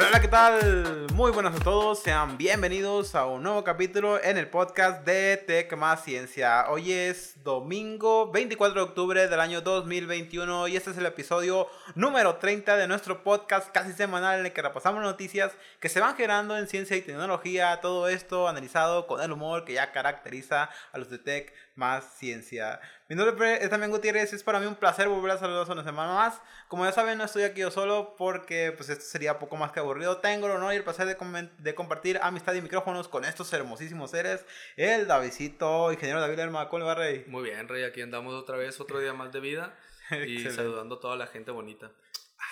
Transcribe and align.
Hola, 0.00 0.18
¿qué 0.18 0.28
tal? 0.28 1.08
Muy 1.12 1.30
buenas 1.30 1.54
a 1.54 1.62
todos, 1.62 2.02
sean 2.02 2.38
bienvenidos 2.38 3.14
a 3.14 3.26
un 3.26 3.42
nuevo 3.42 3.62
capítulo 3.64 4.18
en 4.24 4.38
el 4.38 4.48
podcast 4.48 5.04
de 5.04 5.36
Tech 5.36 5.76
Más 5.76 6.02
Ciencia. 6.02 6.64
Hoy 6.70 6.90
es 6.90 7.44
domingo 7.44 8.30
24 8.32 8.80
de 8.80 8.88
octubre 8.88 9.28
del 9.28 9.40
año 9.40 9.60
2021 9.60 10.68
y 10.68 10.76
este 10.76 10.92
es 10.92 10.96
el 10.96 11.04
episodio 11.04 11.68
número 11.94 12.36
30 12.36 12.78
de 12.78 12.88
nuestro 12.88 13.22
podcast 13.22 13.70
casi 13.72 13.92
semanal 13.92 14.40
en 14.40 14.46
el 14.46 14.52
que 14.54 14.62
repasamos 14.62 15.02
noticias 15.02 15.52
que 15.80 15.90
se 15.90 16.00
van 16.00 16.16
generando 16.16 16.56
en 16.56 16.66
ciencia 16.66 16.96
y 16.96 17.02
tecnología, 17.02 17.80
todo 17.82 18.08
esto 18.08 18.48
analizado 18.48 19.06
con 19.06 19.20
el 19.20 19.32
humor 19.32 19.66
que 19.66 19.74
ya 19.74 19.92
caracteriza 19.92 20.70
a 20.92 20.98
los 20.98 21.10
de 21.10 21.18
Tech 21.18 21.52
Más 21.74 22.16
Ciencia. 22.18 22.80
Mi 23.08 23.16
nombre 23.16 23.62
es 23.62 23.70
también 23.70 23.90
Gutiérrez, 23.90 24.32
es 24.32 24.42
para 24.42 24.60
mí 24.60 24.66
un 24.66 24.74
placer 24.74 25.08
volver 25.08 25.32
a 25.32 25.38
saludarlos 25.38 25.68
una 25.68 25.84
semana 25.84 26.14
más. 26.14 26.40
Como 26.68 26.84
ya 26.84 26.92
saben, 26.92 27.18
no 27.18 27.24
estoy 27.24 27.42
aquí 27.42 27.60
yo 27.60 27.70
solo 27.70 28.14
porque 28.16 28.72
pues 28.76 28.88
esto 28.88 29.04
sería 29.04 29.38
poco 29.38 29.56
más 29.56 29.72
que 29.72 29.80
aburrido. 29.80 30.18
Tengo 30.18 30.46
el 30.46 30.52
honor 30.52 30.72
y 30.72 30.76
el 30.76 30.84
placer 30.84 31.06
de, 31.06 31.50
de 31.58 31.74
compartir 31.74 32.18
amistad 32.22 32.54
y 32.54 32.62
micrófonos 32.62 33.08
con 33.08 33.24
estos 33.24 33.52
hermosísimos 33.52 34.10
seres. 34.10 34.44
El 34.76 35.06
Davidito, 35.06 35.92
ingeniero 35.92 36.20
David 36.20 36.36
Lerma, 36.36 36.68
¿cómo 36.68 36.80
le 36.80 36.84
va, 36.84 36.94
Rey? 36.94 37.24
Muy 37.26 37.42
bien, 37.42 37.68
Rey, 37.68 37.84
aquí 37.84 38.02
andamos 38.02 38.34
otra 38.34 38.56
vez, 38.56 38.80
otro 38.80 38.98
día 38.98 39.12
más 39.12 39.32
de 39.32 39.40
vida 39.40 39.74
y 40.26 40.48
saludando 40.50 40.96
a 40.96 41.00
toda 41.00 41.16
la 41.16 41.26
gente 41.26 41.50
bonita. 41.50 41.90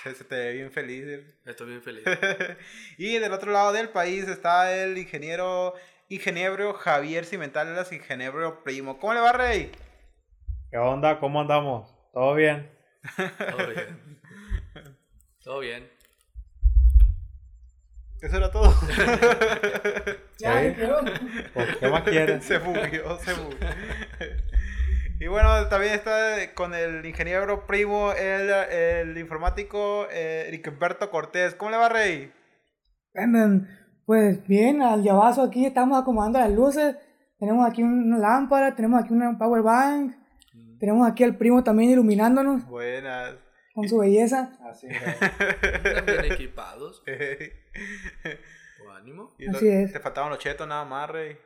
Se 0.04 0.24
te 0.24 0.37
ve 0.37 0.52
bien 0.54 0.70
feliz. 0.70 1.04
¿eh? 1.06 1.26
Estoy 1.45 1.68
bien 1.68 1.82
feliz. 1.82 2.04
y 2.98 3.18
del 3.18 3.32
otro 3.32 3.52
lado 3.52 3.73
del 3.73 3.88
país 3.88 4.28
está 4.28 4.74
el 4.74 4.96
ingeniero 4.96 5.74
ingeniero 6.08 6.74
Javier 6.74 7.24
Cimental, 7.24 7.68
el 7.68 7.94
ingeniero 7.94 8.62
primo. 8.62 8.98
¿Cómo 8.98 9.14
le 9.14 9.20
va, 9.20 9.32
Rey? 9.32 9.70
¿Qué 10.70 10.78
onda? 10.78 11.18
¿Cómo 11.18 11.40
andamos? 11.40 11.95
¿Todo 12.12 12.34
bien? 12.34 12.70
Todo 13.16 13.66
bien. 13.68 14.20
Todo 15.42 15.60
bien. 15.60 15.90
Eso 18.20 18.37
era 18.37 18.50
todo. 18.50 18.74
ya, 20.38 20.74
¿Qué 21.78 21.88
más 21.88 22.02
quieren? 22.02 22.43
se 22.43 22.59
bugueó, 22.59 23.18
se 23.18 23.32
bugueó. 23.34 23.59
Y 25.20 25.26
bueno, 25.26 25.68
también 25.68 25.95
está 25.95 26.52
con 26.54 26.74
el 26.74 27.04
ingeniero 27.06 27.66
primo, 27.66 28.12
el, 28.12 28.50
el 28.50 29.18
informático 29.18 30.06
eh, 30.10 30.62
Cortés. 31.10 31.54
¿Cómo 31.54 31.70
le 31.70 31.76
va, 31.76 31.88
Rey? 31.88 32.32
Pues 34.09 34.42
bien, 34.48 34.80
al 34.80 35.02
llavazo 35.02 35.42
aquí 35.42 35.66
estamos 35.66 36.01
acomodando 36.01 36.38
las 36.38 36.51
luces. 36.51 36.96
Tenemos 37.38 37.68
aquí 37.68 37.82
una 37.82 38.16
lámpara, 38.16 38.74
tenemos 38.74 39.04
aquí 39.04 39.12
una 39.12 39.37
power 39.37 39.60
bank, 39.60 40.16
tenemos 40.80 41.06
aquí 41.06 41.24
al 41.24 41.37
primo 41.37 41.62
también 41.62 41.90
iluminándonos. 41.90 42.65
Buenas. 42.68 43.34
Con 43.74 43.87
su 43.87 43.98
belleza. 43.98 44.56
Así 44.65 44.87
es. 44.87 46.06
bien 46.06 46.32
equipados. 46.32 47.02
Con 48.78 48.96
ánimo. 48.96 49.34
Así 49.50 49.68
es. 49.68 49.92
Te 49.92 50.00
faltaban 50.00 50.30
los 50.30 50.38
chetos 50.38 50.66
nada 50.66 50.87
más, 50.87 51.10
rey. 51.10 51.37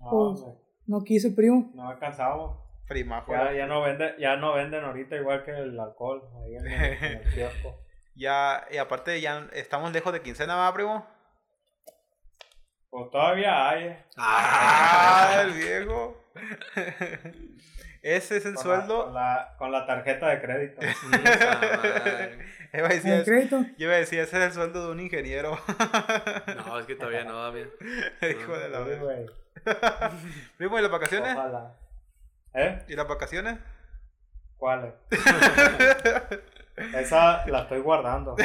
No, 0.00 0.08
pues, 0.10 0.46
no 0.86 1.04
quiso 1.04 1.28
el 1.28 1.34
primo. 1.34 1.70
No 1.74 1.90
alcanzamos. 1.90 2.62
Primajo. 2.88 3.30
Ya, 3.30 3.52
ya, 3.52 3.66
no 3.66 3.82
vende, 3.82 4.14
ya 4.18 4.36
no 4.36 4.54
venden 4.54 4.84
ahorita 4.84 5.16
igual 5.16 5.44
que 5.44 5.50
el 5.50 5.78
alcohol. 5.78 6.22
Ahí 6.42 6.56
en 6.56 6.66
el, 6.66 7.20
ya, 8.16 8.64
y 8.70 8.78
aparte 8.78 9.20
ya 9.20 9.50
estamos 9.52 9.92
lejos 9.92 10.14
de 10.14 10.22
quincena, 10.22 10.56
¿va, 10.56 10.72
primo? 10.72 11.17
Pues 12.90 13.10
todavía 13.10 13.68
hay. 13.68 13.96
Ah, 14.16 15.42
el 15.42 15.52
viejo. 15.54 16.24
Ese 18.02 18.36
es 18.38 18.46
el 18.46 18.56
sueldo. 18.56 19.04
con, 19.04 19.14
la, 19.14 19.54
con, 19.58 19.72
la, 19.72 19.86
tarjeta 19.86 20.28
de 20.28 20.40
crédito. 20.40 20.80
iba 22.72 22.86
a 22.86 22.90
decir, 22.90 23.24
crédito? 23.24 23.62
Yo 23.76 23.86
iba 23.86 23.94
a 23.94 23.98
decir, 23.98 24.20
ese 24.20 24.38
es 24.38 24.44
el 24.44 24.52
sueldo 24.52 24.86
de 24.86 24.92
un 24.92 25.00
ingeniero. 25.00 25.58
no, 26.56 26.78
es 26.78 26.86
que 26.86 26.94
todavía 26.94 27.24
no 27.24 27.34
va 27.34 27.50
bien. 27.50 27.70
Hijo 28.22 28.56
de 28.56 28.68
la. 28.68 28.84
Primo, 30.56 30.78
¿y 30.78 30.82
las 30.82 30.90
vacaciones? 30.90 31.36
Ojalá. 31.36 31.74
¿Eh? 32.54 32.84
¿Y 32.88 32.96
las 32.96 33.06
vacaciones? 33.06 33.58
¿Cuáles? 34.56 34.94
Esa 36.94 37.44
la 37.46 37.60
estoy 37.62 37.80
guardando. 37.80 38.36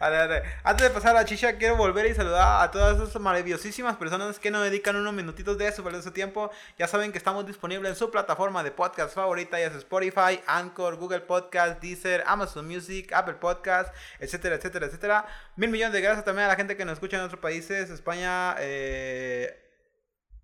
Antes 0.00 0.88
de 0.88 0.90
pasar 0.90 1.10
a 1.10 1.20
la 1.20 1.24
chicha, 1.24 1.56
quiero 1.56 1.74
volver 1.74 2.06
y 2.06 2.14
saludar 2.14 2.62
a 2.62 2.70
todas 2.70 3.00
esas 3.00 3.20
maravillosísimas 3.20 3.96
personas 3.96 4.38
que 4.38 4.48
nos 4.48 4.62
dedican 4.62 4.94
unos 4.94 5.12
minutitos 5.12 5.58
de 5.58 5.72
su 5.72 5.82
valioso 5.82 6.12
tiempo. 6.12 6.52
Ya 6.78 6.86
saben 6.86 7.10
que 7.10 7.18
estamos 7.18 7.44
disponibles 7.46 7.90
en 7.90 7.96
su 7.96 8.08
plataforma 8.08 8.62
de 8.62 8.70
podcast 8.70 9.12
favorita, 9.12 9.58
ya 9.58 9.66
es 9.66 9.74
Spotify, 9.74 10.40
Anchor, 10.46 10.96
Google 10.96 11.22
Podcast, 11.22 11.82
Deezer, 11.82 12.22
Amazon 12.26 12.68
Music, 12.68 13.12
Apple 13.12 13.34
Podcast, 13.34 13.92
etcétera, 14.20 14.54
etcétera, 14.54 14.86
etcétera. 14.86 15.26
Mil 15.56 15.70
millones 15.70 15.92
de 15.92 16.00
gracias 16.00 16.24
también 16.24 16.44
a 16.44 16.48
la 16.48 16.56
gente 16.56 16.76
que 16.76 16.84
nos 16.84 16.92
escucha 16.92 17.16
en 17.16 17.24
otros 17.24 17.40
países, 17.40 17.90
España, 17.90 18.54
eh, 18.60 19.64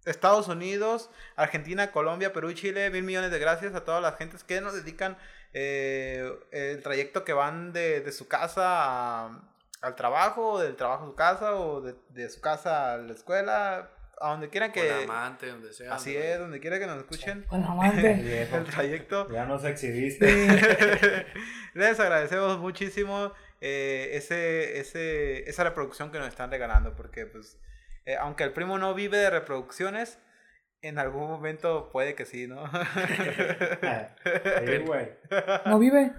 Estados 0.04 0.48
Unidos, 0.48 1.10
Argentina, 1.36 1.92
Colombia, 1.92 2.32
Perú 2.32 2.52
Chile. 2.54 2.90
Mil 2.90 3.04
millones 3.04 3.30
de 3.30 3.38
gracias 3.38 3.74
a 3.76 3.84
todas 3.84 4.02
las 4.02 4.16
gentes 4.16 4.42
que 4.42 4.60
nos 4.60 4.74
dedican 4.74 5.16
eh, 5.54 6.30
el 6.50 6.82
trayecto 6.82 7.24
que 7.24 7.32
van 7.32 7.72
de, 7.72 8.10
su 8.10 8.26
casa 8.26 9.26
al 9.80 9.94
trabajo, 9.94 10.60
del 10.60 10.74
trabajo 10.74 11.04
a 11.04 11.06
su 11.06 11.14
casa, 11.14 11.54
o 11.54 11.80
de, 11.80 12.28
su 12.28 12.40
casa 12.40 12.94
a 12.94 12.96
la 12.98 13.12
escuela, 13.12 13.88
a 14.20 14.30
donde 14.30 14.50
quieran 14.50 14.72
que... 14.72 14.88
Con 14.88 15.10
amante, 15.10 15.46
donde 15.46 15.72
sea. 15.72 15.94
Así 15.94 16.16
es, 16.16 16.40
donde 16.40 16.58
quiera 16.58 16.80
que 16.80 16.86
nos 16.86 16.98
escuchen. 16.98 17.44
Con 17.44 17.62
amante. 17.64 18.42
el 18.52 18.64
trayecto. 18.64 19.30
Ya 19.30 19.46
nos 19.46 19.64
exhibiste. 19.64 20.26
Les 21.74 22.00
agradecemos 22.00 22.58
muchísimo 22.58 23.32
eh, 23.60 24.10
ese, 24.12 24.80
ese, 24.80 25.48
esa 25.48 25.62
reproducción 25.62 26.10
que 26.10 26.18
nos 26.18 26.28
están 26.28 26.50
regalando, 26.50 26.96
porque 26.96 27.26
pues, 27.26 27.58
eh, 28.06 28.16
aunque 28.16 28.42
el 28.42 28.52
primo 28.52 28.78
no 28.78 28.92
vive 28.92 29.18
de 29.18 29.30
reproducciones, 29.30 30.18
en 30.84 30.98
algún 30.98 31.28
momento 31.28 31.88
puede 31.90 32.14
que 32.14 32.26
sí, 32.26 32.46
¿no? 32.46 32.64
¿No 35.64 35.78
vive? 35.78 36.12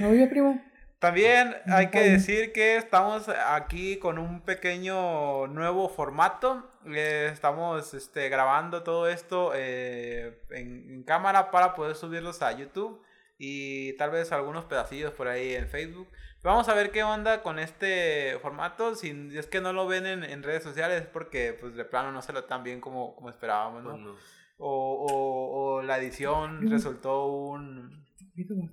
¿No 0.00 0.10
vive, 0.10 0.26
primo? 0.26 0.60
También 0.98 1.54
hay 1.66 1.90
que 1.90 2.00
decir 2.00 2.52
que 2.52 2.76
estamos 2.76 3.28
aquí 3.28 3.98
con 3.98 4.18
un 4.18 4.40
pequeño 4.40 5.46
nuevo 5.46 5.88
formato. 5.88 6.68
Eh, 6.86 7.30
estamos 7.32 7.94
este, 7.94 8.28
grabando 8.28 8.82
todo 8.82 9.08
esto 9.08 9.52
eh, 9.54 10.40
en, 10.50 11.04
cámara 11.04 11.52
para 11.52 11.76
poder 11.76 11.94
subirlos 11.94 12.42
a 12.42 12.50
YouTube 12.50 13.00
y 13.38 13.92
tal 13.92 14.10
vez 14.10 14.32
algunos 14.32 14.64
pedacillos 14.64 15.12
por 15.12 15.28
ahí 15.28 15.54
en 15.54 15.68
Facebook. 15.68 16.08
Vamos 16.42 16.68
a 16.68 16.74
ver 16.74 16.92
qué 16.92 17.02
onda 17.02 17.42
con 17.42 17.58
este 17.58 18.38
formato. 18.40 18.94
Si 18.94 19.30
es 19.36 19.46
que 19.46 19.60
no 19.60 19.72
lo 19.72 19.86
ven 19.86 20.06
en, 20.06 20.42
redes 20.42 20.62
sociales, 20.62 21.02
es 21.02 21.08
porque 21.08 21.56
pues 21.58 21.74
de 21.74 21.84
plano 21.84 22.12
no 22.12 22.22
se 22.22 22.32
lo 22.32 22.44
tan 22.44 22.62
bien 22.62 22.80
como, 22.80 23.14
como 23.16 23.28
esperábamos, 23.30 23.82
¿no? 23.82 23.92
Pues 23.92 24.38
o, 24.58 25.76
o, 25.76 25.82
la 25.82 25.98
edición 25.98 26.68
resultó 26.68 27.26
un, 27.26 28.04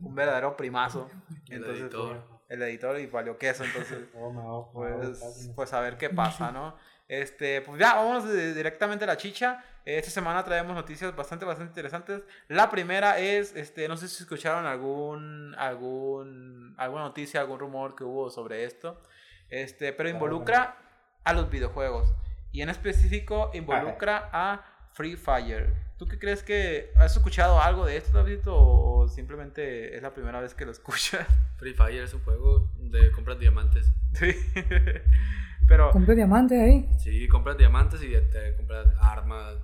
un 0.01 0.15
verdadero 0.15 0.57
primazo. 0.57 1.09
El 1.47 1.63
editor. 1.63 2.23
Pues, 2.27 2.35
el 2.49 2.61
editor 2.63 2.99
y 2.99 3.07
valió 3.07 3.37
queso, 3.37 3.63
entonces. 3.63 4.09
Oh, 4.15 4.69
pues, 4.73 5.51
pues 5.55 5.73
a 5.73 5.81
ver 5.81 5.97
qué 5.97 6.09
pasa, 6.09 6.51
¿no? 6.51 6.75
Este, 7.07 7.61
pues 7.61 7.79
ya, 7.79 7.95
vamos 7.95 8.31
directamente 8.31 9.03
a 9.03 9.07
la 9.07 9.17
chicha. 9.17 9.63
Esta 9.85 10.09
semana 10.09 10.43
traemos 10.43 10.75
noticias 10.75 11.15
bastante, 11.15 11.45
bastante 11.45 11.71
interesantes. 11.71 12.23
La 12.47 12.69
primera 12.69 13.19
es, 13.19 13.55
este, 13.55 13.87
no 13.87 13.97
sé 13.97 14.07
si 14.07 14.23
escucharon 14.23 14.65
algún, 14.65 15.53
algún, 15.57 16.73
alguna 16.77 17.03
noticia, 17.03 17.41
algún 17.41 17.59
rumor 17.59 17.95
que 17.95 18.03
hubo 18.03 18.31
sobre 18.31 18.63
esto. 18.63 19.01
Este, 19.49 19.93
pero 19.93 20.09
involucra 20.09 20.77
a 21.23 21.33
los 21.33 21.49
videojuegos. 21.49 22.13
Y 22.51 22.61
en 22.61 22.69
específico 22.69 23.51
involucra 23.53 24.29
a 24.33 24.65
Free 24.93 25.15
Fire. 25.15 25.73
¿Tú 25.97 26.07
qué 26.07 26.17
crees 26.17 26.41
que 26.41 26.91
has 26.95 27.15
escuchado 27.15 27.61
algo 27.61 27.85
de 27.85 27.97
esto, 27.97 28.17
David? 28.17 28.39
O 28.47 29.07
simplemente 29.07 29.95
es 29.95 30.01
la 30.01 30.13
primera 30.13 30.41
vez 30.41 30.55
que 30.55 30.65
lo 30.65 30.71
escuchas? 30.71 31.27
Free 31.57 31.73
Fire 31.73 32.03
es 32.03 32.13
un 32.13 32.21
juego 32.21 32.69
de 32.77 33.11
compras 33.11 33.37
diamantes. 33.37 33.91
Sí. 34.13 34.35
Pero. 35.67 35.91
¿Compras 35.91 36.15
diamantes 36.15 36.59
ahí? 36.59 36.89
Sí, 36.99 37.27
compras 37.27 37.57
diamantes 37.57 38.01
y 38.03 38.09
te 38.09 38.55
compras 38.55 38.87
armas, 38.99 39.55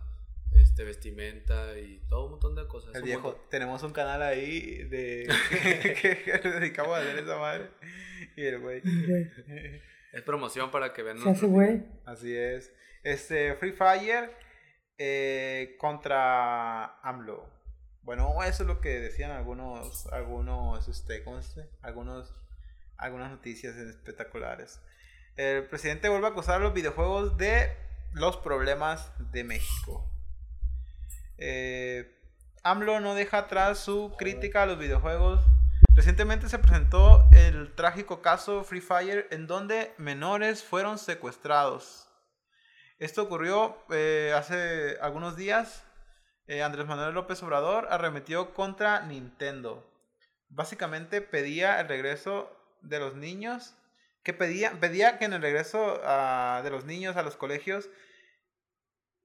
este, 0.54 0.84
vestimenta 0.84 1.78
y 1.78 2.00
todo 2.08 2.26
un 2.26 2.32
montón 2.32 2.56
de 2.56 2.68
cosas. 2.68 2.96
El 2.96 3.04
viejo, 3.04 3.36
tenemos 3.50 3.84
un 3.84 3.92
canal 3.92 4.22
ahí 4.22 4.84
de 4.86 5.28
que, 6.02 6.50
dedicamos 6.50 6.98
a 6.98 7.02
hacer 7.02 7.20
esa 7.20 7.38
madre. 7.38 7.70
Y 8.36 8.46
el 8.46 8.60
güey. 8.60 8.82
Es 10.14 10.22
promoción 10.24 10.72
para 10.72 10.94
que 10.94 11.04
vean. 11.04 11.18
güey. 11.42 11.84
Así 12.06 12.36
es. 12.36 12.74
Este, 13.04 13.56
Free 13.56 13.72
Fire 13.72 14.32
eh, 14.98 15.76
contra 15.80 17.00
AMLO. 17.02 17.50
Bueno, 18.04 18.44
eso 18.44 18.64
es 18.64 18.68
lo 18.68 18.82
que 18.82 19.00
decían 19.00 19.32
algunos, 19.32 20.08
algunos, 20.08 20.88
este, 20.88 21.24
¿cómo 21.24 21.42
se 21.42 21.62
dice? 21.62 21.72
Algunos, 21.82 22.36
algunas 22.98 23.32
noticias 23.32 23.76
espectaculares. 23.78 24.82
El 25.42 25.66
presidente 25.66 26.10
vuelve 26.10 26.28
a 26.28 26.30
acusar 26.32 26.56
a 26.56 26.64
los 26.64 26.74
videojuegos 26.74 27.38
de 27.38 27.76
los 28.14 28.38
problemas 28.38 29.12
de 29.32 29.44
México. 29.44 30.08
Eh, 31.38 32.16
AMLO 32.64 33.00
no 33.00 33.16
deja 33.16 33.40
atrás 33.40 33.80
su 33.80 34.14
crítica 34.18 34.64
a 34.64 34.66
los 34.68 34.78
videojuegos 34.78 35.44
Recientemente 35.94 36.48
se 36.48 36.58
presentó 36.58 37.28
el 37.34 37.74
trágico 37.76 38.22
caso 38.22 38.64
Free 38.64 38.80
Fire 38.80 39.28
en 39.30 39.46
donde 39.46 39.94
menores 39.98 40.64
fueron 40.64 40.98
secuestrados. 40.98 42.08
Esto 42.98 43.24
ocurrió 43.24 43.78
eh, 43.90 44.32
hace 44.34 44.98
algunos 45.02 45.36
días. 45.36 45.84
Eh, 46.48 46.64
Andrés 46.64 46.88
Manuel 46.88 47.14
López 47.14 47.44
Obrador 47.44 47.88
arremetió 47.90 48.54
contra 48.54 49.02
Nintendo. 49.02 49.86
Básicamente 50.48 51.22
pedía 51.22 51.82
el 51.82 51.90
regreso 51.90 52.56
de 52.82 53.00
los 53.00 53.16
niños, 53.16 53.76
que 54.24 54.34
pedía, 54.34 54.80
pedía 54.80 55.18
que 55.18 55.26
en 55.26 55.34
el 55.34 55.42
regreso 55.42 56.00
ah, 56.04 56.62
de 56.64 56.70
los 56.70 56.86
niños 56.86 57.16
a 57.16 57.24
los 57.24 57.36
colegios, 57.36 57.90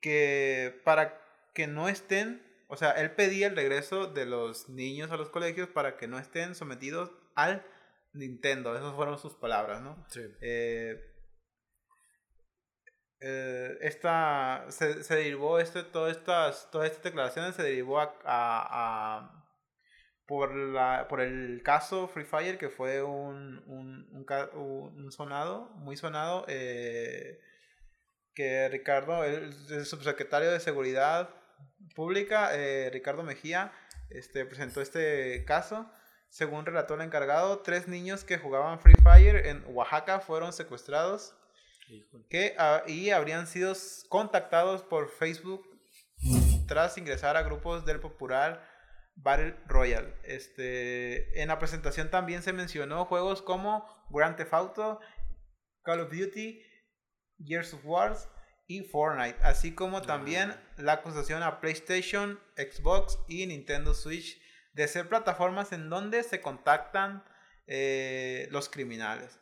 que 0.01 0.81
para 0.85 1.21
que 1.55 1.67
no 1.67 1.89
estén, 1.89 2.43
o 2.69 2.77
sea, 2.77 2.91
él 2.93 3.11
pedía 3.13 3.47
el 3.49 3.57
regreso 3.57 4.07
de 4.07 4.27
los 4.27 4.69
niños 4.69 5.11
a 5.11 5.17
los 5.17 5.31
colegios 5.31 5.69
para 5.69 5.97
que 5.97 6.09
no 6.09 6.19
estén 6.19 6.55
sometidos 6.55 7.11
al 7.35 7.65
Nintendo. 8.13 8.77
Esas 8.77 8.95
fueron 8.95 9.19
sus 9.19 9.35
palabras, 9.35 9.83
¿no? 9.83 10.07
Sí. 10.11 10.23
Eh, 10.41 11.01
eh, 13.21 13.79
esta 13.81 14.67
se, 14.69 15.03
se 15.03 15.15
derivó 15.17 15.59
este, 15.59 15.83
todas 15.85 16.17
estas 16.17 16.71
todas 16.71 16.89
estas 16.91 17.05
declaraciones 17.05 17.55
se 17.55 17.63
derivó 17.63 18.01
a- 18.01 19.36
por 20.27 20.55
la 20.55 21.07
por 21.09 21.21
el 21.21 21.63
caso 21.65 22.09
Free 22.09 22.25
Fire 22.25 22.59
que 22.59 22.69
fue 22.69 23.03
un, 23.03 23.63
un, 23.67 24.09
un, 24.13 24.25
ca- 24.25 24.51
un 24.55 25.11
sonado 25.13 25.71
muy 25.77 25.97
sonado 25.97 26.45
eh, 26.49 27.39
que 28.35 28.69
Ricardo 28.69 29.25
el, 29.25 29.55
el 29.71 29.87
subsecretario 29.87 30.51
de 30.51 30.61
seguridad 30.61 31.31
pública 31.95 32.51
eh, 32.55 32.91
Ricardo 32.93 33.23
Mejía 33.23 33.73
este 34.11 34.45
presentó 34.47 34.81
este 34.81 35.45
caso. 35.45 35.91
Según 36.29 36.67
relató 36.67 36.95
el 36.95 37.01
encargado 37.03 37.61
tres 37.61 37.87
niños 37.89 38.25
que 38.25 38.37
jugaban 38.37 38.81
Free 38.81 38.97
Fire 39.03 39.47
en 39.47 39.65
Oaxaca 39.69 40.19
fueron 40.21 40.53
secuestrados 40.53 41.35
que 42.29 42.57
ah, 42.59 42.83
y 42.89 43.11
habrían 43.11 43.47
sido 43.47 43.73
contactados 44.09 44.83
por 44.83 45.09
Facebook 45.09 45.65
tras 46.67 46.99
ingresar 46.99 47.37
a 47.37 47.43
grupos 47.43 47.87
del 47.87 48.01
popular 48.01 48.69
Battle 49.17 49.57
Royale. 49.67 50.15
Este, 50.23 51.41
en 51.41 51.49
la 51.49 51.59
presentación 51.59 52.11
también 52.11 52.43
se 52.43 52.53
mencionó 52.53 53.05
juegos 53.07 53.43
como 53.43 53.87
Grand 54.11 54.37
Theft 54.37 54.55
Auto, 54.55 55.01
Call 55.83 56.01
of 56.01 56.11
Duty, 56.11 56.63
Gears 57.45 57.75
of 57.75 57.85
Wars 57.85 58.29
y 58.67 58.83
Fortnite, 58.83 59.39
así 59.43 59.75
como 59.75 60.03
también 60.03 60.55
la 60.77 60.95
acusación 60.95 61.43
a 61.43 61.61
PlayStation, 61.61 62.41
Xbox 62.57 63.19
y 63.29 63.47
Nintendo 63.47 63.95
Switch 63.95 64.41
de 64.73 64.89
ser 64.89 65.09
plataformas 65.09 65.73
en 65.73 65.89
donde 65.89 66.23
se 66.23 66.41
contactan 66.41 67.25
eh, 67.67 68.49
los 68.51 68.69
criminales. 68.69 69.41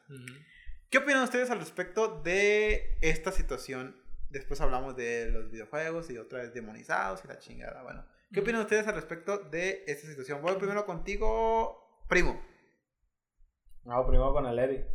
¿Qué 0.90 0.98
opinan 0.98 1.24
ustedes 1.24 1.50
al 1.50 1.58
respecto 1.58 2.20
de 2.22 2.98
esta 3.00 3.32
situación? 3.32 4.00
Después 4.30 4.60
hablamos 4.60 4.96
de 4.96 5.30
los 5.30 5.50
videojuegos 5.50 6.10
y 6.10 6.18
otra 6.18 6.40
vez 6.40 6.54
demonizados 6.54 7.24
y 7.24 7.28
la 7.28 7.38
chingada. 7.38 7.82
Bueno, 7.82 8.06
¿qué 8.34 8.40
opinan 8.40 8.62
ustedes 8.62 8.86
al 8.88 8.96
respecto 8.96 9.38
de 9.38 9.84
esta 9.86 10.08
situación? 10.08 10.42
Voy 10.42 10.56
primero 10.56 10.84
contigo, 10.84 12.02
primo. 12.08 12.38
No, 13.84 14.04
primero 14.06 14.32
con 14.32 14.46
el 14.46 14.58
Eddie. 14.58 14.86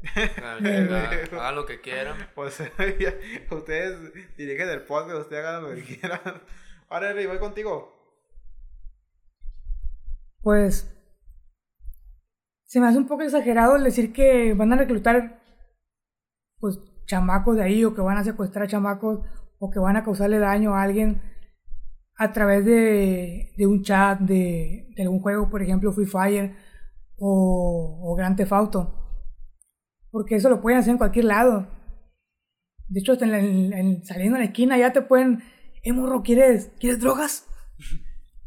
Ah, 0.43 0.57
Hagan 0.57 1.33
hagan 1.33 1.55
lo 1.55 1.65
que 1.65 1.79
quieran. 1.79 2.17
Pues 2.35 2.59
ya, 2.99 3.13
ustedes 3.55 4.35
dirigen 4.35 4.69
el 4.69 4.83
podcast, 4.83 5.21
ustedes 5.21 5.45
hagan 5.45 5.63
lo 5.63 5.75
que 5.75 5.83
quieran. 5.83 6.19
Ahora, 6.89 7.11
Eri, 7.11 7.27
voy 7.27 7.39
contigo. 7.39 7.95
Pues 10.41 10.95
se 12.63 12.79
me 12.79 12.87
hace 12.87 12.97
un 12.97 13.07
poco 13.07 13.23
exagerado 13.23 13.75
el 13.75 13.83
decir 13.83 14.11
que 14.11 14.53
van 14.53 14.73
a 14.73 14.77
reclutar 14.77 15.41
pues 16.59 16.79
chamacos 17.05 17.55
de 17.57 17.63
ahí 17.63 17.85
o 17.85 17.93
que 17.93 18.01
van 18.01 18.17
a 18.17 18.23
secuestrar 18.23 18.67
chamacos 18.67 19.19
o 19.59 19.71
que 19.71 19.79
van 19.79 19.97
a 19.97 20.03
causarle 20.03 20.39
daño 20.39 20.75
a 20.75 20.83
alguien 20.83 21.21
a 22.19 22.31
través 22.33 22.65
de, 22.65 23.53
de 23.57 23.65
un 23.65 23.81
chat 23.81 24.19
de, 24.19 24.87
de 24.95 25.03
algún 25.03 25.21
juego, 25.21 25.49
por 25.49 25.61
ejemplo 25.63 25.91
Free 25.93 26.05
Fire 26.05 26.53
o, 27.17 28.01
o 28.03 28.15
Grand 28.15 28.35
Theft 28.37 28.51
Auto. 28.53 28.95
Porque 30.11 30.35
eso 30.35 30.49
lo 30.49 30.61
pueden 30.61 30.79
hacer 30.79 30.91
en 30.91 30.97
cualquier 30.97 31.25
lado. 31.25 31.67
De 32.87 32.99
hecho, 32.99 33.13
en 33.23 33.33
en- 33.33 33.73
en- 33.73 34.03
saliendo 34.03 34.35
en 34.35 34.41
la 34.43 34.47
esquina 34.47 34.77
ya 34.77 34.91
te 34.91 35.01
pueden... 35.01 35.41
Eh, 35.83 35.93
morro, 35.93 36.21
¿quieres, 36.23 36.71
¿quieres 36.79 36.99
drogas? 36.99 37.45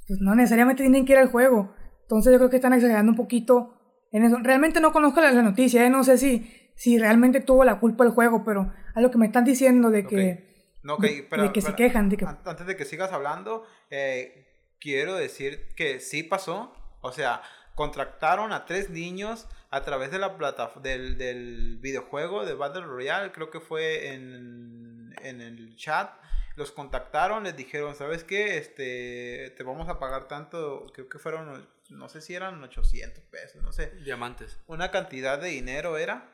pues 0.07 0.21
no 0.21 0.35
necesariamente 0.35 0.83
tienen 0.83 1.07
que 1.07 1.13
ir 1.13 1.19
al 1.19 1.31
juego. 1.31 1.73
Entonces 2.03 2.31
yo 2.33 2.39
creo 2.39 2.51
que 2.51 2.57
están 2.57 2.75
exagerando 2.75 3.13
un 3.13 3.17
poquito 3.17 3.79
en 4.11 4.25
eso. 4.25 4.37
Realmente 4.43 4.81
no 4.81 4.93
conozco 4.93 5.21
la, 5.23 5.31
la 5.33 5.43
noticia, 5.43 5.87
¿eh? 5.87 5.89
no 5.91 6.05
sé 6.05 6.19
si, 6.19 6.45
si 6.75 6.99
realmente 6.99 7.41
tuvo 7.41 7.65
la 7.65 7.81
culpa 7.81 8.05
el 8.05 8.11
juego, 8.11 8.45
pero 8.45 8.71
a 8.95 9.01
lo 9.01 9.11
que 9.11 9.17
me 9.17 9.25
están 9.27 9.45
diciendo 9.45 9.89
de 9.91 10.05
que, 10.07 10.52
No, 10.83 10.95
ok, 10.95 11.03
de, 11.03 11.27
pero- 11.31 11.43
de 11.45 11.53
que 11.53 11.61
se 11.61 11.67
pero- 11.69 11.77
quejan, 11.77 12.09
de 12.09 12.17
que 12.17 12.25
An- 12.25 12.41
Antes 12.45 12.67
de 12.67 12.77
que 12.77 12.85
sigas 12.85 13.13
hablando, 13.13 13.67
eh, 13.91 14.47
quiero 14.81 15.15
decir 15.15 15.69
que 15.77 16.01
sí 16.01 16.23
pasó. 16.23 16.75
O 17.01 17.13
sea, 17.13 17.43
contrataron 17.75 18.53
a 18.53 18.65
tres 18.67 18.91
niños 18.91 19.49
a 19.71 19.83
través 19.83 20.11
de 20.11 20.19
la 20.19 20.37
plata 20.37 20.71
del, 20.83 21.17
del 21.19 21.79
videojuego 21.81 22.45
de 22.45 22.55
Battle 22.55 22.83
Royale. 22.83 23.33
Creo 23.33 23.51
que 23.51 23.61
fue 23.61 24.09
en, 24.13 25.15
en 25.23 25.41
el 25.41 25.75
chat. 25.77 26.13
Los 26.55 26.71
contactaron, 26.71 27.45
les 27.45 27.57
dijeron, 27.57 27.95
¿sabes 27.95 28.25
qué? 28.25 28.59
Este, 28.59 29.55
te 29.57 29.63
vamos 29.63 29.89
a 29.89 29.99
pagar 29.99 30.29
tanto. 30.29 30.87
Creo 30.93 31.09
que 31.09 31.19
fueron, 31.19 31.67
no 31.89 32.09
sé 32.11 32.21
si 32.21 32.35
eran 32.35 32.63
800 32.63 33.25
pesos, 33.25 33.63
no 33.63 33.73
sé 33.73 33.87
Diamantes. 34.05 34.61
una 34.67 34.91
cantidad 34.91 35.39
de 35.39 35.49
dinero 35.49 35.97
era 35.97 36.29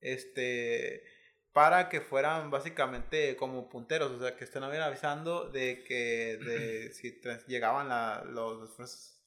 este 0.00 1.04
para 1.52 1.88
que 1.88 2.00
fueran 2.00 2.50
básicamente 2.50 3.36
como 3.36 3.68
punteros, 3.68 4.12
o 4.12 4.20
sea, 4.20 4.36
que 4.36 4.44
estén 4.44 4.62
avisando 4.62 5.48
de 5.50 5.82
que 5.84 6.38
de, 6.44 6.92
si 6.94 7.20
llegaban 7.48 7.88
la- 7.88 8.22
los, 8.24 8.78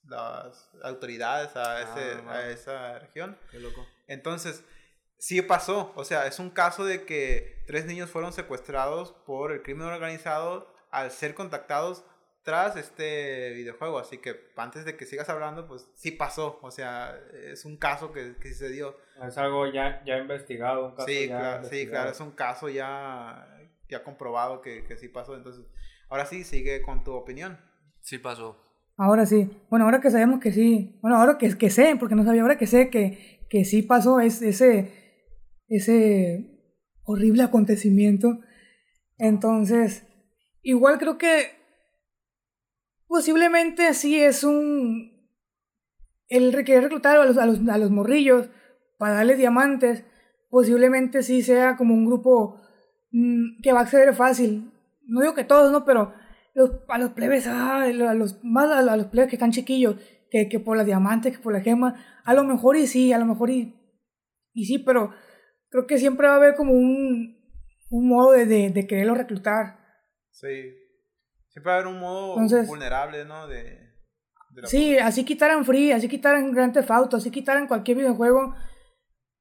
las 0.05 0.69
autoridades 0.83 1.55
a, 1.55 1.81
ese- 1.81 2.17
Ah, 2.25 2.31
a 2.31 2.41
wow. 2.41 2.49
esa 2.51 2.99
región. 2.99 3.37
Qué 3.51 3.59
loco. 3.59 3.85
Entonces, 4.07 4.63
sí 5.17 5.41
pasó, 5.41 5.93
o 5.95 6.03
sea, 6.03 6.27
es 6.27 6.39
un 6.39 6.49
caso 6.49 6.85
de 6.85 7.05
que 7.05 7.63
tres 7.67 7.85
niños 7.85 8.09
fueron 8.09 8.33
secuestrados 8.33 9.11
por 9.25 9.51
el 9.51 9.61
crimen 9.61 9.87
organizado 9.87 10.73
al 10.91 11.11
ser 11.11 11.33
contactados 11.35 12.03
tras 12.43 12.75
este 12.75 13.51
videojuego, 13.53 13.99
así 13.99 14.17
que 14.17 14.35
antes 14.57 14.83
de 14.83 14.97
que 14.97 15.05
sigas 15.05 15.29
hablando, 15.29 15.65
pues 15.65 15.89
sí 15.95 16.11
pasó, 16.11 16.59
o 16.61 16.71
sea, 16.71 17.17
es 17.33 17.63
un 17.63 17.77
caso 17.77 18.11
que, 18.11 18.35
que 18.35 18.49
sí 18.49 18.55
se 18.55 18.69
dio. 18.69 18.97
Es 19.25 19.37
algo 19.37 19.65
ya, 19.71 20.03
ya 20.05 20.17
investigado, 20.17 20.87
un 20.87 20.95
caso 20.95 21.07
Sí, 21.07 21.27
ya 21.27 21.39
claro, 21.39 21.69
sí, 21.69 21.87
claro, 21.87 22.11
es 22.11 22.19
un 22.19 22.31
caso 22.31 22.67
ya, 22.67 23.47
ya 23.89 24.03
comprobado 24.03 24.61
que, 24.61 24.83
que 24.83 24.97
sí 24.97 25.07
pasó, 25.07 25.35
entonces, 25.35 25.65
ahora 26.09 26.25
sí, 26.25 26.43
sigue 26.43 26.81
con 26.81 27.03
tu 27.03 27.13
opinión. 27.13 27.57
Sí 28.01 28.17
pasó. 28.17 28.61
ahora 28.97 29.25
sí. 29.25 29.49
Bueno, 29.69 29.85
ahora 29.85 30.01
que 30.01 30.11
sabemos 30.11 30.41
que 30.41 30.51
sí, 30.51 30.99
bueno, 31.01 31.17
ahora 31.17 31.37
que, 31.37 31.57
que 31.57 31.69
sé, 31.69 31.95
porque 31.97 32.15
no 32.15 32.25
sabía, 32.25 32.41
ahora 32.41 32.57
que 32.57 32.67
sé 32.67 32.89
que, 32.89 33.47
que 33.49 33.63
sí 33.63 33.83
pasó 33.83 34.19
es, 34.19 34.41
ese, 34.41 35.31
ese 35.69 36.59
horrible 37.03 37.43
acontecimiento, 37.43 38.39
entonces, 39.17 40.05
igual 40.61 40.97
creo 40.97 41.17
que 41.17 41.62
posiblemente 43.13 43.93
sí 43.93 44.19
es 44.19 44.43
un... 44.43 45.11
El 46.29 46.51
re- 46.51 46.63
querer 46.63 46.81
reclutar 46.81 47.15
a 47.17 47.25
los, 47.25 47.37
a 47.37 47.45
los, 47.45 47.59
a 47.69 47.77
los 47.77 47.91
morrillos 47.91 48.49
para 48.97 49.13
darles 49.13 49.37
diamantes, 49.37 50.03
posiblemente 50.49 51.21
sí 51.21 51.43
sea 51.43 51.75
como 51.77 51.93
un 51.93 52.07
grupo 52.07 52.59
mm, 53.11 53.61
que 53.61 53.71
va 53.71 53.81
a 53.81 53.83
acceder 53.83 54.15
fácil. 54.15 54.71
No 55.05 55.21
digo 55.21 55.35
que 55.35 55.43
todos, 55.43 55.71
¿no? 55.71 55.85
Pero 55.85 56.11
los, 56.55 56.71
a 56.87 56.97
los 56.97 57.11
plebes, 57.11 57.45
a 57.45 57.85
los, 57.91 58.43
más 58.43 58.71
a, 58.71 58.95
los 58.97 59.05
plebes 59.07 59.29
que 59.29 59.35
están 59.35 59.51
chiquillos, 59.51 59.97
que, 60.31 60.49
que 60.49 60.59
por 60.59 60.75
las 60.75 60.87
diamantes, 60.87 61.37
que 61.37 61.43
por 61.43 61.53
la 61.53 61.61
gema, 61.61 62.21
a 62.25 62.33
lo 62.33 62.43
mejor 62.43 62.77
y 62.77 62.87
sí, 62.87 63.13
a 63.13 63.19
lo 63.19 63.25
mejor 63.25 63.51
y, 63.51 63.75
y 64.53 64.65
sí, 64.65 64.79
pero 64.79 65.11
creo 65.69 65.85
que 65.85 65.99
siempre 65.99 66.25
va 66.25 66.33
a 66.33 66.37
haber 66.37 66.55
como 66.55 66.73
un, 66.73 67.37
un 67.91 68.07
modo 68.07 68.31
de, 68.31 68.47
de, 68.47 68.71
de 68.71 68.87
quererlos 68.87 69.19
reclutar. 69.19 69.77
Sí, 70.31 70.47
siempre 71.53 71.69
va 71.71 71.73
a 71.77 71.79
haber 71.81 71.87
un 71.93 71.99
modo 71.99 72.33
Entonces- 72.33 72.67
vulnerable, 72.67 73.25
¿no? 73.25 73.47
De, 73.47 73.61
de 74.49 74.67
Sí, 74.67 74.97
así 74.97 75.23
quitaran 75.23 75.63
Free, 75.65 75.91
así 75.91 76.09
quitaran 76.09 76.51
Grand 76.51 76.73
Theft 76.73 76.91
Auto, 76.91 77.17
así 77.17 77.31
quitaran 77.31 77.67
cualquier 77.67 77.97
videojuego, 77.97 78.55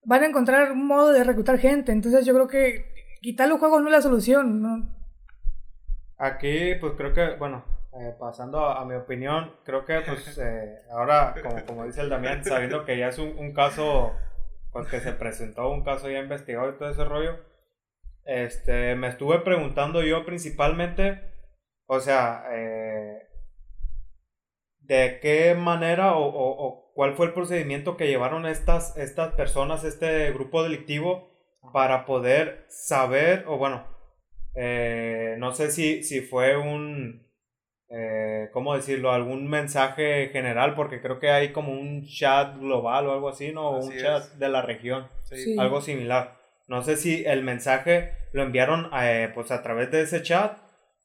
van 0.04 0.22
a 0.22 0.26
encontrar 0.26 0.72
un 0.72 0.86
modo 0.86 1.10
de 1.12 1.24
reclutar 1.24 1.58
gente. 1.58 1.90
Entonces 1.92 2.24
yo 2.26 2.34
creo 2.34 2.48
que 2.48 2.84
quitar 3.20 3.48
los 3.48 3.58
juegos 3.58 3.80
no 3.80 3.88
es 3.88 3.92
la 3.92 4.02
solución, 4.02 4.62
¿no? 4.62 4.94
Aquí, 6.18 6.74
pues 6.80 6.92
creo 6.96 7.12
que, 7.14 7.36
bueno, 7.36 7.64
eh, 7.94 8.14
pasando 8.18 8.60
a, 8.66 8.80
a 8.80 8.84
mi 8.84 8.94
opinión, 8.94 9.54
creo 9.64 9.84
que, 9.84 10.00
pues, 10.02 10.38
eh, 10.42 10.80
ahora, 10.92 11.34
como, 11.42 11.64
como 11.64 11.84
dice 11.84 12.02
el 12.02 12.10
Damián, 12.10 12.44
sabiendo 12.44 12.84
que 12.84 12.98
ya 12.98 13.08
es 13.08 13.18
un, 13.18 13.36
un 13.38 13.52
caso, 13.52 14.12
pues 14.70 14.86
que 14.88 15.00
se 15.00 15.12
presentó, 15.12 15.70
un 15.70 15.82
caso 15.82 16.10
ya 16.10 16.18
investigado 16.20 16.70
y 16.70 16.78
todo 16.78 16.90
ese 16.90 17.04
rollo, 17.04 17.38
este, 18.24 18.94
me 18.94 19.08
estuve 19.08 19.40
preguntando 19.40 20.02
yo 20.02 20.24
principalmente, 20.24 21.31
o 21.86 22.00
sea, 22.00 22.44
eh, 22.52 23.18
de 24.80 25.18
qué 25.20 25.54
manera 25.54 26.16
o, 26.16 26.24
o- 26.26 26.66
o 26.66 26.92
cuál 26.94 27.14
fue 27.14 27.26
el 27.26 27.32
procedimiento 27.32 27.96
que 27.96 28.08
llevaron 28.08 28.46
estas, 28.46 28.96
estas 28.96 29.34
personas, 29.34 29.84
este 29.84 30.30
grupo 30.32 30.62
delictivo, 30.62 31.30
para 31.72 32.04
poder 32.04 32.66
saber, 32.68 33.44
o 33.46 33.56
bueno, 33.56 33.84
eh, 34.54 35.36
no 35.38 35.52
sé 35.52 35.70
si, 35.70 36.02
si 36.02 36.20
fue 36.20 36.56
un, 36.56 37.26
eh, 37.88 38.50
¿cómo 38.52 38.74
decirlo? 38.74 39.12
Algún 39.12 39.48
mensaje 39.48 40.28
general, 40.32 40.74
porque 40.74 41.00
creo 41.00 41.20
que 41.20 41.30
hay 41.30 41.52
como 41.52 41.72
un 41.72 42.04
chat 42.04 42.58
global 42.58 43.06
o 43.06 43.12
algo 43.12 43.28
así, 43.28 43.52
¿no? 43.52 43.68
O 43.70 43.76
un 43.84 43.92
chat 44.02 44.24
de 44.34 44.48
la 44.48 44.62
región. 44.62 45.08
Sí. 45.36 45.54
algo 45.58 45.80
similar. 45.80 46.36
No 46.68 46.82
sé 46.82 46.96
si 46.96 47.24
el 47.24 47.42
mensaje 47.42 48.12
lo 48.32 48.42
enviaron 48.42 48.90
eh, 49.00 49.30
pues 49.34 49.50
a 49.50 49.62
través 49.62 49.90
de 49.90 50.02
ese 50.02 50.22
chat 50.22 50.58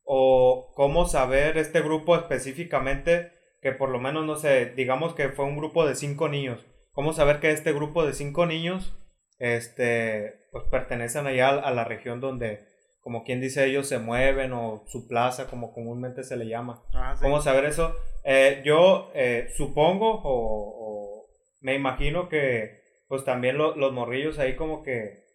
o 0.10 0.72
cómo 0.74 1.06
saber 1.06 1.58
este 1.58 1.82
grupo 1.82 2.16
específicamente 2.16 3.34
que 3.62 3.74
por 3.74 3.90
lo 3.90 4.00
menos, 4.00 4.26
no 4.26 4.38
sé, 4.38 4.68
digamos 4.68 5.14
que 5.14 5.30
fue 5.30 5.44
un 5.46 5.58
grupo 5.58 5.86
de 5.86 5.96
cinco 5.96 6.30
niños. 6.30 6.66
¿Cómo 6.94 7.12
saber 7.12 7.40
que 7.42 7.52
este 7.52 7.74
grupo 7.74 8.06
de 8.06 8.14
cinco 8.14 8.46
niños 8.46 8.98
este, 9.38 10.48
pues 10.52 10.64
pertenecen 10.72 11.28
allá 11.28 11.50
a, 11.50 11.72
la 11.72 11.84
región 11.84 12.22
donde, 12.22 12.66
como 13.02 13.24
quien 13.24 13.42
dice, 13.42 13.66
ellos 13.66 13.88
se 13.88 14.00
mueven 14.00 14.54
o 14.54 14.84
su 14.88 15.08
plaza, 15.08 15.48
como 15.48 15.74
comúnmente 15.74 16.24
se 16.24 16.38
le 16.38 16.48
llama? 16.48 16.84
Sí. 16.92 17.22
¿Cómo 17.22 17.42
saber 17.42 17.66
eso? 17.66 17.94
Eh, 18.24 18.62
yo 18.64 19.12
eh, 19.14 19.50
supongo 19.56 20.22
o, 20.24 20.24
o 20.24 21.28
me 21.62 21.76
imagino 21.76 22.30
que 22.30 22.82
pues 23.08 23.24
también 23.26 23.58
lo- 23.58 23.76
los 23.76 23.92
morrillos 23.94 24.40
ahí 24.40 24.56
como 24.56 24.84
que 24.84 25.26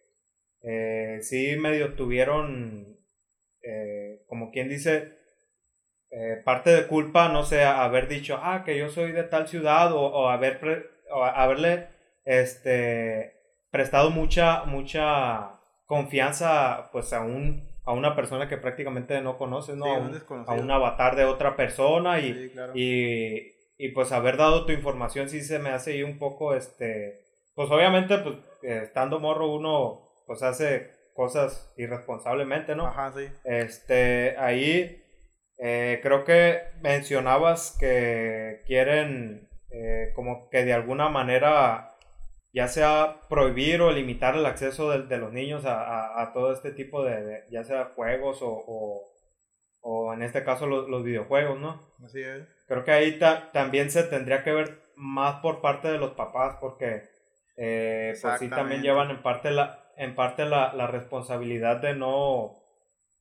eh, 0.61 1.19
sí 1.21 1.55
medio 1.57 1.93
tuvieron, 1.95 2.97
eh, 3.61 4.02
como 4.27 4.51
quien 4.51 4.69
dice, 4.69 5.17
eh, 6.11 6.41
parte 6.45 6.69
de 6.69 6.87
culpa, 6.87 7.29
no 7.29 7.43
sé, 7.43 7.63
haber 7.63 8.07
dicho, 8.07 8.37
ah, 8.41 8.63
que 8.65 8.77
yo 8.77 8.89
soy 8.89 9.11
de 9.11 9.23
tal 9.23 9.47
ciudad 9.47 9.91
o, 9.93 10.01
o 10.01 10.29
haber 10.29 10.59
pre- 10.59 10.85
o 11.11 11.23
haberle 11.23 11.87
este, 12.25 13.33
prestado 13.71 14.09
mucha, 14.11 14.63
mucha 14.65 15.59
confianza 15.85 16.89
pues 16.91 17.13
a 17.13 17.21
un 17.21 17.71
a 17.85 17.91
una 17.91 18.15
persona 18.15 18.47
que 18.47 18.57
prácticamente 18.57 19.19
no 19.19 19.37
conoces, 19.37 19.75
¿no? 19.75 19.85
Sí, 19.85 19.91
a, 20.47 20.53
un 20.53 20.71
a 20.71 20.75
avatar 20.75 21.17
de 21.17 21.25
otra 21.25 21.57
persona 21.57 22.19
y, 22.21 22.33
Sí, 22.33 22.49
claro. 22.53 22.71
y, 22.75 23.51
y, 23.77 23.89
pues 23.89 24.13
haber 24.13 24.37
dado 24.37 24.65
tu 24.65 24.71
información 24.71 25.27
sí 25.27 25.41
se 25.41 25.59
me 25.59 25.69
hace 25.71 25.91
ahí 25.91 26.03
un 26.03 26.17
poco, 26.17 26.53
este, 26.55 27.25
pues 27.55 27.69
obviamente 27.69 28.17
pues 28.19 28.35
eh, 28.63 28.81
estando 28.83 29.19
morro 29.19 29.53
uno 29.53 30.13
pues 30.25 30.41
hace 30.43 30.91
cosas 31.13 31.73
irresponsablemente, 31.77 32.75
¿no? 32.75 32.87
Ajá, 32.87 33.11
sí. 33.13 33.27
Este, 33.43 34.35
ahí 34.37 35.03
eh, 35.59 35.99
creo 36.03 36.23
que 36.25 36.61
mencionabas 36.81 37.75
que 37.79 38.61
quieren 38.65 39.49
eh, 39.71 40.11
como 40.15 40.49
que 40.49 40.65
de 40.65 40.73
alguna 40.73 41.09
manera 41.09 41.89
ya 42.53 42.67
sea 42.67 43.21
prohibir 43.29 43.81
o 43.81 43.91
limitar 43.91 44.35
el 44.35 44.45
acceso 44.45 44.91
de, 44.91 45.03
de 45.07 45.17
los 45.17 45.33
niños 45.33 45.65
a, 45.65 45.81
a- 45.81 46.21
a 46.21 46.33
todo 46.33 46.53
este 46.53 46.71
tipo 46.71 47.03
de, 47.03 47.23
de- 47.23 47.43
ya 47.49 47.63
sea 47.63 47.85
juegos 47.95 48.41
o, 48.41 48.49
o, 48.67 49.11
o 49.81 50.13
en 50.13 50.21
este 50.21 50.43
caso 50.43 50.67
los, 50.67 50.87
los 50.87 51.03
videojuegos, 51.03 51.59
¿no? 51.59 51.81
Así 52.05 52.21
es. 52.21 52.47
Creo 52.67 52.83
que 52.83 52.91
ahí 52.91 53.17
ta- 53.19 53.51
también 53.51 53.89
se 53.91 54.03
tendría 54.03 54.43
que 54.43 54.51
ver 54.53 54.83
más 54.95 55.41
por 55.41 55.61
parte 55.61 55.87
de 55.87 55.97
los 55.97 56.11
papás 56.11 56.57
porque 56.61 57.03
eh, 57.57 58.09
pues 58.21 58.39
sí 58.39 58.49
también 58.49 58.81
llevan 58.83 59.09
en 59.09 59.21
parte 59.23 59.49
la, 59.51 59.82
en 59.97 60.15
parte 60.15 60.45
la, 60.45 60.73
la 60.73 60.87
responsabilidad 60.87 61.77
de 61.81 61.93
no, 61.95 62.55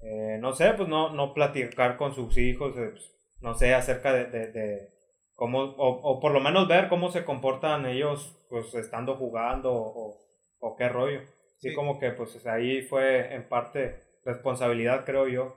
eh, 0.00 0.38
no 0.40 0.52
sé, 0.52 0.72
pues 0.76 0.88
no, 0.88 1.10
no 1.10 1.34
platicar 1.34 1.96
con 1.96 2.14
sus 2.14 2.36
hijos, 2.38 2.76
eh, 2.76 2.90
pues, 2.92 3.10
no 3.40 3.54
sé, 3.54 3.74
acerca 3.74 4.12
de, 4.12 4.26
de, 4.26 4.52
de 4.52 4.88
cómo, 5.34 5.60
o, 5.62 5.88
o 6.02 6.20
por 6.20 6.32
lo 6.32 6.40
menos 6.40 6.68
ver 6.68 6.88
cómo 6.88 7.10
se 7.10 7.24
comportan 7.24 7.86
ellos 7.86 8.38
pues 8.48 8.74
estando 8.74 9.16
jugando 9.16 9.72
o, 9.72 10.20
o 10.60 10.76
qué 10.76 10.88
rollo. 10.88 11.20
Sí, 11.58 11.68
Sí. 11.70 11.74
como 11.76 12.00
que 12.00 12.10
pues 12.10 12.44
ahí 12.46 12.82
fue 12.82 13.34
en 13.34 13.48
parte 13.48 14.02
responsabilidad, 14.24 15.04
creo 15.04 15.28
yo, 15.28 15.54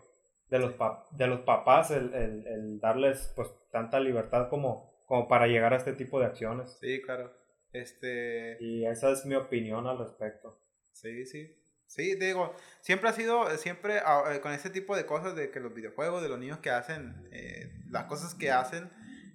de 0.50 0.60
los, 0.60 0.78
pap- 0.78 1.10
de 1.12 1.26
los 1.28 1.40
papás 1.42 1.90
el, 1.90 2.14
el, 2.14 2.46
el 2.48 2.80
darles 2.80 3.34
pues 3.36 3.50
tanta 3.72 4.00
libertad 4.00 4.48
como, 4.50 4.94
como 5.08 5.28
para 5.28 5.48
llegar 5.48 5.74
a 5.74 5.78
este 5.78 5.94
tipo 5.94 6.20
de 6.20 6.28
acciones. 6.28 6.78
Sí, 6.80 7.02
claro. 7.02 7.32
Este. 7.74 8.58
Y 8.62 8.86
esa 8.86 9.12
es 9.12 9.26
mi 9.26 9.34
opinión 9.36 9.88
al 9.88 9.98
respecto. 9.98 10.56
Sí, 10.96 11.26
sí. 11.26 11.56
Sí, 11.88 12.18
te 12.18 12.26
digo, 12.26 12.56
siempre 12.82 13.10
ha 13.10 13.14
sido, 13.14 13.50
eh, 13.52 13.58
siempre 13.58 14.00
ah, 14.04 14.24
eh, 14.34 14.40
con 14.42 14.52
ese 14.54 14.70
tipo 14.70 14.96
de 14.96 15.06
cosas 15.06 15.36
de 15.36 15.52
que 15.52 15.60
los 15.60 15.74
videojuegos, 15.74 16.24
de 16.24 16.30
los 16.30 16.40
niños 16.40 16.60
que 16.60 16.72
hacen, 16.72 17.28
eh, 17.32 17.72
las 17.90 18.06
cosas 18.06 18.34
que 18.34 18.50
hacen 18.52 18.86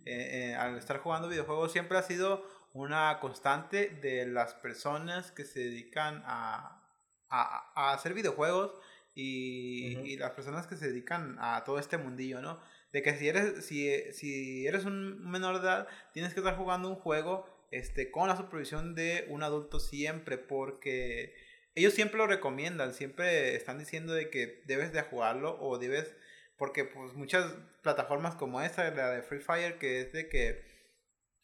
eh, 0.05 0.50
eh, 0.50 0.55
al 0.55 0.76
estar 0.76 0.99
jugando 0.99 1.29
videojuegos, 1.29 1.71
siempre 1.71 1.97
ha 1.97 2.02
sido 2.02 2.45
una 2.73 3.19
constante 3.21 3.88
de 4.02 4.26
las 4.26 4.55
personas 4.55 5.31
que 5.33 5.45
se 5.45 5.61
dedican 5.61 6.23
a, 6.25 6.83
a, 7.29 7.73
a 7.75 7.93
hacer 7.93 8.14
videojuegos 8.14 8.73
y, 9.14 9.97
Ujú. 9.97 10.07
y 10.07 10.17
las 10.17 10.33
personas 10.33 10.67
que 10.67 10.76
se 10.76 10.88
dedican 10.88 11.37
a 11.40 11.62
todo 11.64 11.79
este 11.79 11.99
mundillo, 11.99 12.40
¿no? 12.40 12.61
De 12.93 13.02
que 13.02 13.17
si 13.17 13.29
eres, 13.29 13.64
si, 13.67 14.12
si 14.12 14.67
eres 14.67 14.85
un 14.85 15.31
menor 15.31 15.61
de 15.61 15.69
edad, 15.69 15.88
tienes 16.12 16.33
que 16.35 16.40
estar 16.40 16.57
jugando 16.57 16.88
un 16.88 16.97
juego 16.97 17.47
este, 17.71 18.11
con 18.11 18.29
la 18.29 18.37
supervisión 18.37 18.95
de 18.97 19.26
un 19.29 19.43
adulto 19.45 19.79
siempre, 19.79 20.38
porque 20.38 21.35
ellos 21.74 21.94
siempre 21.94 22.18
lo 22.18 22.26
recomiendan, 22.26 22.92
siempre 22.92 23.54
están 23.54 23.78
diciendo 23.78 24.12
de 24.12 24.30
que 24.30 24.62
debes 24.66 24.92
de 24.92 25.02
jugarlo 25.02 25.58
o 25.60 25.78
debes, 25.78 26.14
porque 26.56 26.84
pues 26.84 27.14
muchas 27.14 27.52
plataformas 27.82 28.34
como 28.34 28.60
esta, 28.60 28.90
la 28.90 29.10
de 29.10 29.22
Free 29.22 29.40
Fire, 29.40 29.78
que 29.78 30.00
es 30.00 30.12
de 30.12 30.28
que 30.28 30.64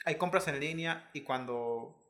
hay 0.04 0.16
compras 0.16 0.48
en 0.48 0.60
línea 0.60 1.10
y 1.12 1.22
cuando 1.22 2.02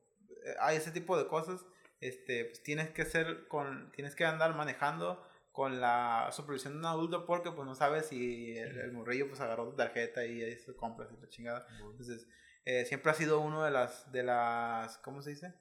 eh, 0.44 0.54
hay 0.60 0.76
ese 0.76 0.90
tipo 0.90 1.16
de 1.18 1.28
cosas, 1.28 1.64
este, 2.00 2.46
pues 2.46 2.62
tienes 2.62 2.90
que 2.90 3.04
ser 3.04 3.48
con, 3.48 3.92
tienes 3.92 4.14
que 4.14 4.24
andar 4.24 4.54
manejando 4.54 5.22
con 5.52 5.80
la 5.80 6.28
supervisión 6.32 6.74
de 6.74 6.80
un 6.80 6.84
adulto 6.84 7.24
porque 7.24 7.50
pues 7.50 7.66
no 7.66 7.74
sabes 7.74 8.06
si 8.06 8.56
el, 8.58 8.78
el 8.78 8.92
morrillo 8.92 9.28
pues 9.28 9.40
agarró 9.40 9.70
tu 9.70 9.76
tarjeta 9.76 10.24
y 10.26 10.42
ahí 10.42 10.58
se 10.58 10.76
compras 10.76 11.08
y 11.12 11.20
la 11.20 11.28
chingada. 11.28 11.66
Entonces, 11.80 12.26
eh, 12.66 12.84
siempre 12.84 13.12
ha 13.12 13.14
sido 13.14 13.40
uno 13.40 13.62
de 13.62 13.70
las, 13.70 14.10
de 14.10 14.24
las, 14.24 14.98
¿cómo 14.98 15.22
se 15.22 15.30
dice? 15.30 15.54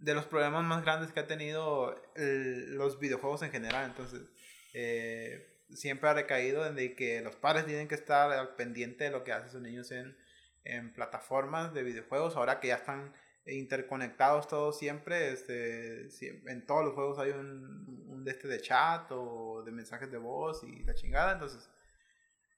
De 0.00 0.14
los 0.14 0.26
problemas 0.26 0.64
más 0.64 0.82
grandes 0.82 1.12
que 1.12 1.20
ha 1.20 1.26
tenido 1.26 1.94
los 2.14 2.98
videojuegos 2.98 3.42
en 3.42 3.50
general. 3.50 3.84
Entonces, 3.86 4.22
eh, 4.72 5.64
siempre 5.72 6.08
ha 6.08 6.14
recaído 6.14 6.66
en 6.66 6.96
que 6.96 7.20
los 7.20 7.36
padres 7.36 7.66
tienen 7.66 7.88
que 7.88 7.94
estar 7.94 8.32
al 8.32 8.54
pendiente 8.56 9.04
de 9.04 9.10
lo 9.10 9.24
que 9.24 9.32
hacen 9.32 9.50
sus 9.50 9.60
niños 9.60 9.90
en, 9.90 10.16
en 10.64 10.92
plataformas 10.92 11.74
de 11.74 11.82
videojuegos. 11.82 12.36
Ahora 12.36 12.60
que 12.60 12.68
ya 12.68 12.76
están 12.76 13.14
interconectados 13.46 14.48
todos 14.48 14.78
siempre, 14.78 15.32
este, 15.32 16.08
en 16.46 16.66
todos 16.66 16.84
los 16.84 16.94
juegos 16.94 17.18
hay 17.18 17.30
un, 17.30 18.06
un 18.08 18.24
de 18.24 18.32
este 18.32 18.48
de 18.48 18.60
chat 18.60 19.10
o 19.10 19.62
de 19.64 19.72
mensajes 19.72 20.10
de 20.10 20.18
voz 20.18 20.62
y 20.64 20.82
la 20.84 20.94
chingada. 20.94 21.32
Entonces, 21.32 21.68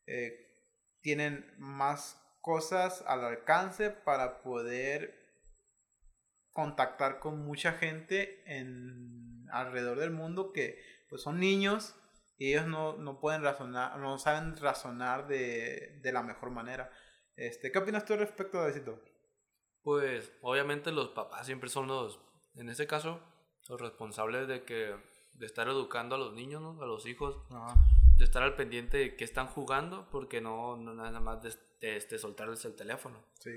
eh, 0.07 0.49
tienen 1.01 1.53
más 1.59 2.19
cosas 2.41 3.05
al 3.07 3.25
alcance 3.25 3.91
para 3.91 4.43
poder 4.43 5.22
contactar 6.53 7.19
con 7.19 7.45
mucha 7.45 7.73
gente 7.73 8.43
en 8.47 9.47
alrededor 9.51 9.99
del 9.99 10.11
mundo 10.11 10.53
que 10.53 10.79
pues 11.09 11.23
son 11.23 11.41
niños 11.41 11.95
y 12.39 12.53
ellos 12.53 12.67
no, 12.67 12.97
no 12.97 13.21
pueden 13.21 13.43
razonar, 13.43 13.99
no 13.99 14.19
saben 14.19 14.57
razonar 14.57 15.29
de, 15.29 16.01
de 16.03 16.13
la 16.13 16.23
mejor 16.23 16.51
manera. 16.51 16.91
Este, 17.37 17.71
¿Qué 17.71 17.79
opinas 17.79 18.05
tú 18.05 18.15
al 18.15 18.21
respecto, 18.21 18.59
Davidito? 18.61 19.01
Pues 19.83 20.33
obviamente 20.43 20.93
los 20.93 21.11
papás 21.11 21.47
siempre 21.47 21.69
son 21.69 21.89
los, 21.89 22.21
en 22.55 22.69
este 22.69 22.87
caso, 22.87 23.21
los 23.69 23.81
responsables 23.81 24.49
de 24.49 24.65
que 24.65 24.97
de 25.35 25.47
estar 25.47 25.67
educando 25.69 26.15
a 26.15 26.19
los 26.19 26.33
niños, 26.35 26.61
¿no? 26.61 26.81
a 26.83 26.87
los 26.87 27.07
hijos, 27.07 27.37
de 28.19 28.25
estar 28.25 28.43
al 28.43 28.55
pendiente 28.55 28.99
de 28.99 29.17
qué 29.17 29.25
están 29.25 29.47
jugando, 29.47 30.09
porque 30.11 30.41
no, 30.41 30.77
no 30.77 30.95
nada 30.95 31.21
más 31.21 31.43
de, 31.43 31.55
de, 31.81 31.97
este, 31.97 32.19
soltarles 32.19 32.65
el 32.65 32.77
teléfono. 32.77 33.25
Sí. 33.41 33.51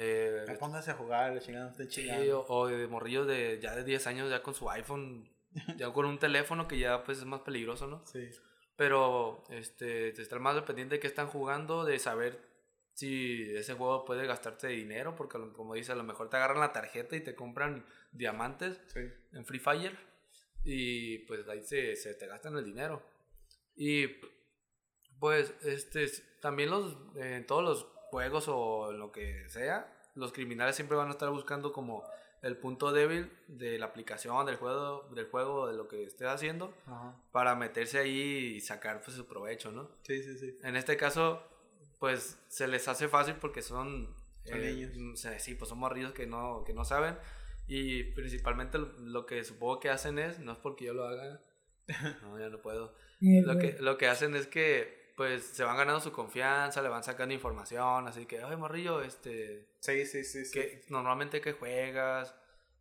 Eh, 0.00 0.44
Ya 0.46 0.58
pónganse 0.58 0.92
a 0.92 0.94
jugar, 0.94 1.32
la 1.32 1.40
chingada 1.40 1.70
estén 1.70 1.90
sí, 1.90 2.08
o, 2.30 2.44
o 2.48 2.66
de 2.68 2.86
morrillos 2.86 3.26
de 3.26 3.58
ya 3.60 3.74
de 3.74 3.82
10 3.82 4.06
años 4.06 4.30
ya 4.30 4.42
con 4.42 4.54
su 4.54 4.70
iPhone, 4.70 5.28
ya 5.76 5.92
con 5.92 6.06
un 6.06 6.18
teléfono 6.18 6.68
que 6.68 6.78
ya 6.78 7.02
pues 7.02 7.18
es 7.18 7.24
más 7.24 7.40
peligroso, 7.40 7.86
¿no? 7.88 8.06
Sí. 8.06 8.28
Pero 8.76 9.42
este, 9.50 10.12
de 10.12 10.22
estar 10.22 10.38
más 10.38 10.54
al 10.56 10.64
pendiente 10.64 10.94
de 10.96 11.00
qué 11.00 11.08
están 11.08 11.26
jugando, 11.26 11.84
de 11.84 11.98
saber 11.98 12.38
si 12.94 13.42
ese 13.56 13.74
juego 13.74 14.04
puede 14.04 14.24
gastarte 14.26 14.68
dinero, 14.68 15.16
porque 15.16 15.38
como 15.52 15.74
dice, 15.74 15.90
a 15.92 15.96
lo 15.96 16.04
mejor 16.04 16.30
te 16.30 16.36
agarran 16.36 16.60
la 16.60 16.72
tarjeta 16.72 17.16
y 17.16 17.20
te 17.20 17.34
compran 17.34 17.84
diamantes 18.12 18.80
Sí. 18.92 19.00
en 19.32 19.44
Free 19.44 19.58
Fire 19.60 19.96
y 20.64 21.18
pues 21.26 21.48
ahí 21.48 21.62
se, 21.64 21.96
se 21.96 22.14
te 22.14 22.26
gastan 22.28 22.56
el 22.56 22.64
dinero. 22.64 23.02
Y 23.74 24.06
pues 25.18 25.52
este 25.62 26.06
también 26.40 26.70
los 26.70 26.96
en 27.16 27.46
todos 27.46 27.64
los 27.64 27.97
juegos 28.10 28.46
o 28.48 28.92
lo 28.92 29.12
que 29.12 29.48
sea, 29.48 29.92
los 30.14 30.32
criminales 30.32 30.76
siempre 30.76 30.96
van 30.96 31.08
a 31.08 31.12
estar 31.12 31.30
buscando 31.30 31.72
como 31.72 32.04
el 32.42 32.56
punto 32.56 32.92
débil 32.92 33.30
de 33.48 33.78
la 33.78 33.86
aplicación 33.86 34.46
del 34.46 34.56
juego, 34.56 35.08
del 35.14 35.26
juego, 35.26 35.66
de 35.68 35.76
lo 35.76 35.88
que 35.88 36.04
estés 36.04 36.28
haciendo 36.28 36.74
Ajá. 36.86 37.16
para 37.32 37.54
meterse 37.56 37.98
ahí 37.98 38.54
y 38.56 38.60
sacar 38.60 39.00
pues 39.02 39.16
su 39.16 39.26
provecho, 39.26 39.72
¿no? 39.72 39.90
Sí, 40.02 40.22
sí, 40.22 40.38
sí. 40.38 40.58
En 40.62 40.76
este 40.76 40.96
caso, 40.96 41.42
pues 41.98 42.38
se 42.48 42.68
les 42.68 42.86
hace 42.88 43.08
fácil 43.08 43.34
porque 43.40 43.62
son... 43.62 44.14
Son 44.44 44.60
eh, 44.60 44.72
niños. 44.72 44.92
mm, 44.94 45.38
sí, 45.38 45.54
pues 45.54 45.68
son 45.68 45.78
morrillos 45.78 46.12
que 46.12 46.26
no, 46.26 46.64
que 46.64 46.72
no 46.72 46.84
saben. 46.84 47.16
Y 47.66 48.04
principalmente 48.04 48.78
lo, 48.78 49.26
que 49.26 49.44
supongo 49.44 49.80
que 49.80 49.90
hacen 49.90 50.18
es, 50.18 50.38
no 50.38 50.52
es 50.52 50.58
porque 50.58 50.86
yo 50.86 50.94
lo 50.94 51.06
haga, 51.06 51.40
no, 52.22 52.38
ya 52.38 52.48
no 52.48 52.62
puedo. 52.62 52.94
Lo 53.20 53.58
que, 53.58 53.76
lo 53.80 53.98
que 53.98 54.06
hacen 54.06 54.36
es 54.36 54.46
que 54.46 54.97
pues 55.18 55.42
se 55.44 55.64
van 55.64 55.76
ganando 55.76 56.00
su 56.00 56.12
confianza, 56.12 56.80
le 56.80 56.88
van 56.88 57.02
sacando 57.02 57.34
información, 57.34 58.06
así 58.06 58.24
que, 58.24 58.42
oye, 58.44 58.56
morrillo, 58.56 59.02
este, 59.02 59.68
Sí, 59.80 60.06
sí, 60.06 60.22
sí. 60.24 60.44
sí. 60.46 60.52
que 60.52 60.84
normalmente 60.88 61.40
qué 61.42 61.52
juegas, 61.52 62.34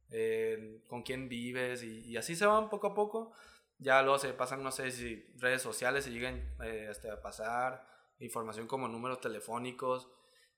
Eh, 0.10 0.84
con 0.88 1.04
quién 1.04 1.28
vives 1.28 1.84
y, 1.84 2.00
y 2.06 2.16
así 2.16 2.34
se 2.38 2.46
van 2.46 2.70
poco 2.70 2.88
a 2.88 2.94
poco. 2.94 3.34
Ya 3.78 4.02
luego 4.04 4.18
se 4.20 4.32
pasan, 4.34 4.64
no 4.64 4.72
sé 4.72 4.92
si 4.92 5.22
redes 5.38 5.62
sociales 5.62 6.06
se 6.06 6.12
lleguen 6.12 6.56
eh, 6.64 6.88
hasta 6.90 7.12
a 7.12 7.22
pasar, 7.22 7.86
información 8.20 8.68
como 8.68 8.88
números 8.88 9.20
telefónicos 9.20 10.08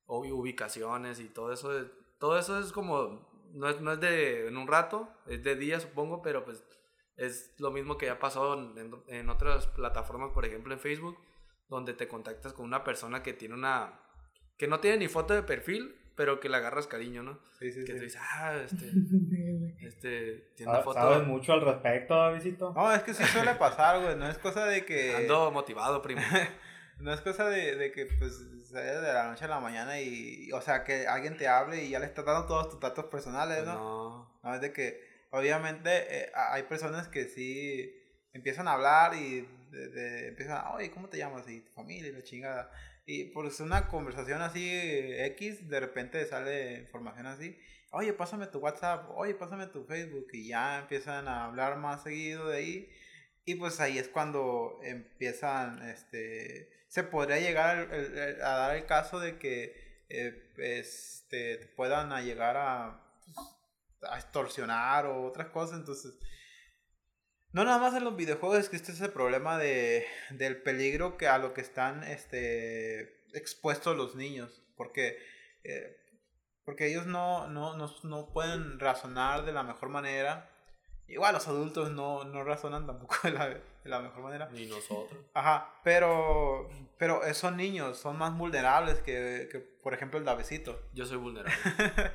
o 0.05 0.19
ubicaciones 0.19 1.19
y 1.19 1.29
todo 1.29 1.51
eso. 1.51 1.75
es- 1.79 1.87
Todo 2.19 2.37
eso 2.37 2.59
es 2.59 2.71
como, 2.71 3.27
no 3.53 3.69
es, 3.69 3.81
no 3.81 3.93
es 3.93 3.99
de 3.99 4.47
en 4.49 4.55
un 4.57 4.67
rato, 4.67 5.09
es 5.25 5.41
de 5.41 5.55
día 5.55 5.79
supongo, 5.79 6.21
pero 6.21 6.43
pues 6.45 6.63
es 7.17 7.53
lo 7.57 7.71
mismo 7.71 7.97
que 7.97 8.05
ya 8.05 8.19
pasó 8.19 8.53
en, 8.53 8.77
en- 8.77 9.03
en 9.07 9.29
otras 9.31 9.65
plataformas, 9.67 10.31
por 10.31 10.45
ejemplo 10.45 10.73
en 10.75 10.79
Facebook, 10.79 11.17
donde 11.69 11.93
te 11.93 12.07
contactas 12.07 12.53
con 12.53 12.65
una 12.65 12.83
persona 12.83 13.23
que 13.23 13.33
tiene 13.33 13.53
una, 13.55 13.99
que 14.57 14.67
no 14.67 14.79
tiene 14.79 14.97
ni 14.97 15.07
foto 15.07 15.33
de 15.33 15.43
perfil, 15.43 15.95
pero 16.15 16.39
que 16.41 16.49
le 16.49 16.57
agarras 16.57 16.87
cariño, 16.87 17.23
¿no? 17.23 17.39
Sí, 17.59 17.71
sí, 17.71 17.85
Que 17.85 17.93
sí. 17.93 17.97
tú 17.97 18.03
dices, 18.03 18.21
ah, 18.21 18.55
este, 18.57 18.91
este, 19.87 20.51
tiene 20.55 20.71
una 20.71 20.81
foto. 20.81 20.99
¿Sabes 20.99 21.25
mucho 21.25 21.53
al 21.53 21.61
respecto, 21.61 22.15
Davidito? 22.15 22.73
No, 22.73 22.91
es 22.93 23.03
que 23.03 23.13
sí 23.13 23.23
suele 23.23 23.55
pasar, 23.55 24.01
güey. 24.01 24.15
No 24.17 24.27
es 24.27 24.37
cosa 24.37 24.65
de 24.65 24.83
que. 24.85 25.15
Ando 25.15 25.51
motivado, 25.51 26.01
primo. 26.01 26.21
No 26.99 27.13
es 27.13 27.21
cosa 27.21 27.47
de, 27.47 27.77
de 27.77 27.93
que, 27.93 28.07
pues, 28.07 28.45
sales 28.65 29.01
de 29.01 29.13
la 29.13 29.29
noche 29.29 29.45
a 29.45 29.47
la 29.47 29.61
mañana 29.61 30.01
y, 30.01 30.51
o 30.51 30.59
sea, 30.59 30.83
que 30.83 31.07
alguien 31.07 31.37
te 31.37 31.47
hable 31.47 31.81
y 31.85 31.91
ya 31.91 31.99
le 31.99 32.05
está 32.05 32.23
dando 32.23 32.45
todos 32.45 32.67
tus 32.71 32.79
datos 32.81 33.05
personales, 33.05 33.59
Pues 33.59 33.67
¿no? 33.67 33.73
no. 33.75 34.39
No, 34.43 34.53
es 34.55 34.59
de 34.59 34.73
que, 34.73 35.01
obviamente, 35.31 35.89
eh, 36.23 36.29
hay 36.35 36.63
personas 36.63 37.07
que 37.07 37.29
sí 37.29 37.89
empiezan 38.33 38.67
a 38.67 38.73
hablar 38.73 39.15
y 39.15 39.47
de, 39.71 39.89
de- 39.89 40.27
empiezan, 40.29 40.65
oye, 40.73 40.91
¿cómo 40.91 41.09
te 41.09 41.17
llamas? 41.17 41.47
Y 41.49 41.61
tu 41.61 41.71
familia 41.73 42.09
y 42.09 42.13
la 42.13 42.23
chingada. 42.23 42.71
Y 43.05 43.25
por 43.31 43.49
una 43.59 43.87
conversación 43.87 44.41
así 44.41 44.67
eh, 44.69 45.25
X, 45.27 45.67
de 45.69 45.79
repente 45.79 46.25
sale 46.25 46.79
información 46.79 47.25
así. 47.25 47.57
Oye, 47.91 48.13
pásame 48.13 48.45
tu 48.47 48.59
WhatsApp, 48.59 49.09
oye, 49.15 49.33
pásame 49.33 49.67
tu 49.67 49.83
Facebook. 49.85 50.27
Y 50.33 50.49
ya 50.49 50.79
empiezan 50.79 51.27
a 51.27 51.45
hablar 51.45 51.77
más 51.77 52.03
seguido 52.03 52.49
de 52.49 52.57
ahí. 52.57 52.89
Y 53.45 53.55
pues 53.55 53.79
ahí 53.79 53.97
es 53.97 54.07
cuando 54.09 54.79
empiezan, 54.83 55.81
este, 55.89 56.69
se 56.87 57.03
podría 57.03 57.39
llegar 57.39 57.91
el- 57.93 58.41
a 58.43 58.49
dar 58.57 58.75
el 58.75 58.85
caso 58.85 59.19
de 59.19 59.39
que 59.39 59.89
eh, 60.09 60.51
este, 60.57 61.57
puedan 61.75 62.11
a 62.11 62.21
llegar 62.21 62.57
a, 62.57 63.01
pues, 63.25 63.37
a 64.11 64.17
extorsionar 64.19 65.05
o 65.07 65.23
otras 65.23 65.49
cosas. 65.49 65.79
Entonces, 65.79 66.13
no 67.51 67.63
nada 67.63 67.79
más 67.79 67.95
en 67.95 68.03
los 68.03 68.15
videojuegos 68.15 68.59
existe 68.59 68.91
ese 68.91 69.09
problema 69.09 69.57
de, 69.57 70.05
del 70.31 70.61
peligro 70.61 71.17
que 71.17 71.27
a 71.27 71.37
lo 71.37 71.53
que 71.53 71.61
están 71.61 72.03
este, 72.03 73.23
expuestos 73.33 73.97
los 73.97 74.15
niños. 74.15 74.61
Porque, 74.75 75.17
eh, 75.63 75.97
porque 76.63 76.87
ellos 76.87 77.05
no, 77.05 77.47
no, 77.47 77.75
no, 77.75 77.93
no 78.03 78.29
pueden 78.31 78.79
razonar 78.79 79.45
de 79.45 79.51
la 79.51 79.63
mejor 79.63 79.89
manera. 79.89 80.49
Igual 81.07 81.33
los 81.33 81.47
adultos 81.47 81.91
no, 81.91 82.23
no 82.23 82.43
razonan 82.43 82.85
tampoco 82.85 83.15
de 83.23 83.31
la, 83.31 83.49
de 83.49 83.61
la 83.89 83.99
mejor 83.99 84.21
manera. 84.21 84.47
Ni 84.51 84.67
nosotros. 84.67 85.19
Ajá, 85.33 85.73
pero, 85.83 86.69
pero 86.99 87.25
eh, 87.25 87.33
son 87.33 87.57
niños, 87.57 87.97
son 87.97 88.15
más 88.17 88.37
vulnerables 88.37 88.99
que, 88.99 89.49
que 89.51 89.57
por 89.59 89.93
ejemplo, 89.93 90.19
el 90.19 90.25
Davecito. 90.25 90.79
Yo 90.93 91.05
soy 91.05 91.17
vulnerable. 91.17 91.51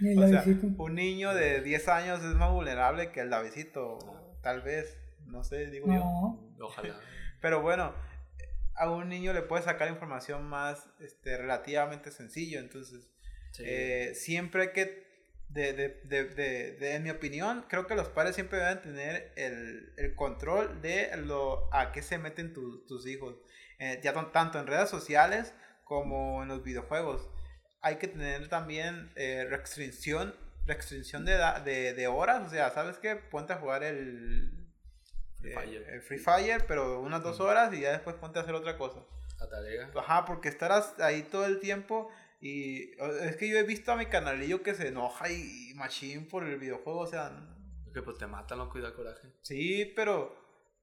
El 0.00 0.18
o 0.18 0.28
sea, 0.28 0.44
un 0.78 0.94
niño 0.94 1.34
de 1.34 1.60
10 1.60 1.88
años 1.88 2.20
es 2.20 2.34
más 2.34 2.50
vulnerable 2.50 3.10
que 3.12 3.20
el 3.20 3.30
Davecito, 3.30 3.98
tal 4.48 4.62
vez, 4.62 4.96
no 5.26 5.44
sé, 5.44 5.66
digo 5.66 5.88
yo. 5.88 5.92
No. 5.94 6.54
Ojalá. 6.60 6.98
Pero 7.42 7.60
bueno, 7.60 7.94
a 8.76 8.90
un 8.90 9.08
niño 9.10 9.34
le 9.34 9.42
puede 9.42 9.62
sacar 9.62 9.88
información 9.88 10.44
más 10.44 10.88
este, 11.00 11.36
relativamente 11.36 12.10
sencillo, 12.10 12.58
entonces 12.60 13.06
Sí. 13.52 13.62
eh, 13.66 14.12
siempre 14.14 14.62
hay 14.62 14.72
que, 14.72 15.06
de, 15.50 15.72
de, 15.74 15.88
de, 16.04 16.24
de- 16.24 16.72
de- 16.80 16.94
en 16.94 17.02
mi 17.02 17.10
opinión, 17.10 17.64
creo 17.68 17.86
que 17.86 17.94
los 17.94 18.08
padres 18.08 18.34
siempre 18.36 18.58
deben 18.58 18.80
tener 18.82 19.32
el, 19.36 19.92
el 19.98 20.14
control 20.14 20.80
de 20.82 21.14
lo 21.16 21.68
a 21.74 21.92
qué 21.92 22.00
se 22.02 22.16
meten 22.18 22.52
tu- 22.54 22.86
tus 22.86 23.06
hijos, 23.06 23.36
Eh, 23.80 24.00
ya 24.02 24.12
tan- 24.12 24.32
tanto 24.32 24.58
en 24.58 24.66
redes 24.66 24.88
sociales 24.90 25.52
como 25.84 26.42
en 26.42 26.48
los 26.48 26.62
videojuegos. 26.64 27.28
Hay 27.80 27.96
que 27.96 28.08
tener 28.08 28.48
también 28.48 29.12
eh, 29.16 29.46
restricción, 29.48 30.34
restricción 30.68 31.24
de, 31.24 31.36
de, 31.64 31.94
de 31.94 32.06
horas, 32.06 32.46
o 32.46 32.50
sea, 32.50 32.70
¿sabes 32.70 32.98
qué? 32.98 33.16
Ponte 33.16 33.52
a 33.52 33.56
jugar 33.56 33.82
el, 33.82 34.52
Free 35.40 35.50
eh, 35.50 35.54
Fire. 35.54 35.88
el 35.88 36.02
Free 36.02 36.18
Fire, 36.18 36.64
pero 36.68 37.00
unas 37.00 37.22
dos 37.22 37.40
horas 37.40 37.72
y 37.74 37.80
ya 37.80 37.92
después 37.92 38.14
ponte 38.16 38.38
a 38.38 38.42
hacer 38.42 38.54
otra 38.54 38.76
cosa. 38.78 39.00
La 39.40 39.48
tarea. 39.48 39.90
Ajá, 39.96 40.24
porque 40.24 40.48
estarás 40.48 40.98
ahí 41.00 41.22
todo 41.22 41.46
el 41.46 41.60
tiempo 41.60 42.10
y 42.40 42.92
es 43.22 43.36
que 43.36 43.48
yo 43.48 43.56
he 43.58 43.62
visto 43.64 43.90
a 43.92 43.96
mi 43.96 44.06
canalillo 44.06 44.62
que 44.62 44.74
se 44.74 44.88
enoja 44.88 45.30
y, 45.30 45.70
y 45.70 45.74
machín 45.74 46.28
por 46.28 46.44
el 46.44 46.58
videojuego, 46.58 47.00
o 47.00 47.06
sea, 47.06 47.32
Que 47.94 48.02
pues 48.02 48.18
te 48.18 48.26
matan, 48.26 48.58
loco, 48.58 48.78
y 48.78 48.82
da 48.82 48.92
coraje. 48.94 49.28
sí, 49.42 49.92
pero 49.96 50.36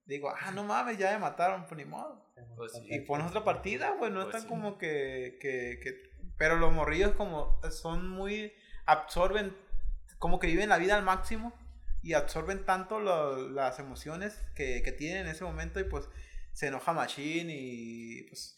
digo, 0.06 0.30
ah, 0.30 0.52
no 0.52 0.63
mames, 0.63 0.98
ya 0.98 1.12
me 1.13 1.19
mataron, 1.19 1.65
pues 1.65 1.78
ni 1.78 1.86
modo. 1.86 2.26
Pues 2.58 2.74
sí. 2.74 2.86
Y 2.89 3.00
pones 3.02 3.28
otra 3.28 3.43
partida, 3.43 3.95
pues 4.00 4.12
no 4.12 4.24
Pues 4.24 4.28
están 4.28 4.41
sí. 4.43 4.48
como 4.48 4.78
que, 4.78 5.38
que, 5.41 5.80
que- 5.82 6.10
Pero 6.38 6.58
los 6.58 6.71
morrillos 6.74 7.12
como 7.13 7.60
son 7.71 8.10
muy... 8.10 8.54
absorben, 8.86 9.56
como 10.19 10.39
que 10.39 10.47
viven 10.47 10.69
la 10.69 10.78
vida 10.78 10.95
al 10.95 11.04
máximo 11.04 11.54
y 12.01 12.13
absorben 12.13 12.65
tanto 12.65 12.99
lo- 12.99 13.49
las 13.49 13.80
emociones 13.80 14.38
que, 14.56 14.82
que 14.84 14.91
tienen 14.91 15.25
en 15.25 15.32
ese 15.32 15.43
momento 15.43 15.80
y 15.80 15.86
pues 15.86 16.10
se 16.54 16.67
enoja 16.67 16.93
machín 16.93 17.47
y 17.49 18.23
pues... 18.30 18.54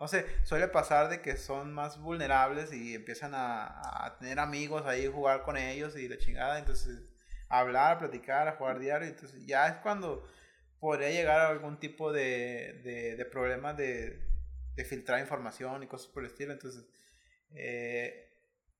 No 0.00 0.08
sé, 0.08 0.26
suele 0.42 0.66
pasar 0.66 1.08
de 1.10 1.20
que 1.22 1.36
son 1.36 1.72
más 1.72 2.00
vulnerables 2.00 2.72
y 2.72 2.94
empiezan 2.96 3.34
a, 3.36 4.04
a 4.04 4.18
tener 4.18 4.40
amigos 4.40 4.84
ahí, 4.84 5.06
jugar 5.06 5.42
con 5.44 5.56
ellos 5.56 5.96
y 5.96 6.08
la 6.08 6.18
chingada, 6.18 6.58
entonces 6.58 6.98
hablar, 7.48 7.98
platicar, 8.00 8.56
jugar 8.58 8.80
diario, 8.80 9.06
entonces 9.06 9.46
ya 9.46 9.68
es 9.68 9.74
cuando 9.76 10.26
podría 10.80 11.10
llegar 11.10 11.38
a 11.40 11.48
algún 11.50 11.78
tipo 11.78 12.12
de, 12.12 12.80
de, 12.82 13.14
de 13.16 13.24
problemas 13.26 13.76
de, 13.76 14.26
de 14.74 14.84
filtrar 14.84 15.20
información 15.20 15.84
y 15.84 15.86
cosas 15.86 16.08
por 16.08 16.24
el 16.24 16.30
estilo. 16.30 16.52
Entonces, 16.52 16.84
eh, 17.54 18.31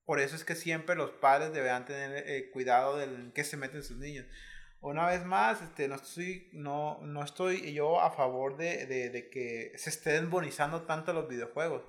por 0.05 0.21
eso 0.21 0.37
es 0.37 0.45
que 0.45 0.55
siempre 0.55 0.97
los 0.97 1.11
padres 1.12 1.53
deberán 1.53 1.85
tener 1.85 2.25
eh, 2.29 2.51
cuidado 2.51 2.97
del 2.97 3.33
qué 3.35 3.45
se 3.45 3.57
meten 3.57 3.83
sus 3.83 3.99
niños. 3.99 4.27
Una 4.81 5.07
vez 5.07 5.25
más, 5.25 5.62
este, 5.62 5.87
no, 5.87 5.95
estoy, 5.95 6.51
no, 6.53 6.99
no 7.03 7.23
estoy 7.23 7.73
yo 7.73 8.01
a 8.01 8.11
favor 8.11 8.57
de, 8.57 8.87
de, 8.87 9.31
que 9.31 9.73
se 9.77 9.91
estén 9.91 10.29
bonizando 10.29 10.83
tanto 10.83 11.12
los 11.12 11.29
videojuegos. 11.29 11.85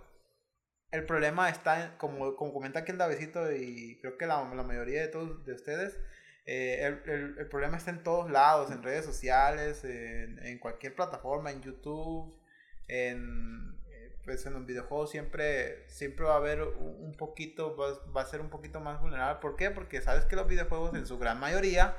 El 0.91 1.05
problema 1.07 1.49
está, 1.49 1.97
como, 1.97 2.35
como 2.35 2.53
comenta 2.53 2.81
aquí 2.81 2.91
el 2.91 2.99
Davecito 2.99 3.51
y 3.51 3.99
creo 3.99 4.15
que 4.15 4.27
la, 4.27 4.43
la 4.53 4.61
mayoría 4.61 5.01
de 5.01 5.07
todos 5.07 5.43
de 5.43 5.53
ustedes, 5.53 5.97
eh, 6.45 6.99
el, 7.05 7.35
el, 7.39 7.47
problema 7.49 7.77
está 7.77 7.89
en 7.89 8.03
todos 8.03 8.29
lados, 8.29 8.69
en 8.69 8.83
redes 8.83 9.05
sociales, 9.05 9.83
en, 9.83 10.37
en 10.45 10.59
cualquier 10.59 10.93
plataforma, 10.93 11.49
en 11.49 11.63
YouTube, 11.63 12.39
en, 12.87 13.82
pues 14.23 14.45
en 14.45 14.53
los 14.53 14.65
videojuegos 14.65 15.11
siempre, 15.11 15.87
siempre 15.89 16.25
va 16.25 16.33
a 16.33 16.37
haber 16.37 16.61
un, 16.61 17.13
poquito, 17.17 17.75
va, 17.75 17.93
va, 18.11 18.21
a 18.21 18.25
ser 18.25 18.41
un 18.41 18.49
poquito 18.49 18.79
más 18.79 19.01
vulnerable. 19.01 19.39
¿Por 19.41 19.55
qué? 19.55 19.69
Porque 19.71 20.01
sabes 20.01 20.25
que 20.25 20.35
los 20.35 20.47
videojuegos 20.47 20.95
en 20.95 21.05
su 21.05 21.17
gran 21.19 21.39
mayoría, 21.39 21.97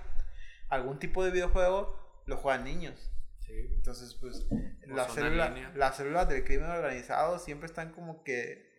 algún 0.68 0.98
tipo 0.98 1.24
de 1.24 1.30
videojuego, 1.30 2.22
lo 2.26 2.36
juegan 2.36 2.64
niños. 2.64 3.10
Sí. 3.40 3.52
Entonces, 3.74 4.14
pues, 4.14 4.46
las 4.86 5.12
células, 5.12 5.52
las 5.74 5.96
células 5.96 6.28
del 6.28 6.44
crimen 6.44 6.70
organizado 6.70 7.38
siempre 7.38 7.66
están 7.66 7.92
como 7.92 8.24
que 8.24 8.72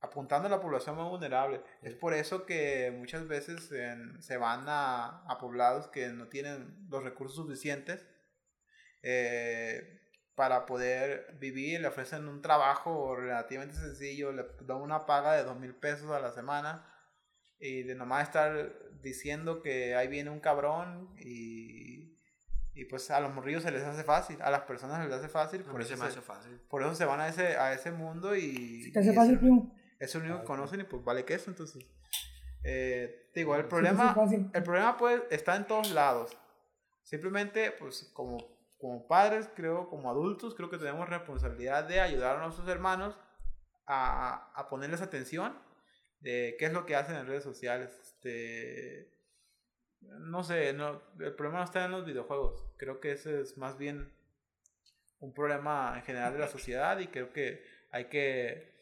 apuntando 0.00 0.46
a 0.46 0.50
la 0.50 0.60
población 0.60 0.96
más 0.96 1.08
vulnerable. 1.08 1.62
Es 1.82 1.94
por 1.94 2.14
eso 2.14 2.46
que 2.46 2.94
muchas 2.96 3.26
veces 3.26 3.72
en, 3.72 4.22
se 4.22 4.36
van 4.36 4.64
a, 4.68 5.22
a, 5.26 5.38
poblados 5.38 5.88
que 5.88 6.08
no 6.08 6.28
tienen 6.28 6.86
los 6.88 7.02
recursos 7.02 7.36
suficientes 7.36 8.06
eh, 9.02 10.05
para 10.36 10.66
poder 10.66 11.34
vivir, 11.40 11.80
le 11.80 11.88
ofrecen 11.88 12.28
un 12.28 12.42
trabajo 12.42 13.16
relativamente 13.16 13.74
sencillo, 13.74 14.32
le 14.32 14.44
dan 14.60 14.76
una 14.82 15.06
paga 15.06 15.32
de 15.32 15.42
dos 15.42 15.58
mil 15.58 15.74
pesos 15.74 16.10
a 16.12 16.20
la 16.20 16.30
semana 16.30 16.86
y 17.58 17.82
de 17.82 17.94
nomás 17.94 18.24
estar 18.24 18.74
diciendo 19.00 19.62
que 19.62 19.96
ahí 19.96 20.08
viene 20.08 20.28
un 20.28 20.40
cabrón 20.40 21.16
y, 21.18 22.18
y 22.74 22.84
pues 22.84 23.10
a 23.10 23.18
los 23.20 23.32
morrillos 23.32 23.62
se 23.62 23.70
les 23.70 23.82
hace 23.82 24.04
fácil, 24.04 24.36
a 24.42 24.50
las 24.50 24.62
personas 24.62 25.02
se 25.02 25.08
les 25.08 25.18
hace 25.18 25.28
fácil. 25.28 25.62
Por 25.62 25.80
eso 25.80 25.96
se 25.96 26.02
me 26.02 26.06
hace 26.06 26.20
fácil. 26.20 26.60
Por 26.68 26.82
eso 26.82 26.94
se 26.94 27.06
van 27.06 27.20
a 27.20 27.28
ese, 27.28 27.56
a 27.56 27.72
ese 27.72 27.90
mundo 27.90 28.36
y... 28.36 28.92
¿Te 28.92 29.00
hace 29.00 29.14
fácil, 29.14 29.38
primo? 29.38 29.74
Es 29.98 30.14
el 30.14 30.22
único 30.22 30.40
que 30.40 30.44
conocen 30.44 30.80
y 30.80 30.84
pues 30.84 31.02
vale 31.02 31.24
que 31.24 31.32
eso, 31.32 31.50
entonces. 31.50 31.82
Eh, 32.62 33.30
digo, 33.34 33.56
el 33.56 33.64
problema, 33.64 34.14
el 34.52 34.62
problema 34.62 34.98
pues 34.98 35.22
está 35.30 35.56
en 35.56 35.66
todos 35.66 35.92
lados. 35.92 36.36
Simplemente, 37.02 37.70
pues 37.70 38.10
como, 38.12 38.55
como 38.86 39.08
padres, 39.08 39.50
creo, 39.56 39.88
como 39.88 40.08
adultos, 40.08 40.54
creo 40.54 40.70
que 40.70 40.78
tenemos 40.78 41.08
responsabilidad 41.08 41.88
de 41.88 41.98
ayudar 41.98 42.36
a 42.36 42.42
nuestros 42.44 42.68
hermanos 42.68 43.18
a, 43.84 44.52
a 44.54 44.68
ponerles 44.68 45.00
atención 45.00 45.58
de 46.20 46.54
qué 46.56 46.66
es 46.66 46.72
lo 46.72 46.86
que 46.86 46.94
hacen 46.94 47.16
en 47.16 47.26
redes 47.26 47.42
sociales. 47.42 47.90
Este, 48.00 49.12
no 50.00 50.44
sé, 50.44 50.72
no, 50.72 51.02
el 51.18 51.34
problema 51.34 51.58
no 51.58 51.64
está 51.64 51.84
en 51.84 51.90
los 51.90 52.06
videojuegos. 52.06 52.64
Creo 52.76 53.00
que 53.00 53.10
ese 53.10 53.40
es 53.40 53.58
más 53.58 53.76
bien 53.76 54.12
un 55.18 55.34
problema 55.34 55.94
en 55.96 56.02
general 56.04 56.34
de 56.34 56.38
la 56.38 56.48
sociedad 56.48 56.96
y 57.00 57.08
creo 57.08 57.32
que 57.32 57.64
hay 57.90 58.04
que, 58.04 58.72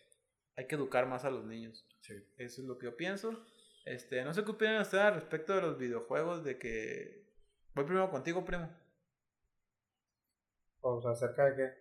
hay 0.55 0.67
que 0.67 0.75
educar 0.75 1.07
más 1.07 1.25
a 1.25 1.31
los 1.31 1.47
niños. 1.47 1.87
Eso 2.37 2.61
es 2.61 2.69
lo 2.69 2.77
que 2.77 2.89
yo 2.89 2.97
pienso. 2.99 3.43
Este, 3.87 4.23
no 4.23 4.35
sé 4.35 4.45
qué 4.45 4.51
opinan 4.51 4.83
ustedes 4.83 5.03
al 5.03 5.15
respecto 5.15 5.55
de 5.55 5.63
los 5.63 5.79
videojuegos, 5.79 6.45
de 6.45 6.59
que... 6.59 7.25
Voy 7.75 7.87
primero 7.87 8.11
contigo, 8.11 8.45
primo. 8.45 8.84
Pues 10.85 11.07
acerca 11.07 11.47
de 11.47 11.57
qué? 11.57 11.73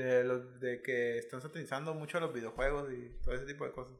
De, 0.00 0.22
los, 0.22 0.60
de 0.60 0.80
que 0.80 1.18
están 1.18 1.40
satanizando 1.40 1.92
mucho 1.92 2.20
los 2.20 2.32
videojuegos 2.32 2.88
y 2.92 3.20
todo 3.20 3.34
ese 3.34 3.46
tipo 3.46 3.64
de 3.64 3.72
cosas. 3.72 3.98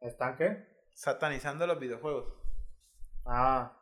¿Están 0.00 0.36
qué? 0.36 0.66
Satanizando 0.92 1.68
los 1.68 1.78
videojuegos. 1.78 2.34
Ah. 3.24 3.80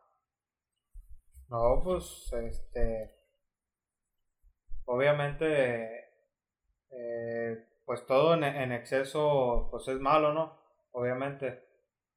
No, 1.49 1.81
pues, 1.83 2.31
este. 2.35 3.17
Obviamente, 4.85 6.05
eh, 6.91 7.67
pues 7.87 8.05
todo 8.05 8.35
en, 8.35 8.45
en, 8.45 8.73
exceso, 8.73 9.69
pues 9.71 9.89
es 9.89 9.99
malo, 10.01 10.35
¿no? 10.35 10.61
Obviamente. 10.93 11.67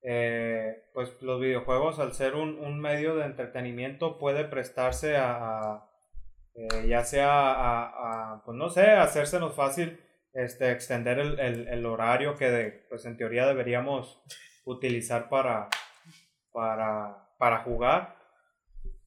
Eh, 0.04 0.90
pues 0.94 1.22
los 1.22 1.40
videojuegos, 1.40 2.00
al 2.00 2.14
ser 2.14 2.34
un, 2.36 2.58
un, 2.60 2.80
medio 2.80 3.16
de 3.16 3.26
entretenimiento, 3.26 4.18
puede 4.18 4.46
prestarse 4.46 5.16
a, 5.16 5.86
eh, 6.56 6.88
ya 6.88 7.04
sea 7.04 7.30
a, 8.34 8.42
pues 8.44 8.58
no 8.58 8.70
sé, 8.70 8.90
hacérsenos 8.92 9.54
fácil 9.54 10.00
este, 10.34 10.72
extender 10.72 11.20
el, 11.20 11.68
el, 11.68 11.86
horario 11.86 12.36
que 12.36 12.50
de, 12.50 12.72
pues 12.90 13.06
en 13.06 13.16
teoría 13.16 13.46
deberíamos 13.46 14.24
utilizar 14.66 15.30
para, 15.30 15.70
para, 16.52 17.30
para 17.38 17.60
jugar. 17.60 18.16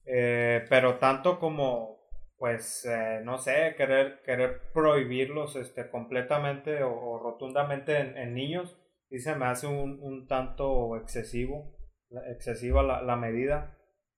Eh, 0.05 0.65
pero 0.69 0.95
tanto 0.95 1.39
como, 1.39 2.07
pues, 2.37 2.87
no 3.23 3.37
sé, 3.37 3.73
querer, 3.75 4.21
querer 4.23 4.61
prohibirlos 4.73 5.57
este, 5.57 5.89
completamente 5.89 6.83
o, 6.83 7.19
rotundamente 7.19 7.97
en, 7.97 8.17
en, 8.17 8.33
niños, 8.33 8.77
sí 9.09 9.19
se 9.19 9.35
me 9.35 9.45
hace 9.45 9.67
un, 9.67 9.99
un 10.01 10.27
tanto 10.27 10.97
excesivo, 10.97 11.77
excesiva 12.27 12.83
la, 12.83 13.01
la, 13.01 13.15
medida, 13.15 13.77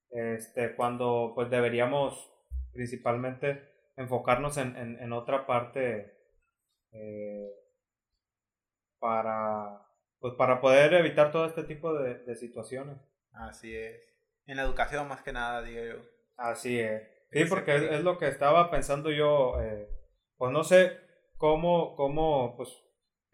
este, 0.10 0.76
cuando 0.76 1.34
pues 1.36 1.50
deberíamos 1.50 2.32
principalmente 2.73 3.63
enfocarnos 3.95 4.58
en, 4.58 4.76
en, 4.78 5.00
en 5.00 5.13
otra 5.13 5.45
parte 5.45 6.13
eh, 6.91 7.50
para, 9.00 9.86
pues 10.19 10.34
para 10.36 10.62
poder 10.62 10.93
evitar 10.93 11.32
todo 11.32 11.45
este 11.45 11.63
tipo 11.63 11.93
de, 11.93 12.23
de, 12.23 12.36
situaciones. 12.36 12.97
Así 13.32 13.76
es. 13.76 13.95
En 14.45 14.58
la 14.58 14.63
educación 14.63 15.08
más 15.08 15.21
que 15.21 15.34
nada, 15.34 15.62
digo 15.62 15.84
yo. 15.84 15.95
Así 16.38 16.80
es. 16.80 17.04
Sí, 17.32 17.45
porque 17.45 17.76
es, 17.76 17.84
es, 17.84 18.04
lo 18.04 18.17
que 18.17 18.28
estaba 18.28 18.71
pensando 18.71 19.12
yo. 19.12 19.62
Eh, 19.62 19.89
pues 20.38 20.52
no 20.52 20.63
sé 20.63 20.97
cómo, 21.38 21.95
cómo 21.95 22.56
pues, 22.56 22.69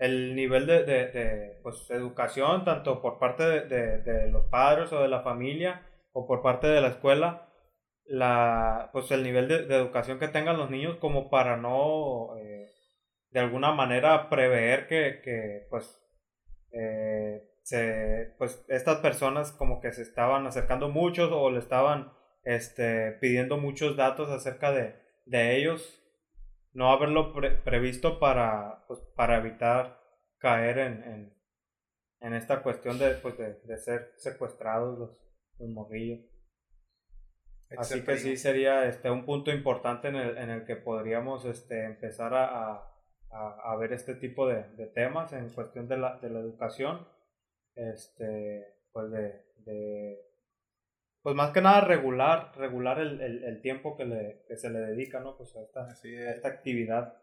el 0.04 0.36
nivel 0.36 0.66
de, 0.68 0.84
de, 0.84 1.60
pues, 1.64 1.90
educación, 1.90 2.66
tanto 2.66 3.02
por 3.02 3.20
parte 3.20 3.44
de, 3.44 4.00
de, 4.00 4.30
los 4.30 4.48
padres 4.48 4.92
o 4.92 5.02
de 5.02 5.08
la 5.08 5.22
familia, 5.22 5.82
o 6.12 6.28
por 6.28 6.42
parte 6.42 6.68
de 6.68 6.82
la 6.82 6.90
escuela, 6.90 7.48
la, 8.06 8.90
pues 8.92 9.12
el 9.12 9.24
nivel 9.24 9.48
de, 9.48 9.56
educación 9.74 10.20
que 10.20 10.28
tengan 10.28 10.58
los 10.58 10.70
niños 10.70 10.98
como 10.98 11.30
para 11.30 11.56
no 11.56 12.36
eh, 12.38 12.70
de 13.30 13.40
alguna 13.40 13.72
manera 13.72 14.30
prever 14.30 14.88
que, 14.88 15.22
que 15.24 15.68
pues, 15.70 15.86
eh, 16.74 17.42
se, 17.62 18.36
pues 18.38 18.66
estas 18.68 18.98
personas 18.98 19.54
como 19.54 19.80
que 19.80 19.94
se 19.94 20.02
estaban 20.02 20.46
acercando 20.46 20.90
muchos 20.90 21.32
o 21.32 21.50
le 21.50 21.60
estaban 21.60 22.12
este, 22.44 23.14
pidiendo 23.22 23.58
muchos 23.58 23.96
datos 23.96 24.30
acerca 24.30 24.74
de, 24.74 24.96
de 25.26 25.56
ellos, 25.56 26.03
no 26.74 26.92
haberlo 26.92 27.34
pre 27.34 27.52
previsto 27.52 28.20
para, 28.20 28.86
pues, 28.88 29.00
para 29.16 29.38
evitar 29.38 30.02
caer 30.38 30.80
en, 30.80 31.04
en, 31.04 31.38
en 32.22 32.34
esta 32.34 32.62
cuestión 32.62 32.98
de, 33.00 33.16
pues, 33.16 33.38
de, 33.38 33.60
de, 33.62 33.78
ser 33.78 34.14
secuestrados 34.18 34.98
los, 34.98 35.18
los 35.60 35.70
morrillos. 35.70 36.20
Así 37.78 38.04
que 38.04 38.18
sí 38.18 38.38
sería 38.38 38.86
este, 38.86 39.10
un 39.10 39.26
punto 39.26 39.52
importante 39.52 40.08
en 40.08 40.16
el, 40.16 40.38
en 40.38 40.50
el 40.50 40.66
que 40.66 40.76
podríamos 40.76 41.46
este, 41.46 41.86
empezar 41.86 42.34
a, 42.36 42.94
a 43.34 43.76
ver 43.78 43.94
este 43.94 44.16
tipo 44.16 44.48
de, 44.48 44.64
de, 44.76 44.88
temas 44.88 45.34
en 45.34 45.50
cuestión 45.50 45.88
de 45.88 45.98
la, 45.98 46.20
de 46.20 46.30
la 46.30 46.40
educación, 46.40 47.08
este, 47.76 48.76
pues 48.92 49.12
de, 49.12 49.44
de, 49.66 50.20
pues 51.24 51.36
más 51.38 51.52
que 51.52 51.62
nada 51.62 51.82
regular, 51.82 52.52
regular 52.58 53.00
el, 53.00 53.22
el, 53.22 53.44
el 53.46 53.62
tiempo 53.62 53.96
que, 53.96 54.04
le, 54.04 54.44
que 54.46 54.58
se 54.58 54.70
le 54.70 54.80
dedica, 54.80 55.22
¿no? 55.22 55.38
Pues 55.38 55.56
a 55.56 55.62
esta, 55.62 55.86
a 55.86 56.32
esta 56.32 56.48
actividad. 56.50 57.18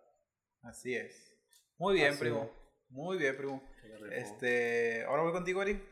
Así 0.63 0.95
es. 0.95 1.37
Muy 1.79 1.95
bien, 1.95 2.09
Así 2.15 2.21
primo. 2.21 2.45
Es. 2.45 2.51
Muy 2.89 3.19
bien, 3.19 3.37
primo. 3.37 3.63
Este, 4.11 5.05
ahora 5.05 5.23
voy 5.23 5.33
contigo, 5.33 5.63
Eri. 5.63 5.83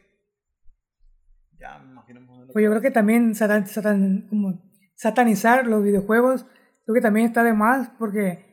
Ya 1.60 1.78
me 1.78 1.90
imagino. 1.92 2.20
Pues 2.52 2.64
yo 2.64 2.70
creo 2.70 2.80
que 2.80 2.90
también 2.90 3.34
satan, 3.34 3.66
satan, 3.66 4.26
como 4.30 4.62
satanizar 4.94 5.66
los 5.66 5.82
videojuegos, 5.84 6.46
creo 6.86 6.94
que 6.94 7.00
también 7.02 7.26
está 7.26 7.44
de 7.44 7.52
más 7.52 7.90
porque 7.98 8.44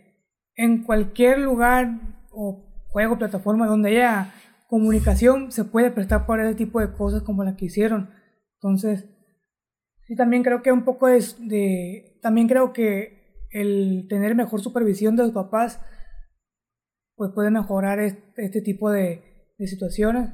en 0.55 0.83
cualquier 0.83 1.39
lugar 1.39 2.01
o 2.31 2.83
juego, 2.89 3.17
plataforma 3.17 3.67
donde 3.67 3.89
haya 3.89 4.33
comunicación, 4.67 5.51
se 5.51 5.63
puede 5.63 5.91
prestar 5.91 6.25
para 6.25 6.45
ese 6.45 6.55
tipo 6.55 6.81
de 6.81 6.91
cosas 6.91 7.23
como 7.23 7.43
las 7.43 7.55
que 7.55 7.65
hicieron. 7.65 8.09
Entonces, 8.55 9.14
sí, 10.07 10.15
también 10.15 10.43
creo 10.43 10.61
que 10.61 10.71
un 10.71 10.85
poco 10.85 11.07
es 11.07 11.37
de. 11.47 12.19
También 12.21 12.47
creo 12.47 12.73
que 12.73 13.45
el 13.51 14.07
tener 14.09 14.35
mejor 14.35 14.61
supervisión 14.61 15.15
de 15.15 15.23
los 15.23 15.31
papás, 15.31 15.79
pues 17.15 17.31
puede 17.33 17.51
mejorar 17.51 17.99
este, 17.99 18.45
este 18.45 18.61
tipo 18.61 18.91
de, 18.91 19.53
de 19.57 19.67
situaciones. 19.67 20.31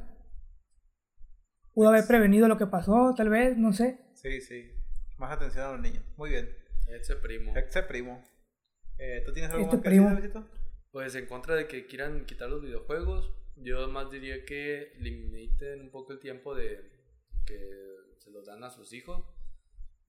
Pudo 1.74 1.90
haber 1.90 2.06
prevenido 2.06 2.48
lo 2.48 2.58
que 2.58 2.68
pasó, 2.68 3.14
tal 3.16 3.30
vez, 3.30 3.58
no 3.58 3.74
sé. 3.74 4.00
Sí, 4.14 4.42
sí. 4.42 4.72
Más 5.18 5.32
atención 5.32 5.66
a 5.66 5.72
los 5.74 5.82
niños. 5.82 6.04
Muy 6.18 6.32
bien. 6.32 6.50
Ese 6.88 7.16
primo. 7.16 7.54
Ese 7.56 7.84
primo. 7.84 8.22
Eh, 8.98 9.24
¿Tú 9.26 9.32
tienes 9.32 9.52
algo 9.52 9.64
este 9.64 9.78
más 9.78 9.86
primo. 9.86 10.10
que 10.10 10.22
decir, 10.22 10.42
Pues 10.92 11.16
en 11.16 11.26
contra 11.26 11.56
de 11.56 11.68
que 11.68 11.86
quieran 11.86 12.26
quitar 12.26 12.50
los 12.50 12.62
videojuegos, 12.62 13.34
yo 13.56 13.88
más 13.88 14.12
diría 14.12 14.44
que 14.46 14.94
limiten 15.00 15.82
un 15.82 15.92
poco 15.92 16.14
el 16.14 16.20
tiempo 16.20 16.56
de 16.56 16.92
que 17.46 17.60
se 18.20 18.32
los 18.32 18.46
dan 18.46 18.64
a 18.64 18.70
sus 18.70 18.94
hijos. 18.94 19.26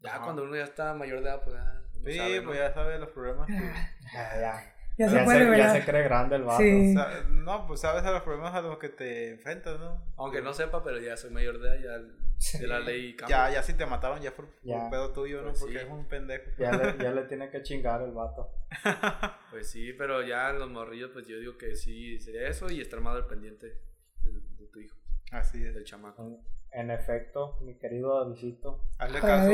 Ya 0.03 0.17
Ajá. 0.17 0.25
cuando 0.25 0.45
uno 0.45 0.57
ya 0.57 0.65
está 0.65 0.95
mayor 0.95 1.21
de 1.21 1.29
edad, 1.29 1.43
pues 1.43 1.57
ya. 1.57 1.83
Sí, 2.05 2.17
sabe, 2.19 2.41
¿no? 2.41 2.47
pues 2.47 2.59
ya 2.59 2.75
sabe 2.75 2.99
los 2.99 3.11
problemas. 3.11 3.47
Que... 3.47 3.55
Ya, 4.12 4.41
ya. 4.41 4.75
Ya, 4.99 5.09
se, 5.09 5.27
se, 5.27 5.57
ya 5.57 5.73
se 5.73 5.85
cree 5.85 6.03
grande 6.03 6.37
el 6.37 6.43
vato. 6.43 6.62
Sí. 6.62 6.91
O 6.91 6.93
sea, 6.93 7.25
no, 7.31 7.67
pues 7.67 7.81
sabes 7.81 8.05
a 8.05 8.11
los 8.11 8.23
problemas 8.23 8.55
a 8.55 8.61
los 8.61 8.79
que 8.79 8.91
te 8.91 9.31
enfrentas, 9.31 9.81
¿no? 9.81 10.05
Aunque 10.17 10.43
no 10.43 10.53
sepa, 10.53 10.85
pero 10.85 11.01
ya 11.01 11.17
soy 11.17 11.31
mayor 11.31 11.61
de 11.61 11.69
edad, 11.69 11.79
ya 11.83 12.59
de 12.59 12.67
la 12.67 12.81
ley 12.81 13.17
cambia. 13.17 13.49
Ya, 13.49 13.55
ya 13.55 13.62
si 13.62 13.75
te 13.75 13.87
mataron, 13.87 14.21
ya 14.21 14.33
fue 14.33 14.45
ya. 14.62 14.91
pedo 14.91 15.12
tuyo, 15.12 15.41
¿no? 15.43 15.49
Pues 15.49 15.61
Porque 15.61 15.79
sí. 15.79 15.85
es 15.85 15.91
un 15.91 16.07
pendejo. 16.07 16.51
Ya 16.59 16.73
le, 16.73 17.03
ya 17.03 17.11
le 17.11 17.23
tiene 17.29 17.49
que 17.51 17.62
chingar 17.62 18.03
el 18.03 18.12
vato. 18.12 18.51
pues 19.51 19.71
sí, 19.71 19.93
pero 19.95 20.23
ya 20.23 20.51
en 20.51 20.59
los 20.59 20.71
morrillos, 20.71 21.11
pues 21.12 21.27
yo 21.27 21.38
digo 21.38 21.57
que 21.57 21.75
sí, 21.75 22.19
sería 22.21 22.49
eso 22.49 22.71
y 22.71 22.81
estar 22.81 23.01
más 23.01 23.17
al 23.17 23.27
pendiente 23.27 23.79
de, 24.23 24.33
de, 24.33 24.67
tu 24.67 24.81
hijo. 24.81 24.97
Así 25.31 25.65
es. 25.65 25.75
Del 25.75 25.85
chamaco. 25.85 26.45
En 26.73 26.91
efecto, 26.91 27.59
mi 27.61 27.75
querido 27.75 28.19
Davidito. 28.25 28.83
Hazle 28.99 29.21
caso, 29.21 29.51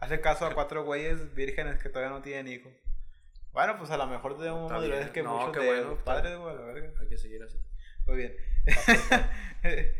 hazle 0.00 0.20
caso 0.20 0.46
a 0.46 0.54
cuatro 0.54 0.84
güeyes 0.84 1.34
vírgenes 1.34 1.82
que 1.82 1.88
todavía 1.88 2.10
no 2.10 2.22
tienen 2.22 2.48
hijos. 2.48 2.72
Bueno, 3.52 3.76
pues 3.78 3.90
a 3.90 3.96
lo 3.96 4.06
mejor 4.06 4.38
de 4.38 4.50
un 4.50 4.62
modo 4.62 4.82
es 4.94 5.10
que 5.10 5.22
no, 5.22 5.38
muchos 5.38 5.52
qué 5.52 5.60
de 5.60 5.66
bueno, 5.66 5.90
los 5.90 6.02
padres, 6.02 6.38
güey, 6.38 6.54
a 6.54 6.58
la 6.58 6.66
verga. 6.66 6.92
Hay 7.00 7.08
que 7.08 7.16
seguir 7.16 7.42
así. 7.42 7.58
Muy 8.06 8.16
bien. 8.16 8.36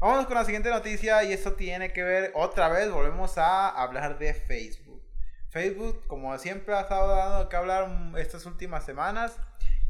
Vámonos 0.00 0.26
con 0.26 0.34
la 0.34 0.44
siguiente 0.44 0.70
noticia 0.70 1.22
y 1.24 1.34
esto 1.34 1.52
tiene 1.52 1.92
que 1.92 2.02
ver, 2.02 2.32
otra 2.34 2.70
vez 2.70 2.90
volvemos 2.90 3.36
a 3.36 3.68
hablar 3.68 4.18
de 4.18 4.32
Facebook. 4.32 5.02
Facebook, 5.50 6.06
como 6.06 6.36
siempre, 6.38 6.74
ha 6.74 6.80
estado 6.80 7.14
dando 7.14 7.48
que 7.50 7.56
hablar 7.56 8.16
estas 8.16 8.46
últimas 8.46 8.86
semanas 8.86 9.38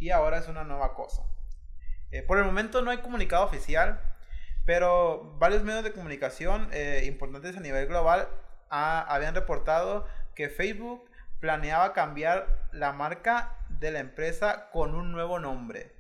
y 0.01 0.11
ahora 0.11 0.39
es 0.39 0.49
una 0.49 0.65
nueva 0.65 0.95
cosa. 0.95 1.23
Eh, 2.11 2.23
por 2.23 2.39
el 2.39 2.45
momento 2.45 2.83
no 2.83 2.91
hay 2.91 2.99
comunicado 2.99 3.45
oficial, 3.45 4.03
pero 4.65 5.37
varios 5.39 5.63
medios 5.65 5.85
de 5.85 5.93
comunicación 5.93 6.69
eh, 6.73 7.05
importantes 7.07 7.57
a 7.57 7.61
nivel 7.61 7.87
global 7.87 8.29
ha, 8.69 9.01
habían 9.01 9.35
reportado 9.35 10.07
que 10.35 10.49
Facebook 10.49 11.11
planeaba 11.41 11.93
cambiar 11.93 12.69
la 12.73 12.93
marca 12.93 13.59
de 13.69 13.91
la 13.91 14.01
empresa 14.01 14.71
con 14.73 14.95
un 14.95 15.13
nuevo 15.13 15.39
nombre. 15.39 15.95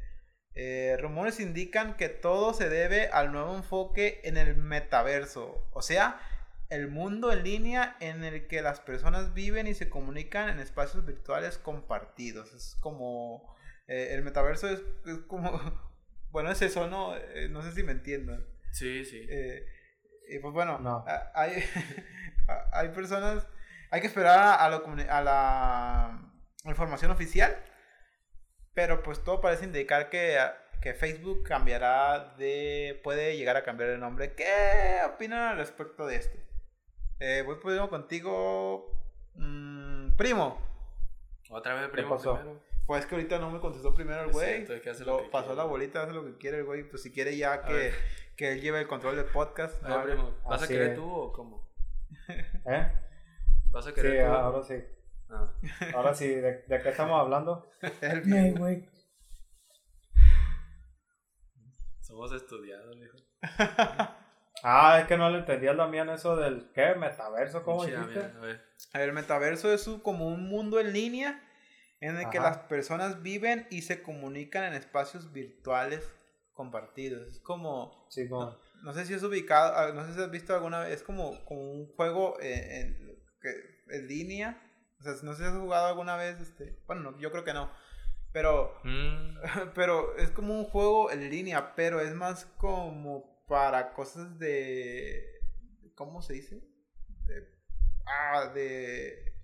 Eh, 0.54 0.96
rumores 1.00 1.40
indican 1.40 1.96
que 1.96 2.08
todo 2.08 2.52
se 2.52 2.68
debe 2.68 3.08
al 3.08 3.32
nuevo 3.32 3.54
enfoque 3.54 4.20
en 4.24 4.36
el 4.36 4.56
metaverso. 4.56 5.66
O 5.72 5.80
sea, 5.80 6.20
el 6.68 6.88
mundo 6.88 7.32
en 7.32 7.42
línea 7.42 7.96
en 8.00 8.24
el 8.24 8.46
que 8.46 8.62
las 8.62 8.80
personas 8.80 9.32
viven 9.32 9.66
y 9.66 9.74
se 9.74 9.88
comunican 9.88 10.48
en 10.48 10.60
espacios 10.60 11.06
virtuales 11.06 11.58
compartidos. 11.58 12.52
Es 12.52 12.76
como 12.80 13.56
eh, 13.86 14.08
el 14.12 14.22
metaverso 14.22 14.68
es, 14.68 14.82
como 15.26 15.50
bueno 16.30 16.50
es 16.50 16.62
eso 16.62 16.86
no 16.88 17.16
eh, 17.16 17.48
no 17.50 17.62
sé 17.62 17.72
si 17.72 17.82
me 17.82 17.92
entiendan. 17.92 18.44
Sí 18.72 19.04
sí. 19.04 19.26
Eh, 19.28 19.66
y 20.30 20.38
pues 20.38 20.52
bueno 20.54 20.78
No. 20.78 21.04
hay 21.34 21.62
hay 22.72 22.88
personas 22.90 23.46
hay 23.90 24.00
que 24.00 24.06
esperar 24.06 24.38
a, 24.38 24.54
a 24.54 24.70
lo 24.70 24.84
comuni- 24.84 25.08
a 25.08 25.20
la 25.22 26.20
información 26.64 27.10
oficial 27.10 27.56
pero 28.74 29.02
pues 29.02 29.22
todo 29.24 29.40
parece 29.40 29.64
indicar 29.64 30.08
que, 30.10 30.38
que 30.80 30.94
Facebook 30.94 31.42
cambiará 31.42 32.34
de... 32.38 33.00
puede 33.02 33.36
llegar 33.36 33.56
a 33.56 33.64
cambiar 33.64 33.90
el 33.90 33.98
nombre. 34.00 34.32
¿Qué 34.34 35.00
opinan 35.04 35.40
al 35.40 35.56
respecto 35.56 36.06
de 36.06 36.16
esto? 36.16 36.38
Eh, 37.18 37.42
voy 37.44 37.56
primero 37.56 37.90
contigo, 37.90 38.96
mm, 39.34 40.12
primo. 40.16 40.58
Otra 41.50 41.74
vez 41.74 41.82
el 41.82 41.90
¿Qué 41.90 41.96
primo 41.96 42.10
pasó? 42.16 42.36
primero. 42.36 42.62
Pues 42.90 43.02
es 43.04 43.06
que 43.08 43.14
ahorita 43.14 43.38
no 43.38 43.52
me 43.52 43.60
contestó 43.60 43.94
primero 43.94 44.22
el 44.24 44.32
güey. 44.32 44.46
cierto, 44.56 44.72
hay 44.72 44.80
que 44.80 44.90
hacer 44.90 45.06
lo 45.06 45.30
pasó 45.30 45.46
quiere. 45.46 45.56
la 45.58 45.64
bolita, 45.64 46.02
hace 46.02 46.12
lo 46.12 46.24
que 46.24 46.36
quiere 46.38 46.58
el 46.58 46.64
güey. 46.64 46.82
Pues 46.82 47.02
si 47.02 47.12
quiere 47.12 47.36
ya 47.36 47.62
que, 47.62 47.92
que 48.36 48.50
él 48.50 48.60
lleve 48.60 48.80
el 48.80 48.88
control 48.88 49.14
del 49.14 49.26
podcast. 49.26 49.80
A 49.84 49.88
¿no? 49.90 49.98
ver, 49.98 50.06
primo, 50.16 50.36
¿vas 50.44 50.62
a 50.62 50.64
Así 50.64 50.74
querer 50.74 50.88
es. 50.90 50.96
tú 50.96 51.08
o 51.08 51.32
cómo? 51.32 51.70
¿Eh? 52.66 52.92
¿Vas 53.70 53.86
a 53.86 53.90
Sí, 53.90 53.94
querer 53.94 54.26
tú? 54.26 54.32
ahora 54.32 54.62
sí. 54.66 54.74
Ah. 55.28 55.52
Ahora 55.94 56.14
sí, 56.14 56.26
¿de, 56.26 56.64
de 56.66 56.82
qué 56.82 56.88
estamos 56.88 57.20
hablando? 57.20 57.70
El 58.00 58.58
güey. 58.58 58.88
Somos 62.00 62.32
estudiados, 62.32 62.96
mijo. 62.96 63.18
Ah, 64.64 64.98
es 65.00 65.06
que 65.06 65.16
no 65.16 65.30
le 65.30 65.38
entendí 65.38 65.68
al 65.68 65.76
Damián 65.76 66.10
eso 66.10 66.34
del, 66.36 66.70
¿qué? 66.74 66.94
¿Metaverso? 66.96 67.62
¿Cómo 67.62 67.84
dijiste? 67.84 68.18
Damián, 68.18 68.36
a 68.36 68.40
ver. 68.40 68.64
El 68.94 69.12
metaverso 69.12 69.72
es 69.72 69.86
un- 69.86 70.00
como 70.00 70.26
un 70.26 70.48
mundo 70.48 70.80
en 70.80 70.92
línea 70.92 71.40
en 72.00 72.16
el 72.16 72.30
que 72.30 72.38
las 72.40 72.58
personas 72.58 73.22
viven 73.22 73.66
y 73.70 73.82
se 73.82 74.02
comunican 74.02 74.64
en 74.64 74.74
espacios 74.74 75.32
virtuales 75.32 76.10
compartidos. 76.52 77.28
Es 77.28 77.38
como, 77.40 78.06
Sí, 78.08 78.28
como... 78.28 78.56
no 78.82 78.92
sé 78.92 79.04
si 79.06 79.14
has 79.14 79.22
ubicado, 79.22 79.74
ah, 79.76 79.92
no 79.92 80.06
sé 80.06 80.14
si 80.14 80.20
has 80.20 80.30
visto 80.30 80.54
alguna 80.54 80.80
vez, 80.80 80.94
es 80.94 81.02
como, 81.02 81.44
como 81.44 81.72
un 81.72 81.86
juego 81.94 82.36
en, 82.40 83.18
que- 83.40 83.94
en 83.96 84.06
línea. 84.08 84.60
O 84.98 85.02
sea, 85.02 85.12
no 85.22 85.34
sé 85.34 85.42
si 85.44 85.48
has 85.48 85.56
jugado 85.56 85.86
alguna 85.86 86.16
vez, 86.16 86.40
este, 86.40 86.76
bueno, 86.86 87.02
no, 87.12 87.18
yo 87.18 87.30
creo 87.30 87.44
que 87.44 87.54
no. 87.54 87.70
Pero 88.32 88.78
Mm, 88.84 89.36
pero 89.74 90.16
es 90.16 90.30
como 90.30 90.54
un 90.58 90.64
juego 90.64 91.10
en 91.10 91.28
línea, 91.30 91.74
pero 91.74 92.00
es 92.00 92.14
más 92.14 92.44
como 92.58 93.44
para 93.46 93.92
cosas 93.92 94.38
de. 94.38 95.40
¿Cómo 95.96 96.22
se 96.22 96.34
dice? 96.34 96.60
De, 97.26 97.48
ah, 98.06 98.50
de. 98.54 99.34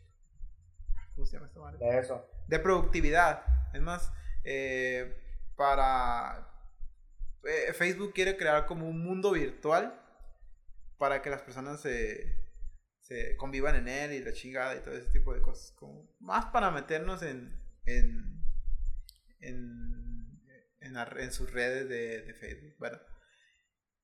¿Cómo 1.15 1.27
se 1.27 1.33
llama 1.37 1.47
esta 1.49 1.61
madre? 1.61 1.79
De 1.85 1.99
eso. 1.99 2.25
De 2.47 2.59
productividad. 2.59 3.43
Es 3.73 3.81
más, 3.81 4.13
eh, 4.45 5.17
para. 5.57 6.49
eh, 7.45 7.73
Facebook 7.73 8.13
quiere 8.15 8.37
crear 8.37 8.67
como 8.67 8.89
un 8.89 9.03
mundo 9.03 9.33
virtual 9.33 10.01
para 10.99 11.23
que 11.23 11.31
las 11.31 11.43
personas 11.43 11.81
se, 11.81 12.37
se 13.01 13.37
convivan 13.37 13.77
en 13.77 13.89
él 13.89 14.13
y 14.13 14.25
la 14.25 14.33
chingada 14.33 14.75
y 14.77 14.81
todo 14.81 14.95
ese 14.95 15.11
tipo 15.11 15.35
de 15.35 15.43
cosas. 15.43 15.73
Como, 15.73 16.09
más 16.21 16.47
para 16.47 16.71
meternos 16.71 17.23
en. 17.23 17.61
en 17.85 18.37
en, 19.41 20.17
en, 20.81 21.33
sus 21.33 21.53
redes 21.53 21.89
de, 21.89 22.35
Facebook. 22.35 22.75
Bueno, 22.79 22.99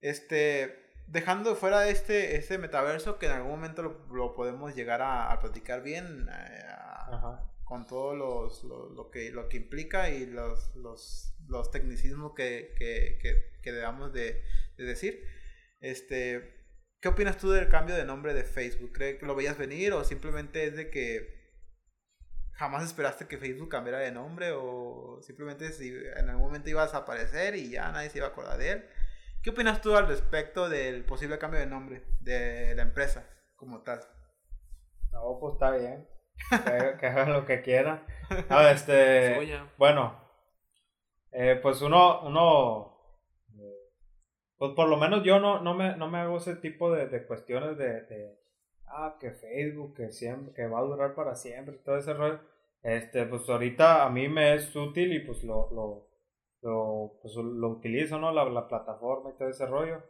este, 0.01 0.93
dejando 1.07 1.55
fuera 1.57 1.89
este, 1.89 2.37
este 2.37 2.59
metaverso 2.59 3.19
que 3.19 3.27
en 3.27 3.33
algún 3.33 3.53
momento 3.53 3.83
lo, 4.11 4.35
podemos 4.35 4.75
llegar 4.75 5.03
a, 5.03 5.39
platicar 5.41 5.83
bien, 5.83 6.29
eh, 6.29 6.65
a-. 6.69 7.49
con 7.73 7.87
todo 7.87 8.15
los, 8.15 8.65
lo, 8.65 8.91
lo 8.91 9.11
que, 9.11 9.31
lo 9.31 9.49
que 9.49 9.57
implica 9.57 10.11
y 10.11 10.27
los, 10.27 10.77
los, 10.77 11.35
los 11.49 11.71
tecnicismos 11.71 12.35
que, 12.35 12.75
que, 12.77 13.19
que, 13.19 13.51
que 13.63 13.73
debamos 13.73 14.13
de, 14.13 14.45
de 14.77 14.85
decir. 14.85 15.27
Este, 15.81 16.67
¿Qué 17.01 17.09
opinas 17.09 17.39
tú 17.39 17.51
del 17.51 17.71
cambio 17.71 17.95
de 17.95 18.05
nombre 18.05 18.35
de 18.35 18.45
Facebook? 18.45 18.93
¿Crees 18.93 19.19
que 19.19 19.25
lo 19.25 19.35
veías 19.35 19.57
venir 19.57 19.95
o 19.95 20.05
simplemente 20.05 20.67
es 20.67 20.77
de 20.77 20.91
que 20.91 21.65
jamás 22.53 22.85
esperaste 22.85 23.27
que 23.27 23.39
Facebook 23.39 23.71
cambiara 23.71 24.01
de 24.01 24.13
nombre 24.13 24.51
o 24.55 25.23
simplemente 25.23 25.73
si 25.73 25.97
en 26.17 26.29
algún 26.29 26.45
momento 26.45 26.69
ibas 26.69 26.93
a 26.93 26.99
aparecer 26.99 27.55
y 27.55 27.71
ya 27.71 27.91
nadie 27.91 28.11
se 28.11 28.19
iba 28.19 28.27
a 28.27 28.31
acordar 28.33 28.59
de 28.59 28.71
él? 28.71 28.85
¿Qué 29.43 29.49
opinas 29.49 29.81
tú 29.81 29.97
al 29.97 30.09
respecto 30.09 30.69
del 30.69 31.07
posible 31.07 31.39
cambio 31.39 31.61
de 31.61 31.67
nombre 31.67 32.05
de 32.21 32.75
la 32.75 32.83
empresa 32.83 33.27
como 33.57 33.81
tal? 33.81 34.01
No, 35.11 35.39
pues 35.41 35.55
está 35.55 35.71
bien. 35.71 36.07
Que, 36.51 36.99
que 36.99 37.07
hagan 37.07 37.33
lo 37.33 37.47
que 37.47 37.63
quieran. 37.63 38.05
Ah, 38.49 38.71
este... 38.71 39.61
Bueno, 39.79 40.21
eh, 41.33 41.59
pues 41.63 41.81
uno, 41.83 42.21
uno, 42.23 42.97
pues 44.59 44.73
por 44.73 44.89
lo 44.89 44.97
menos 44.97 45.25
yo 45.25 45.41
no, 45.41 45.61
no, 45.61 45.75
me, 45.75 45.97
no 45.97 46.09
me 46.09 46.19
hago 46.19 46.37
ese 46.37 46.57
tipo 46.57 46.93
de, 46.93 47.07
de 47.07 47.27
cuestiones 47.27 47.79
de, 47.79 48.03
de, 48.03 48.39
ah, 48.87 49.17
que 49.19 49.31
Facebook, 49.33 49.95
que 49.97 50.13
siempre, 50.13 50.53
que 50.55 50.67
va 50.67 50.81
a 50.81 50.83
durar 50.83 51.15
para 51.15 51.35
siempre, 51.35 51.77
todo 51.79 51.97
ese 51.97 52.13
rollo. 52.13 52.41
Este, 52.83 53.25
pues 53.27 53.49
ahorita 53.49 54.05
a 54.05 54.11
mí 54.11 54.29
me 54.29 54.55
es 54.55 54.75
útil 54.75 55.13
y 55.13 55.21
pues 55.21 55.43
lo, 55.45 55.71
lo, 55.73 56.09
lo, 56.63 57.19
pues, 57.23 57.35
lo 57.37 57.69
utilizo, 57.69 58.19
¿no? 58.19 58.33
La, 58.33 58.45
la 58.45 58.69
plataforma 58.69 59.31
y 59.31 59.39
todo 59.39 59.49
ese 59.49 59.67
rollo. 59.67 60.03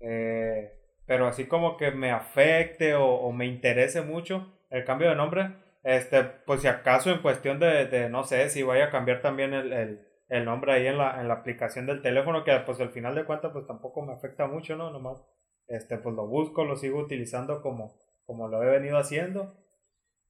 Eh, 0.00 0.72
pero 1.06 1.26
así 1.26 1.46
como 1.46 1.76
que 1.76 1.90
me 1.90 2.10
afecte 2.10 2.94
o, 2.94 3.06
o 3.06 3.32
me 3.32 3.46
interese 3.46 4.02
mucho 4.02 4.57
el 4.70 4.84
cambio 4.84 5.08
de 5.10 5.16
nombre, 5.16 5.54
este, 5.82 6.22
pues 6.24 6.62
si 6.62 6.68
acaso 6.68 7.10
en 7.10 7.22
cuestión 7.22 7.58
de, 7.60 7.86
de 7.86 8.08
no 8.10 8.24
sé, 8.24 8.48
si 8.50 8.62
vaya 8.62 8.86
a 8.86 8.90
cambiar 8.90 9.20
también 9.22 9.54
el, 9.54 9.72
el, 9.72 10.06
el 10.28 10.44
nombre 10.44 10.72
ahí 10.72 10.86
en 10.86 10.98
la, 10.98 11.20
en 11.20 11.28
la 11.28 11.34
aplicación 11.34 11.86
del 11.86 12.02
teléfono, 12.02 12.44
que 12.44 12.56
pues 12.66 12.80
al 12.80 12.90
final 12.90 13.14
de 13.14 13.24
cuentas 13.24 13.52
pues 13.52 13.66
tampoco 13.66 14.02
me 14.02 14.12
afecta 14.12 14.46
mucho, 14.46 14.76
¿no? 14.76 14.90
Nomás, 14.90 15.24
este, 15.68 15.98
pues 15.98 16.14
lo 16.14 16.26
busco, 16.26 16.64
lo 16.64 16.76
sigo 16.76 16.98
utilizando 17.00 17.62
como, 17.62 18.00
como 18.26 18.48
lo 18.48 18.62
he 18.62 18.66
venido 18.70 18.98
haciendo. 18.98 19.54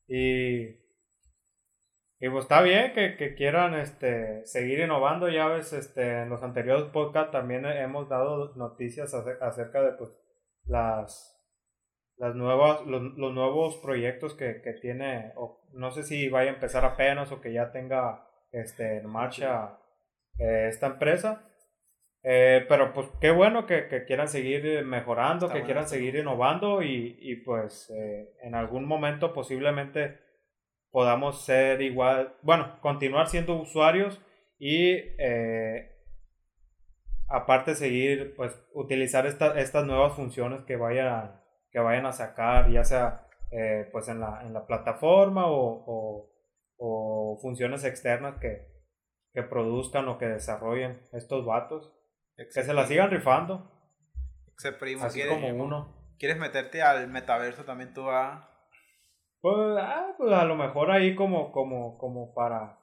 Y, 0.09 0.66
y 2.20 2.29
pues 2.31 2.44
está 2.44 2.62
bien 2.62 2.92
que, 2.94 3.16
que 3.16 3.35
quieran 3.35 3.74
este, 3.74 4.44
seguir 4.44 4.81
innovando, 4.81 5.29
ya 5.29 5.46
ves, 5.46 5.72
este, 5.72 6.22
en 6.22 6.29
los 6.31 6.42
anteriores 6.42 6.85
podcasts 6.87 7.31
también 7.31 7.64
hemos 7.64 8.09
dado 8.09 8.55
noticias 8.57 9.14
ace- 9.14 9.38
acerca 9.40 9.83
de 9.83 9.92
pues 9.92 10.11
las 10.66 11.38
las 12.18 12.35
nuevas 12.35 12.85
los, 12.87 13.02
los 13.16 13.33
nuevos 13.33 13.76
proyectos 13.78 14.35
que, 14.35 14.61
que 14.62 14.72
tiene 14.74 15.33
o 15.37 15.61
no 15.72 15.90
sé 15.90 16.02
si 16.02 16.28
vaya 16.28 16.50
a 16.50 16.54
empezar 16.54 16.85
apenas 16.85 17.31
o 17.33 17.40
que 17.40 17.52
ya 17.52 17.70
tenga 17.72 18.26
este 18.52 18.98
en 18.98 19.07
marcha 19.09 19.78
eh, 20.38 20.66
esta 20.68 20.87
empresa. 20.88 21.44
Eh, 22.24 22.66
pero 22.68 22.92
pues 22.92 23.07
qué 23.20 23.31
bueno 23.31 23.64
que, 23.66 23.87
que 23.87 24.04
quieran 24.04 24.26
seguir 24.28 24.66
eh, 24.66 24.83
mejorando 24.83 25.46
Está 25.46 25.54
que 25.54 25.61
bueno, 25.61 25.66
quieran 25.66 25.88
seguir 25.88 26.16
innovando 26.16 26.83
y, 26.83 27.16
y 27.20 27.37
pues 27.37 27.88
eh, 27.90 28.35
en 28.42 28.57
algún 28.57 28.85
momento 28.87 29.33
posiblemente 29.33 30.18
podamos 30.90 31.44
ser 31.44 31.81
igual 31.81 32.35
bueno 32.42 32.81
continuar 32.81 33.28
siendo 33.28 33.54
usuarios 33.54 34.20
y 34.59 34.94
eh, 35.18 35.92
aparte 37.28 37.74
seguir 37.76 38.35
pues 38.37 38.52
utilizar 38.74 39.26
esta- 39.26 39.59
estas 39.61 39.85
nuevas 39.85 40.14
funciones 40.14 40.62
que 40.66 40.76
vayan 40.76 41.40
que 41.70 41.78
vayan 41.78 42.07
a 42.07 42.12
sacar 42.12 42.70
ya 42.70 42.85
sea 42.85 43.26
eh, 43.50 43.88
pues 43.92 44.09
en 44.09 44.20
la, 44.20 44.42
en 44.42 44.52
la 44.52 44.66
plataforma 44.66 45.46
o, 45.46 45.85
o- 45.87 46.31
o 46.81 47.38
funciones 47.42 47.85
externas 47.85 48.38
que, 48.40 48.68
que 49.33 49.42
produzcan 49.42 50.07
o 50.09 50.18
que 50.18 50.26
desarrollen 50.26 51.00
estos 51.12 51.44
vatos 51.44 51.92
que 52.37 52.62
se 52.62 52.72
la 52.72 52.87
sigan 52.87 53.11
rifando. 53.11 53.72
Primo, 54.78 55.04
así 55.04 55.20
¿quieres, 55.20 55.35
como 55.40 55.64
uno. 55.64 56.14
¿Quieres 56.18 56.38
meterte 56.38 56.83
al 56.83 57.09
metaverso 57.09 57.64
también 57.64 57.94
tú 57.94 58.09
a... 58.11 58.48
pues, 59.40 59.76
ah, 59.81 60.14
pues 60.18 60.33
a 60.33 60.44
lo 60.44 60.57
mejor 60.57 60.90
ahí 60.90 61.14
como 61.14 61.52
como 61.52 61.96
como 61.98 62.35
para 62.35 62.78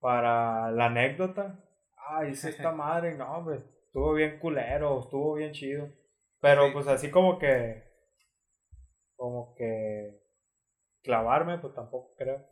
para 0.00 0.70
la 0.72 0.86
anécdota. 0.86 1.58
Ah 1.96 2.24
hice 2.26 2.50
esta 2.50 2.72
madre 2.72 3.14
no 3.16 3.32
hombre 3.32 3.62
estuvo 3.86 4.14
bien 4.14 4.38
culero 4.38 5.00
estuvo 5.00 5.34
bien 5.34 5.52
chido. 5.52 5.88
Pero 6.40 6.66
Sí. 6.66 6.70
pues 6.72 6.86
así 6.88 7.10
como 7.10 7.38
que 7.38 7.84
como 9.22 9.54
que 9.54 10.20
clavarme 11.04 11.58
pues 11.58 11.72
tampoco 11.74 12.16
creo 12.16 12.44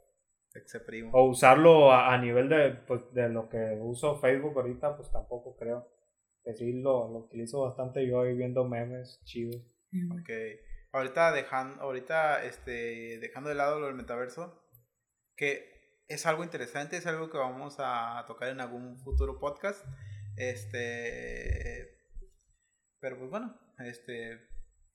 Ese 0.55 0.79
primo. 0.79 1.11
o 1.13 1.25
usarlo 1.25 1.91
a, 1.91 2.15
a 2.15 2.19
nivel 2.19 2.49
de 2.49 2.71
pues 2.87 3.13
de 3.13 3.29
lo 3.29 3.49
que 3.49 3.77
uso 3.81 4.21
Facebook 4.21 4.57
ahorita 4.57 4.97
pues 4.97 5.11
tampoco 5.11 5.57
creo 5.57 5.89
que 6.45 6.55
sí 6.55 6.81
lo, 6.81 7.11
lo 7.11 7.19
utilizo 7.19 7.63
bastante 7.63 8.07
yo 8.07 8.21
ahí 8.21 8.37
viendo 8.37 8.65
memes 8.65 9.21
chidos. 9.25 9.61
Ok. 10.13 10.31
Ahorita 10.93 11.33
dejando, 11.33 11.83
ahorita 11.83 12.45
este, 12.45 13.19
dejando 13.19 13.49
de 13.49 13.57
lado 13.57 13.81
lo 13.81 13.87
del 13.87 13.97
metaverso, 13.97 14.63
que 15.37 16.05
es 16.07 16.25
algo 16.25 16.45
interesante, 16.45 16.97
es 16.97 17.07
algo 17.09 17.31
que 17.31 17.39
vamos 17.39 17.77
a 17.81 18.25
tocar 18.29 18.49
en 18.49 18.61
algún 18.61 18.97
futuro 19.01 19.41
podcast. 19.41 19.85
Este, 20.37 21.99
pero 23.01 23.19
pues 23.19 23.29
bueno, 23.29 23.59
este, 23.81 24.50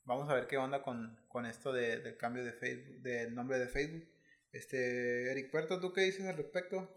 vamos 0.05 0.29
a 0.29 0.35
ver 0.35 0.47
qué 0.47 0.57
onda 0.57 0.81
con, 0.81 1.17
con 1.27 1.45
esto 1.45 1.73
de, 1.73 1.99
del 1.99 2.17
cambio 2.17 2.43
de 2.43 2.53
Facebook, 2.53 3.01
del 3.01 3.35
nombre 3.35 3.59
de 3.59 3.67
Facebook. 3.67 4.07
Este, 4.51 5.31
Eric 5.31 5.51
Puerto, 5.51 5.79
¿tú 5.79 5.91
qué 5.91 6.01
dices 6.01 6.25
al 6.25 6.37
respecto? 6.37 6.87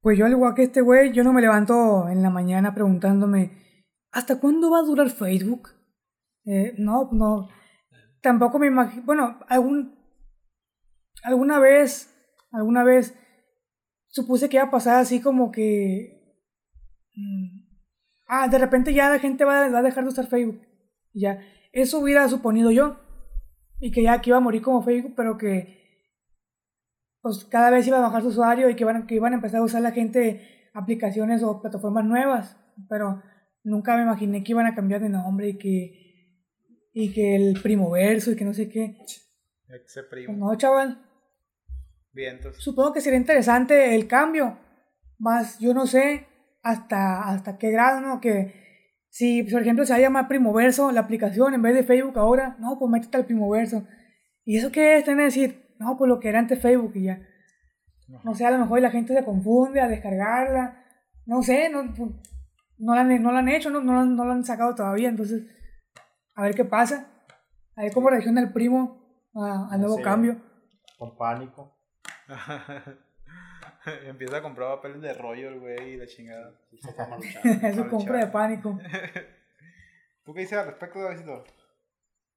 Pues 0.00 0.18
yo 0.18 0.26
al 0.26 0.32
igual 0.32 0.54
que 0.54 0.64
este 0.64 0.82
güey, 0.82 1.12
yo 1.12 1.24
no 1.24 1.32
me 1.32 1.40
levanto 1.40 2.08
en 2.08 2.22
la 2.22 2.30
mañana 2.30 2.74
preguntándome, 2.74 3.82
¿hasta 4.12 4.38
cuándo 4.38 4.70
va 4.70 4.80
a 4.80 4.84
durar 4.84 5.10
Facebook? 5.10 5.70
Eh, 6.44 6.74
no, 6.78 7.08
no. 7.12 7.48
Tampoco 8.20 8.58
me 8.58 8.66
imagino, 8.66 9.02
bueno, 9.04 9.40
algún, 9.48 9.98
alguna 11.22 11.58
vez, 11.58 12.14
alguna 12.52 12.84
vez 12.84 13.14
supuse 14.08 14.48
que 14.48 14.56
iba 14.56 14.66
a 14.66 14.70
pasar 14.70 15.00
así 15.00 15.20
como 15.20 15.50
que... 15.50 16.38
mm, 17.14 17.55
ah, 18.26 18.48
de 18.48 18.58
repente 18.58 18.92
ya 18.94 19.08
la 19.10 19.18
gente 19.18 19.44
va, 19.44 19.68
va 19.68 19.78
a 19.78 19.82
dejar 19.82 20.04
de 20.04 20.10
usar 20.10 20.26
Facebook. 20.26 20.60
Y 21.12 21.20
Ya, 21.22 21.40
eso 21.72 21.98
hubiera 21.98 22.28
suponido 22.28 22.70
yo. 22.70 22.98
Y 23.78 23.90
que 23.92 24.02
ya 24.02 24.20
que 24.20 24.30
iba 24.30 24.38
a 24.38 24.40
morir 24.40 24.62
como 24.62 24.82
Facebook, 24.82 25.14
pero 25.16 25.36
que 25.36 25.76
pues 27.20 27.44
cada 27.44 27.70
vez 27.70 27.86
iba 27.86 27.98
a 27.98 28.02
bajar 28.02 28.22
su 28.22 28.28
usuario 28.28 28.70
y 28.70 28.76
que 28.76 28.84
iban, 28.84 29.06
que 29.06 29.16
iban 29.16 29.32
a 29.32 29.36
empezar 29.36 29.60
a 29.60 29.64
usar 29.64 29.82
la 29.82 29.90
gente 29.90 30.68
aplicaciones 30.74 31.42
o 31.42 31.60
plataformas 31.60 32.04
nuevas. 32.04 32.56
Pero 32.88 33.22
nunca 33.64 33.96
me 33.96 34.02
imaginé 34.02 34.44
que 34.44 34.52
iban 34.52 34.66
a 34.66 34.74
cambiar 34.74 35.00
de 35.00 35.08
nombre 35.08 35.48
y 35.48 35.58
que, 35.58 36.40
y 36.92 37.12
que 37.12 37.34
el 37.34 37.60
primoverso 37.60 38.30
y 38.30 38.36
que 38.36 38.44
no 38.44 38.54
sé 38.54 38.68
qué. 38.68 38.96
Ese 39.04 40.02
Pues 40.04 40.06
primo. 40.08 40.36
no, 40.36 40.56
chaval. 40.56 41.02
Bien, 42.12 42.36
entonces. 42.36 42.62
Supongo 42.62 42.92
que 42.92 43.00
sería 43.00 43.18
interesante 43.18 43.94
el 43.94 44.06
cambio. 44.06 44.58
Más, 45.18 45.58
yo 45.58 45.74
no 45.74 45.86
sé 45.86 46.26
hasta, 46.66 47.28
hasta 47.28 47.58
qué 47.58 47.70
grado, 47.70 48.00
¿no? 48.00 48.20
Que 48.20 48.52
si, 49.08 49.42
por 49.44 49.62
ejemplo, 49.62 49.84
se 49.86 49.92
va 49.92 49.98
a 49.98 50.00
llamar 50.02 50.28
Primoverso 50.28 50.90
la 50.92 51.00
aplicación 51.00 51.54
en 51.54 51.62
vez 51.62 51.74
de 51.74 51.84
Facebook 51.84 52.18
ahora, 52.18 52.56
no, 52.58 52.78
pues 52.78 52.90
métete 52.90 53.16
al 53.16 53.24
Primoverso. 53.26 53.86
¿Y 54.44 54.58
eso 54.58 54.70
qué 54.72 54.96
es? 54.96 55.04
Tiene 55.04 55.20
que 55.20 55.24
decir, 55.24 55.74
no, 55.78 55.96
pues 55.96 56.08
lo 56.08 56.18
que 56.20 56.28
era 56.28 56.38
antes 56.38 56.60
Facebook 56.60 56.92
y 56.94 57.04
ya. 57.04 57.20
No 58.24 58.34
sé, 58.34 58.44
a 58.46 58.50
lo 58.50 58.58
mejor 58.58 58.80
la 58.80 58.90
gente 58.90 59.14
se 59.14 59.24
confunde 59.24 59.80
a 59.80 59.88
descargarla. 59.88 60.84
No 61.24 61.42
sé, 61.42 61.68
no, 61.70 61.92
pues, 61.94 62.10
no, 62.78 62.94
la, 62.94 63.00
han, 63.00 63.22
no 63.22 63.32
la 63.32 63.38
han 63.40 63.48
hecho, 63.48 63.70
no, 63.70 63.80
no, 63.80 64.04
no 64.04 64.24
la 64.24 64.32
han 64.34 64.44
sacado 64.44 64.74
todavía. 64.74 65.08
Entonces, 65.08 65.42
a 66.34 66.42
ver 66.42 66.54
qué 66.54 66.64
pasa. 66.64 67.08
A 67.74 67.82
ver 67.82 67.92
cómo 67.92 68.10
reacciona 68.10 68.40
el 68.40 68.52
primo 68.52 69.28
al 69.34 69.80
nuevo 69.80 69.96
Sí. 69.96 70.02
cambio. 70.02 70.36
Con 70.98 71.16
pánico. 71.16 71.76
Empieza 74.06 74.38
a 74.38 74.42
comprar 74.42 74.76
papeles 74.76 75.00
de 75.00 75.14
rollo 75.14 75.48
el 75.48 75.60
güey 75.60 75.94
y 75.94 75.96
la 75.96 76.06
chingada. 76.06 76.52
es 77.62 77.74
su 77.76 77.88
compra 77.88 78.18
de 78.18 78.26
pánico. 78.28 78.78
¿Tú 80.24 80.34
qué 80.34 80.40
dices 80.40 80.58
al 80.58 80.66
respecto, 80.66 81.00
Davidito? 81.02 81.44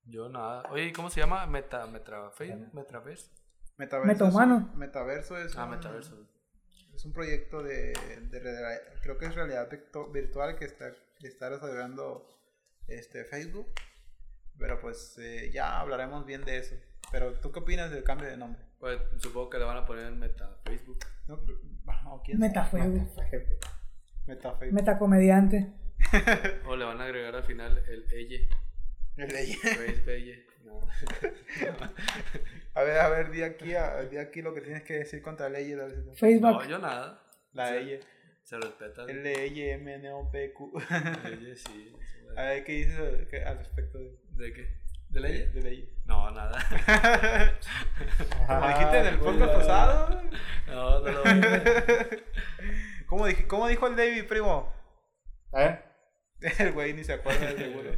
Yo 0.06 0.30
nada. 0.30 0.64
Oye, 0.72 0.86
¿y 0.86 0.92
¿cómo 0.94 1.10
se 1.10 1.20
llama? 1.22 1.46
Meta, 1.48 1.86
Metra, 1.88 2.30
Facebook, 2.32 2.74
Metaverse. 2.74 3.30
Metaverso. 3.78 4.08
Metahumano. 4.08 4.56
un- 4.58 4.78
Metaverso 4.78 5.38
es 5.38 5.56
Ah, 5.58 5.66
un- 5.66 5.72
Metaverso. 5.72 6.28
Es 6.94 7.06
un 7.06 7.14
proyecto 7.14 7.64
de, 7.64 7.94
de 8.30 8.40
real- 8.40 8.82
creo 9.02 9.18
que 9.18 9.26
es 9.28 9.36
realidad 9.36 9.70
virtu- 9.70 10.12
virtual 10.12 10.56
que 10.58 10.66
está, 10.66 10.92
que 11.18 11.28
está 11.28 11.50
desarrollando 11.50 12.28
este, 12.88 13.24
Facebook. 13.26 13.68
Pero 14.58 14.80
pues 14.82 15.18
eh, 15.20 15.50
ya 15.54 15.80
hablaremos 15.80 16.26
bien 16.26 16.44
de 16.44 16.58
eso. 16.58 16.76
Pero 17.12 17.34
¿tú 17.40 17.52
qué 17.52 17.60
opinas 17.60 17.90
del 17.92 18.04
cambio 18.04 18.28
de 18.28 18.36
nombre? 18.38 18.62
Pues 18.80 19.00
supongo 19.18 19.50
que 19.50 19.58
le 19.60 19.65
van 19.65 19.78
a 19.78 19.86
poner 19.86 20.06
en 20.06 20.20
Meta 20.20 20.58
Facebook. 20.63 21.00
No, 21.28 21.39
pero- 21.46 21.60
no, 22.04 22.22
¿quién 22.24 22.38
sabe? 22.39 22.48
Metafuego. 22.50 22.88
Metafacebook. 24.28 24.72
Metacomediante. 24.74 25.74
O 26.65 26.76
le 26.76 26.86
van 26.86 27.02
a 27.02 27.06
agregar 27.06 27.36
al 27.36 27.44
final 27.44 27.78
el 27.88 28.06
elle. 28.12 28.48
El 29.18 29.36
elle. 30.08 30.46
No. 30.63 30.80
A 32.76 32.84
ver, 32.84 33.00
a 33.00 33.10
ver, 33.10 33.32
di 33.32 33.42
aquí, 33.44 33.74
a- 33.76 34.04
di 34.04 34.18
aquí 34.18 34.42
lo 34.42 34.54
que 34.54 34.62
tienes 34.62 34.84
que 34.84 34.94
decir 34.94 35.22
contra 35.22 35.50
la 35.50 35.60
ella. 35.60 35.88
Facebook. 36.15 36.42
no, 36.63 36.65
yo 36.70 36.80
nada. 36.80 37.22
La 37.54 37.70
Sí. 37.70 37.76
ella. 37.76 38.00
Se 38.44 38.58
respeta. 38.58 39.04
L, 39.08 39.46
L, 39.48 39.72
M, 39.74 39.94
N, 39.96 40.12
O, 40.13 40.32
P, 40.32 40.54
Q. 40.54 40.72
Elle, 41.26 41.56
sí. 41.56 41.94
A 42.38 42.44
ver, 42.44 42.63
¿qué 42.63 42.72
dices 42.74 42.98
al 43.46 43.58
respecto 43.58 43.98
de, 43.98 44.18
¿De 44.32 44.54
qué? 44.54 44.68
¿De 45.10 45.19
la 45.19 45.28
elle? 45.30 45.50
de 45.50 45.62
la 45.62 45.69
ella? 45.69 45.86
No, 46.06 46.32
nada. 46.32 46.60
Como 48.48 48.67
dijiste 48.67 49.00
en 49.00 49.06
el 49.08 49.19
podcast 49.19 49.54
pasado. 49.54 50.22
No, 50.67 51.00
no 51.00 51.12
lo 51.12 51.24
¿Cómo, 53.08 53.28
dij- 53.28 53.48
¿Cómo 53.48 53.67
dijo 53.67 53.88
el 53.88 53.95
David, 53.95 54.26
primo? 54.28 54.72
¿Eh? 55.54 55.80
El 56.60 56.72
güey 56.74 56.93
ni 56.93 57.04
se 57.04 57.13
acuerda 57.13 57.48
de 57.48 57.58
seguro. 57.58 57.91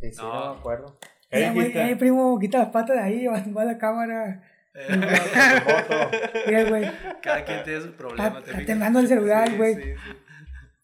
Sí, 0.00 0.10
sí, 0.12 0.16
no, 0.16 0.32
No. 0.32 0.54
me 0.54 0.60
acuerdo. 0.60 0.98
¿Qué 1.30 1.44
Eh, 1.46 1.50
güey, 1.52 1.72
eh, 1.76 1.96
primo, 1.96 2.38
quita 2.40 2.58
las 2.58 2.68
patas 2.68 2.96
de 2.96 3.02
ahí, 3.02 3.26
va, 3.26 3.42
va 3.56 3.62
a 3.62 3.66
la 3.66 3.78
cámara. 3.78 4.42
Eh. 4.74 4.86
Mira, 6.46 6.64
güey. 6.64 6.90
Cada 7.22 7.44
quien 7.44 7.62
tiene 7.64 7.80
su 7.82 7.92
problema. 7.92 8.38
Está, 8.38 8.64
temblando 8.64 9.00
el 9.00 9.08
celular, 9.08 9.48
Sí, 9.48 9.56
güey. 9.56 9.74
sí, 9.74 9.94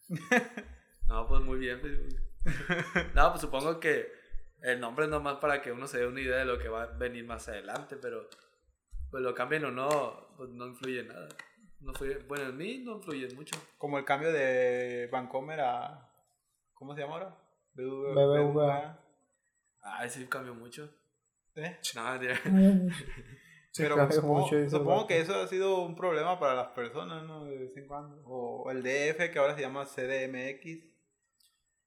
sí. 0.09 0.17
No, 1.07 1.27
pues 1.27 1.41
muy 1.41 1.57
bien. 1.59 1.79
pues. 1.81 1.93
No, 3.15 3.29
pues 3.31 3.41
supongo 3.41 3.79
que 3.79 4.07
el 4.65 4.79
nombre 4.79 5.05
es 5.05 5.11
nomás 5.11 5.35
para 5.35 5.61
que 5.61 5.71
uno 5.71 5.87
se 5.87 5.99
dé 5.99 6.07
una 6.07 6.21
idea 6.21 6.37
de 6.37 6.45
lo 6.45 6.57
que 6.57 6.69
va 6.69 6.83
a 6.83 6.85
venir 6.87 7.23
más 7.23 7.47
adelante, 7.47 7.97
pero 7.97 8.27
pues 9.11 9.21
lo 9.21 9.35
cambien 9.35 9.63
o 9.65 9.71
no, 9.71 10.33
pues 10.35 10.49
no 10.49 10.65
influye 10.65 11.01
en 11.01 11.09
nada. 11.09 11.27
No 11.81 11.91
influye, 11.91 12.17
bueno, 12.27 12.45
en 12.49 12.57
mí 12.57 12.79
no 12.79 12.95
influye 12.95 13.33
mucho. 13.35 13.55
Como 13.77 13.99
el 13.99 14.05
cambio 14.05 14.31
de 14.31 15.07
Vancomer 15.11 15.59
a. 15.59 16.09
¿Cómo 16.73 16.95
se 16.95 17.01
llama 17.01 17.13
ahora? 17.13 17.37
BBVA. 17.75 18.13
BBVA. 18.13 18.99
Ah, 19.83 20.09
sí 20.09 20.25
cambió 20.25 20.55
mucho. 20.55 20.89
¿Eh? 21.55 21.79
No. 21.95 22.07
Ay, 22.07 22.19
Pero 23.77 24.11
supongo, 24.11 25.05
que 25.05 25.19
eso 25.19 25.35
ha 25.35 25.47
sido 25.47 25.81
un 25.81 25.95
problema 25.95 26.39
para 26.39 26.55
las 26.55 26.67
personas, 26.69 27.23
¿no? 27.23 27.43
De 27.43 27.57
vez 27.57 27.77
en 27.77 27.87
cuando. 27.87 28.21
O 28.25 28.71
el 28.71 28.81
DF, 28.81 29.31
que 29.31 29.37
ahora 29.37 29.53
se 29.53 29.61
llama 29.61 29.85
CDMX, 29.85 30.81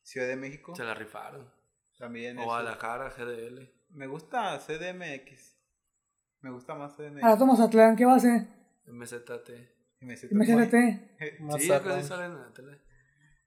Ciudad 0.03 0.29
de 0.29 0.37
México. 0.37 0.77
Se 0.77 0.85
la 0.85 0.93
rifaron. 0.93 1.58
También. 1.99 2.37
Guadalajara, 2.37 3.11
GDL. 3.11 3.69
Me 3.91 4.07
gusta 4.07 4.59
CDMX. 4.59 5.57
Me 6.41 6.51
gusta 6.51 6.75
más 6.75 6.97
CDMX. 6.97 7.25
Ahora 7.25 7.39
toma 7.39 7.53
Mazatlán, 7.55 7.97
¿qué 7.97 8.05
va 8.05 8.15
a 8.15 8.17
hacer? 8.17 8.47
MZT. 8.87 9.31
MZT. 10.01 10.33
MZT. 10.33 10.75
Sí, 11.59 11.69
casi 11.69 12.13
en 12.13 12.35
la 12.37 12.53
tele. 12.55 12.81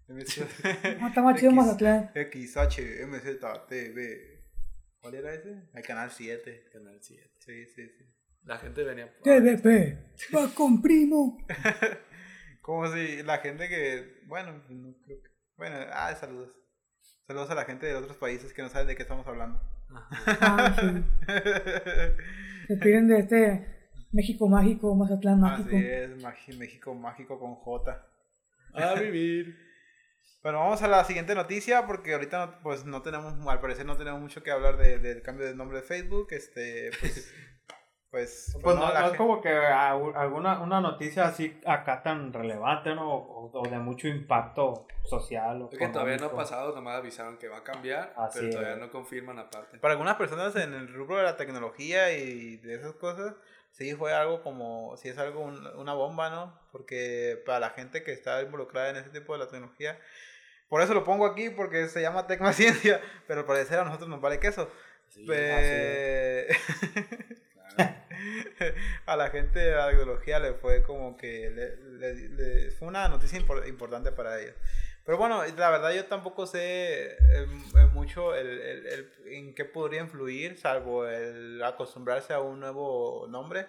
No, 0.08 0.20
está 1.08 1.22
más 1.22 1.40
chido. 1.40 1.52
Mazatlán. 1.54 2.12
XH, 2.14 3.08
MZTV. 3.08 4.42
¿Cuál 5.00 5.16
era 5.16 5.34
ese? 5.34 5.64
El 5.74 5.84
canal 5.84 6.12
7. 6.12 6.70
Canal 6.74 6.98
7. 7.02 7.32
Sí, 7.40 7.66
sí, 7.68 7.90
sí. 7.90 8.06
La 8.44 8.58
gente 8.58 8.84
venía. 8.84 9.12
TVP. 9.24 9.98
Va 10.36 10.54
con 10.54 10.82
primo. 10.82 11.38
Como 12.62 12.92
si 12.92 13.24
la 13.24 13.38
gente 13.38 13.70
que. 13.70 14.22
Bueno, 14.28 14.62
no 14.70 14.96
creo 15.02 15.22
que. 15.22 15.30
Bueno, 15.56 15.78
ah, 15.92 16.14
saludos. 16.16 16.58
Saludos 17.32 17.50
a 17.52 17.56
la 17.56 17.64
gente 17.64 17.86
de 17.86 17.96
otros 17.96 18.18
países 18.18 18.52
que 18.52 18.62
no 18.62 18.68
saben 18.68 18.88
de 18.88 18.96
qué 18.98 19.04
estamos 19.04 19.26
hablando. 19.26 19.58
Ah, 20.42 20.76
sí. 20.78 21.02
Se 22.68 22.76
piden 22.76 23.08
de 23.08 23.20
este 23.20 23.66
México 24.12 24.50
mágico, 24.50 24.94
Mazatlán 24.96 25.40
mágico. 25.40 25.70
Así 25.70 25.78
es, 25.78 26.58
México 26.58 26.94
mágico 26.94 27.40
con 27.40 27.56
J. 27.56 28.06
A 28.74 28.96
vivir. 28.96 29.58
Bueno, 30.44 30.60
vamos 30.60 30.82
a 30.82 30.90
la 30.90 31.06
siguiente 31.06 31.34
noticia 31.34 31.88
porque 31.88 32.16
ahorita 32.16 32.46
no, 32.46 32.62
pues 32.64 32.84
no 32.86 33.02
tenemos, 33.02 33.34
al 33.48 33.62
parecer 33.62 33.86
no 33.86 33.96
tenemos 33.96 34.20
mucho 34.20 34.44
que 34.44 34.52
hablar 34.52 34.76
de- 34.76 35.00
del 35.00 35.22
cambio 35.22 35.46
de 35.46 35.56
nombre 35.56 35.78
de 35.78 35.84
Facebook. 35.84 36.28
Este, 36.32 36.92
pues, 37.00 37.34
pues, 38.12 38.58
Pues 38.62 38.76
no, 38.76 38.92
la 38.94 39.02
no 39.02 39.08
es 39.08 39.18
como 39.18 39.42
que 39.42 39.50
alguna 39.50 40.60
una 40.62 40.82
noticia 40.82 41.26
así 41.28 41.60
acá 41.66 42.04
tan 42.04 42.34
relevante, 42.34 42.94
¿no? 42.94 43.10
O, 43.16 43.50
o 43.54 43.68
de 43.70 43.78
mucho 43.80 44.08
impacto 44.10 44.86
social. 45.06 45.62
O 45.62 45.70
Es 45.72 45.80
que 45.80 45.88
todavía 45.88 46.18
no 46.18 46.26
ha 46.28 46.36
pasado, 46.36 46.76
nomás 46.76 46.98
avisaron 46.98 47.38
que 47.38 47.48
va 47.48 47.60
a 47.60 47.64
cambiar, 47.64 48.14
Así 48.18 48.40
pero 48.40 48.52
todavía 48.52 48.74
es. 48.74 48.80
no 48.80 48.92
confirman 48.92 49.40
aparte. 49.40 49.78
Para 49.80 49.94
algunas 49.94 50.16
personas 50.18 50.56
en 50.58 50.74
el 50.74 50.94
rubro 50.94 51.18
de 51.18 51.24
la 51.24 51.38
tecnología 51.38 52.12
y 52.12 52.58
de 52.58 52.76
esas 52.76 52.94
cosas, 52.96 53.34
sí 53.72 53.96
fue 53.96 54.14
algo 54.14 54.44
como, 54.44 54.96
sí 54.98 55.08
es 55.10 55.18
algo, 55.18 55.40
un- 55.42 55.66
una 55.78 55.94
bomba, 55.94 56.30
¿no? 56.30 56.60
Porque 56.74 57.42
para 57.46 57.60
la 57.62 57.70
gente 57.70 58.04
que 58.04 58.12
está 58.12 58.42
involucrada 58.42 58.90
en 58.90 58.98
ese 58.98 59.10
tipo 59.10 59.32
de 59.34 59.40
la 59.40 59.48
tecnología, 59.48 59.98
por 60.68 60.82
eso 60.82 60.94
lo 60.94 61.04
pongo 61.06 61.26
aquí, 61.26 61.50
porque 61.50 61.88
se 61.88 62.02
llama 62.02 62.28
Tecnociencia, 62.28 63.00
pero 63.28 63.42
al 63.42 63.46
parecer 63.46 63.80
a 63.80 63.86
nosotros 63.86 64.10
nos 64.10 64.20
vale 64.22 64.40
queso. 64.40 64.70
Sí, 65.10 65.26
Pe-. 65.26 66.48
a 69.06 69.16
la 69.16 69.30
gente 69.30 69.60
de 69.60 69.72
la 69.76 69.90
tecnología 69.90 70.40
le 70.40 70.54
fue 70.54 70.84
como 70.84 71.18
que 71.18 71.50
le, 71.50 71.76
le- 71.78 72.30
le- 72.30 72.72
fue 72.72 72.88
una 72.88 73.08
noticia 73.08 73.40
impor- 73.40 73.68
importante 73.68 74.12
para 74.12 74.40
ellos. 74.40 74.56
Pero 75.04 75.18
bueno, 75.18 75.44
la 75.58 75.70
verdad 75.72 75.92
yo 75.94 76.06
tampoco 76.06 76.46
sé 76.46 77.14
eh, 77.14 77.18
eh, 77.34 77.86
mucho 77.94 78.36
el, 78.36 78.48
el- 78.62 78.86
el- 78.88 79.12
en 79.28 79.56
qué 79.56 79.66
podría 79.66 80.02
influir, 80.02 80.58
salvo 80.58 81.08
el 81.08 81.62
acostumbrarse 81.64 82.34
a 82.34 82.40
un 82.40 82.60
nuevo 82.60 83.26
nombre 83.28 83.68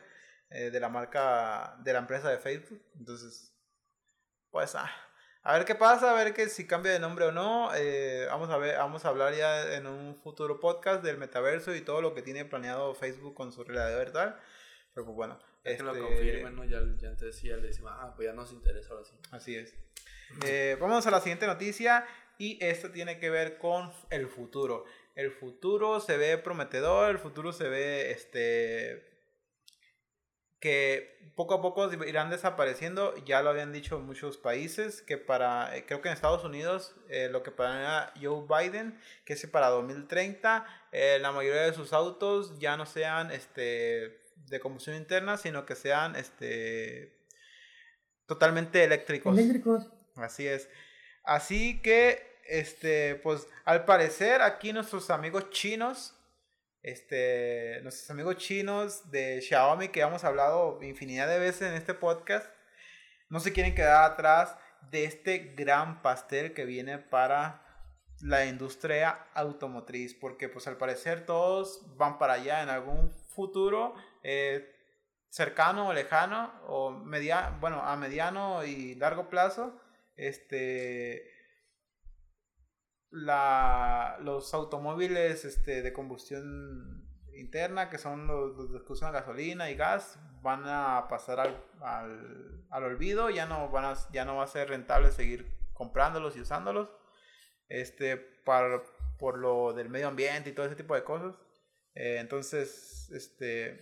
eh, 0.51 0.71
de 0.71 0.81
la 0.81 0.89
marca, 0.91 1.77
de 1.83 1.93
la 1.93 2.01
empresa 2.01 2.29
de 2.31 2.39
Facebook. 2.39 2.83
Entonces, 2.99 3.55
pues 4.51 4.75
ah, 4.75 4.91
A 5.45 5.55
ver 5.57 5.65
qué 5.65 5.75
pasa, 5.75 6.11
a 6.13 6.15
ver 6.15 6.35
que 6.35 6.49
si 6.49 6.67
cambia 6.67 6.93
de 6.93 6.99
nombre 7.01 7.25
o 7.25 7.33
no. 7.33 7.71
Eh, 7.75 8.27
vamos 8.29 8.51
a 8.51 8.59
ver, 8.59 8.77
vamos 8.77 9.05
a 9.05 9.09
hablar 9.09 9.35
ya 9.35 9.75
en 9.75 9.87
un 9.87 10.15
futuro 10.23 10.61
podcast 10.61 11.03
del 11.03 11.17
metaverso 11.19 11.75
y 11.75 11.81
todo 11.81 12.01
lo 12.03 12.15
que 12.15 12.23
tiene 12.23 12.45
planeado 12.45 12.95
Facebook 12.95 13.35
con 13.35 13.51
su 13.53 13.65
realidad 13.65 13.99
virtual. 13.99 14.39
Pero 14.95 15.07
pues 15.07 15.17
bueno. 15.17 15.39
Es 15.65 15.77
que 15.77 15.83
lo 15.85 15.93
este, 15.95 16.05
confirmen, 16.05 16.57
¿no? 16.57 16.65
Ya, 16.65 16.81
ya 16.99 17.09
antes 17.09 17.41
ya 17.43 17.57
le 17.57 17.69
decimos, 17.69 17.93
ah, 17.95 18.13
pues 18.17 18.27
ya 18.27 18.35
nos 18.35 18.53
interesa 18.53 18.91
ahora 18.91 19.05
sí. 19.05 19.15
Así 19.31 19.57
es. 19.57 19.75
Eh, 20.45 20.77
vamos 20.81 21.07
a 21.07 21.11
la 21.11 21.21
siguiente 21.21 21.47
noticia 21.47 22.07
y 22.39 22.59
esta 22.65 22.93
tiene 22.93 23.19
que 23.19 23.31
ver 23.31 23.59
con 23.59 23.93
el 24.11 24.29
futuro. 24.29 24.85
El 25.15 25.31
futuro 25.31 26.01
se 26.01 26.17
ve 26.17 26.39
prometedor, 26.39 27.11
el 27.11 27.19
futuro 27.19 27.53
se 27.53 27.69
ve 27.69 28.11
este 28.11 29.13
que 30.63 31.19
poco 31.35 31.55
a 31.55 31.61
poco 31.61 31.93
irán 32.05 32.31
desapareciendo. 32.31 33.17
Ya 33.25 33.43
lo 33.43 33.51
habían 33.51 33.73
dicho 33.73 33.99
muchos 33.99 34.37
países, 34.39 35.03
que 35.03 35.19
para, 35.19 35.77
eh, 35.77 35.85
creo 35.87 36.01
que 36.01 36.09
en 36.09 36.15
Estados 36.15 36.45
Unidos, 36.45 36.95
eh, 37.09 37.29
lo 37.31 37.43
que 37.43 37.51
planea 37.51 38.13
Joe 38.23 38.47
Biden, 38.49 38.97
que 39.25 39.33
es 39.33 39.45
para 39.49 39.69
2030 39.71 40.65
eh, 40.93 41.19
la 41.21 41.33
mayoría 41.33 41.63
de 41.63 41.75
sus 41.75 41.93
autos 41.93 42.61
ya 42.61 42.77
no 42.77 42.87
sean 42.87 43.33
este, 43.33 44.22
de 44.47 44.61
combustión 44.61 44.97
interna, 44.97 45.37
sino 45.37 45.65
que 45.67 45.75
sean 45.75 46.17
este, 46.17 47.27
totalmente 48.27 48.85
eléctricos. 48.85 49.37
Eléctricos. 49.37 49.91
Así 50.17 50.47
es. 50.47 50.69
Así 51.25 51.81
que, 51.83 52.41
este, 52.49 53.17
pues 53.17 53.47
al 53.65 53.85
parecer 53.85 54.43
aquí 54.43 54.73
nuestros 54.73 55.11
amigos 55.11 55.51
chinos 55.51 56.15
este, 56.83 57.81
nuestros 57.83 58.11
amigos 58.11 58.37
chinos 58.39 59.11
de 59.11 59.41
Xiaomi 59.41 59.89
que 59.89 60.01
hemos 60.01 60.25
hablado 60.25 60.83
infinidad 60.83 61.29
de 61.29 61.39
veces 61.39 61.63
en 61.63 61.75
este 61.75 61.95
podcast, 61.95 62.51
no 63.29 63.41
se 63.41 63.53
quieren 63.53 63.75
quedar 63.75 64.11
atrás 64.11 64.57
de 64.91 65.05
este 65.05 65.55
gran 65.57 66.03
pastel 66.03 66.55
que 66.55 66.65
viene 66.65 66.99
para 66.99 67.65
la 68.21 68.47
industria 68.47 69.27
automotriz, 69.35 70.15
porque 70.15 70.49
pues 70.49 70.67
al 70.67 70.77
parecer 70.77 71.25
todos 71.25 71.97
van 71.97 72.19
para 72.19 72.35
allá 72.35 72.63
en 72.63 72.69
algún 72.69 73.13
futuro 73.29 73.95
eh, 74.23 74.75
cercano 75.29 75.89
o 75.89 75.93
lejano, 75.93 76.53
o 76.67 76.91
media, 76.91 77.57
bueno, 77.61 77.83
a 77.83 77.97
mediano 77.97 78.65
y 78.65 78.95
largo 78.97 79.29
plazo, 79.29 79.81
este 80.17 81.33
la, 83.13 84.19
los 84.23 84.53
automóviles 84.55 85.45
este, 85.45 85.83
de 85.83 85.93
combustión 85.93 87.07
interna, 87.35 87.91
que 87.91 87.99
son 87.99 88.27
los, 88.27 88.83
que 88.85 88.93
usan 88.93 89.13
gasolina 89.13 89.71
y 89.71 89.75
gas, 89.75 90.19
van 90.41 90.63
a 90.67 91.07
pasar 91.09 91.41
al, 91.41 91.65
al, 91.83 92.65
al, 92.71 92.85
olvido, 92.85 93.31
ya 93.31 93.47
no, 93.47 93.69
van 93.69 93.85
a, 93.85 93.95
ya 94.13 94.25
no 94.25 94.37
va 94.37 94.45
a 94.45 94.49
ser 94.49 94.69
rentable 94.69 95.11
seguir 95.13 95.47
comprándolos 95.73 96.37
y 96.37 96.41
usándolos, 96.41 96.89
este, 97.69 98.17
para, 98.17 98.83
por 99.19 99.39
lo 99.39 99.73
del 99.73 99.89
medio 99.89 100.09
ambiente 100.09 100.51
y 100.51 100.53
todo 100.53 100.67
ese 100.67 100.77
tipo 100.77 100.95
de 100.95 101.05
cosas. 101.05 101.35
Eh, 101.95 102.17
entonces, 102.19 103.11
este, 103.11 103.81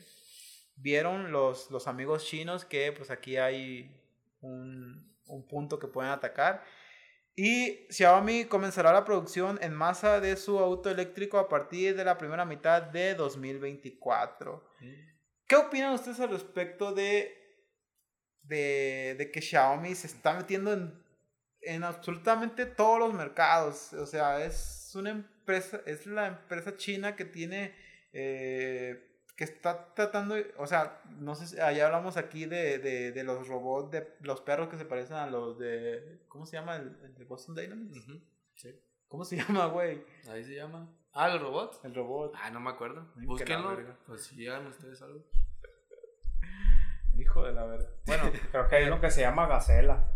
vieron 0.81 1.33
los, 1.33 1.71
los 1.71 1.87
amigos 1.87 2.27
chinos 2.27 2.65
que 2.65 2.93
pues 2.93 3.11
aquí 3.11 3.37
hay 3.37 3.95
un, 4.41 5.17
un 5.27 5.47
punto 5.47 5.79
que 5.79 5.87
pueden 5.87 6.11
atacar 6.11 6.65
y 7.43 7.87
Xiaomi 7.89 8.45
comenzará 8.45 8.93
la 8.93 9.05
producción 9.05 9.59
en 9.63 9.73
masa 9.73 10.21
de 10.21 10.37
su 10.37 10.59
auto 10.59 10.91
eléctrico 10.91 11.39
a 11.39 11.49
partir 11.49 11.97
de 11.97 12.05
la 12.05 12.19
primera 12.19 12.45
mitad 12.45 12.83
de 12.83 13.15
2024. 13.15 14.63
¿Qué 15.47 15.57
opinan 15.57 15.95
ustedes 15.95 16.21
al 16.21 16.29
respecto 16.29 16.93
de, 16.93 17.35
de, 18.43 19.15
de 19.17 19.31
que 19.31 19.41
Xiaomi 19.41 19.95
se 19.95 20.09
está 20.09 20.35
metiendo 20.35 20.73
en, 20.73 21.03
en, 21.63 21.83
absolutamente 21.83 22.67
todos 22.67 22.99
los 22.99 23.15
mercados? 23.15 23.93
O 23.95 24.05
sea, 24.07 24.45
es 24.45 24.93
una 24.95 25.09
empresa, 25.09 25.81
es 25.87 26.07
la 26.07 26.27
empresa 26.27 26.77
china 26.77 27.17
que 27.17 27.25
tiene... 27.25 27.75
Eh, 28.13 29.07
que 29.41 29.45
está 29.45 29.95
tratando, 29.95 30.35
o 30.59 30.67
sea, 30.67 31.01
no 31.19 31.35
sé, 31.35 31.47
si, 31.47 31.59
allá 31.59 31.87
hablamos 31.87 32.19
aquí 32.19 32.45
de, 32.45 32.79
de, 32.79 33.11
de, 33.11 33.25
los 33.25 33.49
robots, 33.49 33.91
de 33.91 34.07
los 34.21 34.43
perros 34.43 34.69
que 34.69 34.77
se 34.77 34.85
parecen 34.85 35.17
a 35.17 35.27
los 35.27 35.59
de, 35.59 36.21
¿cómo 36.29 36.45
se 36.45 36.59
llama? 36.59 36.77
El, 36.77 36.95
el 37.03 37.15
de 37.15 37.25
Boston 37.25 37.55
Dynamics. 37.55 38.07
Uh 38.07 38.13
-huh. 38.13 38.23
sí. 38.57 38.79
¿Cómo 39.09 39.25
se 39.25 39.37
llama, 39.43 39.65
güey? 39.69 40.05
Ahí 40.31 40.45
se 40.45 40.57
llama. 40.57 40.95
Ah, 41.15 41.31
¿el 41.31 41.41
robot? 41.41 41.83
El 41.85 41.95
robot. 41.95 42.35
Ah, 42.37 42.51
no 42.51 42.61
me 42.61 42.69
acuerdo. 42.69 43.15
Búsquenlo. 43.17 43.79
Pues 44.07 44.25
si 44.25 44.47
hagan 44.47 44.67
ustedes 44.67 45.01
algo. 45.01 45.25
Hijo 47.15 47.43
de 47.43 47.53
la 47.55 47.65
verdad. 47.65 47.89
Bueno, 48.05 48.25
creo 48.51 48.69
que 48.69 48.77
hay 48.77 48.85
uno 48.89 49.01
que 49.01 49.11
se 49.11 49.23
llama 49.23 49.47
Gacela. 49.47 50.07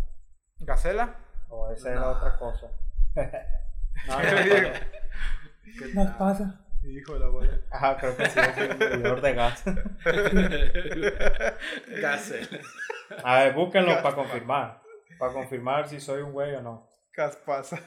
¿Gacela? 0.59 1.16
O 1.49 1.70
esa 1.70 1.95
no. 1.95 1.97
era 1.97 2.11
otra 2.11 2.37
cosa. 2.37 2.70
no, 4.07 4.22
no, 5.95 5.95
Nos 5.95 6.16
pasa. 6.16 6.63
Hijo 6.87 7.14
de 7.14 7.20
la 7.20 7.28
bola. 7.28 7.61
Ajá, 7.70 7.97
creo 7.97 8.16
que 8.16 8.28
sí, 8.28 8.39
es 8.39 8.59
el 8.59 8.78
medidor 8.78 9.20
de 9.20 9.35
gas. 9.35 9.64
Gasel. 12.01 12.61
A 13.22 13.39
ver, 13.39 13.55
búsquenlo 13.55 14.03
para 14.03 14.14
confirmar. 14.14 14.82
Para 15.18 15.32
confirmar 15.32 15.89
si 15.89 16.01
soy 16.01 16.22
un 16.22 16.32
güey 16.32 16.55
o 16.55 16.62
no. 16.62 16.91
Gas 17.12 17.37
pasa. 17.37 17.80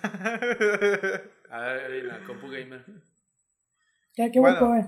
A 1.50 1.60
ver, 1.60 2.06
la 2.06 2.20
compu 2.26 2.50
gamer. 2.50 2.84
¿Qué, 4.16 4.32
qué 4.32 4.40
bueno. 4.40 4.72
ver? 4.72 4.86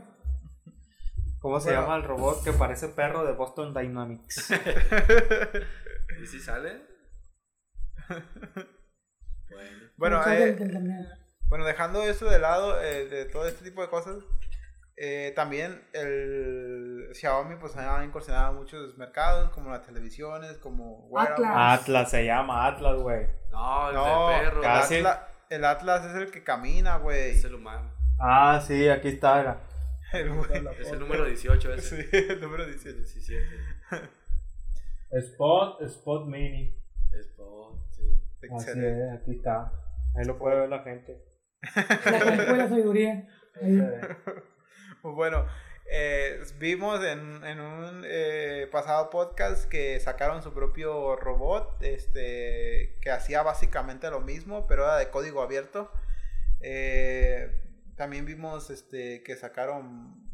¿Cómo 1.40 1.60
se 1.60 1.70
bueno. 1.70 1.82
llama 1.82 1.96
el 1.98 2.04
robot 2.04 2.44
que 2.44 2.52
parece 2.52 2.90
perro 2.90 3.26
de 3.26 3.34
Boston 3.34 3.74
Dynamics? 3.74 4.52
¿Y 6.22 6.26
si 6.26 6.40
sale? 6.40 6.82
Bueno, 9.98 10.22
bueno 10.22 10.24
eh, 10.28 10.58
bueno, 11.50 11.66
dejando 11.66 12.04
eso 12.04 12.30
de 12.30 12.40
lado, 12.40 12.82
eh, 12.82 13.06
de 13.06 13.26
todo 13.26 13.48
este 13.48 13.64
tipo 13.64 13.82
de 13.82 13.90
cosas, 13.90 14.18
eh, 15.02 15.32
también 15.36 15.82
el 15.94 17.10
Xiaomi 17.14 17.56
pues 17.56 17.78
ha 17.78 18.04
incursionado 18.04 18.52
en 18.52 18.58
muchos 18.58 18.98
mercados, 18.98 19.50
como 19.52 19.72
las 19.72 19.86
televisiones, 19.86 20.58
como 20.58 21.10
Atlas. 21.18 21.82
Atlas 21.82 22.12
se 22.12 22.26
llama 22.26 22.68
Atlas, 22.68 22.98
güey. 22.98 23.28
No, 23.52 23.90
el 23.90 23.96
no, 23.96 24.30
de 24.30 24.40
perro. 24.40 24.62
El 24.62 24.68
Atlas, 24.68 25.20
el 25.50 25.66
Atlas, 25.66 26.06
es 26.06 26.16
el 26.16 26.32
que 26.32 26.44
camina, 26.44 26.98
güey. 26.98 27.32
Es 27.32 27.46
el 27.46 27.56
humano. 27.56 27.92
Ah, 28.20 28.62
sí, 28.66 28.90
aquí 28.90 29.08
está. 29.08 29.40
Era. 29.40 29.62
El, 30.12 30.68
es 30.80 30.92
el 30.92 31.00
número 31.00 31.24
18 31.24 31.74
ese. 31.76 32.02
Sí, 32.02 32.10
el 32.30 32.42
número 32.42 32.66
18. 32.66 32.98
17. 32.98 33.46
Spot, 35.12 35.82
Spot 35.84 36.26
Mini. 36.26 36.76
Spot, 37.12 37.80
sí. 37.92 38.20
Así 38.52 38.72
es, 38.72 39.14
aquí 39.14 39.32
está. 39.32 39.72
Ahí 40.16 40.26
lo 40.26 40.40
puede 40.40 40.62
ver 40.62 40.70
la 40.70 40.80
gente. 40.80 41.29
La 41.62 42.36
la 42.56 42.70
sabiduría. 42.70 43.28
bueno, 45.04 45.46
eh, 45.92 46.42
vimos 46.58 47.04
en, 47.04 47.44
en 47.44 47.60
un 47.60 48.04
eh, 48.06 48.68
pasado 48.72 49.10
podcast 49.10 49.68
que 49.68 50.00
sacaron 50.00 50.44
su 50.44 50.54
propio 50.54 51.16
robot, 51.16 51.82
este, 51.82 52.98
que 53.02 53.12
hacía 53.12 53.42
básicamente 53.42 54.10
lo 54.10 54.22
mismo, 54.22 54.68
pero 54.68 54.84
era 54.84 54.98
de 54.98 55.10
código 55.10 55.42
abierto. 55.42 55.92
Eh, 56.62 57.60
también 57.96 58.26
vimos 58.26 58.70
este, 58.70 59.24
que 59.24 59.36
sacaron 59.36 60.30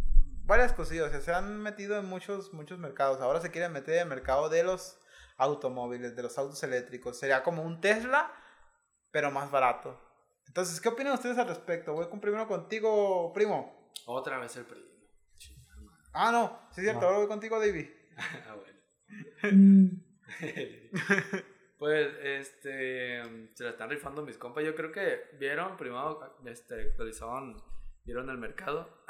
varias 0.45 0.73
cosillas, 0.73 1.07
o 1.07 1.09
sea, 1.09 1.21
se 1.21 1.33
han 1.33 1.61
metido 1.61 1.97
en 1.97 2.05
muchos, 2.05 2.53
muchos 2.53 2.77
mercados. 2.77 3.21
Ahora 3.21 3.41
se 3.41 3.49
quieren 3.49 3.71
meter 3.71 3.95
en 3.95 4.01
el 4.01 4.09
mercado 4.09 4.49
de 4.49 4.63
los 4.63 4.99
automóviles, 5.37 6.15
de 6.15 6.23
los 6.23 6.37
autos 6.37 6.61
eléctricos. 6.63 7.17
Sería 7.17 7.43
como 7.43 7.63
un 7.63 7.81
Tesla, 7.81 8.31
pero 9.11 9.31
más 9.31 9.49
barato. 9.49 10.04
Entonces, 10.55 10.79
¿qué 10.79 10.87
opinan 10.87 11.11
ustedes 11.11 11.37
al 11.37 11.49
respecto? 11.49 11.91
Voy 11.91 12.07
con 12.07 12.21
primero 12.21 12.47
contigo, 12.47 13.33
primo. 13.33 13.91
Otra 14.05 14.39
vez 14.39 14.55
el 14.55 14.63
primo. 14.63 14.85
Ah, 16.13 16.31
no, 16.31 16.61
sí 16.71 16.79
es 16.79 16.85
cierto, 16.85 17.05
ahora 17.05 17.17
voy 17.17 17.27
contigo, 17.27 17.59
David. 17.59 17.89
ah, 18.17 18.55
bueno. 18.55 18.79
pues, 21.77 22.07
este, 22.23 23.21
se 23.53 23.65
la 23.65 23.71
están 23.71 23.89
rifando 23.89 24.21
mis 24.21 24.37
compas. 24.37 24.63
Yo 24.63 24.73
creo 24.75 24.93
que 24.93 25.23
vieron, 25.37 25.75
primero, 25.75 26.37
este, 26.45 26.83
actualizaron, 26.83 27.61
vieron 28.05 28.29
el 28.29 28.37
mercado. 28.37 29.03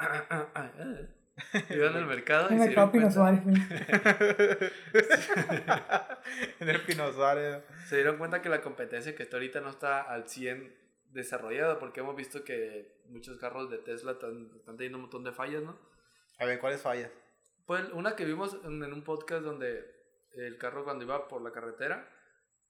Vieron 1.68 1.96
el 1.96 2.06
mercado. 2.06 2.48
En 2.48 2.54
el 2.54 2.60
mercado 2.66 2.90
Pino 2.90 3.08
Suárez. 3.08 3.42
en 6.58 6.68
el 6.68 6.80
Pino 6.80 7.12
Suárez. 7.12 7.62
Se 7.86 7.94
dieron 7.94 8.18
cuenta 8.18 8.42
que 8.42 8.48
la 8.48 8.60
competencia 8.60 9.14
que 9.14 9.22
está 9.22 9.36
ahorita 9.36 9.60
no 9.60 9.70
está 9.70 10.02
al 10.02 10.28
100 10.28 10.85
desarrollada, 11.10 11.78
porque 11.78 12.00
hemos 12.00 12.16
visto 12.16 12.44
que 12.44 13.00
muchos 13.08 13.38
carros 13.38 13.70
de 13.70 13.78
Tesla 13.78 14.12
están, 14.12 14.50
están 14.56 14.76
teniendo 14.76 14.98
un 14.98 15.02
montón 15.02 15.24
de 15.24 15.32
fallas, 15.32 15.62
¿no? 15.62 15.78
A 16.38 16.46
ver, 16.46 16.58
¿cuáles 16.58 16.82
fallas? 16.82 17.10
Pues 17.66 17.84
una 17.92 18.14
que 18.14 18.24
vimos 18.24 18.58
en, 18.64 18.82
en, 18.82 18.92
un 18.92 19.02
podcast 19.02 19.42
donde 19.42 19.84
el 20.32 20.58
carro 20.58 20.84
cuando 20.84 21.04
iba 21.04 21.28
por 21.28 21.42
la 21.42 21.52
carretera, 21.52 22.08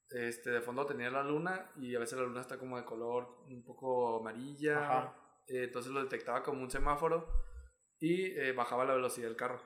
este, 0.09 0.51
de 0.51 0.61
fondo 0.61 0.85
tenía 0.85 1.09
la 1.09 1.23
luna 1.23 1.69
y 1.75 1.95
a 1.95 1.99
veces 1.99 2.17
la 2.17 2.25
luna 2.25 2.41
está 2.41 2.57
como 2.57 2.77
de 2.77 2.85
color 2.85 3.43
un 3.47 3.63
poco 3.63 4.19
amarilla, 4.19 5.13
eh, 5.47 5.65
entonces 5.65 5.91
lo 5.91 6.01
detectaba 6.01 6.43
como 6.43 6.61
un 6.61 6.71
semáforo 6.71 7.27
y 7.99 8.31
eh, 8.37 8.53
bajaba 8.53 8.85
la 8.85 8.93
velocidad 8.93 9.27
del 9.27 9.35
carro. 9.35 9.61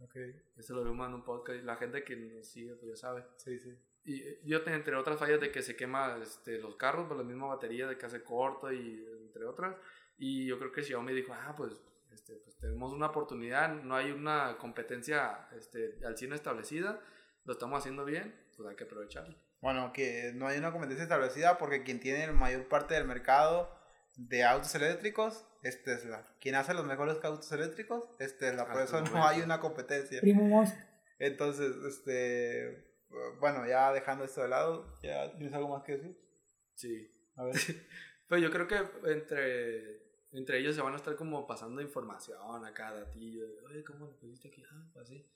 Okay. 0.00 0.34
Eso 0.56 0.74
lo 0.74 0.84
vimos 0.84 1.06
en 1.08 1.14
un 1.14 1.24
podcast 1.24 1.60
y 1.60 1.62
la 1.62 1.76
gente 1.76 2.02
que 2.04 2.16
nos 2.16 2.46
sigue 2.48 2.74
pues 2.76 2.90
ya 2.90 2.96
sabe. 2.96 3.24
Sí, 3.36 3.58
sí. 3.58 3.76
Y 4.04 4.22
yo 4.48 4.62
te- 4.62 4.72
entre 4.74 4.96
otras 4.96 5.18
fallas 5.18 5.40
de 5.40 5.50
que 5.52 5.62
se 5.62 5.76
quema 5.76 6.18
este, 6.22 6.58
los 6.58 6.76
carros 6.76 7.06
por 7.06 7.16
la 7.16 7.22
misma 7.22 7.46
batería 7.46 7.86
de 7.86 7.96
que 7.96 8.06
hace 8.06 8.22
corto 8.22 8.72
y 8.72 9.06
entre 9.26 9.44
otras. 9.44 9.76
Y 10.18 10.46
yo 10.46 10.58
creo 10.58 10.72
que 10.72 10.82
Xiaomi 10.82 11.12
dijo, 11.12 11.32
ah, 11.32 11.54
pues, 11.56 11.72
este, 12.12 12.34
pues 12.36 12.56
tenemos 12.58 12.92
una 12.92 13.06
oportunidad, 13.06 13.72
no 13.82 13.96
hay 13.96 14.10
una 14.10 14.56
competencia 14.58 15.48
este, 15.56 15.98
al 16.04 16.16
100 16.16 16.32
establecida, 16.34 17.00
lo 17.44 17.52
estamos 17.54 17.78
haciendo 17.78 18.04
bien, 18.04 18.34
pues 18.56 18.68
hay 18.68 18.76
que 18.76 18.84
aprovecharlo. 18.84 19.36
Bueno, 19.60 19.92
que 19.92 20.32
no 20.34 20.46
hay 20.48 20.58
una 20.58 20.72
competencia 20.72 21.04
establecida 21.04 21.56
porque 21.58 21.82
quien 21.84 22.00
tiene 22.00 22.26
la 22.26 22.32
mayor 22.32 22.66
parte 22.68 22.94
del 22.94 23.04
mercado 23.06 23.72
de 24.16 24.44
autos 24.44 24.74
eléctricos 24.74 25.46
es 25.62 25.82
Tesla. 25.84 26.26
Quien 26.40 26.56
hace 26.56 26.74
los 26.74 26.84
mejores 26.84 27.16
autos 27.24 27.50
eléctricos 27.52 28.08
es 28.18 28.36
Tesla. 28.36 28.66
Por 28.66 28.80
Hasta 28.82 28.98
eso 28.98 29.10
no 29.12 29.26
hay 29.26 29.40
una 29.40 29.60
competencia. 29.60 30.20
Primo. 30.20 30.64
Entonces, 31.18 31.76
este. 31.88 32.91
Bueno, 33.40 33.66
ya 33.66 33.92
dejando 33.92 34.24
esto 34.24 34.42
de 34.42 34.48
lado, 34.48 34.94
¿ya 35.02 35.30
tienes 35.36 35.52
algo 35.54 35.68
más 35.68 35.82
que 35.84 35.92
decir? 35.98 36.18
Sí. 36.74 37.10
A 37.36 37.44
ver. 37.44 37.54
Pues 38.28 38.40
yo 38.40 38.50
creo 38.50 38.66
que 38.66 38.76
entre, 39.10 40.00
entre 40.32 40.58
ellos 40.58 40.74
se 40.74 40.80
van 40.80 40.94
a 40.94 40.96
estar 40.96 41.14
como 41.16 41.46
pasando 41.46 41.82
información 41.82 42.64
a 42.64 42.72
cada 42.72 43.00
datillo. 43.00 43.44
Oye, 43.68 43.84
¿cómo 43.84 44.06
le 44.06 44.12
pusiste 44.14 44.48
aquí? 44.48 44.62
Ah, 44.72 44.88
pues 44.94 45.04
así. 45.04 45.30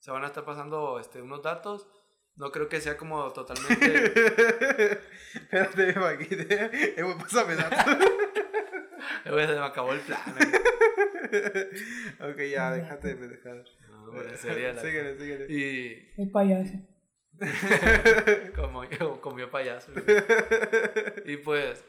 Se 0.00 0.10
van 0.10 0.24
a 0.24 0.26
estar 0.26 0.44
pasando 0.44 0.98
este, 0.98 1.22
unos 1.22 1.44
datos. 1.44 1.86
No 2.34 2.50
creo 2.50 2.68
que 2.68 2.80
sea 2.80 2.96
como 2.96 3.32
totalmente... 3.32 4.04
Espérate, 5.34 5.86
me 5.86 5.90
imaginé. 5.92 6.46
Eh, 6.96 7.04
pásame 7.20 7.54
datos. 7.54 7.78
Eh, 9.24 9.46
se 9.46 9.54
me 9.54 9.58
acabó 9.64 9.92
el 9.92 10.00
plan. 10.00 10.20
ok, 12.20 12.38
ya, 12.50 12.72
déjate 12.72 13.14
de 13.14 13.28
dejar. 13.28 13.64
No, 13.88 14.04
hombre, 14.04 14.36
sería 14.36 14.72
la- 14.72 14.80
síguele, 14.82 15.18
síguele. 15.18 15.46
Y 15.52 16.20
El 16.20 16.30
payaso. 16.30 16.72
como 18.56 18.84
yo 18.84 19.20
comió 19.20 19.50
payaso. 19.50 19.92
Y 21.26 21.36
pues, 21.38 21.84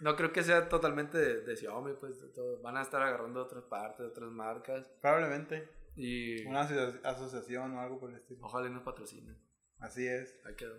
no 0.00 0.16
creo 0.16 0.32
que 0.32 0.42
sea 0.42 0.68
totalmente 0.68 1.18
de, 1.18 1.40
de 1.42 1.56
Xiaomi, 1.56 1.94
pues 2.00 2.20
de 2.20 2.28
todo. 2.28 2.60
van 2.62 2.76
a 2.76 2.82
estar 2.82 3.00
agarrando 3.02 3.42
otras 3.42 3.64
partes, 3.64 4.06
otras 4.06 4.30
marcas. 4.30 4.86
Probablemente. 5.00 5.68
Y 5.96 6.44
Una 6.46 6.62
asocia- 6.62 7.00
asociación 7.04 7.76
o 7.76 7.80
algo 7.80 7.98
por 8.00 8.10
el 8.10 8.16
estilo. 8.16 8.40
ojalá 8.44 8.66
y 8.68 8.70
nos 8.72 8.82
patrocinen. 8.82 9.36
Así 9.78 10.06
es. 10.06 10.38
Ahí 10.44 10.54
quedó. 10.56 10.74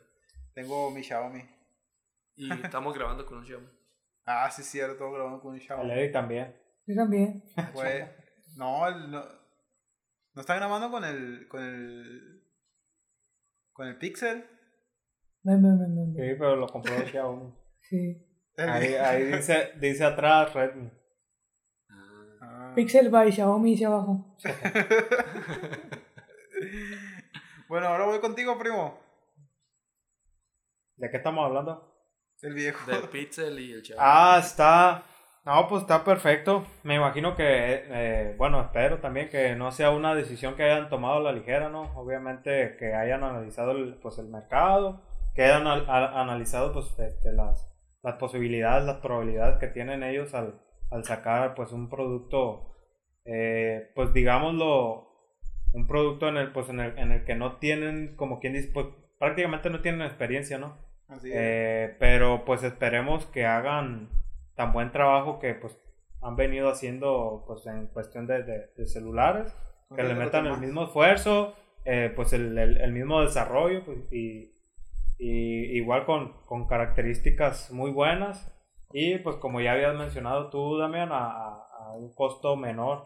Tengo 0.54 0.92
mi 0.92 1.04
Xiaomi. 1.04 1.42
Y 2.36 2.52
estamos 2.64 2.94
grabando 2.98 3.26
con 3.26 3.38
un 3.40 3.46
Xiaomi. 3.46 3.68
Ah, 4.26 4.50
sí, 4.52 4.62
es 4.62 4.68
cierto, 4.70 5.12
grabando 5.12 5.40
con 5.40 5.52
un 5.52 5.56
El 5.58 5.62
Xiaomi. 5.62 5.92
Eric 5.92 6.12
también. 6.12 6.56
Yo 6.86 6.96
también. 6.96 7.44
Fue. 7.74 8.16
No, 8.58 8.88
el- 8.88 9.10
no. 9.12 9.24
¿No 10.34 10.42
está 10.42 10.56
grabando 10.56 10.92
con 10.92 11.04
el. 11.06 11.48
con 11.48 11.64
el. 11.64 12.35
Con 13.76 13.88
el 13.88 13.98
Pixel? 13.98 14.46
No, 15.44 15.58
no, 15.58 15.76
no, 15.76 15.88
no, 15.88 16.06
no. 16.08 16.14
Sí, 16.14 16.36
pero 16.40 16.56
lo 16.56 16.68
compró 16.68 16.94
Xiaomi. 17.06 17.54
Sí. 17.88 18.18
Ahí, 18.58 18.96
ahí 18.96 19.26
dice, 19.26 19.74
dice 19.80 20.04
atrás 20.04 20.52
Redmi. 20.56 20.90
Ah. 21.92 22.74
Pixel 22.76 23.10
by 23.10 23.32
Xiaomi 23.32 23.72
dice 23.72 23.86
abajo. 23.86 24.36
Bueno, 27.68 27.88
ahora 27.88 28.06
voy 28.06 28.20
contigo, 28.20 28.58
primo. 28.60 29.00
¿De 30.96 31.10
qué 31.10 31.18
estamos 31.18 31.46
hablando? 31.46 31.94
El 32.42 32.54
viejo. 32.54 32.90
Del 32.90 33.10
Pixel 33.10 33.60
y 33.60 33.74
el 33.74 33.84
Xiaomi. 33.84 34.04
Ah, 34.04 34.40
está. 34.40 35.04
No, 35.46 35.68
pues 35.68 35.84
está 35.84 36.04
perfecto. 36.04 36.66
Me 36.84 36.96
imagino 36.96 37.36
que, 37.36 37.44
eh, 37.88 38.36
bueno, 38.38 38.62
espero 38.62 38.98
también 39.00 39.30
que 39.30 39.56
no 39.56 39.72
sea 39.72 39.92
una 39.92 40.16
decisión 40.16 40.56
que 40.56 40.64
hayan 40.64 40.90
tomado 40.90 41.18
a 41.18 41.20
la 41.22 41.32
ligera, 41.34 41.70
¿no? 41.70 41.84
Obviamente 41.96 42.76
que 42.80 42.96
hayan 42.96 43.24
analizado 43.24 43.72
el, 43.72 43.96
pues, 44.02 44.18
el 44.18 44.28
mercado, 44.28 45.04
que 45.36 45.44
hayan 45.44 45.68
al- 45.68 45.88
a- 45.88 46.20
analizado 46.22 46.74
pues, 46.74 46.88
este, 46.98 47.32
las, 47.34 47.72
las 48.02 48.16
posibilidades, 48.16 48.86
las 48.86 48.98
probabilidades 48.98 49.60
que 49.60 49.68
tienen 49.68 50.02
ellos 50.02 50.34
al, 50.34 50.60
al 50.90 51.04
sacar 51.06 51.54
pues 51.54 51.72
un 51.72 51.90
producto, 51.90 52.76
eh, 53.26 53.92
pues 53.94 54.14
digámoslo, 54.14 55.10
un 55.74 55.86
producto 55.88 56.28
en 56.28 56.38
el, 56.38 56.52
pues, 56.54 56.70
en 56.70 56.80
el, 56.80 56.98
en 56.98 57.12
el 57.12 57.24
que 57.24 57.36
no 57.36 57.58
tienen, 57.58 58.16
como 58.16 58.40
quien 58.40 58.54
dice, 58.54 58.72
pues 58.74 58.88
prácticamente 59.20 59.70
no 59.70 59.82
tienen 59.82 60.02
experiencia, 60.02 60.58
¿no? 60.58 60.76
Así 61.08 61.30
es. 61.30 61.36
Eh, 61.38 61.96
pero 62.00 62.46
pues 62.46 62.64
esperemos 62.64 63.28
que 63.28 63.46
hagan 63.46 64.10
tan 64.56 64.74
buen 64.74 64.92
trabajo 64.92 65.40
que 65.40 65.54
pues 65.54 65.78
han 66.22 66.36
venido 66.36 66.70
haciendo 66.70 67.44
pues 67.48 67.66
en 67.68 67.88
cuestión 67.88 68.26
de, 68.28 68.44
de- 68.44 68.68
de 68.76 68.88
celulares, 68.88 69.54
que 69.96 70.02
le 70.04 70.16
metan 70.16 70.46
el 70.48 70.52
mismo 70.60 70.84
esfuerzo, 70.86 71.54
eh, 71.86 72.12
pues 72.16 72.34
el, 72.34 72.58
el- 72.58 72.78
el 72.82 72.92
mismo 72.92 73.22
desarrollo 73.22 73.84
pues, 73.86 74.12
y, 74.12 74.52
y 75.20 75.78
igual 75.78 76.06
con, 76.06 76.34
con 76.46 76.68
características 76.68 77.72
muy 77.72 77.92
buenas 77.92 78.52
y 78.92 79.18
pues 79.20 79.36
como 79.38 79.62
ya 79.62 79.74
habías 79.74 79.96
mencionado 79.96 80.50
tú 80.50 80.78
Damián 80.78 81.12
a, 81.12 81.26
a- 81.28 81.68
a 81.80 81.92
un 81.94 82.14
costo 82.16 82.56
menor 82.56 83.06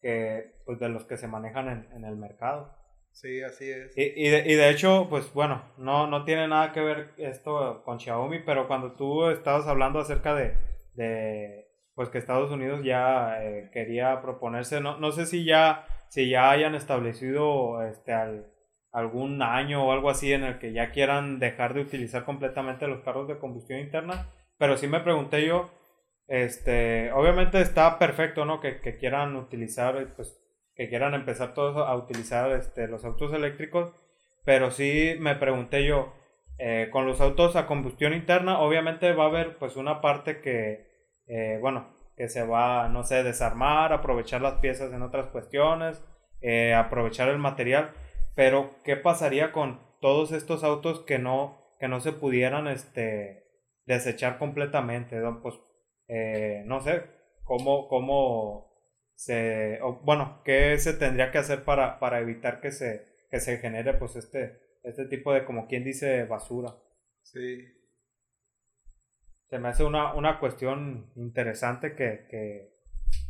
que 0.00 0.54
pues 0.64 0.78
de 0.78 0.88
los 0.88 1.04
que 1.04 1.16
se 1.16 1.26
manejan 1.28 1.68
en- 1.68 1.88
en 1.96 2.04
el 2.04 2.16
mercado. 2.16 2.70
Sí, 3.12 3.42
así 3.42 3.68
es. 3.68 3.98
Y, 3.98 4.02
y, 4.26 4.28
de, 4.28 4.38
y 4.50 4.54
de 4.54 4.70
hecho, 4.70 5.08
pues 5.10 5.32
bueno, 5.34 5.62
no, 5.76 6.06
no 6.06 6.24
tiene 6.24 6.46
nada 6.46 6.72
que 6.72 6.80
ver 6.80 7.10
esto 7.18 7.82
con 7.84 7.98
Xiaomi, 7.98 8.38
pero 8.46 8.68
cuando 8.68 8.92
tú 8.92 9.28
estabas 9.30 9.66
hablando 9.66 9.98
acerca 9.98 10.34
de, 10.36 10.54
de 10.94 11.66
pues 11.94 12.08
que 12.08 12.18
Estados 12.18 12.50
Unidos 12.50 12.82
ya 12.82 13.42
eh, 13.44 13.68
quería 13.72 14.22
proponerse, 14.22 14.80
no, 14.80 14.98
no 14.98 15.12
sé 15.12 15.26
si 15.26 15.44
ya, 15.44 15.86
si 16.08 16.30
ya 16.30 16.50
hayan 16.50 16.74
establecido 16.74 17.82
este 17.82 18.12
al- 18.14 18.46
algún 18.92 19.42
año 19.42 19.84
o 19.86 19.92
algo 19.92 20.08
así 20.10 20.32
en 20.32 20.44
el 20.44 20.58
que 20.58 20.72
ya 20.72 20.90
quieran 20.92 21.38
dejar 21.38 21.74
de 21.74 21.82
utilizar 21.82 22.24
completamente 22.24 22.86
los 22.88 23.00
carros 23.02 23.28
de 23.28 23.38
combustión 23.38 23.80
interna, 23.80 24.28
pero 24.58 24.76
sí 24.76 24.86
me 24.88 25.00
pregunté 25.00 25.44
yo, 25.46 25.70
este, 26.26 27.12
obviamente 27.12 27.60
está 27.60 27.98
perfecto, 27.98 28.44
¿no? 28.44 28.60
Que, 28.60 28.80
que 28.80 28.96
quieran 28.96 29.36
utilizar, 29.36 30.14
pues, 30.16 30.40
que 30.74 30.88
quieran 30.88 31.14
empezar 31.14 31.54
todos 31.54 31.76
a 31.76 31.94
utilizar 31.96 32.50
este, 32.52 32.88
los 32.88 33.04
autos 33.04 33.32
eléctricos, 33.32 33.92
pero 34.44 34.70
sí 34.70 35.16
me 35.18 35.34
pregunté 35.34 35.84
yo, 35.84 36.12
eh, 36.62 36.90
con 36.90 37.06
los 37.06 37.22
autos 37.22 37.56
a 37.56 37.66
combustión 37.66 38.12
interna, 38.12 38.60
obviamente 38.60 39.14
va 39.14 39.24
a 39.24 39.28
haber 39.28 39.56
pues 39.56 39.76
una 39.76 40.02
parte 40.02 40.42
que, 40.42 40.86
eh, 41.26 41.56
bueno, 41.58 41.88
que 42.18 42.28
se 42.28 42.42
va, 42.42 42.86
no 42.90 43.02
sé, 43.02 43.22
desarmar, 43.22 43.94
aprovechar 43.94 44.42
las 44.42 44.60
piezas 44.60 44.92
en 44.92 45.00
otras 45.00 45.28
cuestiones, 45.28 46.04
eh, 46.42 46.74
aprovechar 46.74 47.30
el 47.30 47.38
material, 47.38 47.92
pero 48.34 48.72
¿qué 48.84 48.96
pasaría 48.96 49.52
con 49.52 49.80
todos 50.02 50.32
estos 50.32 50.62
autos 50.62 51.00
que 51.00 51.18
no, 51.18 51.76
que 51.80 51.88
no 51.88 52.00
se 52.00 52.12
pudieran 52.12 52.68
este, 52.68 53.44
desechar 53.86 54.36
completamente? 54.36 55.18
Pues, 55.42 55.54
no 56.66 56.80
sé, 56.82 57.04
¿cómo, 57.44 57.88
cómo 57.88 58.70
se, 59.14 59.80
bueno, 60.02 60.42
qué 60.44 60.78
se 60.78 60.92
tendría 60.92 61.30
que 61.30 61.38
hacer 61.38 61.64
para, 61.64 61.98
para 62.00 62.20
evitar 62.20 62.60
que 62.60 62.70
se, 62.70 63.06
que 63.30 63.40
se 63.40 63.56
genere 63.56 63.94
pues 63.94 64.16
este, 64.16 64.60
este 64.82 65.06
tipo 65.06 65.32
de, 65.32 65.44
como 65.44 65.66
quien 65.66 65.84
dice, 65.84 66.24
basura? 66.24 66.74
Sí. 67.22 67.66
Se 69.48 69.58
me 69.58 69.68
hace 69.68 69.84
una, 69.84 70.14
una 70.14 70.38
cuestión 70.38 71.10
interesante 71.16 71.94
que, 71.96 72.26
que, 72.30 72.72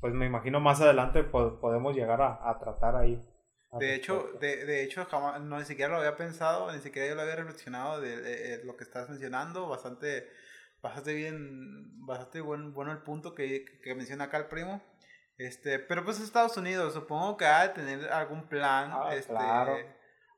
pues 0.00 0.12
me 0.12 0.26
imagino 0.26 0.60
más 0.60 0.80
adelante 0.80 1.24
po- 1.24 1.58
podemos 1.60 1.96
llegar 1.96 2.20
a, 2.20 2.50
a 2.50 2.58
tratar 2.58 2.96
ahí. 2.96 3.20
De 3.78 3.94
hecho, 3.94 4.32
de, 4.40 4.64
de 4.66 4.82
hecho 4.82 5.04
jamás, 5.06 5.40
no, 5.40 5.58
ni 5.58 5.64
siquiera 5.64 5.92
lo 5.92 5.98
había 5.98 6.16
pensado, 6.16 6.72
ni 6.72 6.80
siquiera 6.80 7.08
yo 7.08 7.14
lo 7.14 7.22
había 7.22 7.36
reflexionado 7.36 8.00
de, 8.00 8.20
de- 8.20 8.58
de 8.58 8.64
lo 8.64 8.76
que 8.76 8.84
estás 8.84 9.08
mencionando. 9.08 9.68
Bastante, 9.68 10.28
bastante 10.82 11.14
bien, 11.14 12.04
bastante 12.06 12.40
buen, 12.40 12.74
bueno 12.74 12.92
el 12.92 12.98
punto 12.98 13.34
que, 13.34 13.64
que 13.82 13.94
menciona 13.94 14.24
acá 14.24 14.38
el 14.38 14.46
primo. 14.48 14.82
Este, 15.38 15.78
pero 15.78 16.04
pues 16.04 16.20
Estados 16.20 16.56
Unidos, 16.58 16.92
supongo 16.92 17.36
que 17.38 17.46
ha 17.46 17.68
de 17.68 17.74
tener 17.74 18.12
algún 18.12 18.46
plan, 18.48 18.90
Ah, 18.92 19.14
este, 19.14 19.32
claro. 19.32 19.76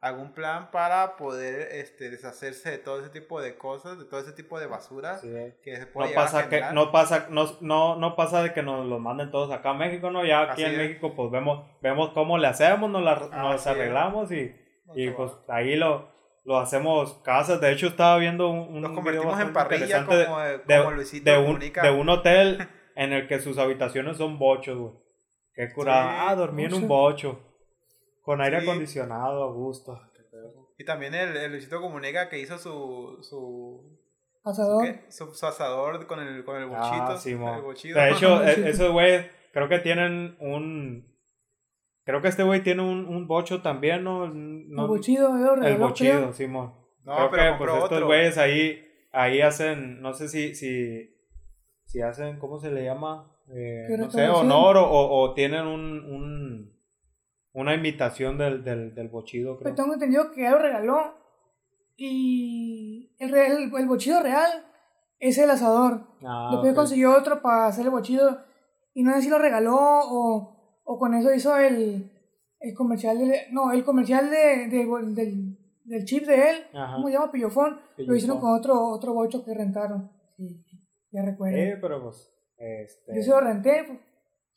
Algún 0.02 0.32
plan 0.34 0.70
para 0.72 1.16
poder 1.16 1.68
este, 1.76 2.10
deshacerse 2.10 2.70
de 2.72 2.78
todo 2.78 3.00
ese 3.00 3.08
tipo 3.08 3.40
de 3.40 3.56
cosas, 3.56 3.98
de 3.98 4.04
todo 4.04 4.20
ese 4.20 4.32
tipo 4.32 4.58
de 4.60 4.66
basura 4.66 5.16
Sí. 5.18 5.28
que 5.62 5.76
se 5.76 5.86
puede 5.86 6.12
No 6.12 6.20
a 6.20 6.24
pasa 6.24 6.48
que 6.48 6.60
no 6.72 6.90
pasa 6.92 7.26
no, 7.30 7.46
no, 7.60 7.96
no 7.96 8.16
pasa 8.16 8.42
de 8.42 8.52
que 8.52 8.62
nos 8.62 8.84
los 8.84 9.00
manden 9.00 9.30
todos 9.30 9.50
acá 9.52 9.70
a 9.70 9.74
México, 9.74 10.10
no, 10.10 10.24
ya 10.26 10.42
aquí 10.42 10.62
Así 10.62 10.64
en 10.64 10.72
es. 10.72 10.76
México 10.88 11.14
pues 11.14 11.30
vemos 11.30 11.64
vemos 11.80 12.10
cómo 12.10 12.36
le 12.36 12.48
hacemos, 12.48 12.90
nos, 12.90 13.02
la, 13.02 13.14
nos 13.14 13.54
Así 13.54 13.60
es. 13.60 13.66
arreglamos 13.68 14.32
y, 14.32 14.54
y 14.96 15.10
pues 15.10 15.30
ahí 15.48 15.76
lo, 15.76 16.10
lo 16.44 16.58
hacemos 16.58 17.14
casas. 17.22 17.60
De 17.60 17.70
hecho 17.70 17.86
estaba 17.86 18.18
viendo 18.18 18.50
un, 18.50 18.58
un 18.58 18.80
Nos 18.80 18.90
video 18.90 18.94
convertimos 18.96 19.40
en 19.40 19.52
bastante 19.54 19.54
parrilla 19.78 19.98
interesante 19.98 20.24
como, 20.26 20.40
de- 20.40 20.62
como 20.62 20.90
de, 20.90 20.96
Luisito 20.96 21.30
de 21.30 21.38
un, 21.38 21.58
de 21.60 21.90
un 21.92 22.08
hotel 22.08 22.68
en 22.96 23.12
el 23.12 23.28
que 23.28 23.38
sus 23.38 23.56
habitaciones 23.56 24.16
son 24.16 24.36
bochos, 24.38 24.76
güey. 24.76 24.92
Qué 25.54 25.72
curada. 25.72 26.02
Sí, 26.10 26.16
ah, 26.28 26.34
dormí 26.34 26.64
en 26.64 26.74
un 26.74 26.88
bocho. 26.88 27.38
Con 28.22 28.40
aire 28.40 28.60
Sí. 28.60 28.66
acondicionado, 28.68 29.44
a 29.44 29.52
gusto. 29.52 30.00
Y 30.78 30.84
también 30.84 31.14
el, 31.14 31.36
el 31.36 31.50
Luisito 31.52 31.80
Comunica 31.80 32.28
que 32.28 32.38
hizo 32.40 32.56
su, 32.58 33.18
su, 33.22 33.98
Asador. 34.44 34.86
su, 35.10 35.32
su 35.34 35.46
asador 35.46 36.06
con 36.06 36.20
el, 36.20 36.44
con 36.44 36.56
el 36.56 36.66
bochito. 36.68 37.02
Ah, 37.02 37.16
sí, 37.18 37.34
mo. 37.34 37.54
el 37.54 37.62
bochito. 37.62 37.98
De 37.98 38.10
hecho, 38.10 38.42
e- 38.46 38.68
esos 38.70 38.90
güeyes 38.92 39.26
creo 39.52 39.68
que 39.68 39.78
tienen 39.80 40.36
un... 40.40 41.12
Creo 42.04 42.20
que 42.20 42.28
este 42.28 42.42
güey 42.42 42.62
tiene 42.64 42.82
un, 42.82 43.06
un 43.06 43.28
bocho 43.28 43.62
también, 43.62 44.02
¿no? 44.02 44.26
No- 44.28 44.82
el 44.82 44.88
bochido, 44.88 45.28
el 45.36 45.58
El 45.64 45.74
reloj, 45.74 45.90
bochido. 45.90 46.32
Simón. 46.32 46.74
No, 47.04 47.14
Creo 47.16 47.30
pero 47.30 47.52
que 47.58 47.64
pues 47.64 47.82
estos 47.84 48.04
güeyes 48.04 48.38
ahí, 48.38 48.84
ahí 49.12 49.40
hacen, 49.40 50.00
no 50.00 50.12
sé 50.14 50.28
si, 50.28 50.54
si, 50.54 51.14
si 51.84 52.00
hacen, 52.00 52.38
¿cómo 52.38 52.58
se 52.58 52.70
le 52.72 52.84
llama? 52.84 53.28
Eh, 53.54 53.84
¿Qué 53.88 53.96
no 53.98 54.10
sé, 54.10 54.28
honor 54.28 54.76
o, 54.78 54.84
o, 54.88 55.20
o 55.22 55.34
tienen 55.34 55.66
un, 55.66 56.00
un, 56.04 56.72
una 57.54 57.74
imitación 57.74 58.38
del, 58.38 58.64
del, 58.64 58.94
del 58.94 59.08
bochido, 59.08 59.56
creo. 59.58 59.64
Pero 59.64 59.74
tengo 59.74 59.94
entendido 59.94 60.30
que 60.32 60.42
ya 60.42 60.50
lo 60.52 60.58
regaló. 60.58 61.14
Y 61.96 63.14
el, 63.18 63.34
el, 63.34 63.72
el 63.76 63.86
bochido 63.86 64.20
real 64.22 64.50
es 65.18 65.38
el 65.38 65.50
asador. 65.50 66.06
Ah, 66.24 66.48
Después 66.52 66.70
ok. 66.72 66.76
consiguió 66.76 67.16
otro 67.16 67.40
para 67.42 67.66
hacer 67.66 67.84
el 67.84 67.90
bochido. 67.90 68.40
Y 68.94 69.02
no 69.02 69.12
sé 69.14 69.22
si 69.22 69.28
lo 69.30 69.38
regaló 69.38 69.76
o, 69.76 70.80
o 70.84 70.98
con 70.98 71.14
eso 71.14 71.32
hizo 71.32 71.56
el, 71.56 72.10
el 72.60 72.74
comercial. 72.74 73.18
De, 73.18 73.46
no, 73.52 73.72
el 73.72 73.84
comercial 73.84 74.30
de, 74.30 74.68
de- 74.68 74.86
del, 75.14 75.58
del 75.84 76.04
chip 76.04 76.26
de 76.26 76.50
él. 76.50 76.56
Ajá. 76.74 76.94
¿Cómo 76.96 77.08
se 77.08 77.14
llama? 77.14 77.30
Pillofón. 77.30 77.70
Lo 77.74 77.96
Pillofón. 77.96 78.16
hicieron 78.16 78.40
con 78.40 78.50
otro, 78.58 78.88
otro 78.88 79.14
bocho 79.14 79.44
que 79.44 79.54
rentaron. 79.54 80.10
Sí, 80.36 80.64
ya 81.12 81.22
recuerdo. 81.22 81.56
Eh, 81.56 81.78
pero 81.80 82.02
pues, 82.02 82.32
este, 82.56 83.14
Yo 83.14 83.22
se 83.22 83.30
lo 83.30 83.40
renté. 83.40 83.84
pues, 83.86 83.98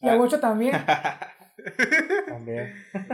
Y 0.02 0.10
Ah. 0.10 0.16
bocho 0.18 0.40
también. 0.40 0.74
también. 2.28 2.74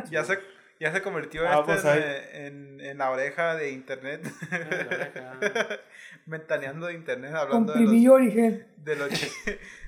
Ya 0.10 0.24
se, 0.24 0.40
ya 0.80 0.92
se 0.92 1.02
convirtió 1.02 1.48
Ah, 1.48 1.60
este 1.60 1.64
pues 1.66 1.86
en, 1.86 1.92
ahí. 1.92 2.46
en, 2.46 2.82
en 2.82 2.98
la 2.98 3.12
oreja 3.12 3.56
de 3.56 3.72
internet. 3.72 4.24
la 4.52 4.88
oreja. 5.38 5.80
Ventaneando 6.26 6.88
de 6.88 6.94
internet, 6.94 7.34
hablando 7.34 7.74
de 7.74 7.80
los, 7.82 8.08
origen. 8.14 8.68
de 8.78 8.96
los, 8.96 9.10
chi- 9.10 9.32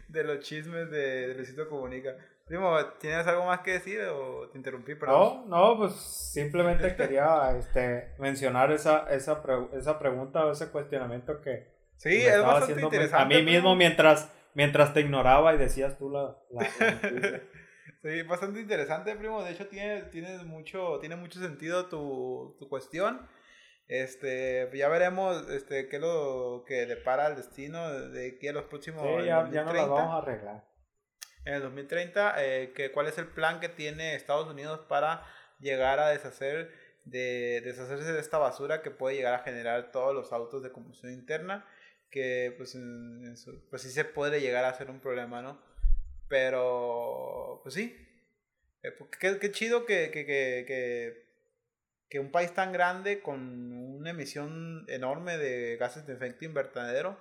de 0.07 0.23
los 0.23 0.39
chismes 0.39 0.89
de, 0.89 1.27
de 1.27 1.35
Luisito 1.35 1.69
Comunica. 1.69 2.15
Primo, 2.45 2.77
¿tienes 2.99 3.25
algo 3.27 3.45
más 3.45 3.61
que 3.61 3.71
decir 3.71 4.01
o 4.01 4.49
te 4.49 4.57
interrumpí? 4.57 4.95
Perdón. 4.95 5.49
No, 5.49 5.71
no, 5.73 5.77
pues 5.77 5.93
simplemente 5.93 6.93
quería 6.95 7.55
este, 7.57 8.11
mencionar 8.19 8.71
esa, 8.71 9.07
esa, 9.13 9.41
pre- 9.41 9.67
esa 9.77 9.97
pregunta 9.97 10.45
o 10.45 10.51
ese 10.51 10.67
cuestionamiento 10.69 11.39
que 11.41 11.71
Sí, 11.97 12.09
me 12.09 12.15
es 12.23 12.27
estaba 12.35 12.57
haciendo 12.57 12.83
interesante. 12.87 13.23
a 13.23 13.25
mí 13.39 13.43
mismo 13.49 13.75
mientras, 13.77 14.29
mientras 14.55 14.93
te 14.93 14.99
ignoraba 15.01 15.53
y 15.55 15.57
decías 15.57 15.97
tú 15.97 16.09
la, 16.09 16.35
la- 16.51 16.67
la. 17.11 17.39
Sí, 18.03 18.21
bastante 18.23 18.59
interesante, 18.59 19.15
primo. 19.15 19.41
De 19.43 19.51
hecho, 19.51 19.67
tiene, 19.67 20.03
tiene, 20.03 20.37
mucho, 20.43 20.99
tiene 20.99 21.15
mucho 21.15 21.39
sentido 21.39 21.87
tu, 21.87 22.55
tu 22.59 22.67
cuestión. 22.69 23.27
Este, 23.87 24.69
ya 24.73 24.87
veremos 24.89 25.49
este, 25.49 25.87
qué 25.89 25.95
es 25.95 26.01
lo 26.01 26.63
que 26.67 26.85
depara 26.85 27.27
el 27.27 27.35
destino 27.35 27.89
de 27.91 28.33
aquí 28.35 28.47
a 28.49 28.53
los 28.53 28.65
próximos. 28.65 29.03
Sí, 29.03 29.07
en 29.07 29.25
ya, 29.25 29.49
ya 29.51 29.63
no 29.63 29.73
las 29.73 29.87
2030. 29.87 29.93
vamos 29.93 30.13
a 30.13 30.17
arreglar. 30.17 30.63
En 31.45 31.53
el 31.55 31.61
2030, 31.61 32.43
eh, 32.45 32.73
que, 32.73 32.91
¿cuál 32.91 33.07
es 33.07 33.17
el 33.17 33.27
plan 33.27 33.59
que 33.59 33.69
tiene 33.69 34.15
Estados 34.15 34.47
Unidos 34.49 34.81
para 34.87 35.25
llegar 35.59 35.99
a 35.99 36.09
deshacer 36.09 36.71
de, 37.05 37.61
deshacerse 37.63 38.13
de 38.13 38.19
esta 38.19 38.37
basura 38.37 38.81
que 38.81 38.91
puede 38.91 39.15
llegar 39.15 39.33
a 39.33 39.39
generar 39.43 39.91
todos 39.91 40.13
los 40.13 40.31
autos 40.33 40.61
de 40.63 40.71
combustión 40.71 41.11
interna? 41.13 41.65
Que 42.09 42.53
pues, 42.57 42.75
en- 42.75 43.25
en 43.25 43.37
su- 43.37 43.65
pues 43.69 43.81
sí 43.81 43.89
se 43.91 44.05
puede 44.05 44.39
llegar 44.41 44.65
a 44.65 44.73
ser 44.73 44.89
un 44.89 44.99
problema, 44.99 45.41
¿no? 45.41 45.59
Pero, 46.33 47.59
pues 47.61 47.75
sí. 47.75 47.95
Eh, 48.81 48.91
pues, 48.97 49.11
qué, 49.19 49.37
qué 49.37 49.51
chido 49.51 49.85
que, 49.85 50.09
que, 50.09 50.25
que, 50.25 50.65
que, 50.67 51.27
que 52.09 52.19
un 52.19 52.31
país 52.31 52.51
tan 52.55 52.73
grande 52.73 53.21
con 53.21 53.71
una 53.71 54.09
emisión 54.09 54.83
enorme 54.89 55.37
de 55.37 55.77
gases 55.77 56.07
de 56.07 56.13
efecto 56.13 56.45
invernadero 56.45 57.19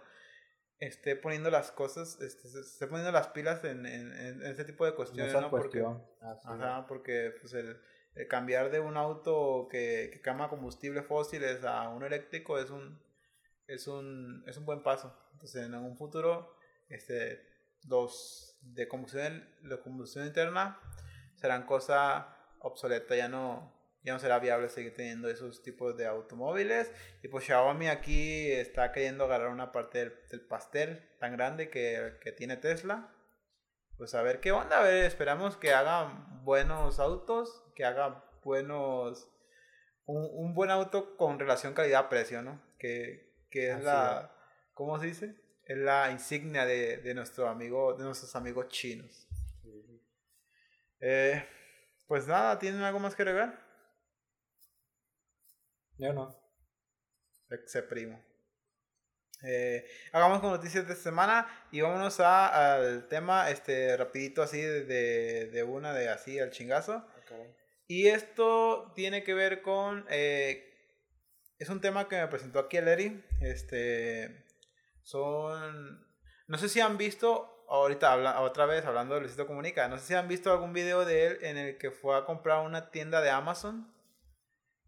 esté 0.79 1.15
poniendo 1.15 1.51
las 1.51 1.71
cosas, 1.73 2.15
se- 2.15 2.27
esté 2.27 2.87
poniendo 2.87 3.13
las 3.13 3.29
pilas 3.29 3.63
en, 3.65 3.85
en, 3.85 4.13
en 4.15 4.43
este 4.47 4.65
tipo 4.65 4.87
de 4.87 4.95
cuestiones, 4.95 5.35
¿no? 5.35 5.51
Porque, 5.51 5.83
cuestión. 5.83 6.03
así 6.23 6.49
es. 6.49 6.51
ajá, 6.63 6.87
porque 6.87 7.35
pues, 7.39 7.53
el, 7.53 7.79
el 8.15 8.29
cambiar 8.29 8.71
de 8.71 8.81
un 8.81 8.97
auto 8.97 9.69
que, 9.71 10.09
que 10.11 10.23
quema 10.23 10.49
combustibles 10.49 11.05
fósiles 11.05 11.65
a 11.65 11.91
uno 11.91 12.07
eléctrico 12.07 12.59
es 12.59 12.71
un, 12.71 12.99
es 13.67 13.87
un, 13.89 14.43
es 14.47 14.57
un 14.57 14.65
buen 14.65 14.83
paso. 14.83 15.15
Entonces, 15.35 15.67
en 15.67 15.75
un 15.75 15.99
futuro, 15.99 16.57
este, 16.89 17.47
los 17.89 18.52
de 18.63 18.89
combustión, 18.89 19.49
de 19.63 19.81
combustión 19.81 20.27
interna 20.27 20.81
serán 21.35 21.67
cosa 21.67 22.37
obsoleta, 22.61 23.17
ya 23.17 23.29
no, 23.29 23.73
ya 24.03 24.13
no 24.13 24.19
será 24.19 24.39
viable 24.39 24.69
seguir 24.69 24.95
teniendo 24.95 25.29
esos 25.29 25.63
tipos 25.63 25.97
de 25.97 26.07
automóviles. 26.07 26.93
Y 27.23 27.29
pues 27.29 27.45
Xiaomi 27.45 27.89
aquí 27.89 28.51
está 28.51 28.93
queriendo 28.93 29.25
agarrar 29.25 29.49
una 29.49 29.73
parte 29.73 29.99
del, 29.99 30.15
del 30.31 30.41
pastel 30.43 31.11
tan 31.19 31.33
grande 31.33 31.69
que, 31.71 32.19
que 32.21 32.33
tiene 32.33 32.57
Tesla. 32.57 33.15
Pues 33.99 34.15
a 34.15 34.23
ver 34.23 34.41
qué 34.41 34.53
onda, 34.53 34.81
a 34.81 34.83
ver, 34.83 35.05
esperamos 35.05 35.57
que 35.57 35.73
haga 35.73 36.27
buenos 36.43 36.99
autos, 36.99 37.63
que 37.75 37.85
haga 37.85 38.25
buenos... 38.43 39.29
Un, 40.05 40.29
un 40.33 40.55
buen 40.55 40.71
auto 40.71 41.17
con 41.17 41.39
relación 41.39 41.75
calidad-precio, 41.75 42.43
¿no? 42.43 42.61
Que, 42.79 43.47
que 43.51 43.69
es 43.69 43.77
Así 43.77 43.85
la... 43.85 44.35
¿Cómo 44.75 44.99
se 44.99 45.07
dice? 45.07 45.37
Es 45.65 45.77
la 45.79 46.11
insignia 46.11 46.67
de, 46.67 46.99
de 46.99 47.15
nuestro 47.15 47.49
amigo, 47.49 47.95
de 47.95 48.05
nuestros 48.05 48.35
amigos 48.37 48.69
chinos. 48.69 49.27
Eh, 51.01 51.45
pues 52.07 52.27
nada, 52.27 52.59
¿tienen 52.59 52.83
algo 52.83 52.99
más 52.99 53.15
que 53.15 53.23
agregar? 53.23 53.59
Yo 55.99 56.13
no. 56.13 56.35
Exe 57.51 57.83
primo. 57.83 58.21
Eh, 59.45 59.85
hagamos 60.13 60.41
con 60.41 60.51
noticias 60.51 60.87
de 60.87 60.95
semana 60.95 61.47
y 61.73 61.81
vámonos 61.81 62.21
a- 62.21 62.75
al 62.75 63.09
tema 63.09 63.51
este 63.51 63.97
rapidito 63.97 64.43
así 64.43 64.61
de, 64.61 65.49
de, 65.51 65.63
una 65.65 65.93
de 65.93 66.09
así 66.09 66.39
al 66.39 66.51
chingazo. 66.51 67.05
Y 67.89 68.09
esto 68.09 68.93
tiene 68.95 69.25
que 69.25 69.35
ver 69.35 69.63
con 69.63 70.07
eh, 70.09 70.69
es 71.59 71.69
un 71.69 71.81
tema 71.81 72.09
que 72.09 72.17
me 72.17 72.29
presentó 72.29 72.61
aquí 72.61 72.77
el 72.79 72.89
Eri. 72.89 73.25
Este 73.41 74.45
son 75.03 76.07
no 76.47 76.59
sé 76.59 76.69
si 76.69 76.81
han 76.81 76.99
visto 76.99 77.65
ahorita 77.69 78.13
habla, 78.13 78.41
otra 78.41 78.67
vez 78.67 78.85
hablando 78.85 79.15
de 79.15 79.21
Luisito 79.21 79.47
Comunica, 79.47 79.89
no 79.89 79.99
sé 79.99 80.07
si 80.07 80.15
han 80.15 80.29
visto 80.29 80.53
algún 80.53 80.73
video 80.73 81.05
de 81.05 81.27
él 81.27 81.39
en 81.43 81.57
el 81.57 81.79
que 81.79 81.91
fue 81.91 82.17
a 82.17 82.25
comprar 82.25 82.65
una 82.67 82.91
tienda 82.91 83.21
de 83.21 83.31
Amazon 83.31 83.91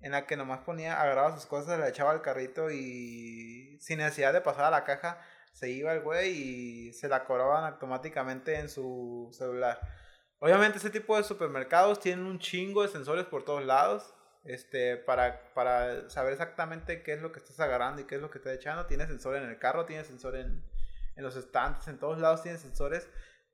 en 0.00 0.12
la 0.12 0.26
que 0.26 0.36
nomás 0.36 0.60
ponía, 0.60 1.00
agarraba 1.00 1.34
sus 1.34 1.46
cosas, 1.46 1.78
la 1.78 1.88
echaba 1.88 2.10
al 2.10 2.20
carrito 2.20 2.70
y 2.70 3.78
sin 3.80 3.98
necesidad 3.98 4.34
de 4.34 4.42
pasar 4.42 4.66
a 4.66 4.70
la 4.70 4.84
caja, 4.84 5.18
se 5.54 5.70
iba 5.70 5.94
el 5.94 6.02
güey 6.02 6.30
y 6.30 6.92
se 6.92 7.08
la 7.08 7.24
cobraban 7.24 7.64
automáticamente 7.64 8.58
en 8.58 8.68
su 8.68 9.30
celular. 9.32 9.80
Obviamente 10.40 10.76
ese 10.76 10.90
tipo 10.90 11.16
de 11.16 11.24
supermercados 11.24 12.00
tienen 12.00 12.26
un 12.26 12.38
chingo 12.38 12.82
de 12.82 12.88
sensores 12.88 13.24
por 13.24 13.44
todos 13.44 13.64
lados. 13.64 14.13
Este, 14.44 14.98
para, 14.98 15.54
para 15.54 16.10
saber 16.10 16.32
exactamente 16.32 17.02
qué 17.02 17.14
es 17.14 17.22
lo 17.22 17.32
que 17.32 17.38
estás 17.38 17.58
agarrando 17.60 18.02
y 18.02 18.04
qué 18.04 18.16
es 18.16 18.20
lo 18.20 18.30
que 18.30 18.38
estás 18.38 18.54
echando. 18.54 18.86
Tiene 18.86 19.06
sensor 19.06 19.36
en 19.36 19.44
el 19.44 19.58
carro, 19.58 19.86
tiene 19.86 20.04
sensor 20.04 20.36
en, 20.36 20.62
en 21.16 21.24
los 21.24 21.36
estantes, 21.36 21.88
en 21.88 21.98
todos 21.98 22.18
lados 22.18 22.42
tiene 22.42 22.58
sensores 22.58 23.08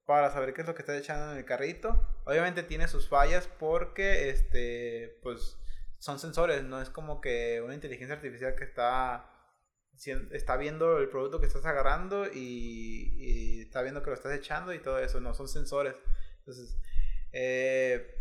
para 0.05 0.30
saber 0.30 0.53
qué 0.55 0.62
es 0.62 0.66
lo 0.66 0.74
que 0.74 0.82
estás 0.82 0.99
echando 0.99 1.30
en 1.32 1.38
el 1.38 1.45
carrito. 1.45 2.05
Obviamente 2.24 2.64
tiene 2.64 2.88
sus 2.88 3.09
fallas 3.09 3.49
porque 3.59 4.30
este, 4.30 5.18
pues 5.22 5.57
son 5.99 6.18
sensores, 6.18 6.64
no 6.64 6.80
es 6.80 6.91
como 6.91 7.20
que 7.20 7.62
una 7.62 7.74
inteligencia 7.74 8.16
artificial 8.16 8.57
que 8.57 8.64
está, 8.64 9.30
está 10.32 10.57
viendo 10.57 10.99
el 10.99 11.09
producto 11.09 11.38
que 11.41 11.47
estás 11.47 11.64
agarrando 11.66 12.26
y, 12.26 13.14
y 13.18 13.61
está 13.61 13.82
viendo 13.82 14.03
que 14.03 14.11
lo 14.11 14.16
estás 14.16 14.32
echando 14.32 14.72
y 14.72 14.80
todo 14.80 14.99
eso, 14.99 15.20
no, 15.20 15.34
son 15.34 15.47
sensores. 15.47 15.95
Entonces, 16.38 16.76
eh, 17.32 18.20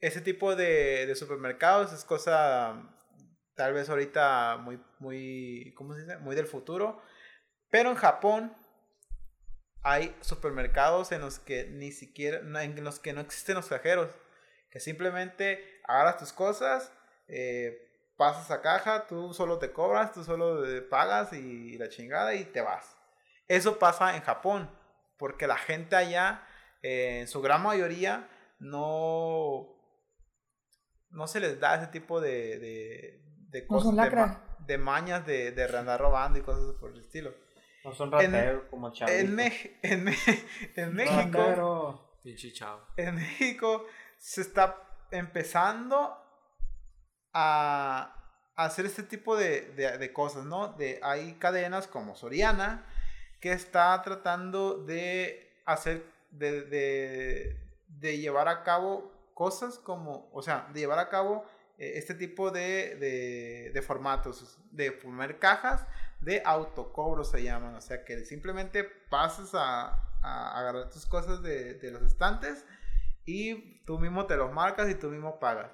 ese 0.00 0.20
tipo 0.20 0.54
de, 0.54 1.12
supermercados 1.16 1.92
es 1.92 2.04
cosa 2.04 2.94
tal 3.54 3.72
vez 3.72 3.88
ahorita 3.88 4.56
muy, 4.58 4.80
muy, 5.00 5.74
¿cómo 5.76 5.94
se 5.94 6.02
dice? 6.02 6.18
Muy 6.18 6.36
del 6.36 6.46
futuro. 6.46 7.02
Pero 7.70 7.90
en 7.90 7.96
Japón 7.96 8.56
hay 9.82 10.16
supermercados 10.20 11.12
en 11.12 11.20
los 11.20 11.38
que 11.38 11.66
ni 11.66 11.90
siquiera, 11.90 12.38
en 12.62 12.84
los 12.84 13.00
que 13.00 13.12
no 13.12 13.20
existen 13.20 13.56
los 13.56 13.68
cajeros. 13.68 14.14
Que 14.70 14.80
simplemente 14.80 15.80
agarras 15.84 16.18
tus 16.18 16.32
cosas, 16.32 16.92
eh, 17.26 17.88
pasas 18.16 18.50
a 18.50 18.60
caja, 18.60 19.06
tú 19.06 19.32
solo 19.34 19.58
te 19.58 19.72
cobras, 19.72 20.12
tú 20.12 20.22
solo 20.24 20.66
eh, 20.66 20.82
pagas 20.82 21.32
y 21.32 21.78
la 21.78 21.88
chingada 21.88 22.34
y 22.34 22.44
te 22.44 22.60
vas. 22.60 22.96
Eso 23.48 23.78
pasa 23.78 24.14
en 24.14 24.22
Japón, 24.22 24.70
porque 25.16 25.46
la 25.46 25.56
gente 25.56 25.96
allá, 25.96 26.46
eh, 26.82 27.20
en 27.20 27.28
su 27.28 27.40
gran 27.40 27.62
mayoría, 27.62 28.28
no, 28.58 29.77
no 31.10 31.26
se 31.26 31.40
les 31.40 31.58
da 31.60 31.74
ese 31.76 31.86
tipo 31.88 32.20
de, 32.20 32.58
de, 32.58 33.22
de 33.50 33.62
No 33.62 33.68
cosas, 33.68 33.84
son 33.88 33.96
de, 33.96 34.10
ma- 34.10 34.56
de 34.66 34.78
mañas 34.78 35.26
de, 35.26 35.52
de 35.52 35.64
andar 35.78 36.00
robando 36.00 36.38
y 36.38 36.42
cosas 36.42 36.74
por 36.78 36.90
el 36.92 37.00
estilo. 37.00 37.32
No 37.84 37.92
son 37.94 38.10
rateros 38.12 38.64
como 38.70 38.92
chavitos. 38.92 39.20
En, 39.20 39.28
en, 39.82 40.04
Me- 40.04 40.16
en 40.76 40.94
México, 40.94 41.38
Ratero. 41.38 42.18
Chavo. 42.52 42.82
en 42.96 43.14
México 43.14 43.86
se 44.18 44.42
está 44.42 44.76
empezando 45.10 46.16
a 47.32 48.14
a 48.60 48.64
hacer 48.64 48.86
este 48.86 49.04
tipo 49.04 49.36
de, 49.36 49.60
de- 49.76 49.98
de 49.98 50.12
cosas, 50.12 50.44
¿no? 50.44 50.72
De, 50.72 50.98
hay 51.04 51.34
cadenas 51.34 51.86
como 51.86 52.16
Soriana 52.16 52.84
que 53.40 53.52
está 53.52 54.02
tratando 54.02 54.78
de 54.84 55.62
hacer, 55.64 56.04
de, 56.32 56.62
de, 56.62 57.56
de 57.86 58.18
llevar 58.18 58.48
a 58.48 58.64
cabo 58.64 59.12
cosas 59.38 59.78
como, 59.78 60.28
o 60.32 60.42
sea, 60.42 60.68
de 60.72 60.80
llevar 60.80 60.98
a 60.98 61.08
cabo 61.08 61.44
eh, 61.78 61.92
este 61.94 62.14
tipo 62.14 62.50
de, 62.50 63.70
de, 63.72 63.82
formatos, 63.82 64.58
de 64.72 64.90
poner 64.90 65.38
cajas 65.38 65.86
de 66.18 66.42
autocobro 66.44 67.22
se 67.22 67.44
llaman. 67.44 67.76
O 67.76 67.80
sea 67.80 68.04
que 68.04 68.24
simplemente 68.24 68.82
pasas 68.82 69.54
a, 69.54 69.90
a 70.22 70.58
agarrar 70.58 70.90
tus 70.90 71.06
cosas 71.06 71.40
de, 71.40 71.74
de 71.74 71.92
los 71.92 72.02
estantes 72.02 72.66
y 73.26 73.84
tú 73.84 74.00
mismo 74.00 74.26
te 74.26 74.36
los 74.36 74.52
marcas 74.52 74.90
y 74.90 74.96
tú 74.96 75.08
mismo 75.08 75.38
pagas. 75.38 75.70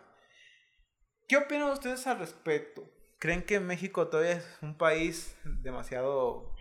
¿Qué 1.26 1.38
opinan 1.38 1.70
ustedes 1.70 2.06
al 2.06 2.18
respecto? 2.18 2.84
¿Creen 3.18 3.46
que 3.46 3.60
México 3.60 4.08
todavía 4.08 4.32
es 4.32 4.58
un 4.60 4.76
país 4.76 5.38
demasiado 5.42 6.54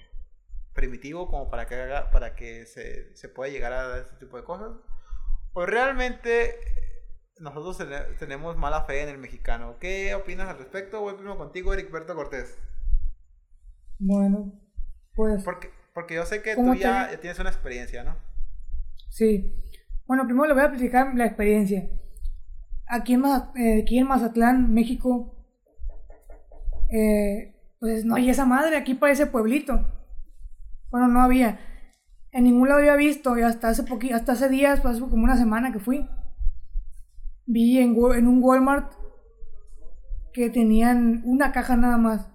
primitivo 0.72 1.28
como 1.28 1.50
para 1.50 1.68
que, 1.68 1.76
para 2.14 2.34
que 2.38 2.66
se, 2.66 3.14
se 3.18 3.28
pueda 3.28 3.52
llegar 3.52 3.74
a 3.74 3.98
este 3.98 4.16
tipo 4.16 4.38
de 4.38 4.46
cosas? 4.46 4.72
¿O 5.52 5.66
realmente 5.66 6.83
nosotros 7.44 7.78
tene- 7.78 8.16
tenemos 8.18 8.58
mala 8.58 8.84
fe 8.86 9.04
en 9.04 9.10
el 9.10 9.18
mexicano? 9.20 9.78
¿Qué 9.80 10.16
opinas 10.16 10.50
al 10.50 10.58
respecto? 10.58 11.02
Voy 11.02 11.14
primero 11.16 11.38
contigo, 11.38 11.74
Ericberto 11.74 12.16
Cortés. 12.16 12.58
Bueno, 14.00 14.54
pues 15.16 15.44
Porque, 15.44 15.70
porque 15.94 16.16
yo 16.16 16.26
sé 16.26 16.42
que 16.42 16.56
¿Cómo 16.56 16.74
tú 16.74 16.80
ya, 16.80 17.10
tienes 17.22 17.40
una 17.40 17.50
experiencia, 17.50 18.04
¿no? 18.04 18.16
sí. 19.10 19.54
Bueno, 20.06 20.26
primero 20.26 20.48
le 20.48 20.54
voy 20.54 20.64
a 20.64 20.70
platicar 20.70 21.16
la 21.16 21.26
experiencia. 21.26 21.90
Aquí 22.88 23.14
en, 23.14 23.22
Maza- 23.22 23.52
eh, 23.56 23.82
aquí 23.84 23.98
en 24.00 24.08
Mazatlán, 24.08 24.74
México, 24.74 25.36
eh, 26.92 27.56
pues 27.80 28.06
no 28.06 28.16
hay 28.16 28.30
esa 28.30 28.46
madre, 28.46 28.78
aquí 28.78 28.94
parece 28.96 29.26
pueblito. 29.28 29.86
Bueno, 30.92 31.08
no 31.08 31.22
había. 31.22 31.60
En 32.32 32.46
ningún 32.46 32.68
lado 32.70 32.80
había 32.80 32.96
visto, 32.96 33.38
y 33.38 33.42
hasta 33.42 33.70
hace 33.70 33.84
hasta 34.14 34.32
hace 34.34 34.50
días, 34.50 34.82
pues 34.82 34.96
hace 34.96 35.02
como 35.10 35.24
una 35.24 35.38
semana 35.38 35.72
que 35.72 35.80
fui. 35.80 36.08
Vi 37.46 37.80
en, 37.80 37.96
un 37.98 38.40
Walmart 38.42 38.94
que 40.34 40.50
tenían 40.50 41.22
una 41.26 41.52
caja 41.52 41.76
nada 41.76 41.98
más. 41.98 42.28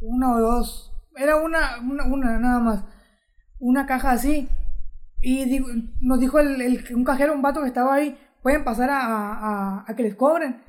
Una 0.00 0.34
o 0.34 0.40
dos. 0.40 0.92
Era 1.16 1.36
una, 1.36 1.78
una, 1.80 2.04
una 2.04 2.38
nada 2.38 2.58
más. 2.60 2.84
Una 3.58 3.86
caja 3.86 4.12
así. 4.12 4.48
Y 5.20 5.44
digo- 5.44 5.68
nos 6.00 6.20
dijo 6.20 6.38
el, 6.38 6.84
un 6.94 7.04
cajero, 7.04 7.34
un 7.34 7.42
vato 7.42 7.60
que 7.62 7.68
estaba 7.68 7.94
ahí, 7.94 8.18
pueden 8.42 8.64
pasar 8.64 8.90
a 8.92 9.84
que 9.96 10.02
les 10.02 10.14
cobren. 10.14 10.62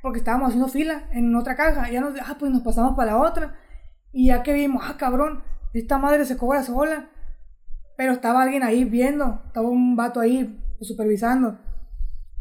Porque 0.00 0.18
estábamos 0.18 0.48
haciendo 0.48 0.68
fila 0.68 1.04
en 1.12 1.34
otra 1.36 1.54
caja. 1.54 1.88
Y 1.88 1.92
ya 1.94 2.00
nos, 2.00 2.14
ah, 2.20 2.36
pues 2.38 2.50
nos 2.50 2.62
pasamos 2.62 2.96
para 2.96 3.12
la 3.12 3.18
otra. 3.18 3.54
Y 4.12 4.28
ya 4.28 4.42
que 4.42 4.52
vimos, 4.52 4.82
ah, 4.86 4.96
cabrón, 4.96 5.44
esta 5.74 5.98
madre 5.98 6.24
se 6.24 6.36
cobra 6.36 6.62
sola. 6.62 7.08
Pero 8.02 8.14
estaba 8.14 8.42
alguien 8.42 8.64
ahí 8.64 8.84
viendo, 8.84 9.44
estaba 9.46 9.68
un 9.68 9.94
vato 9.94 10.18
ahí 10.18 10.60
supervisando. 10.80 11.56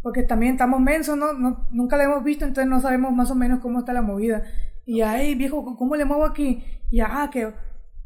Porque 0.01 0.23
también 0.23 0.53
estamos 0.53 0.81
mensos, 0.81 1.15
¿no? 1.15 1.33
no 1.33 1.67
nunca 1.69 1.97
lo 1.97 2.01
hemos 2.01 2.23
visto, 2.23 2.45
entonces 2.45 2.67
no 2.67 2.81
sabemos 2.81 3.13
más 3.13 3.29
o 3.29 3.35
menos 3.35 3.59
cómo 3.59 3.77
está 3.77 3.93
la 3.93 4.01
movida. 4.01 4.41
Y 4.87 5.01
ahí, 5.01 5.35
viejo, 5.35 5.77
¿cómo 5.77 5.95
le 5.95 6.05
muevo 6.05 6.25
aquí? 6.25 6.63
Y 6.89 7.01
ah, 7.01 7.29
que 7.31 7.53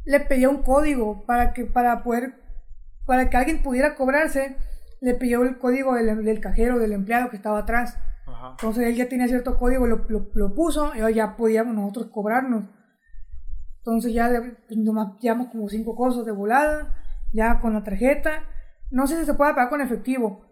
le 0.03 0.20
pedía 0.20 0.49
un 0.49 0.64
código 0.64 1.26
para 1.26 1.53
que 1.53 1.64
para 1.64 2.03
poder 2.03 2.34
para 3.06 3.30
que 3.30 3.38
alguien 3.38 3.64
pudiera 3.64 3.95
cobrarse, 3.95 4.58
le 4.99 5.14
pidió 5.14 5.41
el 5.43 5.58
código 5.58 5.95
del, 5.95 6.26
del 6.26 6.41
cajero, 6.41 6.78
del 6.78 6.91
empleado 6.91 7.30
que 7.30 7.38
estaba 7.38 7.60
atrás. 7.60 7.97
Ajá. 8.28 8.49
Entonces 8.51 8.86
él 8.86 8.95
ya 8.95 9.08
tenía 9.08 9.30
cierto 9.30 9.58
código, 9.58 9.88
lo, 9.88 10.03
lo, 10.10 10.30
lo 10.34 10.53
puso 10.53 10.91
y 10.93 11.14
ya 11.14 11.38
podíamos 11.38 11.74
nosotros 11.74 12.08
cobrarnos. 12.08 12.66
Entonces 13.78 14.14
ya 14.14 14.30
pues, 14.68 14.78
nomás 14.78 15.18
llevamos 15.22 15.47
como 15.47 15.70
cinco 15.70 15.95
cosas 15.95 16.26
de 16.26 16.34
volada, 16.34 17.05
ya 17.36 17.60
con 17.60 17.74
la 17.74 17.84
tarjeta. 17.84 18.44
No 18.92 19.08
sé 19.08 19.20
si 19.20 19.26
se 19.26 19.34
puede 19.34 19.54
pagar 19.54 19.70
con 19.70 19.82
efectivo. 19.82 20.46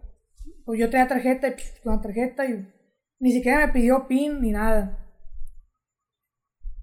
Pues 0.64 0.78
yo 0.78 0.90
tenía 0.90 1.08
tarjeta 1.08 1.48
y 1.48 1.52
psh, 1.52 1.82
con 1.82 1.96
la 1.96 2.02
tarjeta 2.02 2.46
y 2.46 2.68
ni 3.20 3.32
siquiera 3.32 3.66
me 3.66 3.72
pidió 3.72 4.06
PIN 4.06 4.40
ni 4.40 4.52
nada. 4.52 4.98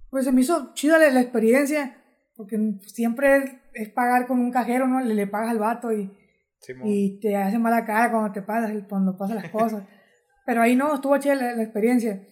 Pues 0.10 0.26
se 0.26 0.32
me 0.32 0.41
hizo 0.41 0.74
chida 0.74 0.97
la, 0.97 1.10
la 1.10 1.22
experiencia, 1.22 1.95
porque 2.36 2.58
siempre 2.88 3.38
es, 3.38 3.52
es 3.74 3.89
pagar 3.89 4.28
con 4.28 4.39
un 4.39 4.52
cajero, 4.52 4.88
¿no? 4.88 4.99
Le, 4.99 5.14
le 5.14 5.28
pagas 5.28 5.52
al 5.52 5.60
vato 5.60 5.93
y, 5.93 6.12
y 6.84 7.20
te 7.20 7.38
hace 7.38 7.58
mala 7.60 7.86
cara 7.86 8.12
cuando 8.12 8.32
te 8.32 8.41
pasas, 8.41 8.72
cuando 8.89 9.18
pasan 9.18 9.38
las 9.38 9.49
cosas. 9.49 9.84
Pero 10.45 10.62
ahí 10.62 10.76
no, 10.76 10.95
estuvo 10.95 11.18
chida 11.18 11.36
la, 11.36 11.54
la 11.54 11.64
experiencia. 11.64 12.26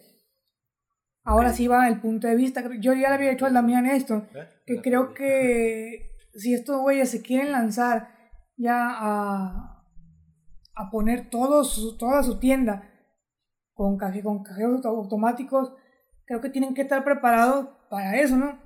Ahora 1.24 1.54
sí 1.54 1.68
va 1.68 1.88
el 1.88 2.02
punto 2.02 2.28
de 2.28 2.36
vista. 2.36 2.64
Yo 2.80 2.94
ya 2.94 3.10
le 3.10 3.16
había 3.16 3.32
hecho 3.32 3.46
al 3.46 3.54
Damián 3.54 3.86
esto, 3.86 4.28
¿Eh? 4.34 4.48
que 4.66 4.82
creo 4.82 5.14
que 5.14 6.09
si 6.40 6.54
estos 6.54 6.82
güeyes 6.82 7.10
se 7.12 7.22
quieren 7.22 7.52
lanzar 7.52 8.10
ya 8.58 8.90
a, 8.92 9.84
a 10.76 10.90
poner 10.92 11.30
todo 11.30 11.64
su- 11.64 11.98
toda 11.98 12.24
su 12.24 12.40
tienda 12.40 12.84
con, 13.74 13.98
caje, 13.98 14.22
con 14.24 14.44
cajeros 14.44 14.76
auto- 14.86 14.90
automáticos, 14.90 15.74
creo 16.26 16.42
que 16.42 16.50
tienen 16.50 16.74
que 16.74 16.82
estar 16.82 17.04
preparados 17.04 17.70
para 17.90 18.18
eso, 18.20 18.36
¿no? 18.38 18.60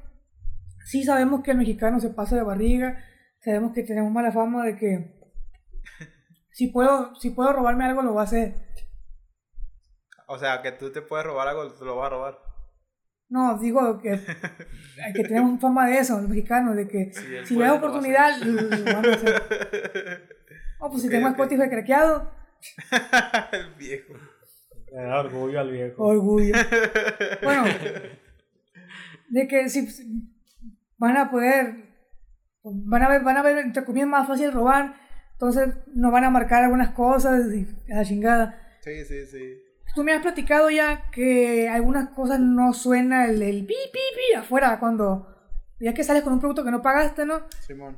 Sí 0.86 1.04
sabemos 1.04 1.42
que 1.44 1.52
el 1.52 1.58
mexicano 1.58 2.00
se 2.00 2.10
pasa 2.10 2.36
de 2.36 2.44
barriga, 2.44 2.98
sabemos 3.42 3.74
que 3.74 3.84
tenemos 3.84 4.12
mala 4.12 4.32
fama 4.32 4.66
de 4.66 4.76
que 4.78 5.22
si 6.52 6.68
puedo, 6.68 7.16
si 7.16 7.30
puedo 7.30 7.54
robarme 7.54 7.86
algo 7.86 8.02
lo 8.02 8.12
voy 8.14 8.22
a 8.22 8.24
hacer. 8.24 8.56
O 10.28 10.38
sea, 10.40 10.62
que 10.62 10.72
tú 10.72 10.92
te 10.92 11.02
puedes 11.02 11.26
robar 11.26 11.48
algo, 11.50 11.72
te 11.72 11.86
lo 11.86 11.96
vas 11.96 12.08
a 12.08 12.10
robar. 12.10 12.40
No, 13.34 13.58
digo 13.58 14.00
que, 14.00 14.12
que 15.16 15.24
tenemos 15.24 15.60
fama 15.60 15.88
de 15.88 15.98
eso, 15.98 16.22
los 16.22 16.30
mexicanos, 16.30 16.76
de 16.76 16.88
que 16.88 17.12
Si 17.46 17.60
a 17.60 17.74
oportunidad, 17.74 18.38
lo 18.38 18.84
van 18.86 19.06
a 19.08 19.14
hacer. 19.14 20.30
Oh, 20.80 20.92
pues 20.92 21.02
si 21.02 21.10
tengo 21.10 21.28
ok. 21.30 21.32
Spotify 21.32 21.70
craqueado, 21.70 22.30
el 23.54 23.74
viejo. 23.76 24.14
Le 24.92 25.02
da 25.02 25.22
orgullo 25.22 25.60
al 25.62 25.72
viejo. 25.72 26.04
orgullo. 26.04 26.54
Bueno, 27.42 27.64
de 29.30 29.48
que 29.48 29.70
si 29.70 29.88
van 30.98 31.18
a 31.18 31.32
poder, 31.32 31.74
van 32.64 33.02
a 33.02 33.10
ver, 33.10 33.24
van 33.24 33.38
a 33.38 33.42
ver, 33.42 33.58
entre 33.60 33.84
comillas, 33.86 34.10
más 34.10 34.28
fácil 34.28 34.52
robar, 34.52 34.94
entonces 35.32 35.74
no 35.96 36.12
van 36.12 36.26
a 36.26 36.30
marcar 36.30 36.66
algunas 36.66 36.92
cosas 36.92 37.52
y 37.52 37.66
a 37.92 37.96
la 37.96 38.06
chingada. 38.06 38.78
Sí, 38.82 39.06
sí, 39.06 39.26
sí. 39.26 39.64
Tú 39.96 40.04
me 40.04 40.14
has 40.14 40.22
platicado 40.22 40.70
ya 40.70 41.10
que 41.12 41.70
algunas 41.70 42.10
cosas 42.10 42.40
no 42.40 42.74
suena 42.74 43.26
el, 43.26 43.42
el 43.42 43.66
pi, 43.66 43.76
pi, 43.92 44.00
pi 44.16 44.38
afuera 44.38 44.80
cuando, 44.80 45.28
ya 45.80 45.94
que 45.94 46.04
sales 46.04 46.24
con 46.24 46.34
un 46.34 46.40
producto 46.40 46.64
que 46.64 46.72
no 46.72 46.82
pagaste, 46.82 47.26
¿no? 47.26 47.42
Simón. 47.60 47.98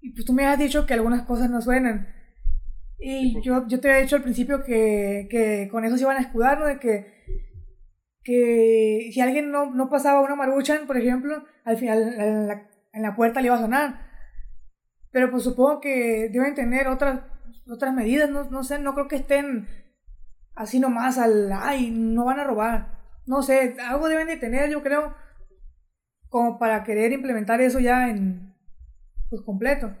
Y 0.00 0.12
pues 0.12 0.24
tú 0.24 0.32
me 0.32 0.46
has 0.46 0.58
dicho 0.58 0.86
que 0.86 0.94
algunas 0.94 1.22
cosas 1.22 1.50
no 1.50 1.60
suenan. 1.60 2.06
Y 2.98 3.40
yo, 3.42 3.66
yo 3.66 3.80
te 3.80 3.88
había 3.90 4.02
dicho 4.02 4.16
al 4.16 4.22
principio 4.22 4.62
que, 4.62 5.26
que 5.30 5.68
con 5.70 5.84
eso 5.84 5.96
se 5.96 6.04
iban 6.04 6.16
a 6.16 6.20
escudar, 6.20 6.60
¿no? 6.60 6.66
De 6.66 6.78
que, 6.78 7.24
que 8.22 9.10
si 9.12 9.20
alguien 9.20 9.50
no, 9.50 9.74
no 9.74 9.90
pasaba 9.90 10.20
una 10.20 10.36
maruchan, 10.36 10.86
por 10.86 10.96
ejemplo, 10.96 11.44
al 11.64 11.76
final 11.76 12.14
en 12.18 12.46
la, 12.46 12.68
en 12.92 13.02
la 13.02 13.16
puerta 13.16 13.40
le 13.40 13.46
iba 13.46 13.56
a 13.56 13.60
sonar. 13.60 14.06
Pero 15.10 15.30
pues 15.30 15.42
supongo 15.42 15.80
que 15.80 16.28
deben 16.32 16.54
tener 16.54 16.86
otras, 16.86 17.20
otras 17.68 17.92
medidas, 17.92 18.30
no, 18.30 18.44
no 18.44 18.62
sé, 18.62 18.78
no 18.78 18.94
creo 18.94 19.08
que 19.08 19.16
estén 19.16 19.66
así 20.54 20.80
nomás 20.80 21.18
al, 21.18 21.50
ay, 21.52 21.90
no 21.90 22.24
van 22.24 22.40
a 22.40 22.44
robar. 22.44 22.98
No 23.26 23.42
sé, 23.42 23.76
algo 23.80 24.08
deben 24.08 24.26
de 24.26 24.36
tener, 24.36 24.70
yo 24.70 24.82
creo, 24.82 25.14
como 26.28 26.58
para 26.58 26.84
querer 26.84 27.12
implementar 27.12 27.60
eso 27.60 27.80
ya 27.80 28.08
en, 28.10 28.54
pues 29.30 29.42
completo. 29.42 29.94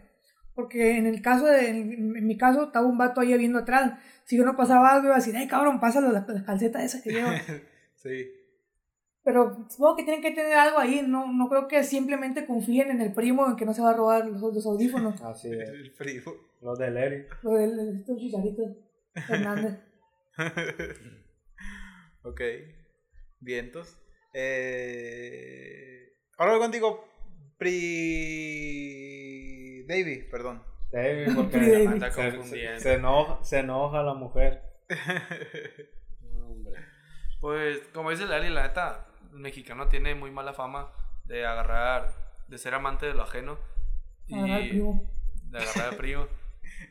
Porque 0.54 0.98
en 0.98 1.06
el 1.06 1.20
caso 1.20 1.46
de, 1.46 1.68
en, 1.68 2.16
en 2.16 2.26
mi 2.26 2.36
caso, 2.36 2.64
estaba 2.64 2.86
un 2.86 2.98
vato 2.98 3.20
ahí 3.20 3.36
viendo 3.36 3.58
atrás. 3.58 3.98
Si 4.24 4.36
yo 4.36 4.44
no 4.44 4.56
pasaba 4.56 4.92
algo, 4.92 5.06
iba 5.06 5.14
a 5.14 5.18
decir, 5.18 5.36
ay 5.36 5.48
cabrón, 5.48 5.80
pásalo 5.80 6.12
las, 6.12 6.28
las 6.28 6.42
calcetas 6.44 6.84
esas 6.84 7.02
que 7.02 7.10
llevo. 7.10 7.30
Sí. 7.96 8.26
Pero 9.22 9.66
supongo 9.70 9.96
que 9.96 10.02
tienen 10.02 10.20
que 10.20 10.32
tener 10.32 10.52
algo 10.52 10.78
ahí. 10.78 11.02
No, 11.08 11.32
no 11.32 11.48
creo 11.48 11.66
que 11.66 11.82
simplemente 11.82 12.46
confíen 12.46 12.90
en 12.90 13.00
el 13.00 13.14
primo 13.14 13.48
en 13.48 13.56
que 13.56 13.64
no 13.64 13.72
se 13.72 13.80
va 13.80 13.90
a 13.90 13.94
robar 13.94 14.26
los, 14.26 14.42
los 14.42 14.66
audífonos. 14.66 15.20
Así 15.22 15.48
es. 15.50 15.70
El 15.70 15.90
frío. 15.92 16.22
Los 16.60 16.78
del 16.78 16.98
Eric. 16.98 17.38
Lo 17.42 17.52
del 17.52 17.76
de 17.76 17.96
estos 17.96 18.18
chicharitos 18.18 18.76
Hernández. 19.14 19.78
ok. 22.22 22.40
Vientos. 23.40 23.98
Eh... 24.32 26.08
Ahora 26.38 26.52
voy 26.52 26.60
contigo, 26.62 27.06
Pri... 27.58 27.74
Davy, 29.86 30.22
perdón. 30.30 30.62
David, 30.90 31.24
Pri 31.26 31.34
porque. 31.34 31.86
Anda 31.86 32.10
se, 32.10 32.22
se, 32.30 32.36
confundiendo. 32.36 32.80
se 32.80 32.94
enoja, 32.94 33.44
se 33.44 33.58
enoja 33.60 34.02
la 34.02 34.14
mujer. 34.14 34.62
Pues, 37.40 37.80
como 37.92 38.10
dice 38.10 38.24
Lali, 38.24 38.48
la 38.48 38.62
neta, 38.62 39.06
el 39.32 39.38
mexicano 39.40 39.88
tiene 39.88 40.14
muy 40.14 40.30
mala 40.30 40.54
fama 40.54 40.90
de 41.26 41.44
agarrar, 41.44 42.14
de 42.48 42.56
ser 42.56 42.72
amante 42.72 43.04
de 43.04 43.12
lo 43.12 43.22
ajeno. 43.22 43.58
Y 44.26 44.34
Agarrar 44.34 44.62
al 44.62 44.68
primo. 44.70 45.10
de 45.50 45.58
agarrar 45.58 45.88
al 45.90 45.96
primo. 45.98 46.26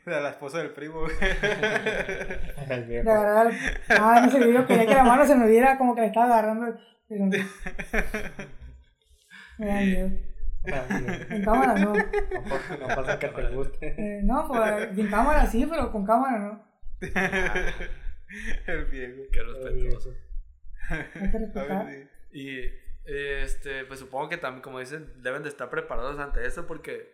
De 0.05 0.21
la 0.21 0.29
esposa 0.29 0.57
del 0.59 0.71
primo. 0.71 1.05
El 2.69 2.69
De 2.69 2.81
viejo. 2.87 3.09
agarrar. 3.11 3.53
Ah, 3.89 4.19
en 4.19 4.25
ese 4.29 4.39
video 4.39 4.65
quería 4.65 4.85
que 4.85 4.93
la 4.93 5.03
mano 5.03 5.25
se 5.25 5.35
me 5.35 5.47
viera 5.47 5.77
como 5.77 5.95
que 5.95 6.01
le 6.01 6.07
estaba 6.07 6.25
agarrando. 6.25 6.77
Pero 7.07 7.25
no. 7.25 7.31
Me 9.59 9.67
da 9.67 9.79
miedo. 9.81 10.09
En 11.29 11.43
cámara 11.43 11.73
no. 11.75 11.93
No 11.93 12.87
pasa 12.95 13.19
que 13.19 13.27
te 13.27 13.49
guste. 13.49 13.87
Eh, 13.97 14.21
no, 14.23 14.47
pues 14.47 14.95
sin 14.95 15.09
cámara 15.09 15.45
sí, 15.45 15.65
pero 15.69 15.91
con 15.91 16.05
cámara 16.05 16.39
no. 16.39 16.63
El 18.67 18.85
viejo. 18.85 19.21
Qué 19.31 19.43
respetuoso. 19.43 20.13
Hay 20.89 21.31
que 21.31 21.37
respetar. 21.37 21.71
A 21.71 21.83
ver, 21.83 22.09
sí. 22.31 22.39
Y 22.39 22.83
este, 23.05 23.85
pues 23.85 23.99
supongo 23.99 24.29
que 24.29 24.37
también, 24.37 24.61
como 24.61 24.79
dicen, 24.79 25.11
deben 25.21 25.43
de 25.43 25.49
estar 25.49 25.69
preparados 25.69 26.17
ante 26.19 26.45
eso 26.45 26.65
porque 26.65 27.13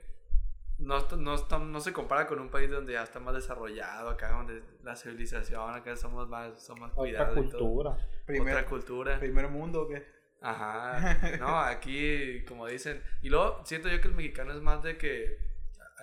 no, 0.80 1.00
no, 1.18 1.36
está- 1.36 1.60
no 1.60 1.80
se 1.80 1.94
compara 1.94 2.26
con 2.28 2.40
un 2.40 2.50
país 2.50 2.70
donde 2.72 2.94
ya 2.94 3.04
está 3.04 3.20
más 3.20 3.36
desarrollado, 3.36 4.10
acá 4.10 4.32
donde 4.32 4.64
la 4.84 4.96
civilización, 4.96 5.74
acá 5.76 5.96
somos 5.96 6.28
más, 6.30 6.62
somos 6.64 6.82
más 6.82 6.92
Otra 6.92 7.02
cuidados. 7.02 7.34
todo. 7.36 7.60
cultura. 7.60 7.98
Primer, 8.26 8.54
Otra 8.56 8.66
cultura. 8.70 9.20
primer 9.20 9.48
mundo, 9.50 9.84
¿o 9.84 9.88
¿qué? 9.90 10.06
Ajá. 10.42 11.00
No, 11.40 11.60
aquí, 11.60 12.44
como 12.48 12.66
dicen. 12.68 13.02
Y 13.22 13.30
luego 13.30 13.62
siento 13.66 13.90
yo 13.90 14.00
que 14.02 14.08
el 14.08 14.16
mexicano 14.16 14.54
es 14.54 14.62
más 14.62 14.82
de 14.84 14.98
que 14.98 15.38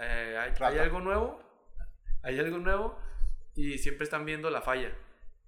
eh, 0.00 0.38
hay, 0.38 0.52
hay 0.60 0.78
algo 0.78 1.00
nuevo, 1.00 1.40
hay 2.22 2.38
algo 2.38 2.58
nuevo 2.58 2.98
y 3.54 3.78
siempre 3.78 4.04
están 4.04 4.24
viendo 4.26 4.50
la 4.50 4.60
falla. 4.60 4.92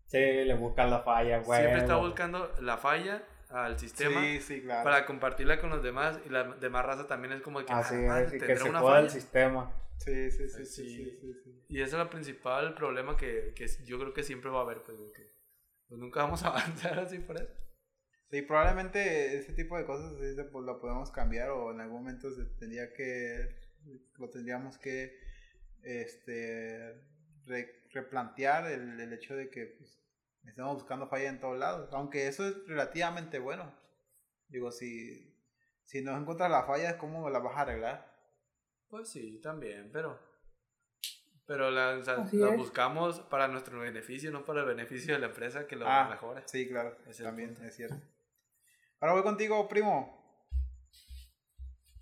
Sí, 0.06 0.16
le 0.18 0.54
buscan 0.54 0.88
la 0.90 1.00
falla, 1.00 1.40
güey. 1.40 1.60
Siempre 1.60 1.80
está 1.82 1.96
buscando 1.96 2.50
la 2.62 2.78
falla 2.78 3.22
al 3.50 3.78
sistema 3.78 4.20
Sí, 4.22 4.40
sí, 4.40 4.60
claro. 4.62 4.84
para 4.84 5.06
compartirla 5.06 5.60
con 5.60 5.70
los 5.70 5.82
demás 5.82 6.20
y 6.26 6.28
la 6.28 6.44
demás 6.56 6.84
raza 6.84 7.06
también 7.06 7.32
es 7.32 7.40
como 7.42 7.64
que 7.64 7.72
Así 7.72 7.94
"Ah, 7.94 8.22
es, 8.22 8.28
y 8.28 8.32
que 8.32 8.38
tendrá 8.46 8.64
se 8.64 8.70
una 8.70 8.80
joda 8.80 8.98
el 9.00 9.06
falla". 9.08 9.20
sistema. 9.20 9.72
Sí, 9.98 10.30
sí, 10.30 10.48
sí, 10.48 10.66
sí, 10.66 10.66
Sí. 10.66 10.96
sí, 10.96 11.18
sí, 11.20 11.34
sí. 11.44 11.64
Y 11.68 11.80
ese 11.82 11.96
es 11.96 12.02
el 12.02 12.08
principal 12.08 12.74
problema 12.74 13.16
que, 13.16 13.52
que 13.54 13.66
yo 13.84 13.98
creo 13.98 14.12
que 14.14 14.22
siempre 14.22 14.50
va 14.50 14.60
a 14.60 14.62
haber, 14.62 14.82
pues, 14.82 14.96
que, 15.12 15.32
pues 15.88 16.00
nunca 16.00 16.22
vamos 16.22 16.42
a 16.44 16.48
avanzar 16.50 16.98
así 17.00 17.18
por 17.18 17.36
eso. 17.36 17.52
Sí, 18.30 18.42
probablemente 18.42 19.36
ese 19.38 19.54
tipo 19.54 19.76
de 19.78 19.86
cosas 19.86 20.18
se, 20.18 20.44
pues, 20.44 20.64
lo 20.64 20.80
podemos 20.80 21.10
cambiar 21.10 21.50
o 21.50 21.72
en 21.72 21.80
algún 21.80 22.02
momento 22.02 22.30
se 22.30 22.44
tendría 22.44 22.92
que, 22.92 23.56
lo 24.18 24.28
tendríamos 24.30 24.78
que, 24.78 25.18
este, 25.82 26.94
re- 27.46 27.82
replantear 27.92 28.70
el, 28.70 29.00
el 29.00 29.12
hecho 29.12 29.34
de 29.34 29.48
que 29.48 29.66
pues, 29.66 29.98
estamos 30.48 30.74
buscando 30.74 31.08
falla 31.08 31.28
en 31.28 31.40
todos 31.40 31.58
lados, 31.58 31.88
aunque 31.92 32.26
eso 32.28 32.46
es 32.46 32.54
relativamente 32.66 33.38
bueno. 33.38 33.72
Digo, 34.48 34.70
si, 34.72 35.34
si 35.84 36.02
no 36.02 36.16
encuentras 36.16 36.50
la 36.50 36.64
falla, 36.64 36.98
¿cómo 36.98 37.28
la 37.30 37.38
vas 37.38 37.56
a 37.56 37.60
arreglar? 37.62 38.12
Pues 38.88 39.08
sí, 39.08 39.40
también, 39.42 39.90
pero. 39.92 40.18
Pero 41.46 41.70
la, 41.70 41.96
o 41.98 42.02
sea, 42.02 42.14
Así 42.14 42.36
la 42.36 42.50
es. 42.50 42.56
buscamos 42.56 43.20
para 43.20 43.48
nuestro 43.48 43.78
beneficio, 43.80 44.30
no 44.30 44.44
para 44.44 44.60
el 44.60 44.66
beneficio 44.66 45.14
de 45.14 45.20
la 45.20 45.26
empresa 45.28 45.66
que 45.66 45.76
lo 45.76 45.86
Ah, 45.88 46.06
mejore. 46.10 46.42
Sí, 46.46 46.68
claro, 46.68 46.96
es 47.06 47.16
también 47.18 47.54
punto. 47.54 47.64
es 47.68 47.74
cierto. 47.76 47.96
Ahora 49.00 49.14
voy 49.14 49.22
contigo, 49.22 49.66
primo. 49.68 50.18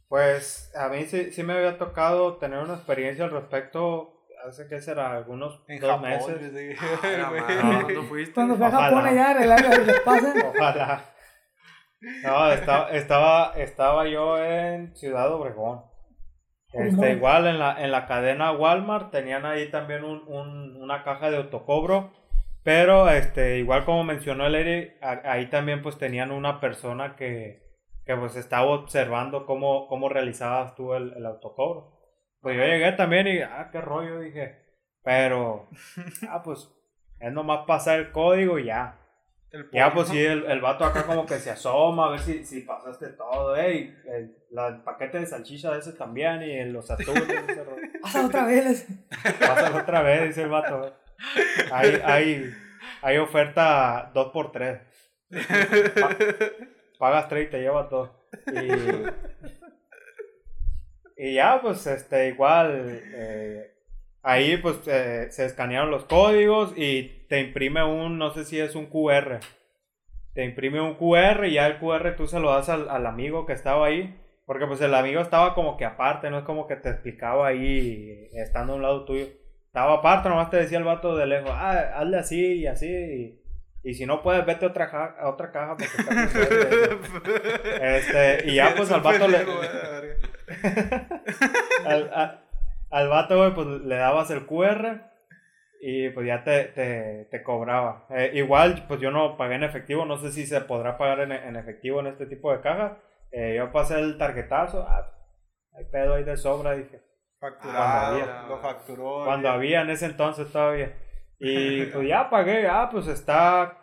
Pues 0.09 0.73
a 0.77 0.89
mí 0.89 1.05
sí, 1.07 1.33
sí 1.33 1.43
me 1.43 1.53
había 1.55 1.79
tocado 1.79 2.37
tener 2.39 2.59
una 2.61 2.75
experiencia 2.75 3.25
al 3.25 3.31
respecto. 3.33 4.16
Hace 4.47 4.69
que 4.69 4.81
será 4.81 5.13
algunos 5.17 5.61
En 5.69 5.81
dos 5.81 5.91
Japón. 5.91 6.09
meses. 6.09 6.79
Ah, 6.81 7.81
¿cuándo 7.83 8.03
fuiste? 8.09 8.35
Cuando 8.35 8.57
fue 8.57 8.67
a. 8.67 8.71
Japón 8.71 9.07
allá 9.07 9.27
a 9.27 9.31
arreglar 9.31 9.79
lo 9.79 9.85
que 9.85 10.01
pasa. 10.05 10.35
Ojalá. 10.49 11.05
No, 12.23 12.53
estaba, 12.53 12.91
estaba, 12.91 13.53
estaba 13.57 14.07
yo 14.07 14.39
en 14.43 14.95
Ciudad 14.95 15.33
Obregón. 15.33 15.83
Este, 16.73 17.13
igual 17.13 17.47
en 17.47 17.59
la, 17.59 17.83
en 17.83 17.91
la 17.91 18.07
cadena 18.07 18.53
Walmart 18.53 19.11
tenían 19.11 19.47
ahí 19.47 19.71
también 19.71 20.05
un, 20.05 20.23
un- 20.29 20.83
una 20.83 21.03
caja 21.03 21.31
de 21.31 21.39
autocobro. 21.39 22.13
Pero 22.63 23.09
este, 23.09 23.59
igual 23.59 23.85
como 23.85 24.05
mencionó 24.05 24.47
el 24.47 24.57
Eri, 24.57 24.93
a- 25.01 25.23
ahí 25.33 25.47
también 25.49 25.83
pues 25.83 25.97
tenían 25.99 26.33
una 26.33 26.61
persona 26.61 27.17
que, 27.17 27.63
que 28.05 28.15
pues 28.17 28.37
estaba 28.37 28.67
observando 28.67 29.47
cómo, 29.47 29.87
cómo 29.89 30.09
realizabas 30.09 30.75
tú 30.75 30.93
el, 30.95 31.15
el 31.17 31.25
autocobro. 31.25 31.96
Pues 32.47 32.57
yo 32.59 32.63
llegué 32.65 32.93
también 32.93 33.27
y, 33.27 33.41
ah, 33.41 33.71
qué 33.73 33.81
rollo, 33.81 34.21
dije. 34.21 34.55
Pero, 35.03 35.69
ah, 36.31 36.45
pues, 36.45 36.71
es 37.19 37.33
nomás 37.33 37.67
pasar 37.67 37.99
el 37.99 38.13
código 38.13 38.57
y 38.61 38.67
ya. 38.67 39.01
Ya, 39.73 39.93
pues 39.93 40.07
sí, 40.11 40.25
el, 40.25 40.45
el 40.45 40.61
vato 40.61 40.85
acá 40.85 41.03
como 41.07 41.27
que 41.27 41.41
se 41.41 41.51
asoma 41.51 42.07
a 42.07 42.11
ver 42.11 42.21
si, 42.21 42.45
si 42.45 42.61
pasaste 42.61 43.09
todo, 43.09 43.57
ey, 43.57 43.93
el, 44.07 44.37
la- 44.53 44.69
el 44.69 44.83
paquete 44.83 45.19
de 45.19 45.27
salchicha 45.27 45.73
de 45.73 45.81
ese 45.81 45.95
también 45.95 46.41
y 46.41 46.65
los 46.67 46.89
atunes. 46.89 47.25
Pasa 48.03 48.25
otra 48.27 48.45
vez. 48.47 48.87
Pásalo 49.41 49.79
otra 49.79 50.03
vez, 50.03 50.29
dice 50.29 50.43
el 50.45 50.49
vato. 50.51 50.95
Hay, 51.73 52.01
hay, 52.05 52.55
hay 53.03 53.19
oferta 53.19 54.13
2x3. 54.15 54.83
Pagas 57.01 57.29
3 57.29 57.49
y 57.49 57.51
te 57.51 57.59
llevas 57.61 57.91
2. 57.91 58.09
Y, 58.53 59.66
y 61.17 61.35
ya, 61.35 61.61
pues, 61.63 61.87
este, 61.87 62.29
igual, 62.29 63.01
eh, 63.15 63.73
ahí, 64.23 64.57
pues, 64.59 64.77
eh, 64.87 65.29
se 65.31 65.45
escanearon 65.47 65.91
los 65.91 66.05
códigos 66.05 66.73
y 66.77 67.25
te 67.29 67.41
imprime 67.41 67.83
un, 67.85 68.19
no 68.19 68.31
sé 68.33 68.45
si 68.45 68.59
es 68.61 68.75
un 68.75 68.87
QR. 68.87 69.41
Te 70.35 70.45
imprime 70.45 70.81
un 70.81 70.95
QR 70.97 71.47
y 71.47 71.55
ya 71.55 71.67
el 71.67 71.79
QR 71.79 72.15
tú 72.17 72.27
se 72.27 72.39
lo 72.41 72.51
das 72.53 72.69
al, 72.69 72.89
al 72.91 73.07
amigo 73.07 73.47
que 73.47 73.55
estaba 73.55 73.87
ahí. 73.87 74.21
Porque, 74.45 74.67
pues, 74.67 74.81
el 74.81 74.95
amigo 74.95 75.21
estaba 75.21 75.55
como 75.55 75.77
que 75.77 75.85
aparte, 75.85 76.31
no 76.31 76.39
es 76.39 76.45
como 76.45 76.67
que 76.69 76.77
te 76.77 76.91
explicaba 76.91 77.49
ahí, 77.49 78.29
estando 78.35 78.75
a 78.75 78.77
un 78.77 78.83
lado 78.83 79.05
tuyo. 79.05 79.27
Estaba 79.67 79.95
aparte, 79.95 80.29
nomás 80.29 80.51
te 80.51 80.57
decía 80.59 80.79
el 80.79 80.85
vato 80.85 81.17
de 81.17 81.27
lejos, 81.27 81.51
ah, 81.53 81.93
hazle 81.97 82.17
así 82.19 82.53
y 82.61 82.67
así. 82.67 82.87
Y, 82.87 83.43
y 83.91 83.95
si 83.95 84.07
no 84.07 84.23
puedes, 84.23 84.45
vete 84.47 84.65
a 84.67 84.69
otra, 84.69 84.91
ca- 84.91 85.17
a 85.19 85.29
otra 85.31 85.51
caja 85.51 85.77
porque 85.77 85.97
está 85.99 86.15
muy 86.15 86.27
fuerte". 86.29 86.99
Este, 87.97 88.51
y 88.51 88.55
ya 88.55 88.73
pues 88.77 88.91
al 88.93 89.01
vato 89.01 89.27
le, 89.29 89.39
Al, 91.87 92.11
a- 92.15 92.43
al 92.91 93.09
vato, 93.09 93.37
güey, 93.39 93.53
pues 93.55 93.67
le 93.67 93.97
dabas 93.97 94.31
el 94.31 94.47
QR 94.47 95.01
y 95.81 96.09
pues 96.11 96.27
ya 96.27 96.45
te, 96.45 96.65
te, 96.67 97.29
te 97.31 97.43
cobraba. 97.43 98.07
Eh, 98.11 98.31
igual, 98.35 98.85
pues 98.89 99.01
yo 99.01 99.11
no 99.11 99.37
pagué 99.37 99.57
en 99.57 99.65
efectivo, 99.65 100.05
no 100.05 100.17
sé 100.19 100.31
si 100.33 100.47
se 100.47 100.61
podrá 100.63 100.97
pagar 100.97 101.21
en, 101.21 101.33
en 101.33 101.57
efectivo 101.57 102.01
en 102.01 102.07
este 102.09 102.27
tipo 102.27 102.53
de 102.53 102.61
cajas. 102.61 102.93
Eh, 103.33 103.55
yo 103.57 103.73
pasé 103.73 103.99
el 103.99 104.17
tarjetazo, 104.19 104.87
ah, 104.89 105.13
hay 105.77 105.85
pedo 105.87 106.15
ahí 106.15 106.25
de 106.25 106.37
sobra, 106.37 106.75
dije. 106.75 107.03
Facturado, 107.39 108.15
había. 108.15 108.43
lo 108.49 108.59
facturó. 108.61 109.25
Cuando 109.25 109.49
había 109.51 109.83
en 109.83 109.91
ese 109.91 110.07
entonces 110.07 110.51
todavía. 110.51 110.97
Y 111.39 111.85
pues 111.93 112.09
ya 112.09 112.31
pagué, 112.31 112.67
ah, 112.69 112.89
pues 112.91 113.09
está 113.09 113.77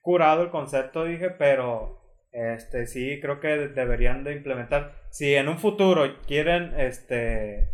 curado 0.00 0.42
el 0.42 0.50
concepto, 0.50 1.04
dije, 1.04 1.30
pero 1.30 2.00
este 2.32 2.86
sí 2.86 3.20
creo 3.20 3.38
que 3.40 3.68
deberían 3.68 4.24
de 4.24 4.32
implementar. 4.32 5.01
Si 5.12 5.34
en 5.34 5.48
un 5.48 5.58
futuro 5.58 6.04
quieren, 6.26 6.72
este, 6.80 7.68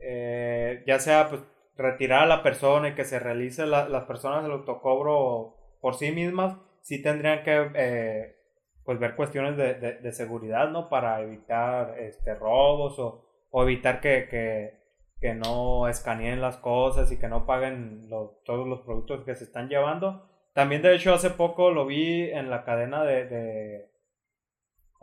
eh, 0.00 0.84
ya 0.86 0.98
sea 1.00 1.28
pues 1.28 1.42
retirar 1.76 2.22
a 2.22 2.26
la 2.26 2.42
persona 2.44 2.88
y 2.90 2.94
que 2.94 3.04
se 3.04 3.18
realice 3.18 3.66
la- 3.66 3.88
las 3.88 4.04
personas 4.04 4.44
el 4.44 4.52
autocobro 4.52 5.56
por 5.80 5.94
sí 5.96 6.12
mismas, 6.12 6.56
sí 6.80 7.02
tendrían 7.02 7.42
que 7.42 7.70
eh, 7.74 8.36
pues 8.84 8.98
ver 9.00 9.16
cuestiones 9.16 9.56
de, 9.56 9.74
de- 9.74 10.12
seguridad, 10.12 10.68
¿no? 10.70 10.88
Para 10.88 11.20
evitar 11.22 11.98
este 11.98 12.34
robos 12.36 12.98
o, 13.00 13.24
o 13.50 13.62
evitar 13.64 14.00
que, 14.00 14.28
que, 14.30 14.74
que 15.20 15.34
no 15.34 15.88
escaneen 15.88 16.40
las 16.40 16.56
cosas 16.58 17.10
y 17.10 17.18
que 17.18 17.28
no 17.28 17.46
paguen 17.46 18.08
todos 18.44 18.68
los 18.68 18.80
productos 18.82 19.24
que 19.24 19.34
se 19.34 19.44
están 19.44 19.68
llevando. 19.68 20.28
También, 20.52 20.82
de 20.82 20.94
hecho, 20.94 21.14
hace 21.14 21.30
poco 21.30 21.70
lo 21.72 21.86
vi 21.86 22.30
en 22.30 22.48
la 22.50 22.64
cadena 22.64 23.02
de... 23.04 23.26
de- 23.26 23.93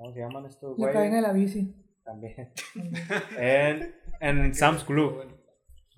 ¿Cómo 0.02 0.14
se 0.14 0.20
llaman 0.20 0.45
estos 0.47 0.72
La 0.72 0.76
güeyes? 0.78 0.93
cadena 0.95 1.16
de 1.18 1.22
la 1.22 1.32
bici. 1.32 1.76
También. 2.04 2.52
en, 3.38 3.95
en 4.20 4.56
Sam's 4.56 4.84
Club. 4.84 5.24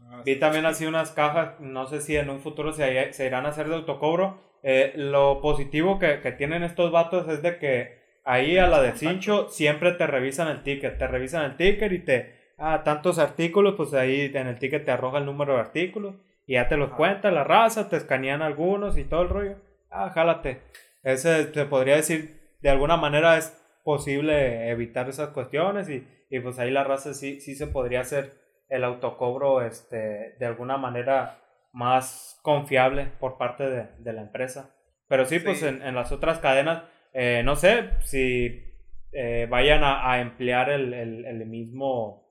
Ah, 0.02 0.22
Vi 0.26 0.36
también 0.36 0.66
así 0.66 0.86
unas 0.86 1.12
cajas, 1.12 1.58
no 1.62 1.88
sé 1.88 2.02
si 2.02 2.18
en 2.18 2.30
un 2.30 2.42
futuro 2.42 2.74
se, 2.74 3.14
se 3.14 3.26
irán 3.26 3.46
a 3.46 3.50
hacer 3.50 3.70
de 3.70 3.76
autocobro. 3.76 4.42
Eh, 4.62 4.92
lo 4.98 5.40
positivo 5.40 6.00
que, 6.00 6.20
que 6.20 6.34
tienen 6.34 6.64
estos 6.64 6.92
vatos 6.92 7.30
es 7.30 7.42
de 7.42 7.58
que 7.60 8.04
ahí 8.26 8.58
a 8.58 8.68
la 8.68 8.82
de 8.82 8.92
cincho 8.92 9.48
siempre 9.50 9.94
te 9.94 10.06
revisan 10.06 10.50
el 10.50 10.64
ticket, 10.64 10.98
te 10.98 11.08
revisan 11.08 11.46
el 11.46 11.56
ticket 11.56 11.92
y 11.94 12.00
te, 12.00 12.36
ah, 12.58 12.82
tantos 12.84 13.20
artículos, 13.20 13.76
pues 13.78 13.94
ahí 13.94 14.30
en 14.34 14.48
el 14.48 14.60
ticket 14.60 14.84
te 14.84 14.92
arroja 14.92 15.20
el 15.20 15.26
número 15.26 15.54
de 15.54 15.62
artículos 15.62 16.16
y 16.46 16.54
ya 16.56 16.68
te 16.68 16.76
los 16.76 16.92
cuenta 16.92 17.32
la 17.32 17.46
raza, 17.46 17.88
te 17.88 17.96
escanean 17.96 18.42
algunos 18.42 18.98
y 18.98 19.06
todo 19.06 19.22
el 19.22 19.30
rollo. 19.30 19.56
Ah, 19.90 20.10
jálate. 20.10 20.60
Ese 21.04 21.46
te 21.46 21.66
podría 21.66 21.96
decir, 21.96 22.58
de 22.62 22.70
alguna 22.70 22.98
manera 22.98 23.38
es 23.38 23.63
posible 23.84 24.70
evitar 24.70 25.10
esas 25.10 25.30
cuestiones 25.30 25.90
y, 25.90 26.08
y 26.30 26.40
pues 26.40 26.60
ahí 26.60 26.72
la 26.72 26.84
raza 26.84 27.14
sí, 27.14 27.40
sí 27.42 27.56
se 27.56 27.68
podría 27.68 28.02
hacer 28.02 28.34
el 28.70 28.84
autocobro 28.84 29.62
este, 29.62 30.36
de 30.40 30.46
alguna 30.46 30.78
manera 30.78 31.40
más 31.74 32.40
confiable 32.44 33.08
por 33.20 33.38
parte 33.38 33.70
de, 33.70 33.88
de 34.00 34.14
la 34.14 34.22
empresa. 34.22 34.76
Pero 35.08 35.26
sí, 35.26 35.40
pues 35.40 35.62
en, 35.64 35.82
en 35.82 35.96
las 35.96 36.12
otras 36.12 36.40
cadenas, 36.40 36.84
eh, 37.14 37.42
no 37.46 37.56
sé 37.56 37.90
si 38.02 38.74
eh, 39.12 39.48
vayan 39.50 39.84
a, 39.84 40.12
a 40.12 40.22
emplear 40.22 40.70
el, 40.70 40.94
el- 40.94 41.26
el 41.26 41.46
mismo 41.46 42.22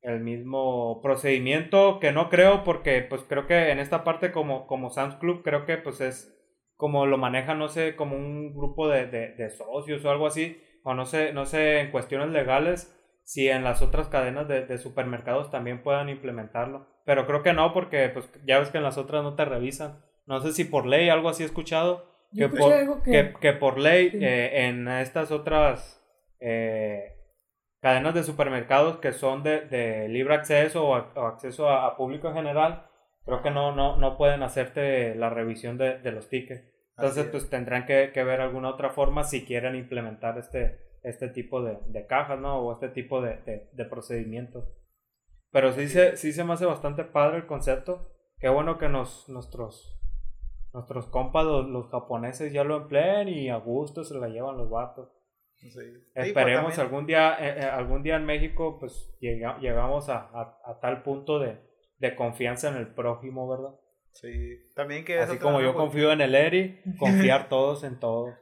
el 0.00 0.20
mismo 0.20 1.00
procedimiento 1.02 1.98
que 2.00 2.12
no 2.12 2.30
creo 2.30 2.62
porque 2.62 3.02
pues 3.02 3.22
creo 3.24 3.46
que 3.46 3.70
en 3.70 3.78
esta 3.80 4.04
parte 4.04 4.30
como, 4.30 4.66
como 4.66 4.90
Sam's 4.90 5.16
Club 5.16 5.42
creo 5.42 5.66
que 5.66 5.76
pues 5.76 6.00
es 6.00 6.37
como 6.78 7.04
lo 7.04 7.18
maneja 7.18 7.54
no 7.54 7.68
sé 7.68 7.94
como 7.96 8.16
un 8.16 8.54
grupo 8.54 8.88
de, 8.88 9.06
de, 9.06 9.34
de 9.34 9.50
socios 9.50 10.02
o 10.04 10.10
algo 10.10 10.26
así 10.26 10.58
o 10.84 10.94
no 10.94 11.04
sé 11.04 11.34
no 11.34 11.44
sé 11.44 11.80
en 11.80 11.90
cuestiones 11.90 12.30
legales 12.30 12.94
si 13.24 13.50
en 13.50 13.62
las 13.64 13.82
otras 13.82 14.08
cadenas 14.08 14.48
de, 14.48 14.64
de 14.64 14.78
supermercados 14.78 15.50
también 15.50 15.82
puedan 15.82 16.08
implementarlo 16.08 16.86
pero 17.04 17.26
creo 17.26 17.42
que 17.42 17.52
no 17.52 17.74
porque 17.74 18.08
pues 18.08 18.30
ya 18.46 18.58
ves 18.58 18.70
que 18.70 18.78
en 18.78 18.84
las 18.84 18.96
otras 18.96 19.22
no 19.22 19.34
te 19.34 19.44
revisan 19.44 20.02
no 20.26 20.40
sé 20.40 20.52
si 20.52 20.64
por 20.64 20.86
ley, 20.86 21.08
algo 21.08 21.28
así 21.30 21.42
he 21.42 21.46
escuchado, 21.46 22.04
que 22.36 22.44
escuché 22.44 22.84
por, 22.86 23.02
que- 23.02 23.10
que- 23.12 23.34
que 23.40 23.52
por 23.54 23.78
ley 23.78 24.10
Sí. 24.10 24.18
eh, 24.22 24.66
en 24.68 24.86
estas 24.88 25.30
otras 25.32 26.02
eh, 26.40 27.14
cadenas 27.80 28.14
de 28.14 28.22
supermercados 28.22 28.98
que 28.98 29.12
son 29.12 29.42
de, 29.42 29.62
de 29.62 30.08
libre 30.08 30.34
acceso 30.34 30.86
o, 30.86 30.94
a- 30.94 31.12
o 31.16 31.26
acceso 31.26 31.68
a, 31.68 31.86
a 31.86 31.96
público 31.96 32.28
en 32.28 32.34
general, 32.34 32.86
creo 33.28 33.42
que 33.42 33.50
no, 33.50 33.74
no, 33.74 33.96
no 33.96 34.16
pueden 34.16 34.42
hacerte 34.42 35.14
la 35.14 35.30
revisión 35.30 35.78
de, 35.78 35.98
de 35.98 36.12
los 36.12 36.28
tickets. 36.28 36.64
Entonces, 36.96 37.26
pues 37.30 37.48
tendrán 37.48 37.86
que, 37.86 38.10
que 38.12 38.24
ver 38.24 38.40
alguna 38.40 38.70
otra 38.70 38.90
forma 38.90 39.22
si 39.22 39.44
quieren 39.44 39.76
implementar 39.76 40.36
este, 40.36 40.80
este 41.04 41.28
tipo 41.28 41.62
de, 41.62 41.78
de 41.86 42.06
cajas, 42.06 42.40
¿no? 42.40 42.58
O 42.58 42.72
este 42.72 42.88
tipo 42.88 43.20
de, 43.20 43.36
de, 43.46 43.68
de 43.72 43.84
procedimientos. 43.84 44.64
Pero 45.52 45.72
sí 45.72 45.86
se, 45.88 46.16
sí 46.16 46.32
se 46.32 46.42
me 46.42 46.54
hace 46.54 46.66
bastante 46.66 47.04
padre 47.04 47.36
el 47.38 47.46
concepto. 47.46 48.10
Qué 48.40 48.48
bueno 48.48 48.78
que 48.78 48.88
nos, 48.88 49.28
nuestros, 49.28 50.00
nuestros 50.74 51.06
compas, 51.06 51.44
los, 51.44 51.68
los 51.68 51.88
japoneses, 51.88 52.52
ya 52.52 52.64
lo 52.64 52.76
empleen 52.76 53.28
y 53.28 53.48
a 53.48 53.56
gusto 53.58 54.02
se 54.04 54.18
la 54.18 54.28
llevan 54.28 54.56
los 54.58 54.68
vatos. 54.68 55.08
Sí. 55.54 55.70
Sí, 55.70 55.80
Esperemos 56.14 56.64
pues, 56.64 56.76
también- 56.76 56.80
algún 56.80 57.06
día, 57.06 57.36
eh, 57.40 57.60
eh, 57.60 57.64
algún 57.64 58.02
día 58.02 58.16
en 58.16 58.26
México, 58.26 58.78
pues 58.78 59.16
llega- 59.20 59.58
llegamos 59.58 60.08
a, 60.08 60.28
a, 60.32 60.58
a 60.64 60.78
tal 60.80 61.02
punto 61.02 61.38
de, 61.38 61.58
de 61.98 62.14
confianza 62.14 62.68
en 62.68 62.76
el 62.76 62.88
prójimo, 62.88 63.48
¿verdad? 63.48 63.74
Sí, 64.12 64.68
también 64.74 65.04
que 65.04 65.18
Así 65.18 65.38
como 65.38 65.60
yo 65.60 65.74
confío 65.74 66.10
en 66.12 66.20
el 66.20 66.34
Eri, 66.34 66.80
confiar 66.98 67.48
todos 67.48 67.84
en 67.84 68.00
todos. 68.00 68.34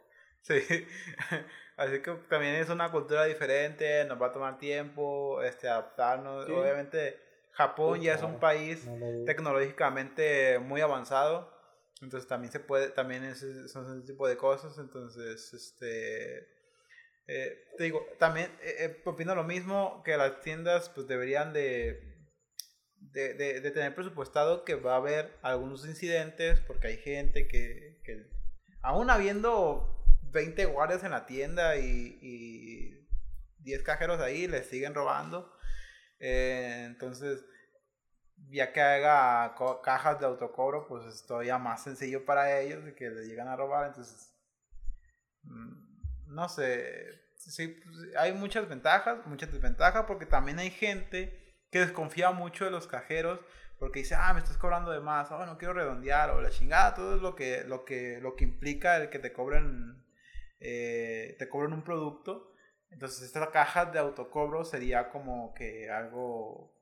Sí, 0.43 0.61
así 1.77 2.01
que 2.01 2.13
también 2.29 2.55
es 2.55 2.71
una 2.71 2.91
cultura 2.91 3.25
diferente, 3.25 4.05
nos 4.05 4.21
va 4.21 4.29
a 4.29 4.33
tomar 4.33 4.59
tiempo 4.59 5.43
este, 5.43 5.69
adaptarnos. 5.69 6.47
Sí. 6.47 6.53
Obviamente 6.53 7.19
Japón 7.53 8.01
ya 8.03 8.15
es 8.15 8.23
un 8.23 8.39
país 8.39 8.87
No 8.87 9.25
tecnológicamente 9.25 10.59
muy 10.59 10.83
avanzado, 10.83 11.51
entonces 12.03 12.29
también 12.29 12.53
se 12.53 12.61
puede, 12.61 12.91
también 12.91 13.25
es, 13.25 13.45
son 13.71 13.99
ese 13.99 14.07
tipo 14.07 14.29
de 14.29 14.37
cosas, 14.37 14.79
entonces, 14.79 15.55
este, 15.55 16.49
eh, 17.27 17.65
te 17.77 17.85
digo, 17.85 18.07
también 18.19 18.51
eh, 18.63 18.77
eh, 18.81 19.03
opino 19.05 19.35
lo 19.35 19.45
mismo 19.45 20.03
que 20.05 20.17
las 20.17 20.41
tiendas 20.43 20.91
pues 20.91 21.09
deberían 21.09 21.53
de 21.53 22.16
de, 23.13 23.35
de, 23.35 23.71
tener 23.71 23.95
presupuestado 23.95 24.65
que 24.65 24.75
va 24.75 24.95
a 24.95 24.97
haber 24.97 25.37
algunos 25.43 25.87
incidentes 25.87 26.61
porque 26.61 26.89
hay 26.89 26.97
gente 26.99 27.49
que, 27.49 28.01
que 28.05 28.27
aún 28.83 29.11
habiendo 29.11 30.05
20 30.33 30.67
guardias 30.67 31.03
en 31.05 31.13
la 31.13 31.27
tienda 31.27 31.77
y, 31.77 32.19
y 32.21 33.07
10 33.67 33.83
cajeros 33.83 34.21
ahí, 34.21 34.47
les 34.47 34.67
siguen 34.67 34.95
robando. 34.95 35.53
Eh, 36.19 36.85
entonces, 36.87 37.45
ya 38.49 38.73
que 38.73 38.81
haga 38.81 39.55
cajas 39.83 40.21
de 40.21 40.27
autocobro, 40.27 40.87
pues 40.87 41.05
es 41.07 41.27
todavía 41.27 41.59
más 41.59 41.83
sencillo 41.83 42.25
para 42.25 42.59
ellos 42.61 42.85
de 42.85 42.95
que 42.95 43.11
les 43.11 43.27
llegan 43.27 43.49
a 43.49 43.57
robar. 43.57 43.89
Entonces, 43.89 44.35
mm, 45.43 46.35
no 46.35 46.49
sé, 46.49 47.27
sí, 47.37 47.69
pues, 47.69 47.97
hay 48.17 48.33
muchas 48.33 48.69
ventajas, 48.69 49.27
muchas 49.27 49.53
desventajas, 49.53 50.05
porque 50.07 50.27
también 50.27 50.59
hay 50.59 50.71
gente 50.71 51.46
que 51.77 51.81
desconfía 51.87 52.31
mucho 52.31 52.65
de 52.65 52.71
los 52.71 52.87
cajeros 52.87 53.41
porque 53.79 53.99
dice, 53.99 54.15
ah, 54.15 54.33
me 54.33 54.41
estás 54.41 54.57
cobrando 54.57 54.91
de 54.91 55.01
más, 55.01 55.31
oh, 55.31 55.45
no 55.45 55.59
quiero 55.59 55.75
redondear, 55.75 56.31
o 56.31 56.41
la 56.41 56.49
chingada, 56.49 56.95
todo 56.95 57.17
es 57.17 57.21
lo 57.21 57.35
que, 57.35 57.63
lo 57.65 57.85
que, 57.85 58.19
lo 58.23 58.35
que 58.35 58.45
implica 58.45 58.97
el 58.97 59.11
que 59.11 59.19
te 59.19 59.35
cobren, 59.35 60.03
eh, 60.61 61.37
te 61.39 61.49
cobren 61.51 61.75
un 61.75 61.83
producto. 61.85 62.55
Entonces, 62.89 63.23
esta 63.23 63.51
caja 63.51 63.85
de 63.85 63.99
autocobro 63.99 64.65
sería 64.65 65.11
como 65.11 65.53
que 65.53 65.91
algo, 65.91 66.73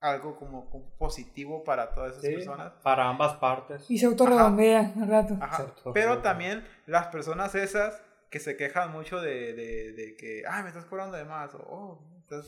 algo 0.00 0.36
como, 0.36 0.70
como 0.70 0.96
positivo 0.96 1.64
para 1.64 1.92
todas 1.92 2.12
esas 2.12 2.22
Sí, 2.24 2.34
personas. 2.36 2.72
para 2.82 3.06
ambas 3.06 3.34
partes. 3.36 3.90
Y 3.90 3.98
se 3.98 4.06
autorredondea 4.06 4.94
al 4.98 5.08
rato. 5.08 5.36
Ajá. 5.38 5.66
Pero 5.92 6.22
también 6.22 6.66
las 6.86 7.08
personas 7.08 7.54
esas 7.54 8.02
que 8.30 8.40
se 8.40 8.56
quejan 8.56 8.90
mucho 8.90 9.20
de, 9.20 9.52
de, 9.52 9.92
de 9.92 10.16
que, 10.16 10.44
ah, 10.48 10.62
me 10.62 10.68
estás 10.68 10.86
cobrando 10.86 11.18
de 11.18 11.26
más, 11.26 11.54
o 11.54 11.58
oh, 11.58 12.18
estás, 12.20 12.46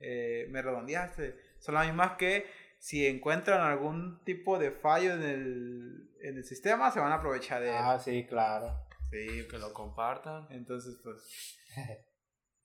eh, 0.00 0.46
me 0.50 0.62
redondeaste, 0.62 1.36
son 1.58 1.74
las 1.74 1.86
mismas 1.86 2.16
que 2.16 2.46
si 2.78 3.06
encuentran 3.06 3.60
algún 3.60 4.22
tipo 4.24 4.58
de 4.58 4.70
fallo 4.70 5.14
en 5.14 5.22
el, 5.22 6.10
en 6.22 6.36
el 6.36 6.44
sistema, 6.44 6.90
se 6.90 7.00
van 7.00 7.12
a 7.12 7.16
aprovechar 7.16 7.62
de 7.62 7.70
él. 7.70 7.76
Ah, 7.78 7.98
sí, 7.98 8.26
claro. 8.26 8.86
Sí, 9.10 9.46
Que 9.48 9.58
lo 9.58 9.72
compartan. 9.72 10.46
entonces, 10.50 10.98
pues, 11.02 11.58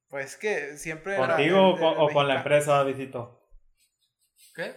pues 0.09 0.38
que 0.38 0.77
siempre... 0.77 1.17
¿Contigo 1.17 1.69
o 1.69 1.77
con, 1.77 1.93
el 1.93 1.99
o 1.99 2.09
con 2.09 2.27
la 2.27 2.38
empresa, 2.38 2.84
Visito? 2.84 3.41
¿Qué? 4.55 4.75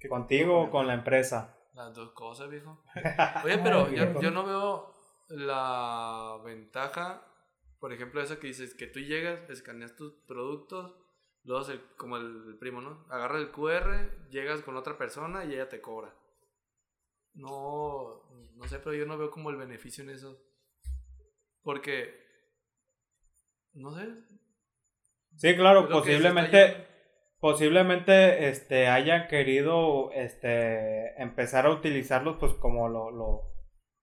que 0.00 0.08
¿Contigo 0.08 0.62
o 0.62 0.70
con 0.70 0.86
la 0.86 0.94
empresa? 0.94 1.56
Las 1.74 1.94
dos 1.94 2.12
cosas, 2.12 2.48
viejo. 2.48 2.82
Oye, 3.44 3.58
pero 3.62 3.86
Ay, 3.86 3.96
yo, 3.96 4.04
viejo. 4.06 4.20
yo 4.20 4.30
no 4.30 4.44
veo 4.44 4.94
la 5.28 6.40
ventaja, 6.44 7.22
por 7.78 7.92
ejemplo, 7.92 8.22
eso 8.22 8.38
que 8.38 8.48
dices, 8.48 8.74
que 8.74 8.86
tú 8.86 9.00
llegas, 9.00 9.48
escaneas 9.50 9.94
tus 9.96 10.14
productos, 10.26 10.94
luego 11.46 11.64
se- 11.64 11.80
como 11.96 12.16
el, 12.18 12.44
el 12.48 12.58
primo, 12.58 12.80
¿no? 12.82 13.06
Agarra 13.10 13.38
el 13.38 13.50
QR, 13.50 14.28
llegas 14.30 14.62
con 14.62 14.76
otra 14.76 14.98
persona 14.98 15.44
y 15.46 15.54
ella 15.54 15.68
te 15.68 15.80
cobra. 15.80 16.14
No, 17.34 18.22
no 18.56 18.66
sé, 18.66 18.78
pero 18.80 18.94
yo 18.94 19.06
no 19.06 19.16
veo 19.18 19.30
como 19.30 19.50
el 19.50 19.56
beneficio 19.56 20.02
en 20.02 20.10
eso. 20.10 20.36
Porque, 21.62 21.94
no 23.74 23.92
sé, 23.94 24.06
Sí, 25.36 25.54
claro, 25.54 25.88
posiblemente, 25.88 26.86
posiblemente 27.40 28.48
este, 28.48 28.88
hayan 28.88 29.28
querido 29.28 30.10
este, 30.12 31.20
empezar 31.22 31.66
a 31.66 31.70
utilizarlos 31.72 32.36
pues 32.38 32.54
como 32.54 32.88
lo, 32.88 33.10
lo, 33.10 33.42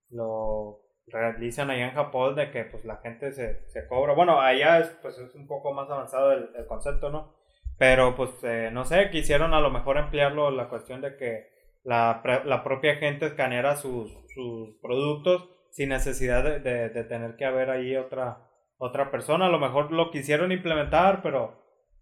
lo 0.09 0.82
realizan 1.07 1.69
allá 1.69 1.85
en 1.85 1.93
Japón 1.93 2.35
de 2.35 2.51
que 2.51 2.63
pues 2.65 2.85
la 2.85 2.97
gente 2.97 3.31
se, 3.31 3.67
se 3.69 3.87
cobra. 3.87 4.13
Bueno, 4.13 4.39
allá 4.41 4.79
es, 4.79 4.89
pues, 5.01 5.17
es 5.19 5.35
un 5.35 5.47
poco 5.47 5.73
más 5.73 5.89
avanzado 5.89 6.31
el, 6.33 6.49
el 6.55 6.65
concepto, 6.65 7.09
¿no? 7.09 7.33
Pero 7.77 8.15
pues 8.15 8.31
eh, 8.43 8.69
no 8.71 8.85
sé, 8.85 9.09
quisieron 9.09 9.53
a 9.53 9.59
lo 9.61 9.71
mejor 9.71 9.97
emplearlo 9.97 10.51
la 10.51 10.69
cuestión 10.69 11.01
de 11.01 11.17
que 11.17 11.47
la, 11.83 12.21
la 12.45 12.63
propia 12.63 12.95
gente 12.95 13.25
escaneara 13.25 13.75
sus, 13.75 14.11
sus 14.33 14.75
productos 14.81 15.49
sin 15.71 15.89
necesidad 15.89 16.43
de, 16.43 16.59
de- 16.59 16.89
de 16.89 17.03
tener 17.03 17.35
que 17.35 17.45
haber 17.45 17.69
ahí 17.71 17.95
otra, 17.97 18.47
otra 18.77 19.11
persona. 19.11 19.47
A 19.47 19.49
lo 19.49 19.59
mejor 19.59 19.91
lo 19.91 20.11
quisieron 20.11 20.51
implementar, 20.51 21.21
pero 21.23 21.61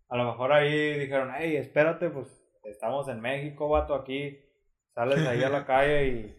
a 0.09 0.17
lo 0.17 0.25
mejor 0.25 0.51
ahí 0.53 0.99
dijeron, 0.99 1.31
hey, 1.37 1.55
espérate, 1.55 2.09
pues 2.09 2.27
estamos 2.65 3.07
en 3.07 3.21
México, 3.21 3.69
vato, 3.69 3.95
aquí 3.95 4.39
sales 4.93 5.25
ahí 5.25 5.41
a 5.43 5.49
la 5.49 5.65
calle 5.65 6.07
y 6.07 6.35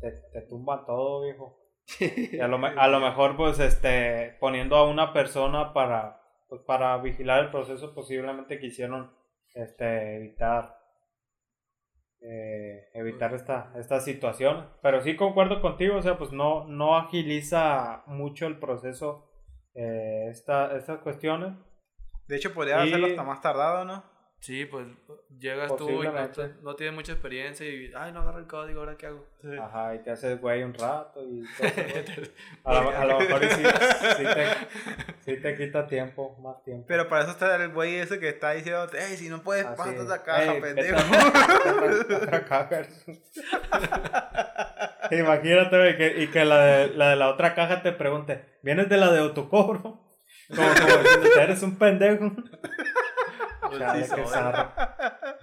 te, 0.00 0.10
te 0.32 0.40
tumban 0.48 0.86
todo, 0.86 1.22
viejo. 1.22 1.59
A 2.42 2.46
lo, 2.48 2.64
a 2.64 2.88
lo 2.88 3.00
mejor, 3.00 3.36
pues, 3.36 3.58
este, 3.58 4.36
poniendo 4.40 4.76
a 4.76 4.88
una 4.88 5.12
persona 5.12 5.72
para, 5.72 6.20
pues, 6.48 6.60
para 6.62 6.96
vigilar 6.98 7.44
el 7.44 7.50
proceso, 7.50 7.94
posiblemente 7.94 8.58
quisieron, 8.60 9.12
este, 9.54 10.16
evitar, 10.16 10.78
eh, 12.20 12.88
evitar 12.94 13.34
esta, 13.34 13.72
esta 13.76 14.00
situación. 14.00 14.68
Pero 14.82 15.00
sí 15.00 15.16
concuerdo 15.16 15.60
contigo, 15.60 15.96
o 15.96 16.02
sea, 16.02 16.18
pues 16.18 16.32
no, 16.32 16.64
no 16.66 16.96
agiliza 16.96 18.02
mucho 18.06 18.46
el 18.46 18.58
proceso, 18.58 19.30
eh, 19.74 20.26
esta, 20.30 20.76
estas 20.76 20.98
cuestiones. 21.00 21.54
De 22.28 22.36
hecho, 22.36 22.52
podría 22.54 22.84
Y- 22.84 22.88
hacerlo 22.88 23.06
hasta 23.08 23.22
más 23.24 23.40
tardado, 23.40 23.84
¿no? 23.84 24.04
Sí, 24.40 24.64
pues 24.66 24.86
llegas 25.38 25.74
tú 25.76 26.02
y 26.02 26.06
no, 26.08 26.28
te- 26.30 26.54
no 26.62 26.74
tienes 26.76 26.94
mucha 26.94 27.12
experiencia 27.12 27.66
y, 27.66 27.92
ay, 27.96 28.12
no 28.12 28.20
agarro 28.20 28.38
el 28.40 28.46
código, 28.46 28.80
¿ahora 28.80 28.96
qué 28.96 29.06
hago? 29.06 29.24
Ajá, 29.60 29.94
y 29.94 29.98
te 30.00 30.10
haces 30.10 30.40
güey 30.40 30.62
un 30.62 30.74
rato 30.74 31.22
y 31.22 31.42
todo 31.56 31.66
eso, 31.68 32.30
a, 32.64 32.74
lo, 32.74 32.90
a 32.90 33.04
lo 33.04 33.18
mejor 33.20 33.44
y 33.44 33.48
sí, 33.50 33.62
sí 34.16 34.24
te, 34.24 34.46
sí 35.20 35.36
te 35.40 35.56
quita 35.56 35.86
tiempo, 35.86 36.36
más 36.42 36.62
tiempo. 36.64 36.84
Pero 36.88 37.08
para 37.08 37.22
eso 37.22 37.32
está 37.32 37.54
el 37.56 37.70
güey 37.72 37.94
ese 37.96 38.18
que 38.18 38.28
está 38.30 38.50
diciendo, 38.52 38.86
hey, 38.92 39.16
si 39.16 39.28
no 39.28 39.42
puedes, 39.42 39.64
pásate 39.66 39.96
es. 39.96 40.02
esa 40.02 40.22
caja, 40.22 40.54
Ey, 40.54 40.60
pendejo. 40.60 40.98
otra 42.16 42.44
caja. 42.44 42.82
Imagínate, 45.10 45.76
güey, 45.76 45.96
que, 45.96 46.22
y 46.22 46.26
que 46.28 46.44
la 46.44 46.64
de, 46.64 46.88
la 46.94 47.10
de 47.10 47.16
la 47.16 47.28
otra 47.30 47.54
caja 47.54 47.82
te 47.82 47.92
pregunte, 47.92 48.44
¿vienes 48.62 48.88
de 48.88 48.96
la 48.96 49.10
de 49.12 49.20
autocobro? 49.20 50.06
Como, 50.54 50.68
como 50.68 51.40
eres 51.40 51.62
un 51.62 51.76
pendejo. 51.76 52.32
Chale, 53.78 54.08
qué 54.14 54.24
zarro. 54.26 54.72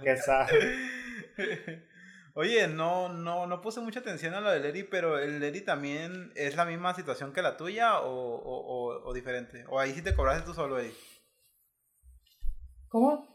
Qué 0.02 0.16
zarro. 0.16 0.56
Oye, 2.34 2.68
no, 2.68 3.08
no, 3.08 3.46
no 3.46 3.60
puse 3.60 3.80
mucha 3.80 4.00
atención 4.00 4.34
a 4.34 4.40
lo 4.40 4.50
del 4.50 4.64
Eri, 4.64 4.84
pero 4.84 5.18
el 5.18 5.42
Eri 5.42 5.60
también 5.62 6.32
es 6.36 6.54
la 6.56 6.64
misma 6.64 6.94
situación 6.94 7.32
que 7.32 7.42
la 7.42 7.56
tuya 7.56 8.00
o, 8.00 8.10
o, 8.10 8.58
o, 8.92 9.08
o 9.08 9.12
diferente. 9.12 9.64
O 9.68 9.80
ahí 9.80 9.92
sí 9.92 10.02
te 10.02 10.14
cobraste 10.14 10.44
tú 10.44 10.54
solo, 10.54 10.78
Eri. 10.78 10.94
¿Cómo? 12.88 13.26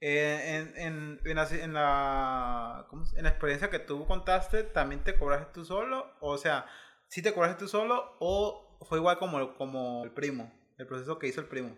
Eh, 0.00 0.72
en, 0.76 0.78
en, 0.86 1.20
en, 1.24 1.36
la, 1.36 1.48
en, 1.50 1.72
la, 1.74 2.86
¿cómo 2.88 3.04
se- 3.06 3.16
en 3.18 3.24
la 3.24 3.30
experiencia 3.30 3.70
que 3.70 3.78
tú 3.78 4.06
contaste, 4.06 4.62
¿también 4.62 5.02
te 5.04 5.16
cobraste 5.18 5.52
tú 5.52 5.64
solo? 5.64 6.10
O 6.20 6.36
sea, 6.38 6.66
¿sí 7.08 7.22
te 7.22 7.32
cobraste 7.32 7.58
tú 7.60 7.68
solo 7.68 8.16
o 8.20 8.78
fue 8.88 8.98
igual 8.98 9.18
como, 9.18 9.54
como 9.56 10.04
el 10.04 10.12
primo? 10.12 10.52
El 10.78 10.86
proceso 10.86 11.18
que 11.18 11.28
hizo 11.28 11.40
el 11.40 11.48
primo. 11.48 11.76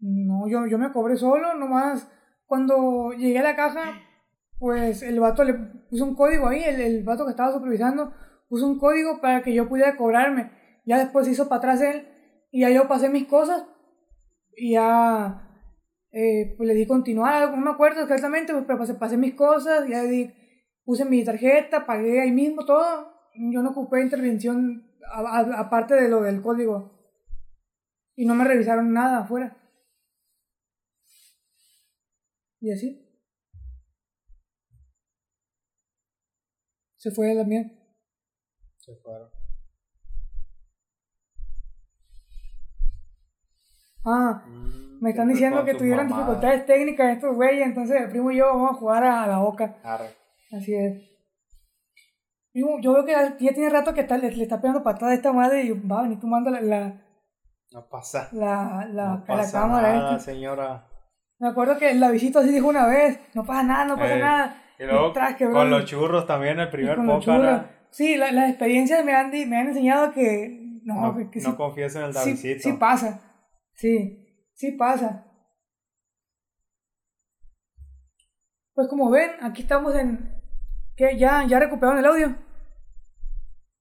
No, 0.00 0.48
yo, 0.48 0.66
yo 0.66 0.78
me 0.78 0.92
cobré 0.92 1.16
solo, 1.16 1.54
nomás 1.54 2.08
cuando 2.46 3.12
llegué 3.12 3.38
a 3.40 3.42
la 3.42 3.56
caja, 3.56 4.00
pues 4.58 5.02
el 5.02 5.20
vato 5.20 5.44
le 5.44 5.54
puso 5.90 6.04
un 6.04 6.14
código 6.14 6.48
ahí, 6.48 6.62
el, 6.64 6.80
el 6.80 7.04
vato 7.04 7.24
que 7.24 7.30
estaba 7.30 7.52
supervisando 7.52 8.12
puso 8.48 8.66
un 8.66 8.78
código 8.78 9.20
para 9.20 9.42
que 9.42 9.54
yo 9.54 9.68
pudiera 9.68 9.96
cobrarme. 9.96 10.50
Ya 10.86 10.98
después 10.98 11.26
se 11.26 11.32
hizo 11.32 11.48
para 11.48 11.58
atrás 11.58 11.82
él 11.82 12.08
y 12.50 12.62
ya 12.62 12.70
yo 12.70 12.88
pasé 12.88 13.10
mis 13.10 13.26
cosas 13.26 13.66
y 14.56 14.72
ya 14.72 15.48
eh, 16.10 16.54
pues 16.56 16.66
le 16.66 16.74
di 16.74 16.86
continuar, 16.86 17.50
no 17.50 17.58
me 17.58 17.70
acuerdo 17.70 18.02
exactamente, 18.02 18.52
pues, 18.52 18.64
pero 18.66 18.78
pasé, 18.78 18.94
pasé 18.94 19.16
mis 19.16 19.34
cosas, 19.34 19.86
ya 19.86 20.02
di, 20.02 20.32
puse 20.84 21.04
mi 21.04 21.22
tarjeta, 21.24 21.86
pagué 21.86 22.20
ahí 22.22 22.32
mismo 22.32 22.64
todo. 22.64 23.12
Yo 23.34 23.62
no 23.62 23.70
ocupé 23.70 24.00
intervención 24.00 24.90
aparte 25.56 25.94
de 25.94 26.08
lo 26.08 26.22
del 26.22 26.42
código. 26.42 26.98
Y 28.16 28.26
no 28.26 28.34
me 28.34 28.44
revisaron 28.44 28.92
nada 28.92 29.18
afuera. 29.18 29.56
Y 32.60 32.72
así. 32.72 33.04
Se 36.96 37.10
fue 37.12 37.34
también. 37.36 37.78
Se 38.78 38.94
fueron. 38.96 39.30
Ah, 44.04 44.42
Mm, 44.46 45.00
me 45.02 45.10
están 45.10 45.28
diciendo 45.28 45.64
que 45.64 45.74
tuvieron 45.74 46.08
dificultades 46.08 46.64
técnicas 46.66 47.14
estos 47.16 47.36
güeyes, 47.36 47.66
entonces 47.66 48.00
el 48.00 48.08
primo 48.10 48.30
y 48.30 48.38
yo 48.38 48.46
vamos 48.46 48.70
a 48.72 48.74
jugar 48.74 49.04
a, 49.04 49.26
la 49.26 49.38
boca. 49.38 49.76
Arre. 49.82 50.16
Así 50.56 50.74
es. 50.74 51.02
Primo, 52.52 52.80
yo 52.80 52.94
veo 52.94 53.04
que 53.04 53.12
ya 53.12 53.36
tiene 53.36 53.68
rato 53.68 53.92
que 53.92 54.00
está, 54.00 54.16
le, 54.16 54.30
le 54.32 54.42
está 54.42 54.60
pegando 54.60 54.82
patada 54.82 55.12
a 55.12 55.14
esta 55.14 55.32
madre 55.32 55.64
y 55.64 55.70
va 55.72 56.00
a 56.00 56.02
venir 56.02 56.18
tomando 56.18 56.50
la, 56.50 56.60
la, 56.62 57.02
No 57.72 57.88
pasa. 57.88 58.28
la, 58.32 58.86
la, 58.90 59.08
no 59.08 59.18
la 59.18 59.24
pasa 59.26 59.60
cámara 59.60 59.92
nada, 59.94 60.16
esta. 60.16 60.32
señora. 60.32 60.88
Me 61.40 61.48
acuerdo 61.48 61.78
que 61.78 61.94
la 61.94 62.10
visita 62.10 62.40
así 62.40 62.50
dijo 62.50 62.68
una 62.68 62.86
vez, 62.86 63.20
no 63.34 63.44
pasa 63.44 63.62
nada, 63.62 63.84
no 63.84 63.96
pasa 63.96 64.16
Eh, 64.16 64.20
nada. 64.20 64.62
Y 64.78 64.84
luego 64.84 65.12
tras 65.12 65.36
que, 65.36 65.48
con 65.48 65.70
los 65.70 65.84
churros 65.84 66.26
también 66.26 66.58
el 66.60 66.68
primer 66.70 66.96
churros. 67.20 67.62
Sí, 67.90 68.16
la- 68.16 68.32
las 68.32 68.50
experiencias 68.50 69.04
me 69.04 69.12
han, 69.14 69.30
me 69.30 69.56
han 69.56 69.68
enseñado 69.68 70.12
que 70.12 70.80
no, 70.84 71.12
No, 71.12 71.30
que, 71.30 71.40
no 71.40 71.50
sí, 71.50 71.56
confíes 71.56 71.94
en 71.96 72.02
el 72.02 72.12
Davidcito. 72.12 72.62
sí 72.62 72.72
pasa. 72.74 73.20
Sí, 73.74 74.26
sí 74.54 74.72
pasa. 74.72 75.24
Pues 78.74 78.88
como 78.88 79.10
ven, 79.10 79.30
aquí 79.42 79.62
estamos 79.62 79.94
en... 79.96 80.32
que 80.96 81.16
¿Ya, 81.18 81.44
ya 81.46 81.58
recuperaron 81.58 81.98
el 81.98 82.06
audio? 82.06 82.36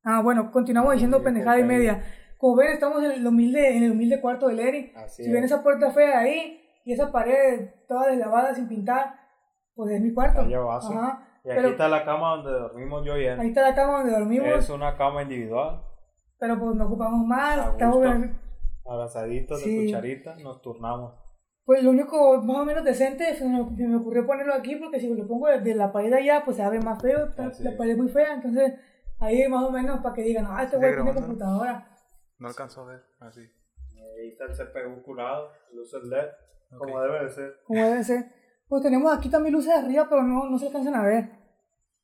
Ah, 0.03 0.21
bueno, 0.21 0.51
continuamos 0.51 0.93
diciendo 0.93 1.21
pendejada 1.21 1.59
y 1.59 1.63
media. 1.63 2.03
Como 2.37 2.55
ven, 2.55 2.71
estamos 2.71 3.03
en 3.03 3.11
el 3.11 3.27
humilde, 3.27 3.75
en 3.77 3.83
el 3.83 3.91
humilde 3.91 4.21
cuarto 4.21 4.47
de 4.47 4.53
Leri. 4.55 4.91
Así 4.95 5.23
Si 5.23 5.31
ven 5.31 5.43
es. 5.43 5.51
esa 5.51 5.61
puerta 5.63 5.91
fea 5.91 6.19
ahí 6.19 6.63
y 6.87 6.93
esa 6.93 7.11
pared 7.11 7.69
toda 7.87 8.07
deslavada 8.07 8.53
sin 8.55 8.67
pintar, 8.67 9.13
pues 9.75 9.91
es 9.91 10.01
mi 10.01 10.13
cuarto. 10.13 10.39
Allá. 10.41 10.57
Y 11.43 11.49
aquí 11.49 11.57
Pero 11.57 11.67
está 11.69 11.87
la 11.89 12.05
cama 12.05 12.37
donde 12.37 12.51
dormimos 12.51 13.05
yo 13.05 13.17
y 13.17 13.25
él. 13.25 13.39
ahí 13.39 13.49
está 13.49 13.61
la 13.61 13.75
cama 13.75 13.99
donde 13.99 14.13
dormimos, 14.17 14.47
Es 14.47 14.69
una 14.69 14.95
cama 14.95 15.21
individual. 15.23 15.81
pero 16.39 16.57
pues 16.57 16.75
no 16.75 16.85
ocupamos 16.85 17.25
más. 17.27 17.71
Estamos 17.71 18.01
bien- 18.01 18.39
Abrazaditos 18.85 19.61
Sí. 19.61 19.75
de 19.79 19.85
cucharita, 19.85 20.35
nos 20.37 20.61
turnamos. 20.61 21.13
Pues 21.65 21.83
lo 21.83 21.89
único 21.89 22.41
más 22.41 22.57
o 22.59 22.65
menos 22.65 22.85
decente 22.85 23.33
se 23.35 23.45
me, 23.45 23.57
se 23.75 23.85
me 23.85 23.97
ocurrió 23.97 24.25
ponerlo 24.25 24.53
aquí 24.53 24.77
porque 24.77 24.99
si 25.01 25.13
lo 25.13 25.27
pongo 25.27 25.47
desde 25.47 25.75
la 25.75 25.91
pared 25.91 26.09
de 26.09 26.19
allá, 26.19 26.41
pues 26.45 26.55
se 26.55 26.69
ve 26.69 26.79
más 26.79 27.01
feo. 27.01 27.27
la 27.37 27.77
pared 27.77 27.91
es 27.91 27.97
muy 27.97 28.07
fea, 28.07 28.35
entonces 28.35 28.73
ahí 29.19 29.45
más 29.49 29.63
o 29.65 29.71
menos 29.71 29.99
para 29.99 30.15
que 30.15 30.21
digan, 30.21 30.45
ah, 30.47 30.63
este 30.63 30.77
güey 30.77 30.93
tiene 30.95 31.13
computadora. 31.13 31.89
No 32.39 32.47
alcanzó 32.47 32.83
a 32.83 32.93
ver, 32.93 33.01
así. 33.19 33.41
Ahí 33.41 34.29
está 34.29 34.45
el 34.45 34.53
CPU 34.55 35.01
curado, 35.03 35.49
luces 35.73 36.03
LED, 36.05 36.27
como 36.77 36.99
debe 37.01 37.23
de 37.25 37.29
ser. 37.29 37.53
Como 37.65 37.81
debe 37.81 38.03
ser. 38.03 38.25
Pues 38.67 38.83
tenemos 38.83 39.17
aquí 39.17 39.29
también 39.29 39.53
luces 39.53 39.73
arriba, 39.73 40.07
pero 40.09 40.23
no, 40.23 40.49
no 40.49 40.57
se 40.57 40.67
alcanzan 40.67 40.95
a 40.95 41.03
ver. 41.03 41.29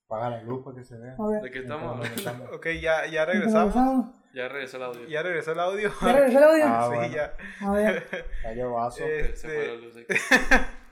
Apaga 0.05 0.29
la 0.29 0.43
luz 0.43 0.63
para 0.63 0.77
que 0.77 0.83
se 0.83 0.97
vea. 0.97 1.15
A 1.19 1.27
ver. 1.27 1.41
¿De 1.41 1.51
qué 1.51 1.59
estamos 1.59 2.05
estamos- 2.15 2.49
Ok, 2.53 2.67
ya, 2.81 3.05
ya 3.07 3.25
Regresamos. 3.25 3.73
regresamos. 3.73 4.15
Ya 4.33 4.47
regresó 4.47 4.77
el 4.77 4.83
audio. 4.83 5.07
Ya 5.07 5.21
regresó 5.23 5.51
el 5.51 5.59
audio. 5.59 5.91
¿Ya 6.01 6.13
regresó 6.13 6.37
el 6.39 6.43
audio? 6.43 6.63
Ah, 6.67 6.87
sí, 6.89 6.95
bueno. 6.95 7.13
ya. 7.13 7.33
A 7.61 7.71
ver. 7.71 8.07
Calla 8.41 8.65
vaso. 8.67 9.03
Eh, 9.05 9.35
Se 9.35 9.47
fue 9.47 9.67
la 9.67 9.73
luz 9.75 9.95
ahí. 9.97 10.05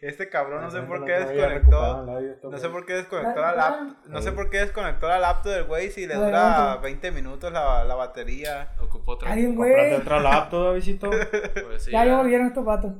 Este 0.00 0.28
cabrón 0.28 0.62
no 0.62 0.70
sé 0.70 0.80
por 0.82 1.04
qué 1.04 1.12
desconectó. 1.12 2.06
No 2.50 2.58
sé 2.58 2.68
por 2.68 2.86
qué 2.86 2.94
desconectó 2.94 3.40
la 3.40 3.52
laptop. 3.54 3.96
No 4.08 4.22
sé 4.22 4.32
por 4.32 4.50
qué 4.50 4.58
desconectó 4.60 5.08
la 5.08 5.18
laptop 5.18 5.52
del 5.52 5.64
güey 5.64 5.90
si 5.90 6.06
le 6.06 6.14
dura 6.14 6.54
aguanta. 6.66 6.82
20 6.82 7.10
minutos 7.12 7.52
la, 7.52 7.84
la 7.84 7.94
batería. 7.94 8.72
Ocupó 8.80 9.12
otra. 9.12 9.32
Alguien, 9.32 9.56
Cómprate 9.56 9.88
güey. 9.88 10.00
otra 10.00 10.20
laptop, 10.20 10.64
Davidcito. 10.66 11.10
Pues 11.66 11.82
sí, 11.84 11.90
Ya, 11.90 12.04
ya. 12.04 12.16
volvieron 12.16 12.46
estos 12.48 12.64
patos. 12.64 12.92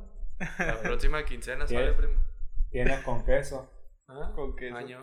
La 0.59 0.77
próxima 0.81 1.25
quincena 1.25 1.67
sale, 1.67 1.93
primo. 1.93 2.15
Tienes 2.71 3.01
con 3.01 3.25
queso. 3.25 3.71
¿Ah? 4.09 4.33
¿Con 4.35 4.55
queso? 4.57 4.77
Año. 4.77 5.03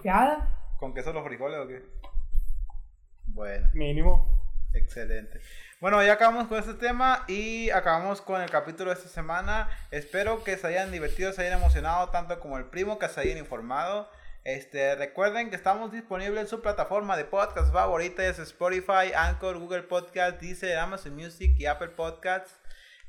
¿Con 0.80 0.94
queso 0.94 1.14
los 1.14 1.24
frijoles 1.26 1.60
o 1.60 1.68
qué? 1.68 1.84
Bueno, 3.28 3.70
Mínimo. 3.74 4.28
excelente. 4.74 5.40
Bueno, 5.82 6.02
ya 6.02 6.14
acabamos 6.14 6.48
con 6.48 6.58
este 6.58 6.74
tema 6.74 7.26
y 7.28 7.70
acabamos 7.70 8.22
con 8.22 8.42
el 8.42 8.50
capítulo 8.50 8.92
de 8.92 8.98
esta 8.98 9.10
semana. 9.10 9.70
Espero 9.92 10.42
que 10.42 10.56
se 10.56 10.68
hayan 10.68 10.90
divertido, 10.90 11.34
se 11.34 11.42
hayan 11.42 11.60
emocionado 11.60 12.10
tanto 12.12 12.40
como 12.40 12.58
el 12.58 12.64
primo, 12.66 12.98
que 12.98 13.10
se 13.10 13.20
hayan 13.20 13.38
informado. 13.38 14.10
Este, 14.46 14.96
recuerden 14.96 15.50
que 15.50 15.58
estamos 15.58 15.92
disponibles 15.92 16.44
en 16.44 16.48
su 16.48 16.62
plataforma 16.62 17.18
de 17.18 17.26
podcast 17.26 17.74
favorita, 17.74 18.26
es 18.26 18.40
Spotify, 18.40 19.12
Anchor, 19.14 19.60
Google 19.60 19.84
Podcast, 19.84 20.40
Deezer, 20.40 20.78
Amazon 20.78 21.14
Music 21.14 21.54
y 21.58 21.66
Apple 21.66 21.90
Podcasts. 21.90 22.58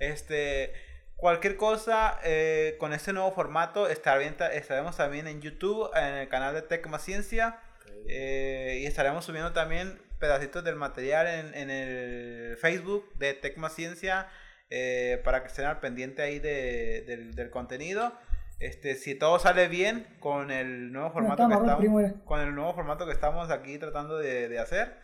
Este, 0.01 0.73
cualquier 1.15 1.57
cosa 1.57 2.19
eh, 2.25 2.75
con 2.81 2.93
este 2.93 3.13
nuevo 3.13 3.31
formato 3.31 3.89
estaremos 3.89 4.97
también 4.97 5.29
en 5.29 5.41
YouTube, 5.41 5.89
en 5.95 6.15
el 6.15 6.29
canal 6.29 6.53
de 6.53 6.63
Tech 6.63 6.85
Más 6.89 7.05
Ciencia. 7.05 7.61
Eh, 8.09 8.81
y 8.83 8.87
estaremos 8.87 9.25
subiendo 9.25 9.53
también 9.53 10.01
pedacitos 10.19 10.65
del 10.65 10.77
material 10.77 11.27
en, 11.27 11.55
en 11.55 11.71
el 11.71 12.57
Facebook 12.59 13.13
de 13.19 13.35
Tecma 13.35 13.71
Ciencia 13.71 14.29
eh, 14.71 15.21
para 15.25 15.43
que 15.43 15.49
estén 15.49 15.65
al 15.67 15.81
pendiente 15.81 16.23
ahí 16.23 16.39
de- 16.39 17.05
del, 17.07 17.35
del 17.35 17.51
contenido. 17.51 18.13
Este, 18.59 18.95
si 18.95 19.15
todo 19.15 19.39
sale 19.39 19.69
bien 19.69 20.07
con 20.19 20.51
el 20.51 20.91
nuevo 20.91 21.11
formato 21.11 21.47
que 21.47 21.55
el 21.55 21.77
primo, 21.77 22.01
estamos, 22.01 22.25
con 22.25 22.41
el 22.41 22.55
nuevo 22.55 22.73
formato 22.75 23.05
que 23.07 23.13
estamos 23.13 23.51
aquí 23.51 23.77
tratando 23.79 24.17
de, 24.19 24.49
de 24.49 24.59
hacer, 24.59 24.97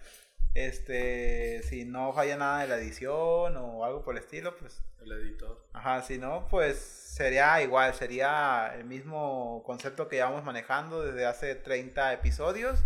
este, 0.54 1.62
si 1.64 1.84
no 1.84 2.12
falla 2.12 2.36
nada 2.36 2.62
de 2.62 2.68
la 2.68 2.76
edición 2.76 3.56
o 3.56 3.84
algo 3.84 4.02
por 4.02 4.16
el 4.16 4.22
estilo, 4.22 4.56
pues 4.56 4.82
El 5.02 5.12
editor. 5.12 5.66
Ajá, 5.72 6.02
si 6.02 6.18
no, 6.18 6.46
pues 6.48 6.78
sería 6.78 7.60
igual, 7.62 7.92
sería 7.94 8.72
el 8.76 8.84
mismo 8.84 9.62
concepto 9.66 10.08
que 10.08 10.16
llevamos 10.16 10.44
manejando 10.44 11.02
desde 11.04 11.26
hace 11.26 11.54
30 11.54 12.12
episodios, 12.14 12.84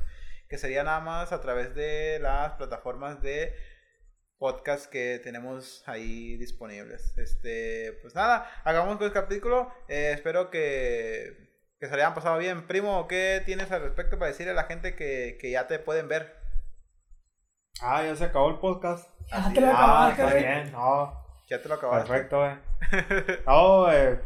que 0.49 0.59
sería 0.59 0.85
nada 0.85 1.01
más 1.01 1.33
a 1.33 1.41
través 1.41 1.75
de 1.75 2.19
las 2.21 2.53
plataformas 2.53 3.21
de 3.23 3.55
podcast 4.39 4.91
que 4.91 5.19
tenemos 5.23 5.83
ahí 5.89 6.37
disponibles. 6.37 7.17
Este, 7.19 7.99
pues 8.03 8.15
nada, 8.15 8.51
hagamos 8.65 8.97
con 8.99 9.07
el 9.07 9.13
capítulo. 9.13 9.73
eh, 9.89 10.13
espero 10.15 10.51
que, 10.51 11.49
que 11.81 11.87
se 11.89 11.97
le 11.97 12.03
hayan 12.03 12.15
pasado 12.15 12.39
bien. 12.39 12.67
Primo, 12.67 13.09
¿qué 13.09 13.43
tienes 13.47 13.71
al 13.73 13.83
respecto 13.83 14.19
para 14.19 14.31
decirle 14.31 14.53
a 14.53 14.57
la 14.57 14.65
gente 14.65 14.95
que, 14.95 15.39
que 15.41 15.51
ya 15.51 15.67
te 15.67 15.79
pueden 15.79 16.09
ver? 16.09 16.37
Ah, 17.83 18.03
ya 18.05 18.15
se 18.17 18.25
acabó 18.25 18.49
el 18.51 18.59
podcast. 18.59 19.09
Ah, 19.31 19.51
te 19.53 19.61
lo 19.61 19.67
Ah, 19.69 19.73
acabaste, 20.09 20.23
está 20.23 20.33
güey. 20.33 20.45
bien. 20.45 20.73
No, 20.73 21.27
Ya 21.49 21.61
te 21.63 21.69
lo 21.69 21.75
acabaste. 21.75 22.09
perfecto, 22.09 22.47
eh. 22.47 22.59
No, 23.47 23.93
eh, 23.93 24.21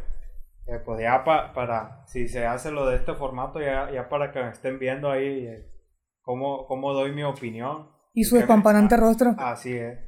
eh, 0.67 0.79
pues 0.85 1.01
ya 1.01 1.23
pa- 1.23 1.53
para, 1.53 2.05
si 2.07 2.27
se 2.27 2.45
hace 2.45 2.71
lo 2.71 2.85
de 2.85 2.95
este 2.97 3.13
formato, 3.13 3.59
ya, 3.61 3.89
ya 3.91 4.07
para 4.09 4.31
que 4.31 4.41
me 4.43 4.49
estén 4.51 4.79
viendo 4.79 5.09
ahí 5.11 5.47
eh, 5.47 5.67
cómo, 6.21 6.65
cómo 6.67 6.93
doy 6.93 7.11
mi 7.11 7.23
opinión. 7.23 7.89
Y 8.13 8.23
su 8.23 8.35
me- 8.35 8.41
espampanante 8.41 8.97
rostro. 8.97 9.35
Así 9.37 9.73
es. 9.77 9.99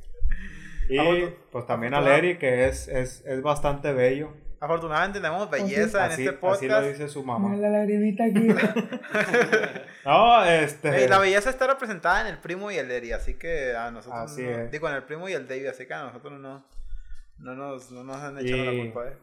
Y 0.89 0.97
Afortun- 0.97 1.35
pues 1.51 1.65
también 1.65 1.93
a 1.93 2.01
Leri, 2.01 2.37
que 2.37 2.67
es, 2.67 2.87
es, 2.87 3.23
es 3.25 3.41
bastante 3.41 3.93
bello. 3.93 4.33
Afortunadamente 4.59 5.19
tenemos 5.19 5.49
belleza 5.49 6.05
Así, 6.05 6.23
en 6.23 6.27
este 6.29 6.45
así 6.47 6.65
lo 6.67 6.73
podcast. 6.73 6.87
dice 6.87 7.07
su 7.09 7.23
mamá. 7.23 7.55
la 7.57 7.69
lagrimita 7.69 8.23
aquí. 8.25 8.47
No, 10.05 10.43
este. 10.43 11.05
Eh, 11.05 11.07
la 11.07 11.19
belleza 11.19 11.49
está 11.49 11.67
representada 11.67 12.21
en 12.21 12.27
el 12.27 12.37
primo 12.39 12.69
y 12.71 12.75
el 12.75 12.91
Eri, 12.91 13.11
así 13.13 13.35
que 13.35 13.75
a 13.75 13.89
nosotros 13.91 14.31
Así 14.31 14.41
no- 14.43 14.49
es. 14.49 14.71
digo 14.71 14.89
en 14.89 14.95
el 14.95 15.03
primo 15.03 15.29
y 15.29 15.33
el 15.33 15.47
David, 15.47 15.67
así 15.67 15.85
que 15.85 15.93
a 15.93 16.03
nosotros 16.03 16.39
no, 16.39 16.65
no 17.39 17.55
nos, 17.55 17.91
no 17.91 18.03
nos 18.03 18.17
han 18.17 18.37
echado 18.37 18.63
Y- 18.63 18.77
la 18.77 18.83
culpa, 18.83 19.07
eh. 19.09 19.17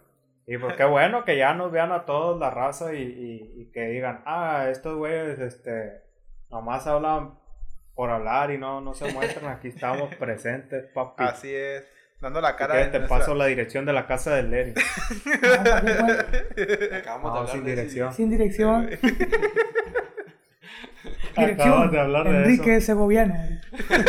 Y 0.46 0.58
pues 0.58 0.74
qué 0.74 0.84
bueno 0.84 1.24
que 1.24 1.36
ya 1.36 1.54
nos 1.54 1.70
vean 1.70 1.92
a 1.92 2.04
todos 2.06 2.40
la 2.40 2.50
raza 2.50 2.94
y, 2.94 3.02
y- 3.02 3.60
y 3.62 3.70
que 3.72 3.82
digan, 3.88 4.22
ah, 4.26 4.66
estos 4.70 4.96
güeyes, 4.96 5.38
este, 5.38 6.00
nomás 6.50 6.86
hablan 6.86 7.32
por 7.94 8.10
hablar 8.10 8.50
y 8.50 8.58
no, 8.58 8.80
no 8.80 8.94
se 8.94 9.12
muestran, 9.12 9.52
aquí 9.52 9.68
estamos 9.68 10.14
presentes, 10.16 10.86
papi. 10.94 11.22
Así 11.24 11.54
es, 11.54 11.84
dando 12.20 12.40
la 12.40 12.56
cara 12.56 12.74
que 12.74 12.78
de 12.80 12.86
te 12.86 12.98
nuestra- 12.98 13.18
paso 13.18 13.34
la 13.34 13.46
dirección 13.46 13.84
de 13.84 13.92
la 13.92 14.06
casa 14.06 14.34
del 14.34 14.50
Leri. 14.50 14.74
Acabamos 16.92 17.32
No, 17.32 17.34
de 17.34 17.38
hablar 17.40 17.52
sin 17.52 17.64
de 17.64 17.72
eso 17.72 17.80
dirección. 17.80 18.14
Sin 18.14 18.30
dirección. 18.30 18.90
Acabas 21.36 21.90
de 21.92 22.00
hablar 22.00 22.28
de 22.28 22.36
Enrique 22.38 22.80
Segoviano. 22.80 23.34
Pri- 23.70 24.04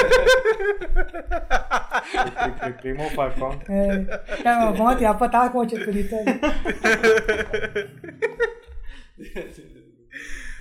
pri- 2.59 2.73
Primo 2.81 3.09
Falcón. 3.11 3.59
Eh, 3.69 4.07
me 4.43 4.73
pongo 4.77 4.89
a 4.89 4.97
tirar 4.97 5.17
patadas 5.17 5.51
como 5.51 5.65
chespirito. 5.65 6.15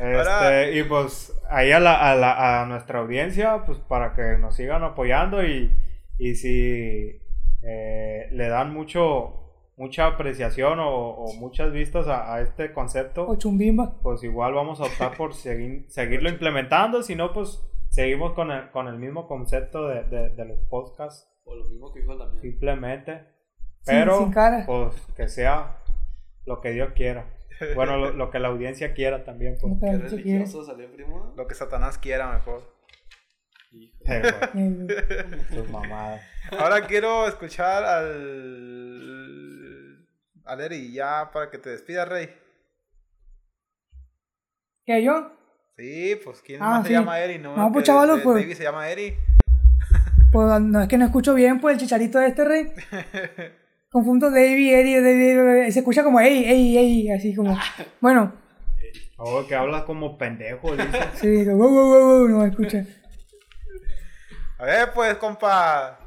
Este, 0.00 0.78
y 0.78 0.82
pues 0.84 1.32
ahí 1.50 1.72
a, 1.72 1.80
la, 1.80 2.10
a, 2.10 2.14
la- 2.14 2.62
a 2.62 2.66
nuestra 2.66 3.00
audiencia, 3.00 3.64
pues 3.66 3.78
para 3.78 4.14
que 4.14 4.38
nos 4.38 4.56
sigan 4.56 4.82
apoyando 4.82 5.44
y, 5.44 5.70
y 6.18 6.34
si 6.36 7.20
eh, 7.62 8.28
le 8.32 8.48
dan 8.48 8.72
mucho 8.72 9.36
mucha 9.76 10.06
apreciación 10.06 10.78
o, 10.78 10.90
o 10.90 11.32
muchas 11.36 11.72
vistas 11.72 12.06
a, 12.06 12.34
a 12.34 12.42
este 12.42 12.72
concepto, 12.74 13.26
O 13.26 13.36
chumbimba. 13.36 13.94
pues 14.02 14.22
igual 14.24 14.52
vamos 14.52 14.78
a 14.80 14.84
optar 14.84 15.16
por 15.16 15.32
seguir, 15.34 15.86
seguirlo 15.88 16.28
implementando, 16.28 17.02
si 17.02 17.16
no, 17.16 17.32
pues 17.32 17.62
seguimos 17.88 18.34
con 18.34 18.50
el, 18.50 18.70
con 18.72 18.88
el 18.88 18.98
mismo 18.98 19.26
concepto 19.26 19.88
de, 19.88 20.02
de, 20.04 20.30
de 20.30 20.44
los 20.44 20.58
podcasts, 20.68 21.26
O 21.44 21.54
lo 21.54 21.64
mismo 21.64 21.92
que 21.94 22.00
dijo 22.00 22.16
también. 22.18 22.42
simplemente. 22.42 23.22
Sin- 23.82 23.94
Pero, 24.00 24.18
sin 24.18 24.32
cara. 24.32 24.64
pues 24.66 24.94
que 25.16 25.28
sea 25.28 25.78
lo 26.44 26.60
que 26.60 26.72
Dios 26.72 26.90
quiera. 26.94 27.24
Bueno, 27.74 27.96
lo, 27.98 28.12
lo 28.12 28.30
que 28.30 28.38
la 28.38 28.48
audiencia 28.48 28.94
quiera 28.94 29.24
también, 29.24 29.56
pues. 29.60 29.74
Dicho 29.74 29.86
que 30.16 30.16
religioso 30.16 30.64
salió 30.64 30.90
primo. 30.92 31.34
Lo 31.36 31.46
que 31.46 31.54
Satanás 31.54 31.98
quiera 31.98 32.32
mejor. 32.32 32.62
Hijo. 33.72 33.96
Eh, 34.06 34.22
Eh, 34.54 35.26
sus 35.54 35.68
mamadas. 35.70 36.22
Ahora 36.58 36.86
quiero 36.86 37.26
escuchar 37.28 37.84
al. 37.84 40.06
al 40.44 40.60
Eri 40.60 40.92
ya 40.92 41.30
para 41.32 41.50
que 41.50 41.58
te 41.58 41.70
despidas, 41.70 42.08
Rey. 42.08 42.28
¿Qué 44.84 45.02
yo? 45.04 45.32
Sí, 45.76 46.18
pues 46.24 46.42
¿quién 46.42 46.60
Ah, 46.62 46.78
más 46.78 46.86
se 46.86 46.92
llama 46.92 47.20
Eri? 47.20 47.38
No, 47.38 47.56
No, 47.56 47.68
que 47.68 47.72
pues, 47.74 47.86
chavalos, 47.86 48.20
pues. 48.22 48.42
David 48.42 48.56
se 48.56 48.64
llama 48.64 48.88
Eri. 48.90 49.14
Pues 50.32 50.60
no 50.60 50.82
es 50.82 50.88
que 50.88 50.98
no 50.98 51.04
escucho 51.06 51.34
bien, 51.34 51.60
pues 51.60 51.74
el 51.74 51.80
chicharito 51.80 52.18
de 52.18 52.26
este 52.28 52.44
rey. 52.44 52.72
Confundo 53.90 54.30
Davey, 54.30 54.70
Eddie, 54.72 55.00
Davey, 55.02 55.72
se 55.72 55.80
escucha 55.80 56.04
como 56.04 56.20
ey, 56.20 56.44
ey, 56.44 56.78
ey, 56.78 57.10
así 57.10 57.34
como. 57.34 57.58
Bueno, 58.00 58.32
Oh, 59.22 59.44
que 59.46 59.54
hablas 59.54 59.82
como 59.82 60.16
pendejo, 60.16 60.74
dice. 60.74 60.98
sí, 61.14 61.44
wow, 61.44 61.56
wow, 61.58 61.70
wow, 61.70 62.18
wow, 62.20 62.28
no 62.28 62.44
escucha. 62.46 62.84
A 64.58 64.64
ver, 64.64 64.92
pues, 64.94 65.14
compa. 65.16 65.98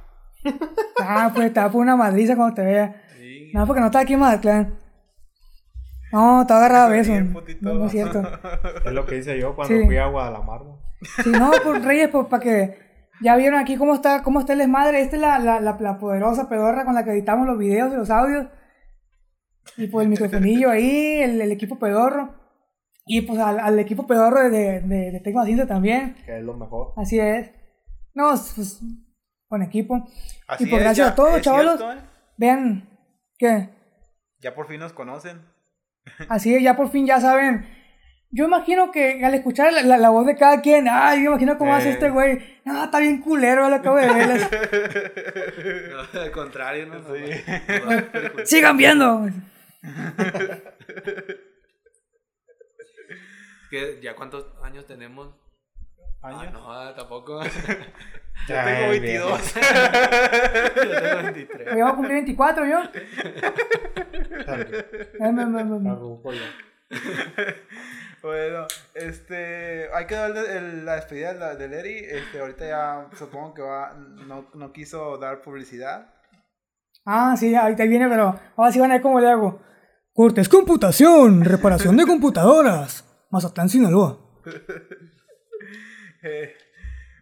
Ah, 0.99 1.31
pues 1.35 1.53
te 1.53 1.59
va 1.59 1.67
a 1.67 1.71
poner 1.71 1.93
una 1.93 1.95
madriza 1.95 2.35
cuando 2.35 2.55
te 2.55 2.63
vea. 2.63 3.03
Sí. 3.19 3.51
No, 3.53 3.67
porque 3.67 3.81
no 3.81 3.87
está 3.87 3.99
aquí 3.99 4.13
en 4.13 4.19
Mazatlán. 4.19 4.79
No, 6.11 6.41
está 6.41 6.57
agarrado 6.57 6.85
a 6.87 6.89
beso. 6.89 7.11
Bien, 7.11 7.33
putito. 7.33 7.59
No, 7.61 7.73
no 7.75 7.85
es 7.85 7.91
cierto. 7.91 8.21
Es 8.85 8.91
lo 8.93 9.05
que 9.05 9.17
hice 9.17 9.37
yo 9.39 9.55
cuando 9.55 9.75
Sí. 9.77 9.85
fui 9.85 9.97
a 9.97 10.07
Guadalajara. 10.07 10.63
Sí, 11.23 11.31
no, 11.31 11.51
pues 11.63 11.83
Reyes, 11.85 12.09
pues 12.09 12.27
para 12.27 12.41
que 12.43 12.77
ya 13.23 13.35
vieron 13.35 13.59
aquí 13.59 13.77
cómo 13.77 13.95
está, 13.95 14.21
cómo 14.23 14.39
está 14.39 14.53
el 14.53 14.59
desmadre. 14.59 15.01
Esta 15.01 15.15
es 15.15 15.21
la, 15.21 15.39
la, 15.39 15.59
la, 15.59 15.77
la 15.79 15.97
poderosa 15.97 16.49
pedorra 16.49 16.85
con 16.85 16.93
la 16.93 17.03
que 17.03 17.11
editamos 17.11 17.47
los 17.47 17.57
videos 17.57 17.91
y 17.91 17.95
los 17.95 18.09
audios. 18.09 18.47
Y 19.77 19.87
pues 19.87 20.03
el 20.03 20.09
microfonillo 20.09 20.69
ahí, 20.69 21.21
el, 21.21 21.41
el 21.41 21.51
equipo 21.51 21.79
pedorro. 21.79 22.35
Y 23.05 23.21
pues 23.21 23.39
al, 23.39 23.59
al 23.59 23.79
equipo 23.79 24.05
pedorro 24.07 24.49
de, 24.49 24.81
de, 24.81 25.11
de 25.11 25.19
Tecno 25.19 25.43
también. 25.67 26.15
Que 26.25 26.37
es 26.37 26.43
lo 26.43 26.53
mejor. 26.55 26.93
Así 26.97 27.19
es. 27.19 27.51
No, 28.13 28.29
pues 28.29 28.79
con 29.47 29.61
equipo. 29.61 30.03
Así 30.47 30.65
y 30.65 30.67
pues 30.67 30.79
es, 30.81 30.83
gracias 30.85 31.07
ya, 31.07 31.11
a 31.13 31.15
todos, 31.15 31.41
chavalos. 31.41 31.77
cierto, 31.77 31.93
¿eh? 31.93 32.03
Vean 32.37 32.89
que 33.37 33.69
Ya 34.39 34.53
por 34.55 34.67
fin 34.67 34.79
nos 34.79 34.93
conocen. 34.93 35.41
así 36.29 36.55
es, 36.55 36.63
ya 36.63 36.75
por 36.75 36.89
fin 36.89 37.05
ya 37.05 37.19
saben. 37.19 37.65
Yo 38.35 38.45
imagino 38.45 38.91
que 38.91 39.23
al 39.23 39.35
escuchar 39.35 39.71
la, 39.71 39.83
la- 39.83 39.97
la 39.97 40.09
voz 40.09 40.25
de 40.25 40.35
cada 40.35 40.59
quien, 40.61 40.87
ay, 40.89 41.23
yo 41.23 41.29
imagino 41.29 41.55
cómo 41.57 41.73
hace 41.75 41.89
Eh. 41.89 41.93
este 41.93 42.09
güey. 42.09 42.59
No, 42.65 42.83
está 42.85 42.99
bien 42.99 43.21
culero, 43.21 43.69
lo 43.69 43.75
acabo 43.75 43.97
de 43.97 44.07
ver. 44.11 45.91
No, 45.91 45.99
al 46.21 46.31
contrario, 46.31 46.87
¿no? 46.87 46.99
Sí. 47.03 47.23
No, 47.85 47.91
Sigan 48.45 48.75
viendo. 48.77 49.27
que 53.69 53.99
¿Ya 54.01 54.15
cuántos 54.15 54.45
años 54.63 54.87
tenemos? 54.87 55.35
¿Años? 56.21 56.43
Ah, 56.47 56.49
no, 56.51 56.73
ah, 56.73 56.93
tampoco. 56.95 57.43
Yo 57.43 57.49
tengo 58.47 58.61
Ay, 58.65 58.99
22. 58.99 59.53
Yo 59.53 59.61
tengo 61.01 61.23
23. 61.23 61.73
Voy 61.73 61.81
a 61.81 61.91
cumplir 61.93 62.13
24 62.13 62.65
yo. 62.65 62.79
Bueno, 68.23 68.65
este, 68.93 69.89
hay 69.93 70.07
que 70.07 70.15
dar 70.15 70.31
el- 70.35 70.85
la 70.85 70.95
despedida 70.95 71.33
de 71.33 71.39
la- 71.39 71.55
del 71.55 71.73
Eri. 71.73 71.97
Este, 71.99 72.39
ahorita 72.39 72.65
ya 72.65 73.09
supongo 73.17 73.53
que 73.53 73.61
va, 73.61 73.93
no, 73.95 74.49
no 74.53 74.71
quiso 74.71 75.17
dar 75.17 75.41
publicidad. 75.41 76.09
Ah, 77.05 77.35
sí, 77.37 77.53
ahorita 77.53 77.83
viene, 77.83 78.07
pero 78.07 78.39
ahora 78.55 78.71
sí 78.71 78.79
van 78.79 78.91
a 78.91 78.93
ver 78.95 79.01
cómo 79.01 79.19
le 79.19 79.27
hago. 79.29 79.61
Cortes 80.13 80.47
Computación, 80.47 81.43
reparación 81.43 81.97
de 81.97 82.05
computadoras. 82.05 83.03
Mazatlán, 83.29 83.69
Sinaloa. 83.69 84.19
Eh, 86.25 86.55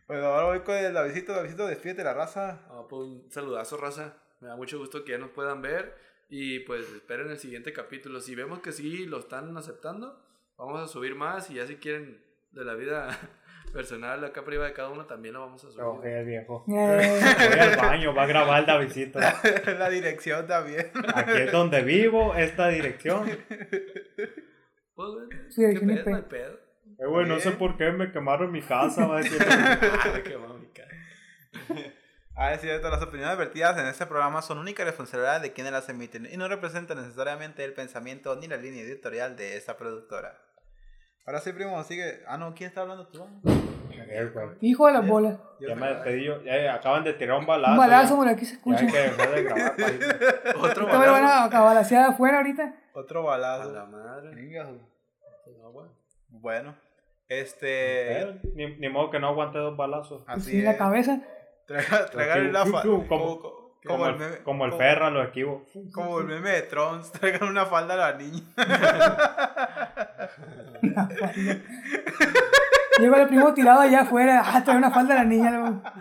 bueno, 0.08 0.28
ahora 0.28 0.46
voy 0.46 0.60
con 0.60 0.76
el 0.76 0.94
Davidito. 0.94 1.34
Davidito, 1.34 1.66
despídete 1.66 2.04
la 2.04 2.14
raza. 2.14 2.62
Ah, 2.70 2.84
pues 2.88 3.02
un 3.02 3.32
saludazo, 3.32 3.78
raza. 3.78 4.14
Me 4.42 4.48
da 4.48 4.56
mucho 4.56 4.78
gusto 4.78 5.04
que 5.04 5.14
ya 5.14 5.18
nos 5.18 5.32
puedan 5.32 5.64
ver. 5.64 5.96
Y 6.30 6.60
pues 6.60 6.88
esperen 6.94 7.32
el 7.32 7.40
siguiente 7.40 7.74
capítulo. 7.74 8.22
Si 8.22 8.36
vemos 8.36 8.60
que 8.60 8.72
sí 8.72 9.08
lo 9.08 9.18
están 9.18 9.58
aceptando, 9.58 10.24
vamos 10.62 10.82
a 10.82 10.88
subir 10.88 11.16
más. 11.16 11.50
Y 11.50 11.56
ya 11.56 11.68
si 11.68 11.76
quieren 11.78 12.24
de 12.52 12.64
la 12.64 12.76
vida 12.76 13.18
personal 13.74 14.24
acá 14.24 14.42
arriba 14.42 14.66
de 14.66 14.74
cada 14.74 14.90
uno, 14.90 15.06
también 15.06 15.34
lo 15.34 15.42
vamos 15.42 15.64
a 15.64 15.72
subir. 15.72 15.84
Ok, 15.84 16.04
viejo. 16.26 16.66
Eh, 16.70 17.50
Voy 17.50 17.60
al 17.60 17.78
baño, 17.78 18.14
va 18.14 18.24
a 18.24 18.28
grabar 18.28 18.60
el 18.62 18.66
Davidito. 18.66 19.20
la 19.80 19.90
dirección 19.90 20.48
también. 20.48 20.92
Aquí 21.14 21.32
es 21.34 21.52
donde 21.52 21.82
vivo, 21.84 22.36
esta 22.36 22.68
dirección. 22.70 23.30
Pues, 24.96 25.10
güey, 25.10 25.28
Sí, 25.50 25.64
¿qué 25.74 25.80
pedo? 25.86 26.10
No 26.10 26.16
hay 26.16 26.24
pedo. 26.24 26.60
Eh, 27.00 27.08
güey, 27.08 27.28
no 27.28 27.40
sé 27.40 27.52
por 27.52 27.78
qué 27.78 27.92
me 27.92 28.12
quemaron 28.12 28.52
mi 28.52 28.62
casa, 28.62 29.08
va 29.08 29.18
a 29.18 29.22
decir. 29.22 29.42
Ah, 29.50 29.80
mamica. 30.48 30.84
Ah, 32.36 32.54
es 32.54 32.62
cierto, 32.62 32.90
las 32.90 33.02
opiniones 33.02 33.38
vertidas 33.38 33.78
en 33.78 33.88
este 33.88 34.06
programa 34.06 34.42
son 34.42 34.58
única 34.58 34.84
responsabilidad 34.84 35.42
de 35.42 35.54
quienes 35.54 35.74
las 35.74 35.90
emiten 35.90 36.28
y 36.32 36.38
no 36.38 36.48
representan 36.48 36.98
necesariamente 36.98 37.64
el 37.64 37.74
pensamiento 37.74 38.36
ni 38.36 38.48
la 38.48 38.58
línea 38.58 38.84
editorial 38.84 39.36
de 39.36 39.58
esta 39.58 39.78
productora. 39.78 40.40
Ahora 41.26 41.40
sí, 41.40 41.52
primo, 41.54 41.82
sigue. 41.84 42.22
Ah, 42.28 42.38
no, 42.38 42.54
¿quién 42.54 42.68
está 42.70 42.82
hablando 42.82 43.08
tú? 43.08 43.26
Hijo 44.62 44.88
de 44.88 44.94
las 44.94 45.08
bolas. 45.08 45.38
Ya 45.60 45.76
me 45.76 45.88
despedí 45.88 46.26
yo. 46.26 46.42
Ya 46.44 46.74
acaban 46.74 47.04
de 47.04 47.14
tirar 47.14 47.38
un 47.40 47.46
balazo. 47.46 47.74
Un 47.74 47.78
balazo, 47.78 48.10
ya. 48.14 48.16
por 48.18 48.28
aquí 48.28 48.46
se 48.46 48.52
Ya 48.54 48.58
escucha. 48.58 48.80
hay 48.82 48.88
que 48.92 48.98
dejar 48.98 49.30
de 49.32 49.44
grabar. 49.44 49.74
Otro 50.58 50.84
Ahorita 50.84 51.00
me 51.00 51.08
van 51.08 51.24
balazo. 51.24 51.58
a 51.58 51.62
balasear 51.62 52.10
afuera 52.10 52.38
ahorita. 52.38 52.76
Otro 52.94 53.22
A 53.22 53.38
balazo. 53.38 53.72
la 53.72 53.86
madre. 53.86 54.32
Güey. 55.72 55.88
Bueno, 56.30 56.76
este. 57.30 58.40
Ni, 58.56 58.76
ni 58.78 58.90
modo 58.90 59.10
que 59.12 59.20
no 59.20 59.28
aguante 59.30 59.60
dos 59.60 59.78
balazos. 59.78 60.24
Pues 60.26 60.38
Así 60.38 60.52
sí, 60.52 60.62
la 60.62 60.78
cabeza. 60.78 61.22
Traga- 61.68 62.06
Tragar 62.08 62.40
la 62.42 62.66
fa- 62.66 62.82
Como- 62.82 63.08
como, 63.08 63.40
como, 63.40 63.72
Como, 63.86 64.06
el 64.08 64.18
meme. 64.18 64.38
como 64.44 64.66
el 64.66 64.72
como- 64.72 64.82
Ferra, 64.82 65.10
lo 65.10 65.24
equivo. 65.24 65.66
Como 65.94 66.20
el 66.20 66.26
meme 66.28 66.50
de 66.50 66.62
Trunks, 66.64 67.12
traigan 67.14 67.48
una 67.48 67.66
falda 67.66 67.94
a 67.94 67.98
la 68.12 68.14
niña. 68.18 68.44
Llego 73.00 73.16
el 73.16 73.28
primo 73.28 73.54
tirado 73.54 73.82
allá 73.82 74.02
afuera. 74.02 74.44
Ah, 74.46 74.64
trae 74.64 74.78
una 74.78 74.92
falda 74.92 75.14
a 75.14 75.18
la 75.18 75.24
niña. 75.26 75.52
luego. 75.52 75.82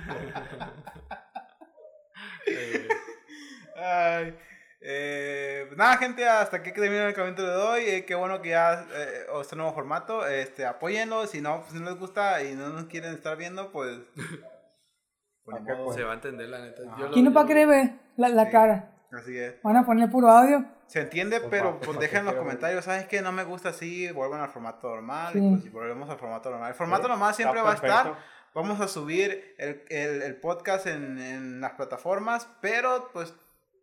Ay, 3.77 4.37
eh, 4.83 5.65
pues 5.69 5.79
nada, 5.79 5.97
gente, 5.97 6.27
hasta 6.29 6.59
aquí 6.59 6.73
termina 6.73 7.07
el 7.09 7.15
capítulo 7.15 7.49
de 7.49 7.57
hoy. 7.63 7.83
Eh, 7.87 8.05
qué 8.05 8.15
bueno 8.15 8.43
que 8.43 8.51
ya 8.51 8.87
eh, 8.95 9.27
este 9.41 9.57
nuevo 9.57 9.73
formato. 9.73 10.27
Este, 10.27 10.67
apóyenlo. 10.67 11.27
Si 11.27 11.41
no, 11.41 11.61
pues, 11.61 11.73
si 11.73 11.79
no 11.79 11.91
les 11.91 11.99
gusta 11.99 12.43
y 12.43 12.55
no 12.55 12.69
nos 12.69 12.85
quieren 12.87 13.15
estar 13.15 13.37
viendo, 13.37 13.73
pues. 13.73 13.99
Se 15.95 16.05
va 16.05 16.13
a 16.13 16.15
entender 16.15 16.49
la 16.49 16.61
neta. 16.61 16.83
Yo 16.99 17.07
lo- 17.07 17.13
¿Quién 17.13 17.25
no 17.25 17.33
va 17.33 17.41
a 17.41 17.45
ver 17.45 17.91
la, 18.17 18.29
la 18.29 18.45
Sí. 18.45 18.51
cara? 18.53 18.91
Así 19.13 19.37
es. 19.37 19.61
Van 19.63 19.77
a 19.77 19.85
poner 19.85 20.11
puro 20.11 20.29
audio. 20.29 20.65
Se 20.87 21.01
entiende, 21.01 21.39
Pues 21.41 21.51
pero 21.51 21.75
va, 21.75 21.81
pues 21.81 21.97
va, 21.97 22.01
dejen 22.01 22.19
en 22.21 22.25
los 22.27 22.35
comentarios, 22.35 22.85
¿sabes 22.85 23.07
qué? 23.07 23.23
No 23.23 23.33
me 23.33 23.45
gusta 23.45 23.71
así, 23.71 24.11
vuelvan 24.13 24.41
al 24.41 24.51
formato 24.51 24.89
normal. 24.89 25.33
Sí. 25.33 25.39
Y 25.39 25.51
pues 25.51 25.63
si 25.63 25.69
volvemos 25.69 26.09
al 26.11 26.19
formato 26.19 26.51
normal. 26.51 26.69
El 26.71 26.75
formato 26.75 27.03
Sí, 27.05 27.09
normal 27.09 27.35
siempre 27.35 27.61
va 27.63 27.73
a 27.73 27.75
estar. 27.75 28.15
Vamos 28.55 28.81
a 28.81 28.89
subir 28.89 29.55
el, 29.59 29.85
el- 29.89 30.23
el 30.23 30.37
podcast 30.37 30.87
en, 30.87 31.19
en 31.19 31.61
las 31.61 31.73
plataformas, 31.73 32.49
pero 32.61 33.11
pues 33.13 33.33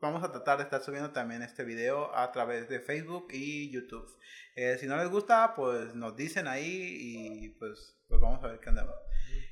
vamos 0.02 0.24
a 0.24 0.32
tratar 0.32 0.58
de 0.58 0.64
estar 0.66 0.82
subiendo 0.82 1.12
también 1.12 1.42
este 1.42 1.64
video 1.64 2.14
a 2.16 2.32
través 2.32 2.68
de 2.70 2.80
Facebook 2.82 3.28
y 3.32 3.70
YouTube. 3.72 4.06
Eh, 4.56 4.76
si 4.80 4.86
no 4.88 4.98
les 4.98 5.10
gusta, 5.10 5.54
pues 5.56 5.96
nos 5.96 6.16
dicen 6.18 6.48
ahí 6.48 6.98
y 7.00 7.50
pues, 7.60 7.96
pues 8.10 8.20
vamos 8.20 8.44
a 8.44 8.48
ver 8.48 8.60
qué 8.60 8.70
andamos. 8.70 8.96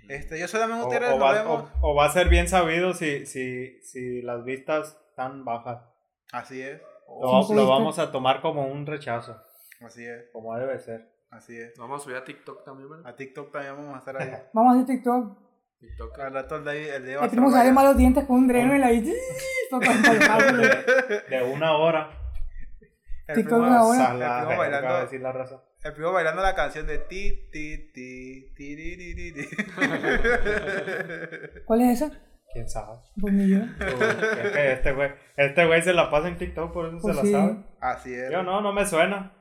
Este, 0.10 0.38
yo 0.40 0.48
soy 0.48 0.60
Damián 0.60 0.82
O, 0.82 0.84
Gutiérrez, 0.86 1.10
o 1.12 1.18
nos 1.18 1.22
va, 1.24 1.34
vemos. 1.34 1.70
o- 1.82 1.92
o 1.92 1.96
va 1.96 2.06
a 2.06 2.10
ser 2.12 2.28
bien 2.28 2.48
sabido 2.50 2.94
si, 2.94 3.26
si, 3.26 3.82
si 3.82 4.22
las 4.22 4.44
vistas 4.44 4.98
están 5.16 5.46
bajas. 5.46 5.80
Así 6.34 6.62
es, 6.62 6.82
Lo, 7.08 7.42
Sí, 7.44 7.54
lo 7.54 7.62
sí. 7.64 7.70
vamos 7.70 8.00
a 8.00 8.12
tomar 8.12 8.42
como 8.42 8.68
un 8.68 8.86
rechazo, 8.86 9.42
así 9.86 10.06
es, 10.06 10.26
como 10.34 10.54
debe 10.58 10.78
ser. 10.80 11.10
así 11.32 11.58
es. 11.58 11.74
Vamos 11.78 12.02
a 12.02 12.04
subir 12.04 12.18
a 12.18 12.26
TikTok 12.26 12.66
también, 12.66 12.90
¿verdad? 12.90 13.08
A 13.08 13.16
TikTok 13.16 13.50
también 13.52 13.78
vamos 13.78 13.96
a 13.96 14.00
estar 14.00 14.18
ahí. 14.22 14.30
Vamos 14.54 14.74
a 14.76 14.82
hacer 14.82 14.96
TikTok. 14.98 15.38
TikTok. 15.80 16.20
Al 16.20 16.34
rato 16.34 16.56
el 16.58 16.64
de, 16.66 16.96
el 16.96 17.06
de 17.06 17.14
El 17.16 17.30
primo 17.30 17.50
sale 17.52 17.72
malos 17.72 17.96
dientes 17.96 18.26
con 18.26 18.38
un 18.38 18.48
dreno 18.48 18.76
y 18.76 18.80
la 18.80 18.88
ahí. 18.88 19.02
De, 19.72 21.22
de 21.38 21.44
una 21.44 21.78
hora. 21.78 22.10
El 23.28 23.36
TikTok 23.36 23.54
primo- 23.60 23.68
una 23.68 23.84
hora. 23.84 24.12
A 24.12 24.14
la 24.14 24.26
el 24.42 24.46
primo 24.46 24.50
va 24.50 24.54
a 24.54 24.58
bailando, 24.58 25.00
decir 25.02 25.22
la 25.22 25.32
raza. 25.32 25.62
El 25.84 25.94
primo 25.94 26.12
bailando 26.12 26.42
la 26.42 26.56
canción 26.56 26.88
de 26.88 26.98
ti, 27.00 27.50
ti, 27.52 27.92
ti, 27.94 28.52
ti, 28.56 28.76
ti, 28.76 28.98
ti, 28.98 29.16
ti, 29.16 29.48
ti. 29.48 29.56
¿Cuál 31.66 31.82
es 31.82 32.02
esa? 32.02 32.12
¿Quién 32.56 32.70
sabe? 32.70 32.94
Pues 33.20 33.34
ni 33.34 33.50
yo. 33.50 33.58
Este 34.56 34.94
güey, 34.94 35.12
este 35.36 35.66
güey 35.66 35.82
se 35.82 35.92
la 35.92 36.10
pasa 36.10 36.30
en 36.30 36.38
TikTok, 36.38 36.72
por 36.72 36.88
eso 36.88 37.00
Pues 37.02 37.18
se 37.18 37.24
sí. 37.24 37.32
la 37.34 37.40
sabe. 37.40 37.58
Así 37.82 38.14
es. 38.14 38.32
Yo 38.32 38.44
no, 38.44 38.62
no 38.62 38.72
me 38.72 38.86
suena. 38.86 39.34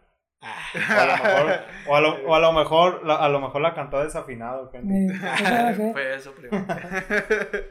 O 0.43 1.01
a 1.01 1.07
lo 1.07 1.12
mejor, 1.12 1.61
o 1.86 1.95
a 1.95 2.01
lo, 2.01 2.15
o 2.28 2.35
a 2.35 2.39
lo 2.41 2.53
mejor, 2.53 3.07
la- 3.07 3.15
a 3.15 3.28
lo 3.28 3.39
mejor 3.41 3.62
la 3.62 3.73
cantó 3.73 4.03
desafinado. 4.03 4.69
ser. 4.73 4.82
Fue 5.93 6.16
eso, 6.16 6.32
primo. 6.32 6.66
Pues 6.66 7.62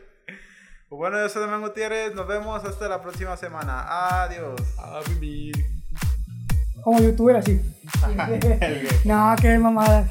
bueno, 0.89 1.19
yo 1.19 1.27
soy 1.27 1.41
Damián 1.41 1.59
Gutiérrez. 1.61 2.15
Nos 2.15 2.25
vemos 2.25 2.63
hasta 2.63 2.87
la 2.87 3.01
próxima 3.01 3.35
semana. 3.35 4.23
Adiós. 4.23 4.61
A 4.79 5.01
vivir. 5.09 5.55
Como 6.83 7.01
youtuber 7.01 7.35
así. 7.35 7.59
No, 9.03 9.35
qué 9.41 9.57
mamada. 9.59 10.07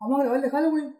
Vamos 0.00 0.20
a 0.20 0.24
grabar 0.24 0.40
de 0.40 0.50
Halloween. 0.50 0.99